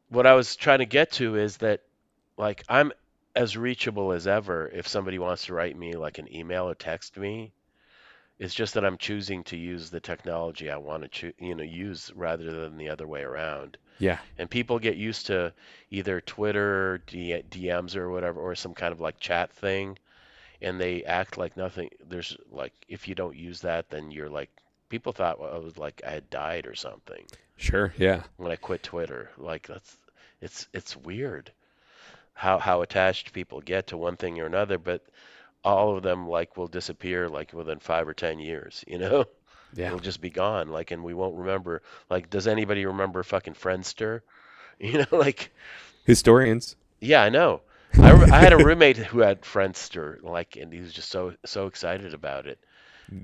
what 0.09 0.27
I 0.27 0.33
was 0.33 0.55
trying 0.55 0.79
to 0.79 0.85
get 0.85 1.11
to 1.13 1.35
is 1.35 1.57
that 1.57 1.81
like 2.37 2.63
I'm 2.69 2.91
as 3.35 3.57
reachable 3.57 4.11
as 4.11 4.27
ever 4.27 4.67
if 4.67 4.87
somebody 4.87 5.17
wants 5.17 5.45
to 5.45 5.53
write 5.53 5.77
me 5.77 5.93
like 5.93 6.17
an 6.17 6.33
email 6.33 6.69
or 6.69 6.75
text 6.75 7.17
me. 7.17 7.53
It's 8.39 8.55
just 8.55 8.73
that 8.73 8.83
I'm 8.83 8.97
choosing 8.97 9.43
to 9.45 9.57
use 9.57 9.89
the 9.89 9.99
technology 9.99 10.69
I 10.69 10.77
want 10.77 11.03
to 11.03 11.09
choo- 11.09 11.33
you 11.39 11.55
know 11.55 11.63
use 11.63 12.11
rather 12.15 12.51
than 12.51 12.77
the 12.77 12.89
other 12.89 13.07
way 13.07 13.21
around. 13.21 13.77
Yeah. 14.01 14.19
And 14.37 14.49
people 14.49 14.79
get 14.79 14.97
used 14.97 15.27
to 15.27 15.53
either 15.91 16.21
Twitter 16.21 17.01
D- 17.07 17.43
DMs 17.49 17.95
or 17.95 18.09
whatever 18.09 18.39
or 18.41 18.55
some 18.55 18.73
kind 18.73 18.91
of 18.91 18.99
like 18.99 19.19
chat 19.19 19.51
thing 19.53 19.97
and 20.61 20.79
they 20.79 21.03
act 21.03 21.37
like 21.37 21.57
nothing 21.57 21.89
there's 22.09 22.37
like 22.51 22.73
if 22.87 23.07
you 23.07 23.15
don't 23.15 23.35
use 23.35 23.61
that 23.61 23.89
then 23.89 24.11
you're 24.11 24.29
like 24.29 24.49
people 24.89 25.13
thought 25.13 25.39
well, 25.39 25.53
I 25.53 25.57
was 25.59 25.77
like 25.77 26.01
I 26.05 26.11
had 26.11 26.29
died 26.29 26.67
or 26.67 26.75
something 26.75 27.25
Sure. 27.57 27.93
Yeah. 27.97 28.23
when 28.37 28.51
I 28.51 28.55
quit 28.55 28.83
Twitter. 28.83 29.29
Like 29.37 29.67
that's 29.67 29.97
it's 30.41 30.67
it's 30.73 30.97
weird 30.97 31.51
how 32.33 32.57
how 32.59 32.81
attached 32.81 33.33
people 33.33 33.61
get 33.61 33.87
to 33.87 33.97
one 33.97 34.17
thing 34.17 34.39
or 34.39 34.45
another, 34.47 34.77
but 34.79 35.05
all 35.63 35.95
of 35.95 36.03
them 36.03 36.27
like 36.27 36.57
will 36.57 36.67
disappear 36.67 37.29
like 37.29 37.53
within 37.53 37.79
five 37.79 38.07
or 38.07 38.13
ten 38.15 38.39
years, 38.39 38.83
you 38.87 38.97
know? 38.97 39.25
Yeah. 39.75 39.87
It'll 39.87 39.99
just 39.99 40.21
be 40.21 40.29
gone, 40.29 40.69
like, 40.69 40.91
and 40.91 41.03
we 41.03 41.13
won't 41.13 41.37
remember. 41.37 41.81
Like, 42.09 42.29
does 42.29 42.47
anybody 42.47 42.85
remember 42.85 43.23
fucking 43.23 43.55
Friendster? 43.55 44.21
You 44.79 44.97
know, 44.99 45.05
like, 45.11 45.51
Historians. 46.05 46.75
yeah, 46.99 47.21
I 47.21 47.29
know. 47.29 47.61
I, 47.99 48.11
I 48.31 48.39
had 48.39 48.53
a 48.53 48.57
roommate 48.57 48.97
who 48.97 49.19
had 49.19 49.41
Friendster, 49.43 50.23
like, 50.23 50.55
and 50.55 50.73
he 50.73 50.79
was 50.79 50.91
just 50.93 51.09
so 51.09 51.35
so 51.45 51.67
excited 51.67 52.13
about 52.15 52.47
it. 52.47 52.57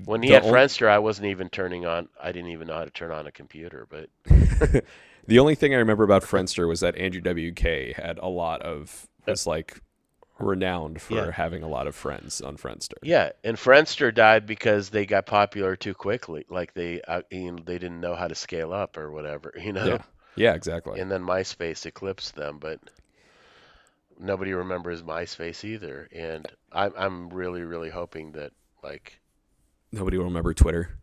When 0.04 0.22
he 0.22 0.30
The 0.30 0.34
had 0.34 0.44
ol- 0.44 0.52
Friendster, 0.52 0.88
I 0.88 0.98
wasn't 1.00 1.28
even 1.28 1.48
turning 1.48 1.86
on. 1.86 2.08
I 2.22 2.32
didn't 2.32 2.50
even 2.50 2.68
know 2.68 2.74
how 2.74 2.84
to 2.84 2.90
turn 2.90 3.10
on 3.10 3.26
a 3.26 3.32
computer, 3.32 3.86
but 3.90 4.08
the 5.26 5.38
only 5.38 5.54
thing 5.54 5.74
I 5.74 5.78
remember 5.78 6.04
about 6.04 6.22
Friendster 6.22 6.68
was 6.68 6.80
that 6.80 6.96
Andrew 6.96 7.20
WK 7.22 7.96
had 7.96 8.18
a 8.18 8.28
lot 8.28 8.62
of 8.62 9.08
was 9.26 9.46
like 9.46 9.80
renowned 10.38 11.00
for 11.02 11.14
Yeah. 11.14 11.30
having 11.30 11.62
a 11.62 11.68
lot 11.68 11.86
of 11.86 11.94
friends 11.94 12.40
on 12.40 12.56
Friendster. 12.56 12.94
Yeah, 13.02 13.32
and 13.44 13.56
Friendster 13.56 14.14
died 14.14 14.46
because 14.46 14.90
they 14.90 15.06
got 15.06 15.26
popular 15.26 15.76
too 15.76 15.94
quickly. 15.94 16.46
Like 16.48 16.74
they, 16.74 17.00
uh, 17.02 17.22
you 17.30 17.52
know, 17.52 17.58
they 17.64 17.78
didn't 17.78 18.00
know 18.00 18.14
how 18.14 18.28
to 18.28 18.34
scale 18.34 18.72
up 18.72 18.96
or 18.96 19.10
whatever, 19.10 19.52
you 19.60 19.72
know. 19.72 19.84
Yeah. 19.84 20.02
Yeah, 20.36 20.54
exactly. 20.54 21.00
And 21.00 21.10
then 21.10 21.22
MySpace 21.24 21.84
eclipsed 21.84 22.36
them, 22.36 22.58
but 22.58 22.78
nobody 24.18 24.52
remembers 24.52 25.02
MySpace 25.02 25.64
either. 25.64 26.08
And 26.12 26.46
I'm, 26.70 26.92
I'm 26.96 27.28
really, 27.30 27.62
really 27.62 27.90
hoping 27.90 28.32
that 28.32 28.52
like, 28.82 29.18
Nobody 29.90 30.18
will 30.18 30.26
remember 30.26 30.54
Twitter. 30.54 30.98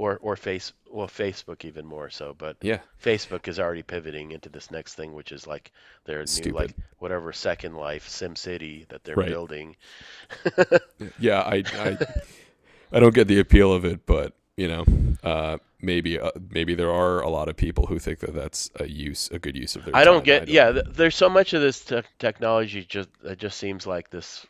Or 0.00 0.18
or 0.22 0.34
face, 0.36 0.72
well, 0.90 1.06
Facebook 1.08 1.64
even 1.64 1.84
more 1.84 2.08
so. 2.10 2.34
But 2.36 2.56
Yeah. 2.62 2.78
Facebook 3.02 3.48
is 3.48 3.60
already 3.60 3.82
pivoting 3.82 4.30
into 4.32 4.48
this 4.48 4.70
next 4.70 4.94
thing, 4.94 5.12
which 5.12 5.30
is 5.30 5.46
like 5.46 5.72
their 6.06 6.24
new 6.44 6.52
like 6.52 6.74
whatever 6.98 7.32
Second 7.32 7.74
Life 7.76 8.08
Sim 8.08 8.34
City 8.34 8.86
that 8.88 9.04
they're 9.04 9.14
Right. 9.16 9.28
building. 9.28 9.76
Yeah, 11.18 11.40
I, 11.40 11.62
I, 11.74 11.98
I 12.92 13.00
don't 13.00 13.14
get 13.14 13.28
the 13.28 13.40
appeal 13.40 13.72
of 13.72 13.84
it, 13.84 14.06
but 14.06 14.32
you 14.56 14.68
know, 14.68 14.84
uh, 15.22 15.58
maybe 15.80 16.18
uh, 16.18 16.30
maybe 16.50 16.74
there 16.74 16.90
are 16.92 17.20
a 17.20 17.28
lot 17.28 17.48
of 17.48 17.56
people 17.56 17.86
who 17.86 17.98
think 17.98 18.18
that 18.20 18.34
that's 18.34 18.70
a 18.80 18.86
use, 18.88 19.28
a 19.32 19.38
good 19.38 19.56
use 19.56 19.76
of 19.76 19.84
their. 19.84 19.96
I 19.96 20.04
don't 20.04 20.16
time. 20.16 20.24
get. 20.24 20.48
Yeah, 20.48 20.72
th- 20.72 20.84
there's 20.90 21.16
so 21.16 21.28
much 21.28 21.52
of 21.54 21.60
this 21.62 21.84
te- 21.84 22.02
technology 22.18 22.84
just 22.84 23.08
that 23.22 23.38
just 23.38 23.58
seems 23.58 23.86
like 23.86 24.10
this, 24.10 24.46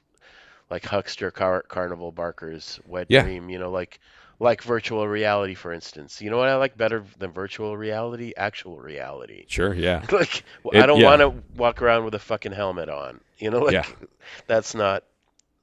like 0.70 0.84
huckster 0.84 1.30
car- 1.30 1.62
carnival 1.68 2.12
barkers 2.12 2.80
wet 2.86 3.06
Yeah. 3.08 3.22
dream. 3.22 3.50
You 3.50 3.58
know, 3.60 3.70
like 3.70 4.00
like 4.40 4.62
virtual 4.62 5.06
reality, 5.06 5.54
for 5.54 5.72
instance. 5.72 6.20
You 6.20 6.30
know 6.30 6.38
what 6.38 6.48
I 6.48 6.56
like 6.56 6.76
better 6.76 7.04
than 7.18 7.30
virtual 7.30 7.76
reality? 7.76 8.32
Actual 8.36 8.80
reality. 8.80 9.44
Sure. 9.48 9.72
Yeah. 9.74 10.04
like 10.10 10.42
It- 10.72 10.82
I 10.82 10.86
don't 10.86 10.98
yeah. 10.98 11.06
want 11.06 11.20
to 11.20 11.42
walk 11.56 11.82
around 11.82 12.04
with 12.06 12.14
a 12.14 12.18
fucking 12.18 12.52
helmet 12.52 12.88
on. 12.88 13.20
You 13.38 13.50
know, 13.50 13.60
like 13.60 13.74
Yeah. 13.74 13.86
that's 14.48 14.74
not 14.74 15.04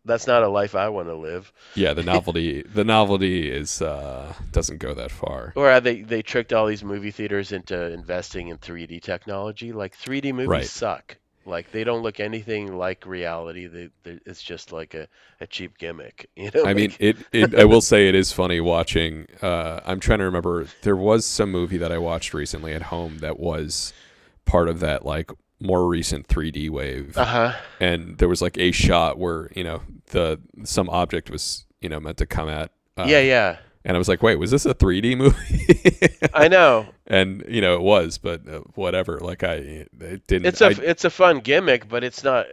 that's 0.05 0.25
not 0.27 0.41
a 0.43 0.47
life 0.47 0.73
I 0.73 0.87
want 0.87 1.09
to 1.09 1.15
live. 1.15 1.51
Yeah. 1.75 1.93
The 1.93 2.03
novelty, 2.13 2.61
the 2.61 2.85
novelty 2.85 3.51
is 3.51 3.81
uh, 3.81 4.31
doesn't 4.51 4.77
go 4.77 4.93
that 4.93 5.11
far. 5.11 5.51
Or 5.55 5.69
are 5.69 5.81
they 5.81 6.01
they 6.01 6.21
tricked 6.21 6.53
all 6.53 6.67
these 6.67 6.83
movie 6.83 7.11
theaters 7.11 7.51
into 7.51 7.91
investing 7.91 8.47
in 8.49 8.57
3D 8.59 9.01
technology. 9.01 9.73
Like 9.73 9.97
3D 9.97 10.31
movies 10.33 10.47
Right. 10.47 10.65
suck. 10.65 11.17
Like 11.47 11.71
they 11.71 11.83
don't 11.83 12.03
look 12.03 12.19
anything 12.19 12.77
like 12.77 13.05
reality. 13.05 13.67
They, 13.67 13.89
they 14.03 14.19
it's 14.25 14.43
just 14.43 14.73
like 14.73 14.93
a, 14.93 15.07
a 15.39 15.47
cheap 15.47 15.77
gimmick. 15.77 16.29
You 16.35 16.51
know. 16.53 16.65
I 16.65 16.73
mean, 16.73 16.93
it, 16.99 17.17
it. 17.31 17.55
I 17.55 17.65
will 17.65 17.81
say 17.81 18.07
it 18.07 18.15
is 18.15 18.31
funny 18.31 18.59
watching. 18.59 19.27
Uh, 19.41 19.79
I'm 19.85 19.99
trying 19.99 20.19
to 20.19 20.25
remember. 20.25 20.67
There 20.83 20.95
was 20.95 21.25
some 21.25 21.51
movie 21.51 21.77
that 21.77 21.91
I 21.91 21.97
watched 21.97 22.33
recently 22.33 22.73
at 22.73 22.83
home 22.83 23.19
that 23.19 23.39
was 23.39 23.93
part 24.45 24.69
of 24.69 24.81
that 24.81 25.05
like 25.05 25.31
more 25.59 25.87
recent 25.87 26.27
3D 26.27 26.69
wave, 26.69 27.17
uh-huh. 27.17 27.53
and 27.79 28.17
there 28.17 28.29
was 28.29 28.41
like 28.41 28.57
a 28.57 28.71
shot 28.71 29.17
where 29.17 29.49
you 29.55 29.63
know 29.63 29.81
the 30.07 30.39
some 30.63 30.89
object 30.89 31.31
was 31.31 31.65
you 31.81 31.89
know 31.89 31.99
meant 31.99 32.17
to 32.17 32.25
come 32.25 32.49
at. 32.49 32.71
Uh, 32.97 33.05
yeah, 33.07 33.19
yeah. 33.19 33.57
And 33.87 33.95
I 33.95 33.99
was 33.99 34.09
like, 34.09 34.21
wait, 34.21 34.37
was 34.37 34.51
this 34.51 34.65
a 34.65 34.75
3D 34.75 35.15
movie? 35.17 36.27
I 36.33 36.49
know. 36.49 36.87
and 37.07 37.45
you 37.47 37.61
know 37.61 37.75
it 37.75 37.81
was, 37.81 38.17
but 38.17 38.45
uh, 38.45 38.59
whatever. 38.75 39.17
Like 39.19 39.43
I, 39.45 39.53
it 39.53 40.27
didn't. 40.27 40.45
It's 40.45 40.59
a 40.59 40.65
I- 40.67 40.83
it's 40.83 41.05
a 41.05 41.09
fun 41.09 41.39
gimmick, 41.39 41.87
but 41.87 42.03
it's 42.03 42.21
not. 42.21 42.47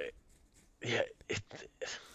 Yeah. 0.81 1.02
It, 1.28 1.43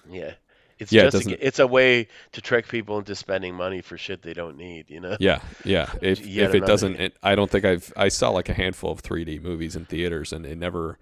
yeah. 0.09 0.31
It's 0.79 0.93
Yeah, 0.93 1.07
it 1.07 1.11
just 1.11 1.27
a, 1.27 1.45
it's 1.45 1.59
a 1.59 1.67
way 1.67 2.07
to 2.31 2.39
trick 2.41 2.69
people 2.69 2.97
into 2.97 3.13
spending 3.13 3.53
money 3.55 3.81
for 3.81 3.97
shit 3.97 4.21
they 4.21 4.33
don't 4.33 4.55
need. 4.55 4.89
You 4.89 5.01
know. 5.01 5.17
Yeah, 5.19 5.41
yeah. 5.65 5.91
If 6.01 6.25
if 6.25 6.55
it 6.55 6.65
doesn't, 6.65 6.95
it, 6.95 7.17
I 7.21 7.35
don't 7.35 7.51
think 7.51 7.65
I've 7.65 7.91
I 7.97 8.07
saw 8.07 8.29
like 8.29 8.47
a 8.47 8.53
handful 8.53 8.89
of 8.89 9.03
3D 9.03 9.41
movies 9.41 9.75
in 9.75 9.83
theaters, 9.83 10.31
and 10.31 10.45
it 10.45 10.57
never 10.57 10.97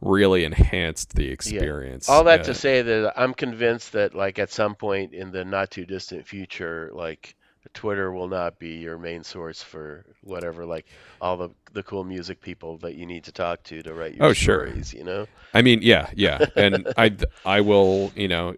really 0.00 0.44
enhanced 0.44 1.14
the 1.14 1.28
experience. 1.28 2.08
All 2.08 2.24
that 2.24 2.40
Uh, 2.40 2.44
to 2.44 2.54
say 2.54 2.80
that 2.80 3.12
I'm 3.16 3.34
convinced 3.34 3.92
that 3.92 4.14
like 4.14 4.38
at 4.38 4.50
some 4.50 4.74
point 4.74 5.12
in 5.12 5.30
the 5.30 5.44
not 5.44 5.70
too 5.70 5.84
distant 5.84 6.26
future, 6.26 6.90
like 6.94 7.36
Twitter 7.74 8.12
will 8.12 8.28
not 8.28 8.58
be 8.58 8.76
your 8.76 8.98
main 8.98 9.22
source 9.22 9.62
for 9.62 10.04
whatever, 10.22 10.64
like 10.66 10.86
all 11.20 11.36
the 11.36 11.50
the 11.72 11.82
cool 11.84 12.02
music 12.04 12.40
people 12.40 12.78
that 12.78 12.94
you 12.96 13.06
need 13.06 13.22
to 13.24 13.32
talk 13.32 13.62
to 13.64 13.80
to 13.82 13.94
write 13.94 14.14
your 14.14 14.26
Oh, 14.26 14.32
sure. 14.32 14.66
stories. 14.66 14.92
You 14.92 15.04
know? 15.04 15.26
I 15.54 15.62
mean, 15.62 15.80
yeah, 15.82 16.10
yeah, 16.14 16.44
and 16.56 16.86
I 16.96 17.16
I 17.44 17.60
will, 17.60 18.12
you 18.16 18.28
know, 18.28 18.56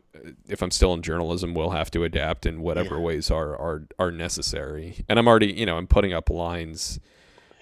if 0.48 0.62
I'm 0.62 0.70
still 0.70 0.94
in 0.94 1.02
journalism, 1.02 1.54
we'll 1.54 1.70
have 1.70 1.90
to 1.92 2.04
adapt 2.04 2.46
in 2.46 2.62
whatever 2.62 2.98
ways 3.00 3.30
are 3.30 3.54
are 3.56 3.86
are 3.98 4.10
necessary. 4.10 5.04
And 5.08 5.18
I'm 5.18 5.28
already, 5.28 5.52
you 5.52 5.66
know, 5.66 5.76
I'm 5.76 5.86
putting 5.86 6.12
up 6.12 6.30
lines. 6.30 6.98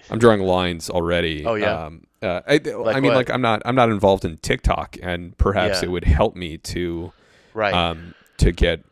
I'm 0.09 0.19
drawing 0.19 0.41
lines 0.41 0.89
already. 0.89 1.45
Oh, 1.45 1.55
yeah? 1.55 1.85
Um, 1.85 2.03
uh, 2.21 2.41
I, 2.47 2.55
I 2.55 2.59
mean, 2.99 3.03
what? 3.05 3.15
like 3.15 3.29
I'm 3.29 3.41
not 3.41 3.61
I'm 3.65 3.75
not 3.75 3.89
involved 3.89 4.25
in 4.25 4.37
TikTok, 4.37 4.97
and 5.01 5.37
perhaps 5.37 5.81
Yeah. 5.81 5.87
it 5.87 5.91
would 5.91 6.05
help 6.05 6.35
me 6.35 6.57
to 6.57 7.11
Right. 7.53 7.73
um, 7.73 8.13
to 8.37 8.51
get 8.51 8.83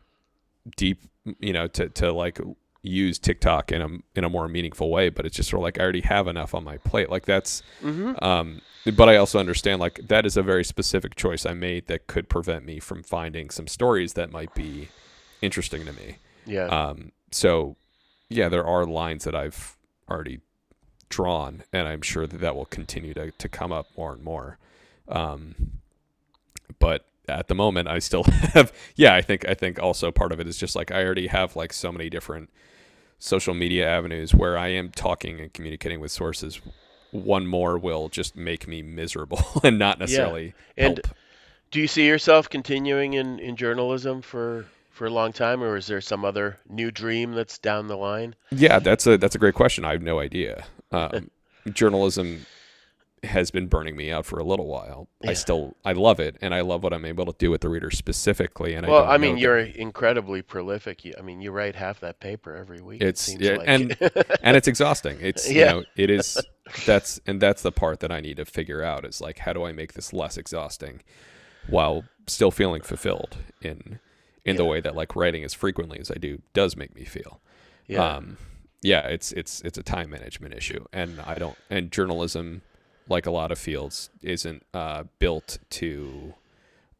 deep, 0.76 1.02
you 1.38 1.52
know, 1.52 1.66
to, 1.68 1.88
to 1.90 2.12
like 2.12 2.40
use 2.82 3.18
TikTok 3.18 3.72
in 3.72 3.82
a 3.82 3.88
in 4.16 4.24
a 4.24 4.30
more 4.30 4.48
meaningful 4.48 4.90
way, 4.90 5.10
but 5.10 5.26
it's 5.26 5.36
just 5.36 5.50
sort 5.50 5.60
of 5.60 5.64
like 5.64 5.78
I 5.78 5.82
already 5.82 6.00
have 6.00 6.26
enough 6.28 6.54
on 6.54 6.64
my 6.64 6.78
plate. 6.78 7.10
Like 7.10 7.26
that's 7.26 7.62
Mm-hmm. 7.82 8.24
um 8.24 8.62
but 8.96 9.10
I 9.10 9.16
also 9.16 9.38
understand 9.38 9.80
like 9.80 10.00
that 10.08 10.24
is 10.24 10.38
a 10.38 10.42
very 10.42 10.64
specific 10.64 11.14
choice 11.14 11.44
I 11.44 11.52
made 11.52 11.86
that 11.88 12.06
could 12.06 12.30
prevent 12.30 12.64
me 12.64 12.80
from 12.80 13.02
finding 13.02 13.50
some 13.50 13.66
stories 13.66 14.14
that 14.14 14.32
might 14.32 14.54
be 14.54 14.88
interesting 15.42 15.84
to 15.84 15.92
me. 15.92 16.16
Yeah. 16.46 16.66
Um 16.66 17.12
so 17.30 17.76
yeah, 18.30 18.48
there 18.48 18.64
are 18.64 18.86
lines 18.86 19.24
that 19.24 19.34
I've 19.34 19.76
already 20.10 20.40
drawn 21.10 21.64
and 21.74 21.86
I'm 21.86 22.00
sure 22.00 22.26
that 22.26 22.40
that 22.40 22.56
will 22.56 22.64
continue 22.66 23.12
to 23.12 23.30
to 23.32 23.48
come 23.48 23.72
up 23.72 23.88
more 23.96 24.14
and 24.14 24.22
more. 24.22 24.56
Um 25.06 25.54
but 26.78 27.04
at 27.38 27.48
the 27.48 27.54
moment 27.54 27.88
I 27.88 27.98
still 27.98 28.24
have 28.54 28.72
yeah, 28.96 29.14
I 29.14 29.22
think 29.22 29.48
I 29.48 29.54
think 29.54 29.78
also 29.78 30.10
part 30.10 30.32
of 30.32 30.40
it 30.40 30.46
is 30.46 30.56
just 30.56 30.76
like 30.76 30.90
I 30.90 31.04
already 31.04 31.28
have 31.28 31.56
like 31.56 31.72
so 31.72 31.92
many 31.92 32.10
different 32.10 32.50
social 33.18 33.54
media 33.54 33.88
avenues 33.88 34.34
where 34.34 34.58
I 34.58 34.68
am 34.68 34.90
talking 34.90 35.40
and 35.40 35.52
communicating 35.52 36.00
with 36.00 36.10
sources. 36.10 36.60
One 37.12 37.46
more 37.46 37.76
will 37.78 38.08
just 38.08 38.36
make 38.36 38.66
me 38.66 38.82
miserable 38.82 39.42
and 39.62 39.78
not 39.78 39.98
necessarily 39.98 40.54
And 40.76 40.98
help. 41.04 41.16
Do 41.70 41.80
you 41.80 41.86
see 41.86 42.06
yourself 42.06 42.48
continuing 42.48 43.12
in, 43.14 43.38
in 43.38 43.56
journalism 43.56 44.22
for 44.22 44.66
for 44.90 45.06
a 45.06 45.10
long 45.10 45.32
time, 45.32 45.62
or 45.62 45.76
is 45.76 45.86
there 45.86 46.00
some 46.00 46.24
other 46.24 46.58
new 46.68 46.90
dream 46.90 47.32
that's 47.32 47.58
down 47.58 47.86
the 47.86 47.96
line? 47.96 48.34
Yeah, 48.50 48.80
that's 48.80 49.06
a 49.06 49.16
that's 49.16 49.34
a 49.34 49.38
great 49.38 49.54
question. 49.54 49.84
I 49.84 49.92
have 49.92 50.02
no 50.02 50.18
idea. 50.18 50.64
Um, 50.90 51.30
journalism 51.72 52.44
has 53.24 53.50
been 53.50 53.66
burning 53.66 53.96
me 53.96 54.10
out 54.10 54.24
for 54.26 54.38
a 54.38 54.44
little 54.44 54.66
while. 54.66 55.08
Yeah. 55.20 55.30
I 55.30 55.34
still 55.34 55.76
I 55.84 55.92
love 55.92 56.20
it, 56.20 56.36
and 56.40 56.54
I 56.54 56.62
love 56.62 56.82
what 56.82 56.92
I'm 56.92 57.04
able 57.04 57.26
to 57.26 57.34
do 57.38 57.50
with 57.50 57.60
the 57.60 57.68
reader 57.68 57.90
specifically. 57.90 58.74
And 58.74 58.86
well, 58.86 59.04
I, 59.04 59.14
I 59.14 59.18
mean, 59.18 59.36
you're 59.36 59.58
incredibly 59.58 60.42
prolific. 60.42 61.04
You, 61.04 61.14
I 61.18 61.22
mean, 61.22 61.40
you 61.40 61.50
write 61.50 61.74
half 61.76 62.00
that 62.00 62.20
paper 62.20 62.54
every 62.54 62.80
week. 62.80 63.02
it 63.02 63.08
It's 63.08 63.20
seems 63.20 63.40
yeah, 63.40 63.56
like. 63.56 63.68
and 63.68 63.96
and 64.42 64.56
it's 64.56 64.68
exhausting. 64.68 65.18
It's 65.20 65.48
you 65.54 65.60
Yeah. 65.60 65.72
know 65.72 65.84
it 65.96 66.10
is 66.10 66.46
that's 66.84 67.20
and 67.26 67.40
that's 67.40 67.62
the 67.62 67.72
part 67.72 68.00
that 68.00 68.12
I 68.12 68.20
need 68.20 68.36
to 68.38 68.44
figure 68.44 68.82
out 68.82 69.04
is 69.04 69.20
like 69.20 69.38
how 69.38 69.52
do 69.52 69.64
I 69.64 69.72
make 69.72 69.92
this 69.94 70.12
less 70.12 70.36
exhausting 70.36 71.02
while 71.66 72.04
still 72.26 72.50
feeling 72.50 72.82
fulfilled 72.82 73.38
in 73.60 73.98
in 74.44 74.56
the 74.56 74.64
way 74.64 74.80
that 74.80 74.94
like 74.94 75.14
writing 75.16 75.44
as 75.44 75.52
frequently 75.54 75.98
as 76.00 76.10
I 76.10 76.14
do 76.14 76.40
does 76.54 76.76
make 76.76 76.94
me 76.94 77.04
feel. 77.04 77.40
yeah. 77.86 78.16
Um, 78.16 78.38
yeah, 78.82 79.06
it's 79.08 79.32
it's 79.32 79.60
it's 79.62 79.76
a 79.78 79.82
time 79.82 80.10
management 80.10 80.54
issue, 80.54 80.86
and 80.92 81.20
I 81.20 81.34
don't 81.34 81.56
and 81.68 81.92
journalism, 81.92 82.62
like 83.10 83.26
a 83.26 83.30
lot 83.30 83.52
of 83.52 83.58
fields, 83.58 84.08
isn't 84.22 84.64
uh, 84.72 85.04
built 85.18 85.58
to 85.70 86.32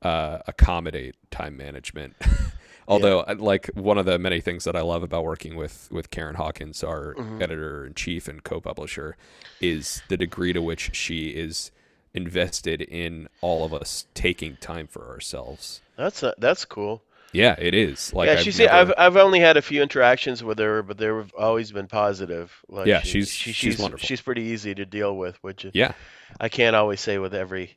uh, 0.03 0.39
accommodate 0.47 1.15
time 1.31 1.57
management. 1.57 2.15
Although, 2.89 3.20
I- 3.20 3.35
like 3.35 3.66
one 3.74 3.99
of 3.99 4.05
the 4.07 4.19
many 4.19 4.41
things 4.41 4.65
that 4.65 4.74
I 4.74 4.81
love 4.82 5.03
about 5.03 5.24
working 5.24 5.55
with 5.57 5.89
with 5.93 6.11
Karen 6.11 6.35
Hawkins, 6.35 6.82
our 6.82 7.15
Mhm. 7.15 7.41
editor 7.41 7.87
in 7.87 7.95
chief 7.95 8.27
and 8.28 8.43
co-publisher, 8.43 9.16
is 9.61 10.03
the 10.09 10.16
degree 10.16 10.53
to 10.53 10.61
which 10.61 10.95
she 10.95 11.28
is 11.28 11.70
invested 12.12 12.82
in 12.82 13.28
all 13.41 13.65
of 13.65 13.73
us 13.73 14.07
taking 14.15 14.57
time 14.57 14.89
for 14.89 15.09
ourselves. 15.09 15.81
that's 15.97 16.23
a, 16.24 16.35
that's 16.39 16.65
cool. 16.65 17.03
Yeah, 17.32 17.55
it 17.59 17.74
is. 17.74 18.12
Like 18.12 18.27
yeah, 18.27 18.32
I've 18.35 18.40
she's. 18.40 18.59
never- 18.59 18.73
I've 18.73 18.93
I've 18.98 19.16
only 19.16 19.39
had 19.40 19.57
a 19.57 19.62
few 19.62 19.82
interactions 19.82 20.43
with 20.43 20.59
her, 20.59 20.82
but 20.82 20.98
they've 20.98 21.32
always 21.39 21.70
been 21.73 21.86
positive. 21.86 22.52
Like 22.69 22.86
Yeah, 22.86 23.01
she- 23.02 23.23
she's- 23.23 23.28
she- 23.28 23.52
she's 23.52 23.78
wonderful. 23.78 24.05
She's 24.07 24.20
pretty 24.20 24.43
easy 24.43 24.74
to 24.74 24.85
deal 24.85 25.16
with, 25.16 25.36
which 25.43 25.66
yeah, 25.73 25.93
I 26.40 26.48
can't 26.48 26.74
always 26.74 27.01
say 27.01 27.19
with 27.19 27.35
every 27.35 27.77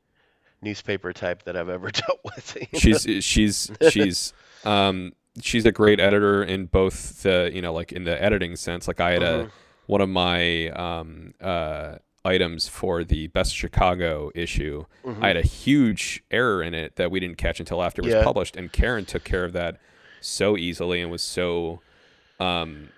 newspaper 0.61 1.13
type 1.13 1.43
that 1.43 1.55
I've 1.57 1.69
ever 1.69 1.91
dealt 1.91 2.19
with. 2.23 2.55
know? 2.73 2.79
she's 2.79 3.23
she's 3.23 3.71
she's 3.89 4.33
um 4.65 5.11
she's 5.41 5.65
a 5.65 5.71
great 5.71 5.99
editor 5.99 6.41
in 6.43 6.65
both 6.67 7.21
the 7.23 7.51
you 7.53 7.61
know 7.61 7.73
like 7.73 7.91
in 7.91 8.03
the 8.05 8.21
editing 8.23 8.55
sense 8.55 8.87
like 8.87 8.99
i 9.01 9.11
had 9.11 9.21
Mhm. 9.23 9.45
a 9.47 9.51
one 9.87 9.99
of 9.99 10.07
my 10.07 10.69
um 10.69 11.33
uh 11.41 11.95
items 12.25 12.67
for 12.67 13.03
the 13.03 13.27
best 13.27 13.55
chicago 13.55 14.31
issue 14.33 14.85
Mhm. 15.03 15.21
i 15.23 15.27
had 15.27 15.37
a 15.37 15.41
huge 15.41 16.23
error 16.31 16.63
in 16.63 16.73
it 16.73 16.95
that 16.95 17.11
we 17.11 17.19
didn't 17.19 17.37
catch 17.37 17.59
until 17.59 17.83
after 17.83 18.01
it 18.01 18.05
was 18.05 18.13
Yeah. 18.13 18.23
published 18.23 18.55
and 18.55 18.71
karen 18.71 19.05
took 19.05 19.23
care 19.23 19.43
of 19.43 19.53
that 19.53 19.77
so 20.21 20.55
easily 20.57 21.01
and 21.01 21.11
was 21.11 21.21
so 21.21 21.81
um 22.39 22.89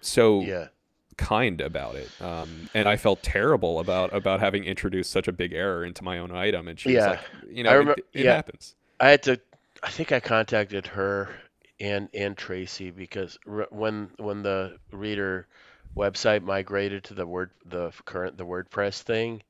so 0.00 0.40
yeah. 0.42 0.68
kind 1.16 1.60
about 1.60 1.96
it 1.96 2.08
um 2.22 2.70
and 2.72 2.88
i 2.88 2.96
felt 2.96 3.22
terrible 3.22 3.80
about 3.80 4.14
about 4.14 4.38
having 4.40 4.64
introduced 4.64 5.10
such 5.10 5.26
a 5.26 5.32
big 5.32 5.52
error 5.52 5.84
into 5.84 6.04
my 6.04 6.18
own 6.18 6.30
item 6.30 6.68
and 6.68 6.78
she 6.78 6.92
Yeah. 6.94 7.10
was 7.10 7.18
like 7.18 7.20
you 7.50 7.64
know 7.64 7.70
I 7.70 7.92
it- 7.92 8.06
it, 8.12 8.26
happens 8.26 8.76
I 9.00 9.08
had 9.10 9.22
to. 9.24 9.40
I 9.82 9.88
think 9.88 10.12
I 10.12 10.20
contacted 10.20 10.86
her 10.88 11.30
and 11.80 12.10
and 12.12 12.36
Tracy 12.36 12.90
because 12.90 13.38
r- 13.48 13.66
when 13.70 14.10
when 14.18 14.42
the 14.42 14.76
reader 14.92 15.46
website 15.96 16.42
migrated 16.42 17.04
to 17.04 17.14
the 17.14 17.26
word 17.26 17.50
the 17.64 17.92
current 18.04 18.36
the 18.36 18.46
WordPress 18.46 19.02
thing, 19.02 19.42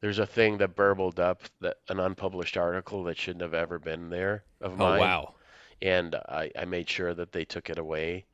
there's 0.00 0.18
a 0.18 0.26
thing 0.26 0.58
that 0.58 0.76
burbled 0.76 1.20
up 1.20 1.42
that 1.60 1.78
an 1.88 2.00
unpublished 2.00 2.56
article 2.56 3.04
that 3.04 3.18
shouldn't 3.18 3.42
have 3.42 3.54
ever 3.54 3.78
been 3.78 4.10
there 4.10 4.44
of 4.60 4.76
mine. 4.76 4.98
oh 4.98 5.00
wow 5.00 5.34
and 5.82 6.14
I 6.14 6.50
I 6.58 6.64
made 6.64 6.88
sure 6.88 7.14
that 7.14 7.32
they 7.32 7.44
took 7.44 7.70
it 7.70 7.78
away, 7.78 8.26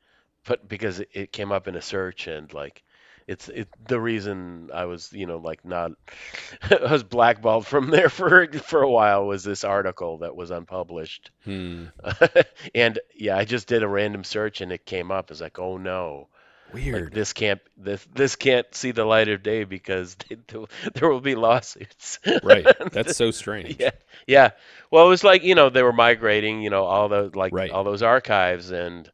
but 0.45 0.67
because 0.67 0.99
it, 0.99 1.09
it 1.13 1.31
came 1.31 1.51
up 1.51 1.67
in 1.67 1.75
a 1.75 1.81
search 1.81 2.27
and 2.27 2.51
like. 2.53 2.83
It's 3.27 3.49
it, 3.49 3.67
the 3.87 3.99
reason 3.99 4.69
I 4.71 4.85
was, 4.85 5.11
you 5.11 5.25
know, 5.25 5.37
like 5.37 5.65
not, 5.65 5.93
I 6.69 6.91
was 6.91 7.01
blackballed 7.01 7.65
from 7.65 7.89
there 7.89 8.07
for 8.07 8.47
for 8.59 8.83
a 8.83 8.89
while 8.91 9.25
was 9.25 9.43
this 9.43 9.63
article 9.63 10.19
that 10.19 10.35
was 10.35 10.51
unpublished. 10.51 11.31
hmm. 11.43 11.85
and 12.75 12.99
yeah, 13.15 13.35
I 13.35 13.43
just 13.43 13.67
did 13.67 13.81
a 13.81 13.87
random 13.87 14.23
search 14.23 14.61
and 14.61 14.71
it 14.71 14.85
came 14.85 15.09
up. 15.09 15.31
It's 15.31 15.41
like, 15.41 15.57
oh 15.57 15.77
no, 15.77 16.27
like, 16.75 17.11
this 17.11 17.33
can't 17.33 17.61
this 17.77 18.05
this 18.13 18.35
can't 18.35 18.73
see 18.75 18.91
the 18.91 19.05
light 19.05 19.27
of 19.29 19.43
day 19.43 19.63
because 19.63 20.15
there 20.93 21.09
will 21.09 21.21
be 21.21 21.35
lawsuits. 21.35 22.19
right 22.43 22.65
that's 22.91 23.15
so 23.17 23.31
strange 23.31 23.75
yeah, 23.79 23.91
yeah. 24.27 24.51
Well, 24.91 25.05
it 25.05 25.09
was 25.09 25.23
like 25.23 25.43
you 25.43 25.55
know 25.55 25.69
they 25.69 25.83
were 25.83 25.93
migrating, 25.93 26.61
you 26.61 26.69
know, 26.69 26.83
all 26.85 27.09
those 27.09 27.35
like 27.35 27.53
Right. 27.53 27.71
all 27.71 27.83
those 27.83 28.01
archives, 28.03 28.71
and 28.71 29.09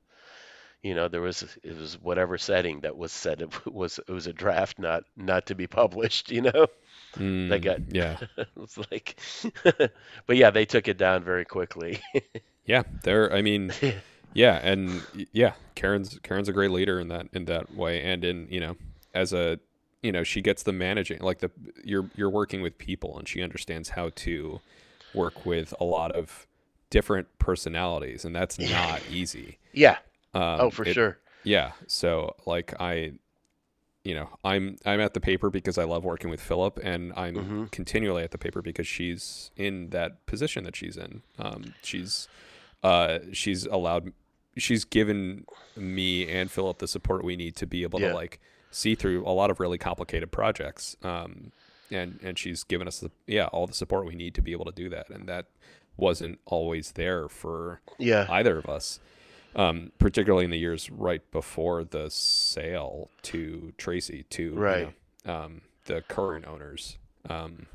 you 0.84 0.96
know 0.96 1.08
there 1.08 1.22
was 1.22 1.44
it 1.64 1.78
was 1.78 2.00
whatever 2.02 2.38
setting 2.38 2.82
that 2.82 2.98
was 2.98 3.12
set. 3.12 3.42
It 3.42 3.66
was 3.72 4.00
it 4.00 4.12
was 4.12 4.28
a 4.28 4.34
draft, 4.34 4.80
not 4.80 5.04
not 5.16 5.48
to 5.48 5.56
be 5.56 5.68
published. 5.68 6.32
You 6.32 6.42
know, 6.44 6.68
Mm, 7.18 7.62
got- 7.62 7.94
yeah 7.94 8.18
it's 8.58 8.78
like, 8.90 9.20
but 10.26 10.38
yeah, 10.38 10.50
they 10.52 10.66
took 10.66 10.88
it 10.88 10.98
down 10.98 11.24
very 11.24 11.44
quickly. 11.46 12.00
yeah 12.66 12.84
there 13.04 13.34
i 13.34 13.42
mean 13.42 13.74
yeah 14.34 14.56
and 14.64 15.02
yeah 15.34 15.53
karen's 15.76 16.18
karen's 16.24 16.48
a 16.49 16.53
great 16.53 16.72
leader 16.72 16.99
in 16.99 17.08
that 17.10 17.28
in 17.34 17.45
that 17.45 17.76
way 17.76 18.02
and 18.02 18.24
in 18.24 18.48
you 18.49 18.60
know 18.60 18.76
as 19.14 19.34
a 19.34 19.60
you 20.02 20.12
know 20.12 20.24
she 20.24 20.41
gets 20.41 20.64
the 20.64 20.72
managing 20.74 21.20
like 21.20 21.40
the 21.40 21.52
you're 21.84 22.10
you're 22.16 22.30
working 22.30 22.62
with 22.62 22.78
people 22.78 23.18
and 23.20 23.28
she 23.28 23.41
understands 23.44 23.90
how 23.90 24.10
to 24.16 24.60
work 25.14 25.45
with 25.45 25.74
a 25.80 25.84
lot 25.84 26.12
of 26.14 26.48
different 26.90 27.28
personalities 27.40 28.26
and 28.26 28.36
that's 28.36 28.58
not 28.60 29.02
easy 29.10 29.58
yeah. 29.74 29.98
um, 30.34 30.58
oh, 30.62 30.70
for 30.70 30.84
it- 30.86 30.94
sure. 30.94 31.18
yeah 31.44 31.72
so 31.88 32.36
like 32.45 32.74
i 32.82 33.12
you 34.03 34.16
know 34.16 34.28
i'm 34.44 34.76
i'm 34.86 34.99
at 34.99 35.14
the 35.14 35.20
paper 35.20 35.49
because 35.49 35.78
i 35.78 35.84
love 35.84 36.03
working 36.03 36.30
with 36.30 36.41
philip 36.41 36.80
and 36.84 37.14
i'm 37.16 37.36
Mhm. 37.36 37.72
continually 37.72 38.24
at 38.24 38.32
the 38.32 38.38
paper 38.38 38.62
because 38.62 38.88
she's 38.88 39.52
in 39.56 39.90
that 39.91 40.26
position 40.26 40.64
that 40.64 40.76
she's 40.76 40.98
in 40.98 41.22
um 41.38 41.74
she's 41.84 42.28
uh 42.84 43.20
she's 43.32 43.66
allowed 43.68 44.12
she's 44.57 44.84
given 44.86 45.45
me 45.76 46.28
and 46.28 46.52
philip 46.52 46.80
the 46.80 46.88
support 46.88 47.23
we 47.23 47.36
need 47.36 47.56
to 47.56 47.65
be 47.65 47.84
able 47.84 47.99
Yeah. 48.02 48.10
to 48.10 48.15
like 48.15 48.40
see 48.72 48.95
through 48.95 49.26
a 49.26 49.32
lot 49.32 49.49
of 49.52 49.60
really 49.60 49.78
complicated 49.78 50.32
projects 50.32 50.95
um 51.03 51.52
and 51.90 52.19
and 52.23 52.38
she's 52.40 52.64
given 52.64 52.88
us 52.88 52.99
the 52.99 53.11
yeah 53.28 53.45
all 53.48 53.68
the 53.68 53.73
support 53.73 54.06
we 54.06 54.15
need 54.15 54.34
to 54.36 54.41
be 54.41 54.52
able 54.52 54.65
to 54.65 54.72
do 54.72 54.90
that 54.90 55.10
and 55.10 55.28
that 55.28 55.45
wasn't 55.98 56.40
always 56.45 56.94
there 56.94 57.28
for 57.28 57.82
Yeah. 57.99 58.26
either 58.30 58.57
of 58.57 58.68
us, 58.68 58.99
um, 59.56 59.91
particularly 59.99 60.45
in 60.45 60.52
the 60.52 60.57
years 60.57 60.90
right 60.90 61.22
before 61.32 61.84
the 61.84 62.10
sale 62.10 63.10
to 63.23 63.73
Tracy 63.78 64.23
to 64.32 64.44
you 64.44 64.53
Right. 64.53 64.94
know, 65.26 65.34
um, 65.34 65.61
the 65.86 66.02
current 66.02 66.45
owners, 66.48 66.98
um, 67.30 67.68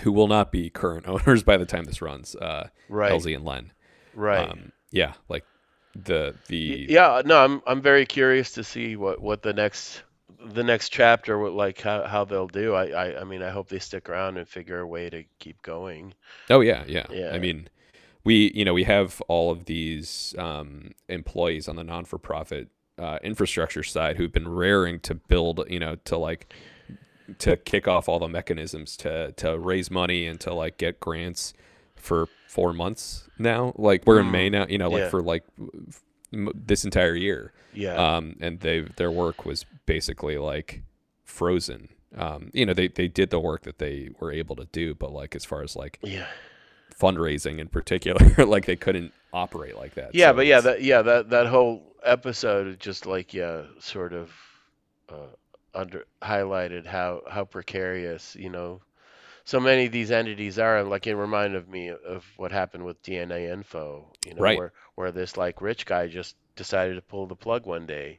who 0.00 0.10
will 0.12 0.26
not 0.26 0.50
be 0.52 0.68
current 0.70 1.06
owners 1.08 1.44
by 1.44 1.56
the 1.56 1.64
time 1.66 1.84
this 1.84 2.02
runs, 2.02 2.34
uh, 2.36 2.68
Right. 2.88 3.12
Elzie 3.12 3.34
and 3.36 3.44
Len. 3.44 3.72
Right. 4.12 4.50
Um, 4.50 4.72
yeah, 4.90 5.14
like 5.28 5.44
the 6.04 6.34
the 6.48 6.86
yeah. 6.88 7.22
No, 7.24 7.42
I'm 7.42 7.62
I'm 7.66 7.82
very 7.82 8.06
curious 8.06 8.52
to 8.52 8.64
see 8.64 8.96
what 8.96 9.20
what 9.20 9.42
the 9.42 9.52
next 9.52 10.02
the 10.44 10.62
next 10.62 10.90
chapter 10.90 11.38
what 11.38 11.52
like 11.52 11.80
how, 11.80 12.04
how 12.04 12.24
they'll 12.24 12.48
do. 12.48 12.74
I, 12.74 12.86
I 12.88 13.20
I 13.20 13.24
mean 13.24 13.42
I 13.42 13.50
hope 13.50 13.68
they 13.68 13.78
stick 13.78 14.08
around 14.08 14.36
and 14.36 14.48
figure 14.48 14.80
a 14.80 14.86
way 14.86 15.10
to 15.10 15.24
keep 15.38 15.62
going. 15.62 16.14
Oh 16.50 16.60
yeah, 16.60 16.84
yeah. 16.86 17.06
Yeah. 17.10 17.30
I 17.32 17.38
mean, 17.38 17.68
we 18.24 18.52
you 18.54 18.64
know 18.64 18.74
we 18.74 18.84
have 18.84 19.20
all 19.28 19.50
of 19.50 19.64
these 19.64 20.34
um, 20.38 20.92
employees 21.08 21.68
on 21.68 21.76
the 21.76 21.84
non 21.84 22.04
for 22.04 22.18
profit 22.18 22.68
uh, 22.98 23.18
infrastructure 23.22 23.82
side 23.82 24.16
who've 24.16 24.32
been 24.32 24.48
raring 24.48 25.00
to 25.00 25.14
build 25.14 25.64
you 25.68 25.78
know 25.78 25.96
to 26.04 26.16
like 26.16 26.52
to 27.38 27.56
kick 27.56 27.88
off 27.88 28.08
all 28.08 28.18
the 28.18 28.28
mechanisms 28.28 28.96
to 28.96 29.32
to 29.32 29.58
raise 29.58 29.90
money 29.90 30.26
and 30.26 30.40
to 30.40 30.52
like 30.54 30.78
get 30.78 31.00
grants 31.00 31.54
for 31.94 32.28
four 32.48 32.72
months 32.72 33.28
now. 33.38 33.72
Like 33.76 34.04
we're 34.06 34.20
in 34.20 34.26
Mm, 34.26 34.30
May 34.32 34.50
now, 34.50 34.66
you 34.68 34.78
know, 34.78 34.88
like 34.90 35.02
yeah. 35.04 35.08
for 35.10 35.22
like 35.22 35.44
m- 36.32 36.52
this 36.54 36.84
entire 36.84 37.14
year. 37.14 37.52
Yeah. 37.74 37.94
Um, 38.16 38.36
and 38.40 38.60
they 38.60 38.80
their 38.96 39.10
work 39.10 39.44
was 39.44 39.64
basically 39.86 40.38
like 40.38 40.82
frozen. 41.24 41.88
Um, 42.16 42.50
you 42.54 42.64
know, 42.64 42.72
they 42.72 42.88
they 42.88 43.08
did 43.08 43.30
the 43.30 43.40
work 43.40 43.62
that 43.62 43.78
they 43.78 44.10
were 44.20 44.32
able 44.32 44.56
to 44.56 44.66
do, 44.72 44.94
but 44.94 45.12
like 45.12 45.34
as 45.36 45.44
far 45.44 45.62
as 45.62 45.76
like 45.76 45.98
yeah. 46.02 46.26
fundraising 46.98 47.58
in 47.58 47.68
particular, 47.68 48.44
like 48.46 48.64
they 48.66 48.76
couldn't 48.76 49.12
operate 49.32 49.76
like 49.76 49.94
that. 49.94 50.14
Yeah, 50.14 50.30
So 50.30 50.36
but 50.36 50.46
yeah, 50.46 50.58
it's- 50.58 50.64
that 50.76 50.82
yeah 50.82 51.02
that 51.02 51.30
that 51.30 51.46
whole 51.46 51.94
episode 52.02 52.68
is 52.68 52.76
just 52.78 53.04
like 53.06 53.34
yeah, 53.34 53.62
sort 53.80 54.12
of 54.14 54.30
uh, 55.10 55.26
under 55.74 56.06
highlighted 56.22 56.86
how 56.86 57.22
how 57.28 57.44
precarious 57.44 58.34
you 58.36 58.48
know 58.48 58.80
so 59.46 59.58
many 59.58 59.86
of 59.86 59.92
these 59.92 60.10
entities 60.10 60.58
are. 60.58 60.82
Like 60.82 61.06
it 61.06 61.14
reminded 61.16 61.68
me 61.70 61.88
of 61.88 62.26
what 62.36 62.52
happened 62.52 62.84
with 62.84 63.02
DNA 63.02 63.50
Info, 63.50 64.04
you 64.26 64.34
know, 64.34 64.42
Right. 64.42 64.58
where 64.58 64.72
where 64.96 65.10
this 65.12 65.36
like 65.38 65.62
rich 65.62 65.86
guy 65.86 66.08
just 66.08 66.36
decided 66.56 66.96
to 66.96 67.02
pull 67.02 67.26
the 67.26 67.34
plug 67.36 67.64
one 67.66 67.86
day 67.86 68.18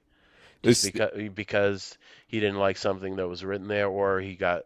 this, 0.63 0.85
because 0.85 1.11
because 1.35 1.97
he 2.27 2.39
didn't 2.39 2.57
like 2.57 2.77
something 2.77 3.17
that 3.17 3.27
was 3.27 3.43
written 3.45 3.67
there, 3.67 3.87
or 3.87 4.19
he 4.19 4.35
got 4.35 4.63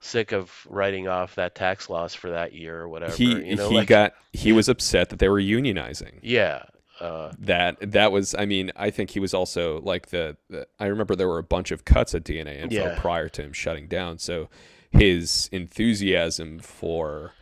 sick 0.00 0.32
of 0.32 0.50
writing 0.68 1.06
off 1.08 1.36
that 1.36 1.54
tax 1.54 1.88
loss 1.88 2.12
for 2.14 2.30
that 2.32 2.52
year 2.52 2.80
or 2.80 2.88
whatever. 2.88 3.14
he 3.14 3.26
you 3.50 3.54
know, 3.56 3.68
he 3.68 3.76
like, 3.76 3.88
got 3.88 4.12
he 4.32 4.50
was 4.52 4.68
upset 4.68 5.08
that 5.10 5.18
they 5.20 5.28
were 5.28 5.40
unionizing. 5.40 6.18
yeah. 6.22 6.64
Uh, 7.00 7.32
that 7.38 7.76
that 7.92 8.12
was 8.12 8.32
i 8.36 8.44
mean 8.46 8.70
i 8.76 8.88
think 8.90 9.10
he 9.10 9.18
was 9.18 9.34
also 9.34 9.80
like 9.80 10.08
the, 10.10 10.36
the 10.50 10.64
i 10.78 10.86
remember 10.86 11.16
there 11.16 11.26
were 11.26 11.38
a 11.38 11.42
bunch 11.42 11.72
of 11.72 11.84
cuts 11.84 12.14
at 12.14 12.22
dna 12.22 12.54
info 12.60 12.76
Yeah. 12.76 12.98
prior 13.00 13.28
to 13.30 13.42
him 13.42 13.52
shutting 13.52 13.88
down 13.88 14.18
so 14.18 14.48
his 14.92 15.48
enthusiasm 15.52 16.58
for 16.58 17.32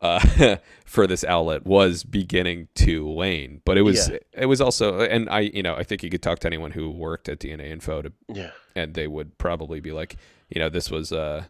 uh 0.00 0.56
for 0.84 1.06
this 1.06 1.24
outlet 1.24 1.64
was 1.64 2.04
beginning 2.04 2.68
to 2.74 3.06
wane 3.06 3.60
but 3.64 3.76
it 3.78 3.82
was 3.82 4.08
Yeah. 4.08 4.18
it 4.32 4.46
was 4.46 4.60
also 4.60 5.00
and 5.00 5.28
i 5.30 5.40
you 5.40 5.62
know 5.62 5.74
i 5.76 5.82
think 5.82 6.02
you 6.02 6.10
could 6.10 6.22
talk 6.22 6.38
to 6.40 6.46
anyone 6.46 6.72
who 6.72 6.90
worked 6.90 7.28
at 7.28 7.38
dna 7.40 7.70
info 7.70 8.02
to 8.02 8.12
yeah. 8.28 8.50
and 8.74 8.94
they 8.94 9.06
would 9.06 9.38
probably 9.38 9.80
be 9.80 9.92
like 9.92 10.16
you 10.50 10.60
know 10.60 10.68
this 10.68 10.90
was 10.90 11.12
uh 11.12 11.44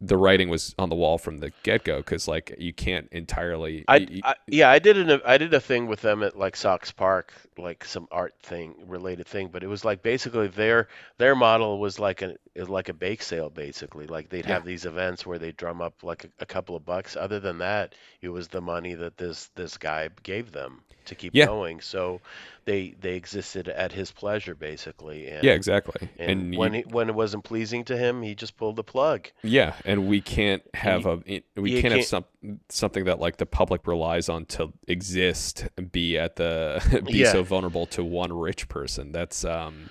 the 0.00 0.16
writing 0.16 0.48
was 0.48 0.74
on 0.78 0.88
the 0.90 0.96
wall 0.96 1.18
from 1.18 1.38
the 1.40 1.52
get-go 1.62 1.98
because 1.98 2.28
like 2.28 2.54
you 2.58 2.72
can't 2.72 3.08
entirely 3.12 3.86
I, 3.88 3.98
y- 3.98 4.06
y- 4.10 4.22
I 4.22 4.34
yeah, 4.46 4.70
I 4.70 4.78
did 4.78 4.96
an 4.96 5.20
I 5.24 5.38
did 5.38 5.52
a 5.54 5.60
thing 5.60 5.86
with 5.88 6.00
them 6.00 6.22
at 6.22 6.36
like 6.38 6.54
Sox 6.56 6.92
Park, 6.92 7.32
like 7.58 7.84
some 7.84 8.06
art 8.12 8.34
thing 8.40 8.74
related 8.86 9.26
thing, 9.26 9.48
but 9.48 9.64
it 9.64 9.66
was 9.68 9.84
like 9.84 10.02
basically 10.02 10.46
their 10.48 10.88
their 11.18 11.34
model 11.34 11.80
was 11.80 11.98
like 11.98 12.22
a 12.22 12.36
like 12.56 12.88
a 12.88 12.94
bake 12.94 13.22
sale 13.22 13.50
basically. 13.50 14.06
Like 14.06 14.28
they'd 14.28 14.46
have 14.46 14.64
these 14.64 14.84
events 14.86 15.26
where 15.26 15.38
they 15.40 15.50
drum 15.52 15.82
up 15.82 16.02
like 16.04 16.24
a, 16.24 16.28
a 16.40 16.46
couple 16.46 16.76
of 16.76 16.84
bucks. 16.84 17.16
Other 17.16 17.40
than 17.40 17.58
that, 17.58 17.94
it 18.20 18.28
was 18.28 18.46
the 18.48 18.60
money 18.60 18.94
that 18.94 19.16
this 19.18 19.48
this 19.56 19.76
guy 19.78 20.08
gave 20.22 20.52
them 20.52 20.82
to 21.06 21.14
keep 21.14 21.34
Yeah. 21.34 21.46
going. 21.46 21.80
So 21.80 22.20
they 22.64 22.94
they 23.00 23.14
existed 23.14 23.68
at 23.68 23.92
his 23.92 24.10
pleasure 24.10 24.54
basically. 24.54 25.28
And, 25.28 25.44
yeah 25.44 25.52
exactly 25.52 26.08
And, 26.18 26.52
you- 26.52 26.58
when 26.60 26.74
he, 26.74 26.80
when 26.82 27.08
it 27.08 27.14
wasn't 27.14 27.44
pleasing 27.44 27.84
to 27.84 27.96
him, 27.96 28.22
he 28.22 28.34
just 28.34 28.56
pulled 28.56 28.76
the 28.76 28.84
plug. 28.84 29.28
Yeah, 29.42 29.74
and 29.84 30.08
we 30.08 30.20
can't 30.20 30.62
have 30.74 31.06
a 31.06 31.16
we 31.56 31.80
can't, 31.80 31.92
have 31.92 31.92
can't- 31.92 32.04
some 32.04 32.24
something 32.68 33.04
that 33.04 33.18
like 33.20 33.36
the 33.38 33.46
public 33.46 33.86
relies 33.86 34.28
on 34.28 34.46
to 34.46 34.72
exist 34.88 35.66
be 35.92 36.18
at 36.18 36.36
the 36.36 37.02
be 37.06 37.18
Yeah. 37.18 37.32
so 37.32 37.42
vulnerable 37.42 37.86
to 37.86 38.04
one 38.04 38.32
rich 38.32 38.68
person. 38.68 39.12
That's 39.12 39.44
um, 39.44 39.90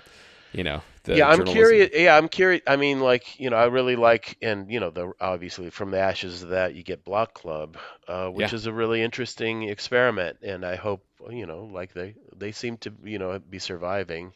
you 0.52 0.64
know, 0.64 0.80
the 1.02 1.16
yeah, 1.16 1.26
I'm 1.28 1.38
journalism- 1.38 1.54
curious. 1.54 1.90
Yeah, 1.92 2.16
I'm 2.16 2.28
curious. 2.28 2.62
I 2.66 2.76
mean, 2.76 3.00
like 3.00 3.38
you 3.38 3.50
know, 3.50 3.56
I 3.56 3.66
really 3.66 3.94
like, 3.96 4.38
and 4.40 4.70
you 4.70 4.80
know, 4.80 4.88
the 4.90 5.12
obviously 5.20 5.68
from 5.70 5.90
the 5.90 5.98
ashes 5.98 6.42
of 6.42 6.48
that 6.50 6.74
you 6.74 6.82
get 6.82 7.04
Block 7.04 7.34
Club, 7.34 7.76
uh, 8.08 8.28
which 8.28 8.52
Yeah. 8.52 8.56
is 8.56 8.66
a 8.66 8.72
really 8.72 9.02
interesting 9.02 9.64
experiment, 9.64 10.38
and 10.42 10.64
I 10.64 10.76
hope 10.76 11.04
you 11.30 11.46
know, 11.46 11.68
like 11.72 11.92
they 11.92 12.14
they 12.36 12.52
seem 12.52 12.76
to 12.78 12.92
you 13.04 13.18
know 13.18 13.38
be 13.38 13.58
surviving. 13.58 14.32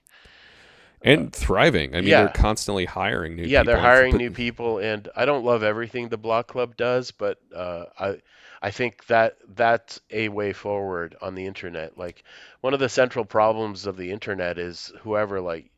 and 1.02 1.32
thriving. 1.32 1.94
I 1.94 2.00
mean, 2.00 2.08
yeah. 2.08 2.24
they're 2.24 2.32
constantly 2.32 2.84
hiring 2.84 3.36
new. 3.36 3.42
People. 3.42 3.52
Yeah, 3.52 3.60
people 3.62 3.72
they're 3.72 3.82
hiring 3.82 4.16
new 4.16 4.30
people, 4.30 4.78
and 4.78 5.08
I 5.16 5.24
don't 5.24 5.44
love 5.44 5.62
everything 5.62 6.08
the 6.08 6.18
Block 6.18 6.48
Club 6.48 6.76
does, 6.76 7.10
but 7.10 7.38
uh, 7.54 7.84
I 7.98 8.16
I 8.62 8.70
think 8.70 9.06
that 9.06 9.38
that's 9.48 10.00
a 10.10 10.28
way 10.28 10.52
forward 10.52 11.16
on 11.22 11.34
the 11.34 11.46
internet. 11.46 11.96
Like 11.96 12.24
one 12.60 12.74
of 12.74 12.80
the 12.80 12.88
central 12.88 13.24
problems 13.24 13.86
of 13.86 13.96
the 13.96 14.10
internet 14.10 14.58
is 14.58 14.92
whoever 15.00 15.40
like 15.40 15.70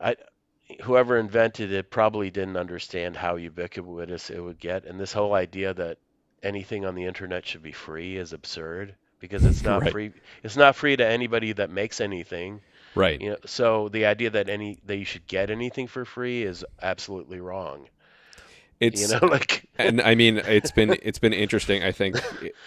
I 0.00 0.16
whoever 0.82 1.16
invented 1.18 1.72
it 1.72 1.90
probably 1.90 2.30
didn't 2.30 2.56
understand 2.56 3.16
how 3.16 3.36
ubiquitous 3.36 4.30
it 4.30 4.40
would 4.40 4.58
get, 4.58 4.84
and 4.84 4.98
this 4.98 5.12
whole 5.12 5.34
idea 5.34 5.74
that 5.74 5.98
anything 6.42 6.84
on 6.84 6.94
the 6.94 7.04
internet 7.04 7.46
should 7.46 7.62
be 7.62 7.72
free 7.72 8.16
is 8.16 8.32
absurd 8.32 8.94
because 9.20 9.44
it's 9.46 9.64
not 9.64 9.84
Right. 9.84 9.88
free. 9.88 10.12
It's 10.42 10.56
not 10.56 10.76
free 10.76 10.96
to 10.96 11.06
anybody 11.06 11.52
that 11.54 11.70
makes 11.70 12.00
anything. 12.00 12.62
Right. 12.94 13.22
You 13.22 13.30
know, 13.30 13.38
so 13.46 13.88
the 13.90 14.06
idea 14.06 14.30
that 14.30 14.48
any 14.50 14.78
that 14.86 14.96
you 14.98 15.04
should 15.06 15.26
get 15.28 15.50
anything 15.50 15.88
for 15.88 16.04
free 16.04 16.44
is 16.44 16.64
absolutely 16.82 17.40
wrong. 17.40 17.88
It's 18.80 18.92
You 18.92 19.08
know, 19.08 19.18
like 19.22 19.68
and 19.78 20.00
I 20.00 20.14
mean, 20.14 20.38
it's 20.38 20.70
been 20.70 20.98
it's 21.02 21.18
been 21.18 21.32
interesting. 21.32 21.82
I 21.82 21.92
think 21.92 22.20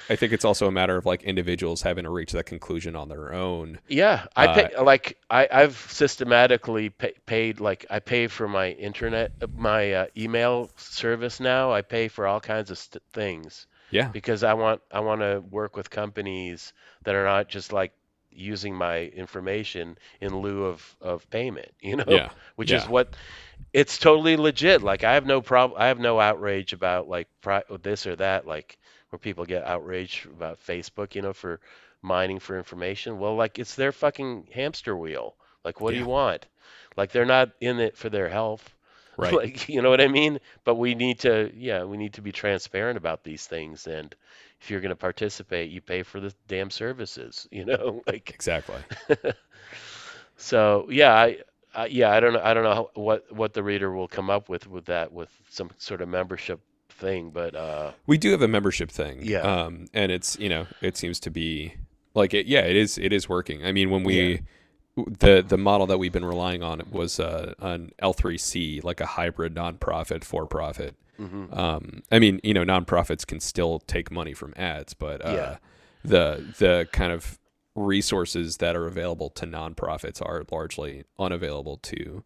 I 0.10 0.16
think 0.16 0.34
it's 0.34 0.46
also 0.46 0.68
a 0.68 0.72
matter 0.72 0.98
of 0.98 1.06
like 1.06 1.24
individuals 1.24 1.82
having 1.84 2.04
to 2.04 2.10
reach 2.10 2.32
that 2.34 2.46
conclusion 2.46 2.96
on 2.96 3.10
their 3.10 3.34
own. 3.34 3.80
yeah, 3.88 4.28
I 4.36 4.48
Uh, 4.48 4.48
pay 4.48 4.70
like 4.78 5.18
I 5.30 5.48
I've 5.52 5.76
systematically 5.90 6.90
pay, 6.92 7.14
paid 7.26 7.60
like 7.60 7.86
I 7.90 8.00
pay 8.00 8.28
for 8.28 8.48
my 8.48 8.72
internet 8.72 9.32
my 9.56 9.94
uh, 9.94 10.06
email 10.16 10.70
service 10.78 11.40
now. 11.40 11.72
I 11.74 11.82
pay 11.82 12.08
for 12.08 12.28
all 12.28 12.40
kinds 12.40 12.70
of 12.72 12.78
st- 12.78 13.04
things 13.14 13.66
Yeah. 13.90 14.10
because 14.10 14.44
I 14.44 14.53
want 14.53 14.82
I 14.91 14.99
want 15.02 15.22
to 15.22 15.41
work 15.49 15.76
with 15.76 15.90
companies 15.90 16.74
that 17.03 17.16
are 17.16 17.26
not 17.26 17.48
just 17.49 17.72
like 17.74 17.94
using 18.32 18.76
my 18.76 19.02
information 19.06 19.98
in 20.22 20.36
lieu 20.38 20.66
of 20.66 20.95
of 21.02 21.30
payment. 21.30 21.72
You 21.82 21.98
know, 21.98 22.06
Yeah. 22.07 22.30
which 22.56 22.72
is 22.72 22.88
what 22.88 23.16
it's 23.74 23.98
totally 23.98 24.38
legit. 24.38 24.82
Like 24.82 25.03
I 25.03 25.14
have 25.16 25.26
no 25.26 25.41
problem. 25.41 25.80
I 25.82 25.88
have 25.88 25.99
no 25.99 26.20
outrage 26.20 26.74
about 26.74 27.07
like 27.10 27.28
pri- 27.41 27.64
this 27.82 28.06
or 28.07 28.16
that. 28.18 28.45
Like 28.48 28.78
where 29.10 29.20
people 29.20 29.45
get 29.45 29.66
outraged 29.66 30.26
about 30.28 30.60
Facebook, 30.66 31.16
you 31.16 31.22
know, 31.22 31.34
for 31.34 31.60
mining 32.02 32.40
for 32.40 32.57
information. 32.57 33.20
Well, 33.20 33.36
like 33.36 33.60
it's 33.60 33.76
their 33.76 33.91
fucking 33.91 34.48
hamster 34.53 34.95
wheel. 34.95 35.36
Like 35.64 35.82
what 35.82 35.91
do 35.91 35.98
you 35.98 36.06
want? 36.06 36.45
Like 36.95 37.11
they're 37.11 37.26
not 37.26 37.52
in 37.60 37.80
it 37.80 37.98
for 37.98 38.10
their 38.10 38.30
health. 38.30 38.74
Right. 39.24 39.34
Like 39.34 39.70
you 39.70 39.82
know 39.82 39.90
what 39.90 40.02
I 40.02 40.08
mean? 40.08 40.40
But 40.64 40.76
we 40.76 40.96
need 40.96 41.20
to, 41.20 41.52
yeah, 41.56 41.84
we 41.84 41.98
need 41.98 42.14
to 42.14 42.22
be 42.22 42.32
transparent 42.32 42.98
about 42.98 43.24
these 43.24 43.46
things. 43.48 43.86
And 43.88 44.16
if 44.62 44.70
you're 44.70 44.82
going 44.82 44.90
to 44.90 44.96
participate, 44.96 45.72
you 45.72 45.82
pay 45.82 46.04
for 46.04 46.20
the 46.20 46.34
damn 46.48 46.70
services. 46.70 47.48
You 47.52 47.66
know, 47.66 48.02
like 48.08 48.32
Exactly. 48.34 48.78
so 50.38 50.88
yeah, 50.90 51.14
I, 51.14 51.38
I 51.76 51.86
yeah, 51.88 52.12
I 52.12 52.20
don't 52.20 52.34
know, 52.34 52.41
I 52.44 52.54
don't 52.54 52.64
know 52.64 52.74
how, 52.74 52.90
what 52.94 53.32
what 53.32 53.54
the 53.54 53.64
reader 53.64 53.91
will 53.91 54.08
come 54.08 54.30
up 54.30 54.50
with 54.50 54.68
with 54.68 54.86
that 54.86 55.12
with 55.12 55.30
some 55.50 55.70
sort 55.78 56.02
of 56.02 56.08
membership 56.10 56.62
thing, 56.90 57.32
but 57.32 57.56
uh, 57.56 57.91
We 58.08 58.18
do 58.18 58.32
have 58.32 58.41
a 58.41 58.48
membership 58.48 58.91
thing. 58.91 59.20
Yeah. 59.24 59.40
Um, 59.41 59.88
and 59.94 60.12
it's 60.12 60.38
you 60.40 60.50
know 60.50 60.68
it 60.82 60.98
seems 60.98 61.20
to 61.22 61.30
be 61.30 61.74
like 62.14 62.34
it. 62.34 62.46
Yeah, 62.46 62.62
it 62.62 62.76
is. 62.76 62.98
It 62.98 63.14
is 63.14 63.28
working. 63.28 63.66
I 63.66 63.72
mean, 63.72 63.90
when 63.90 64.04
we 64.04 64.41
the 65.08 65.44
the 65.48 65.58
model 65.58 65.88
that 65.88 65.98
we've 66.00 66.12
been 66.12 66.26
relying 66.26 66.64
on 66.64 66.82
was 66.92 67.20
uh, 67.20 67.54
an 67.60 67.92
L3C, 68.02 68.84
like 68.84 69.00
a 69.02 69.06
hybrid 69.06 69.54
nonprofit 69.56 70.24
for 70.24 70.46
profit. 70.46 70.96
mhm. 71.20 71.56
Um, 71.56 72.04
I 72.12 72.20
mean, 72.20 72.40
you 72.44 72.54
know, 72.54 72.64
nonprofits 72.64 73.26
can 73.28 73.40
still 73.40 73.80
take 73.80 74.12
money 74.12 74.34
from 74.34 74.54
ads, 74.56 74.94
but 74.94 75.24
uh, 75.26 75.32
Yeah. 75.34 75.58
the 76.04 76.46
the 76.60 76.88
kind 76.92 77.12
of 77.12 77.38
resources 77.76 78.58
that 78.58 78.76
are 78.76 78.88
available 78.88 79.30
to 79.30 79.46
nonprofits 79.46 80.22
are 80.22 80.44
largely 80.52 81.04
unavailable 81.18 81.78
to 81.78 82.24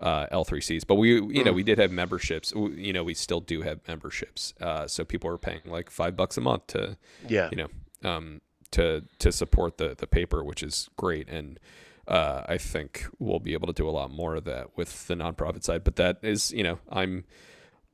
uh, 0.00 0.26
L3Cs. 0.30 0.86
But 0.86 0.96
we, 0.96 1.14
you 1.14 1.42
know, 1.44 1.52
Mm. 1.52 1.56
we 1.56 1.62
did 1.62 1.78
have 1.78 1.90
memberships. 1.90 2.52
You 2.54 2.92
know, 2.92 3.02
we 3.02 3.14
still 3.14 3.40
do 3.40 3.62
have 3.62 3.80
memberships. 3.88 4.52
Uh, 4.60 4.86
so 4.86 5.04
people 5.04 5.30
are 5.30 5.38
paying 5.38 5.62
like 5.64 5.90
five 5.90 6.16
bucks 6.16 6.36
a 6.36 6.40
month 6.42 6.66
to, 6.68 6.96
yeah, 7.28 7.48
you 7.50 7.56
know, 7.56 7.68
um, 8.10 8.40
to 8.72 9.02
to 9.20 9.32
support 9.32 9.78
the 9.78 9.94
the 9.96 10.06
paper, 10.06 10.44
which 10.44 10.62
is 10.62 10.90
great. 10.96 11.28
And 11.30 11.58
uh, 12.08 12.42
I 12.48 12.58
think 12.58 13.06
we'll 13.18 13.40
be 13.40 13.52
able 13.54 13.66
to 13.68 13.72
do 13.72 13.88
a 13.88 13.90
lot 13.92 14.10
more 14.10 14.36
of 14.36 14.44
that 14.44 14.76
with 14.76 15.06
the 15.08 15.14
nonprofit 15.14 15.64
side. 15.64 15.84
But 15.84 15.96
that 15.96 16.18
is, 16.22 16.52
you 16.52 16.62
know, 16.62 16.78
I'm 16.90 17.24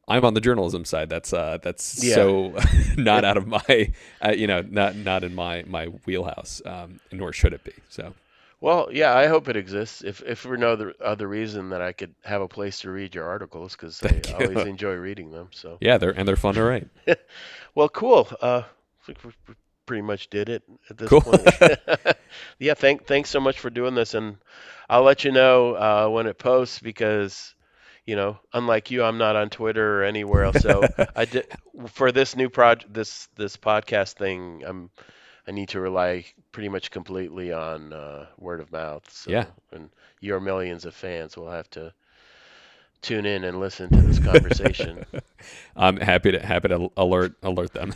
I'm 0.08 0.24
on 0.24 0.34
the 0.34 0.40
journalism 0.40 0.84
side. 0.84 1.08
That's 1.10 1.32
uh, 1.32 1.58
that's 1.62 2.02
Yeah. 2.02 2.14
so 2.14 2.54
not 2.96 3.24
out 3.24 3.36
of 3.36 3.46
my, 3.46 3.92
uh, 4.24 4.32
you 4.32 4.46
know, 4.46 4.62
not 4.62 4.96
not 4.96 5.24
in 5.24 5.34
my 5.34 5.64
my 5.66 5.86
wheelhouse, 5.86 6.60
um, 6.66 7.00
nor 7.12 7.32
should 7.32 7.52
it 7.52 7.64
be. 7.64 7.72
So 7.88 8.14
Well, 8.60 8.88
yeah, 8.92 9.14
I 9.14 9.26
hope 9.26 9.48
it 9.48 9.56
exists. 9.56 10.02
If 10.02 10.22
if 10.22 10.38
for 10.40 10.56
no 10.56 10.72
other 10.72 10.94
other 11.00 11.28
reason 11.28 11.70
that 11.70 11.82
I 11.82 11.92
could 11.92 12.14
have 12.24 12.40
a 12.42 12.48
place 12.48 12.80
to 12.80 12.90
read 12.90 13.14
your 13.14 13.26
articles 13.26 13.76
because 13.76 14.02
I 14.02 14.22
you. 14.26 14.34
always 14.34 14.64
enjoy 14.64 14.94
reading 14.94 15.30
them. 15.32 15.48
So 15.52 15.76
yeah, 15.80 15.98
they're 15.98 16.10
and 16.16 16.26
they're 16.26 16.36
fun 16.36 16.54
to 16.54 16.62
write. 16.62 16.88
well, 17.74 17.88
cool. 17.88 18.28
Uh, 18.40 18.62
I 19.90 19.94
think 19.94 20.02
we 20.02 20.02
we 20.02 20.02
pretty 20.02 20.02
much 20.02 20.28
did 20.30 20.48
it 20.48 20.62
at 20.90 20.98
this 20.98 21.08
Cool. 21.08 21.20
point. 21.20 21.48
yeah, 22.58 22.74
thank 22.74 23.06
thanks 23.06 23.30
so 23.30 23.40
much 23.40 23.58
for 23.60 23.70
doing 23.70 23.94
this, 23.94 24.14
and 24.14 24.36
I'll 24.88 25.02
let 25.02 25.24
you 25.24 25.32
know 25.32 25.74
uh, 25.74 26.08
when 26.08 26.26
it 26.26 26.38
posts 26.38 26.78
because. 26.80 27.54
You 28.04 28.16
know, 28.16 28.40
unlike 28.52 28.90
you, 28.90 29.04
I'm 29.04 29.18
not 29.18 29.36
on 29.36 29.50
Twitter 29.50 30.00
or 30.00 30.04
anywhere 30.04 30.44
else. 30.44 30.60
So 30.60 30.82
I 31.16 31.24
did 31.24 31.46
for 31.86 32.10
this 32.10 32.34
new 32.34 32.50
project, 32.50 32.92
this 32.92 33.28
this 33.36 33.56
podcast 33.56 34.14
thing. 34.14 34.64
I'm 34.66 34.90
I 35.46 35.52
need 35.52 35.68
to 35.70 35.80
rely 35.80 36.24
pretty 36.50 36.68
much 36.68 36.90
completely 36.90 37.52
on 37.52 37.92
uh, 37.92 38.26
word 38.38 38.60
of 38.60 38.72
mouth. 38.72 39.08
So, 39.10 39.30
Yeah. 39.30 39.46
And 39.72 39.90
your 40.20 40.40
millions 40.40 40.84
of 40.84 40.94
fans 40.94 41.36
will 41.36 41.50
have 41.50 41.70
to 41.70 41.92
tune 43.02 43.24
in 43.26 43.44
and 43.44 43.60
listen 43.60 43.90
to 43.90 44.02
this 44.02 44.18
conversation. 44.18 45.04
I'm 45.76 45.96
happy 45.96 46.32
to 46.32 46.44
happy 46.44 46.68
to 46.68 46.90
alert 46.96 47.34
alert 47.42 47.72
them. 47.72 47.94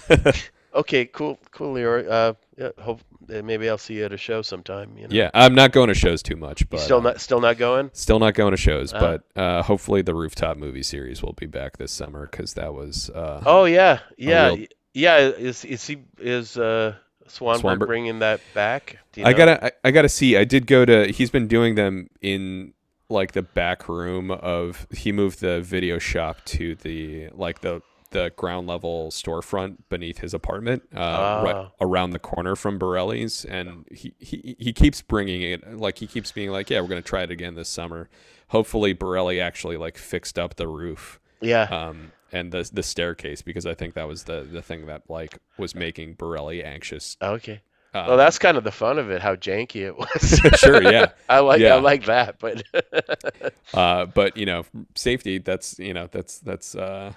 Okay, 0.76 1.06
cool, 1.06 1.38
cool, 1.50 1.74
Leor. 1.74 2.08
Uh, 2.08 2.34
yeah, 2.56 2.68
hope 2.78 3.00
uh, 3.34 3.42
maybe 3.42 3.68
I'll 3.68 3.78
see 3.78 3.94
you 3.94 4.04
at 4.04 4.12
a 4.12 4.16
show 4.16 4.42
sometime. 4.42 4.96
You 4.96 5.08
know? 5.08 5.14
yeah, 5.14 5.30
I'm 5.34 5.54
not 5.54 5.72
going 5.72 5.88
to 5.88 5.94
shows 5.94 6.22
too 6.22 6.36
much, 6.36 6.68
but 6.70 6.78
You 6.78 6.84
still 6.84 6.98
uh, 6.98 7.02
not 7.12 7.20
still 7.20 7.40
not 7.40 7.58
going? 7.58 7.90
still 7.92 8.18
not 8.18 8.34
going 8.34 8.52
to 8.52 8.56
shows. 8.56 8.92
Ah. 8.92 9.00
but 9.00 9.40
uh, 9.40 9.62
hopefully 9.62 10.02
the 10.02 10.14
rooftop 10.14 10.56
movie 10.56 10.82
series 10.82 11.22
will 11.22 11.32
be 11.34 11.46
back 11.46 11.76
this 11.78 11.92
summer 11.92 12.28
because 12.30 12.54
that 12.54 12.72
was 12.74 13.10
uh, 13.10 13.42
Oh 13.44 13.64
yeah, 13.64 14.00
yeah, 14.16 14.48
real- 14.54 14.66
yeah. 14.94 15.18
Is 15.18 15.64
is 15.64 15.86
he 15.86 15.98
is 16.18 16.56
uh 16.56 16.94
Swanberg, 17.28 17.60
Swanberg- 17.60 17.86
bringing 17.86 18.18
that 18.20 18.40
back? 18.54 18.98
Do 19.12 19.20
you 19.20 19.26
I 19.26 19.32
gotta 19.32 19.66
I, 19.66 19.72
I 19.84 19.90
gotta 19.90 20.08
see. 20.08 20.36
I 20.36 20.44
did 20.44 20.66
go 20.66 20.84
to. 20.84 21.10
He's 21.12 21.30
been 21.30 21.48
doing 21.48 21.74
them 21.74 22.08
in 22.22 22.72
like 23.08 23.32
the 23.32 23.42
back 23.42 23.88
room 23.88 24.30
of. 24.30 24.86
He 24.96 25.12
moved 25.12 25.40
the 25.40 25.60
video 25.60 25.98
shop 25.98 26.44
to 26.46 26.74
the 26.76 27.28
like 27.34 27.60
the 27.60 27.82
the 28.10 28.32
ground 28.36 28.66
level 28.66 29.10
storefront 29.10 29.76
beneath 29.88 30.18
his 30.18 30.32
apartment, 30.34 30.82
uh, 30.94 31.42
right 31.44 31.54
Ah. 31.56 31.70
around 31.80 32.10
the 32.10 32.18
corner 32.18 32.56
from 32.56 32.78
Borrelli's, 32.78 33.44
and 33.44 33.84
he, 33.90 34.14
he 34.18 34.56
he 34.58 34.72
keeps 34.72 35.02
bringing 35.02 35.42
it. 35.42 35.76
Like 35.78 35.98
he 35.98 36.06
keeps 36.06 36.32
being 36.32 36.50
like, 36.50 36.70
yeah, 36.70 36.80
we're 36.80 36.88
gonna 36.88 37.02
try 37.02 37.22
it 37.22 37.30
again 37.30 37.54
this 37.54 37.68
summer. 37.68 38.08
Hopefully, 38.48 38.94
Borrelli 38.94 39.40
actually 39.40 39.76
like 39.76 39.98
fixed 39.98 40.38
up 40.38 40.54
the 40.56 40.68
roof 40.68 41.18
Yeah. 41.40 41.62
um, 41.64 42.12
and 42.32 42.52
the 42.52 42.68
the 42.72 42.82
staircase 42.82 43.42
because 43.42 43.66
I 43.66 43.74
think 43.74 43.94
that 43.94 44.06
was 44.08 44.24
the 44.24 44.42
the 44.42 44.62
thing 44.62 44.86
that 44.86 45.02
like 45.08 45.38
was 45.58 45.74
making 45.74 46.14
Borrelli 46.16 46.62
anxious. 46.64 47.16
okay. 47.20 47.60
Um, 47.94 48.08
Well, 48.08 48.16
that's 48.18 48.38
kind 48.38 48.58
of 48.58 48.64
the 48.64 48.72
fun 48.72 48.98
of 48.98 49.10
it, 49.10 49.22
how 49.22 49.36
janky 49.36 49.86
it 49.86 49.96
was. 49.96 50.40
Sure, 50.60 50.82
yeah. 50.82 51.12
I 51.30 51.38
like 51.40 51.60
Yeah. 51.60 51.76
I 51.76 51.80
like 51.80 52.04
that, 52.06 52.38
but 52.38 52.62
Uh, 53.74 54.06
but 54.06 54.36
you 54.36 54.46
know, 54.46 54.64
safety. 54.94 55.38
That's 55.38 55.78
you 55.78 55.94
know, 55.94 56.08
that's 56.10 56.38
that's. 56.40 56.74
Uh, 56.74 57.12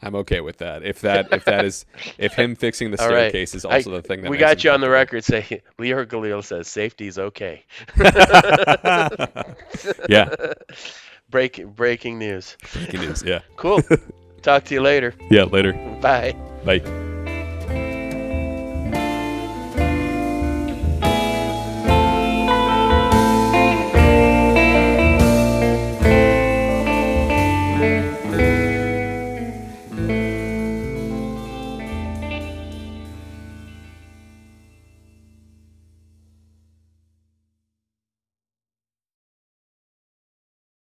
I'm 0.00 0.14
okay 0.16 0.40
with 0.40 0.58
that. 0.58 0.84
If 0.84 1.00
that 1.00 1.32
if 1.32 1.44
that 1.46 1.64
is 1.64 1.84
if 2.18 2.34
him 2.34 2.54
fixing 2.54 2.92
the 2.92 2.98
All 3.02 3.08
right. 3.08 3.30
staircase 3.30 3.54
is 3.54 3.64
I- 3.64 3.76
also 3.76 3.90
the 3.90 4.02
thing 4.02 4.22
that 4.22 4.30
we 4.30 4.36
got 4.38 4.62
you 4.62 4.70
on 4.70 4.80
the 4.80 4.90
record 4.90 5.24
saying 5.24 5.44
Leor 5.78 6.06
Galil 6.06 6.44
says 6.44 6.68
safety 6.68 7.08
is 7.08 7.18
okay. 7.18 7.64
yeah, 10.08 10.28
Break 11.30 11.66
breaking 11.74 12.18
news. 12.18 12.56
breaking 12.72 13.00
news. 13.00 13.22
Yeah, 13.24 13.40
Cool. 13.56 13.80
Talk 14.42 14.64
to 14.66 14.74
you 14.74 14.82
later. 14.82 15.14
yeah. 15.30 15.44
Later. 15.44 15.72
Bye. 16.00 16.34
Bye. 16.64 16.78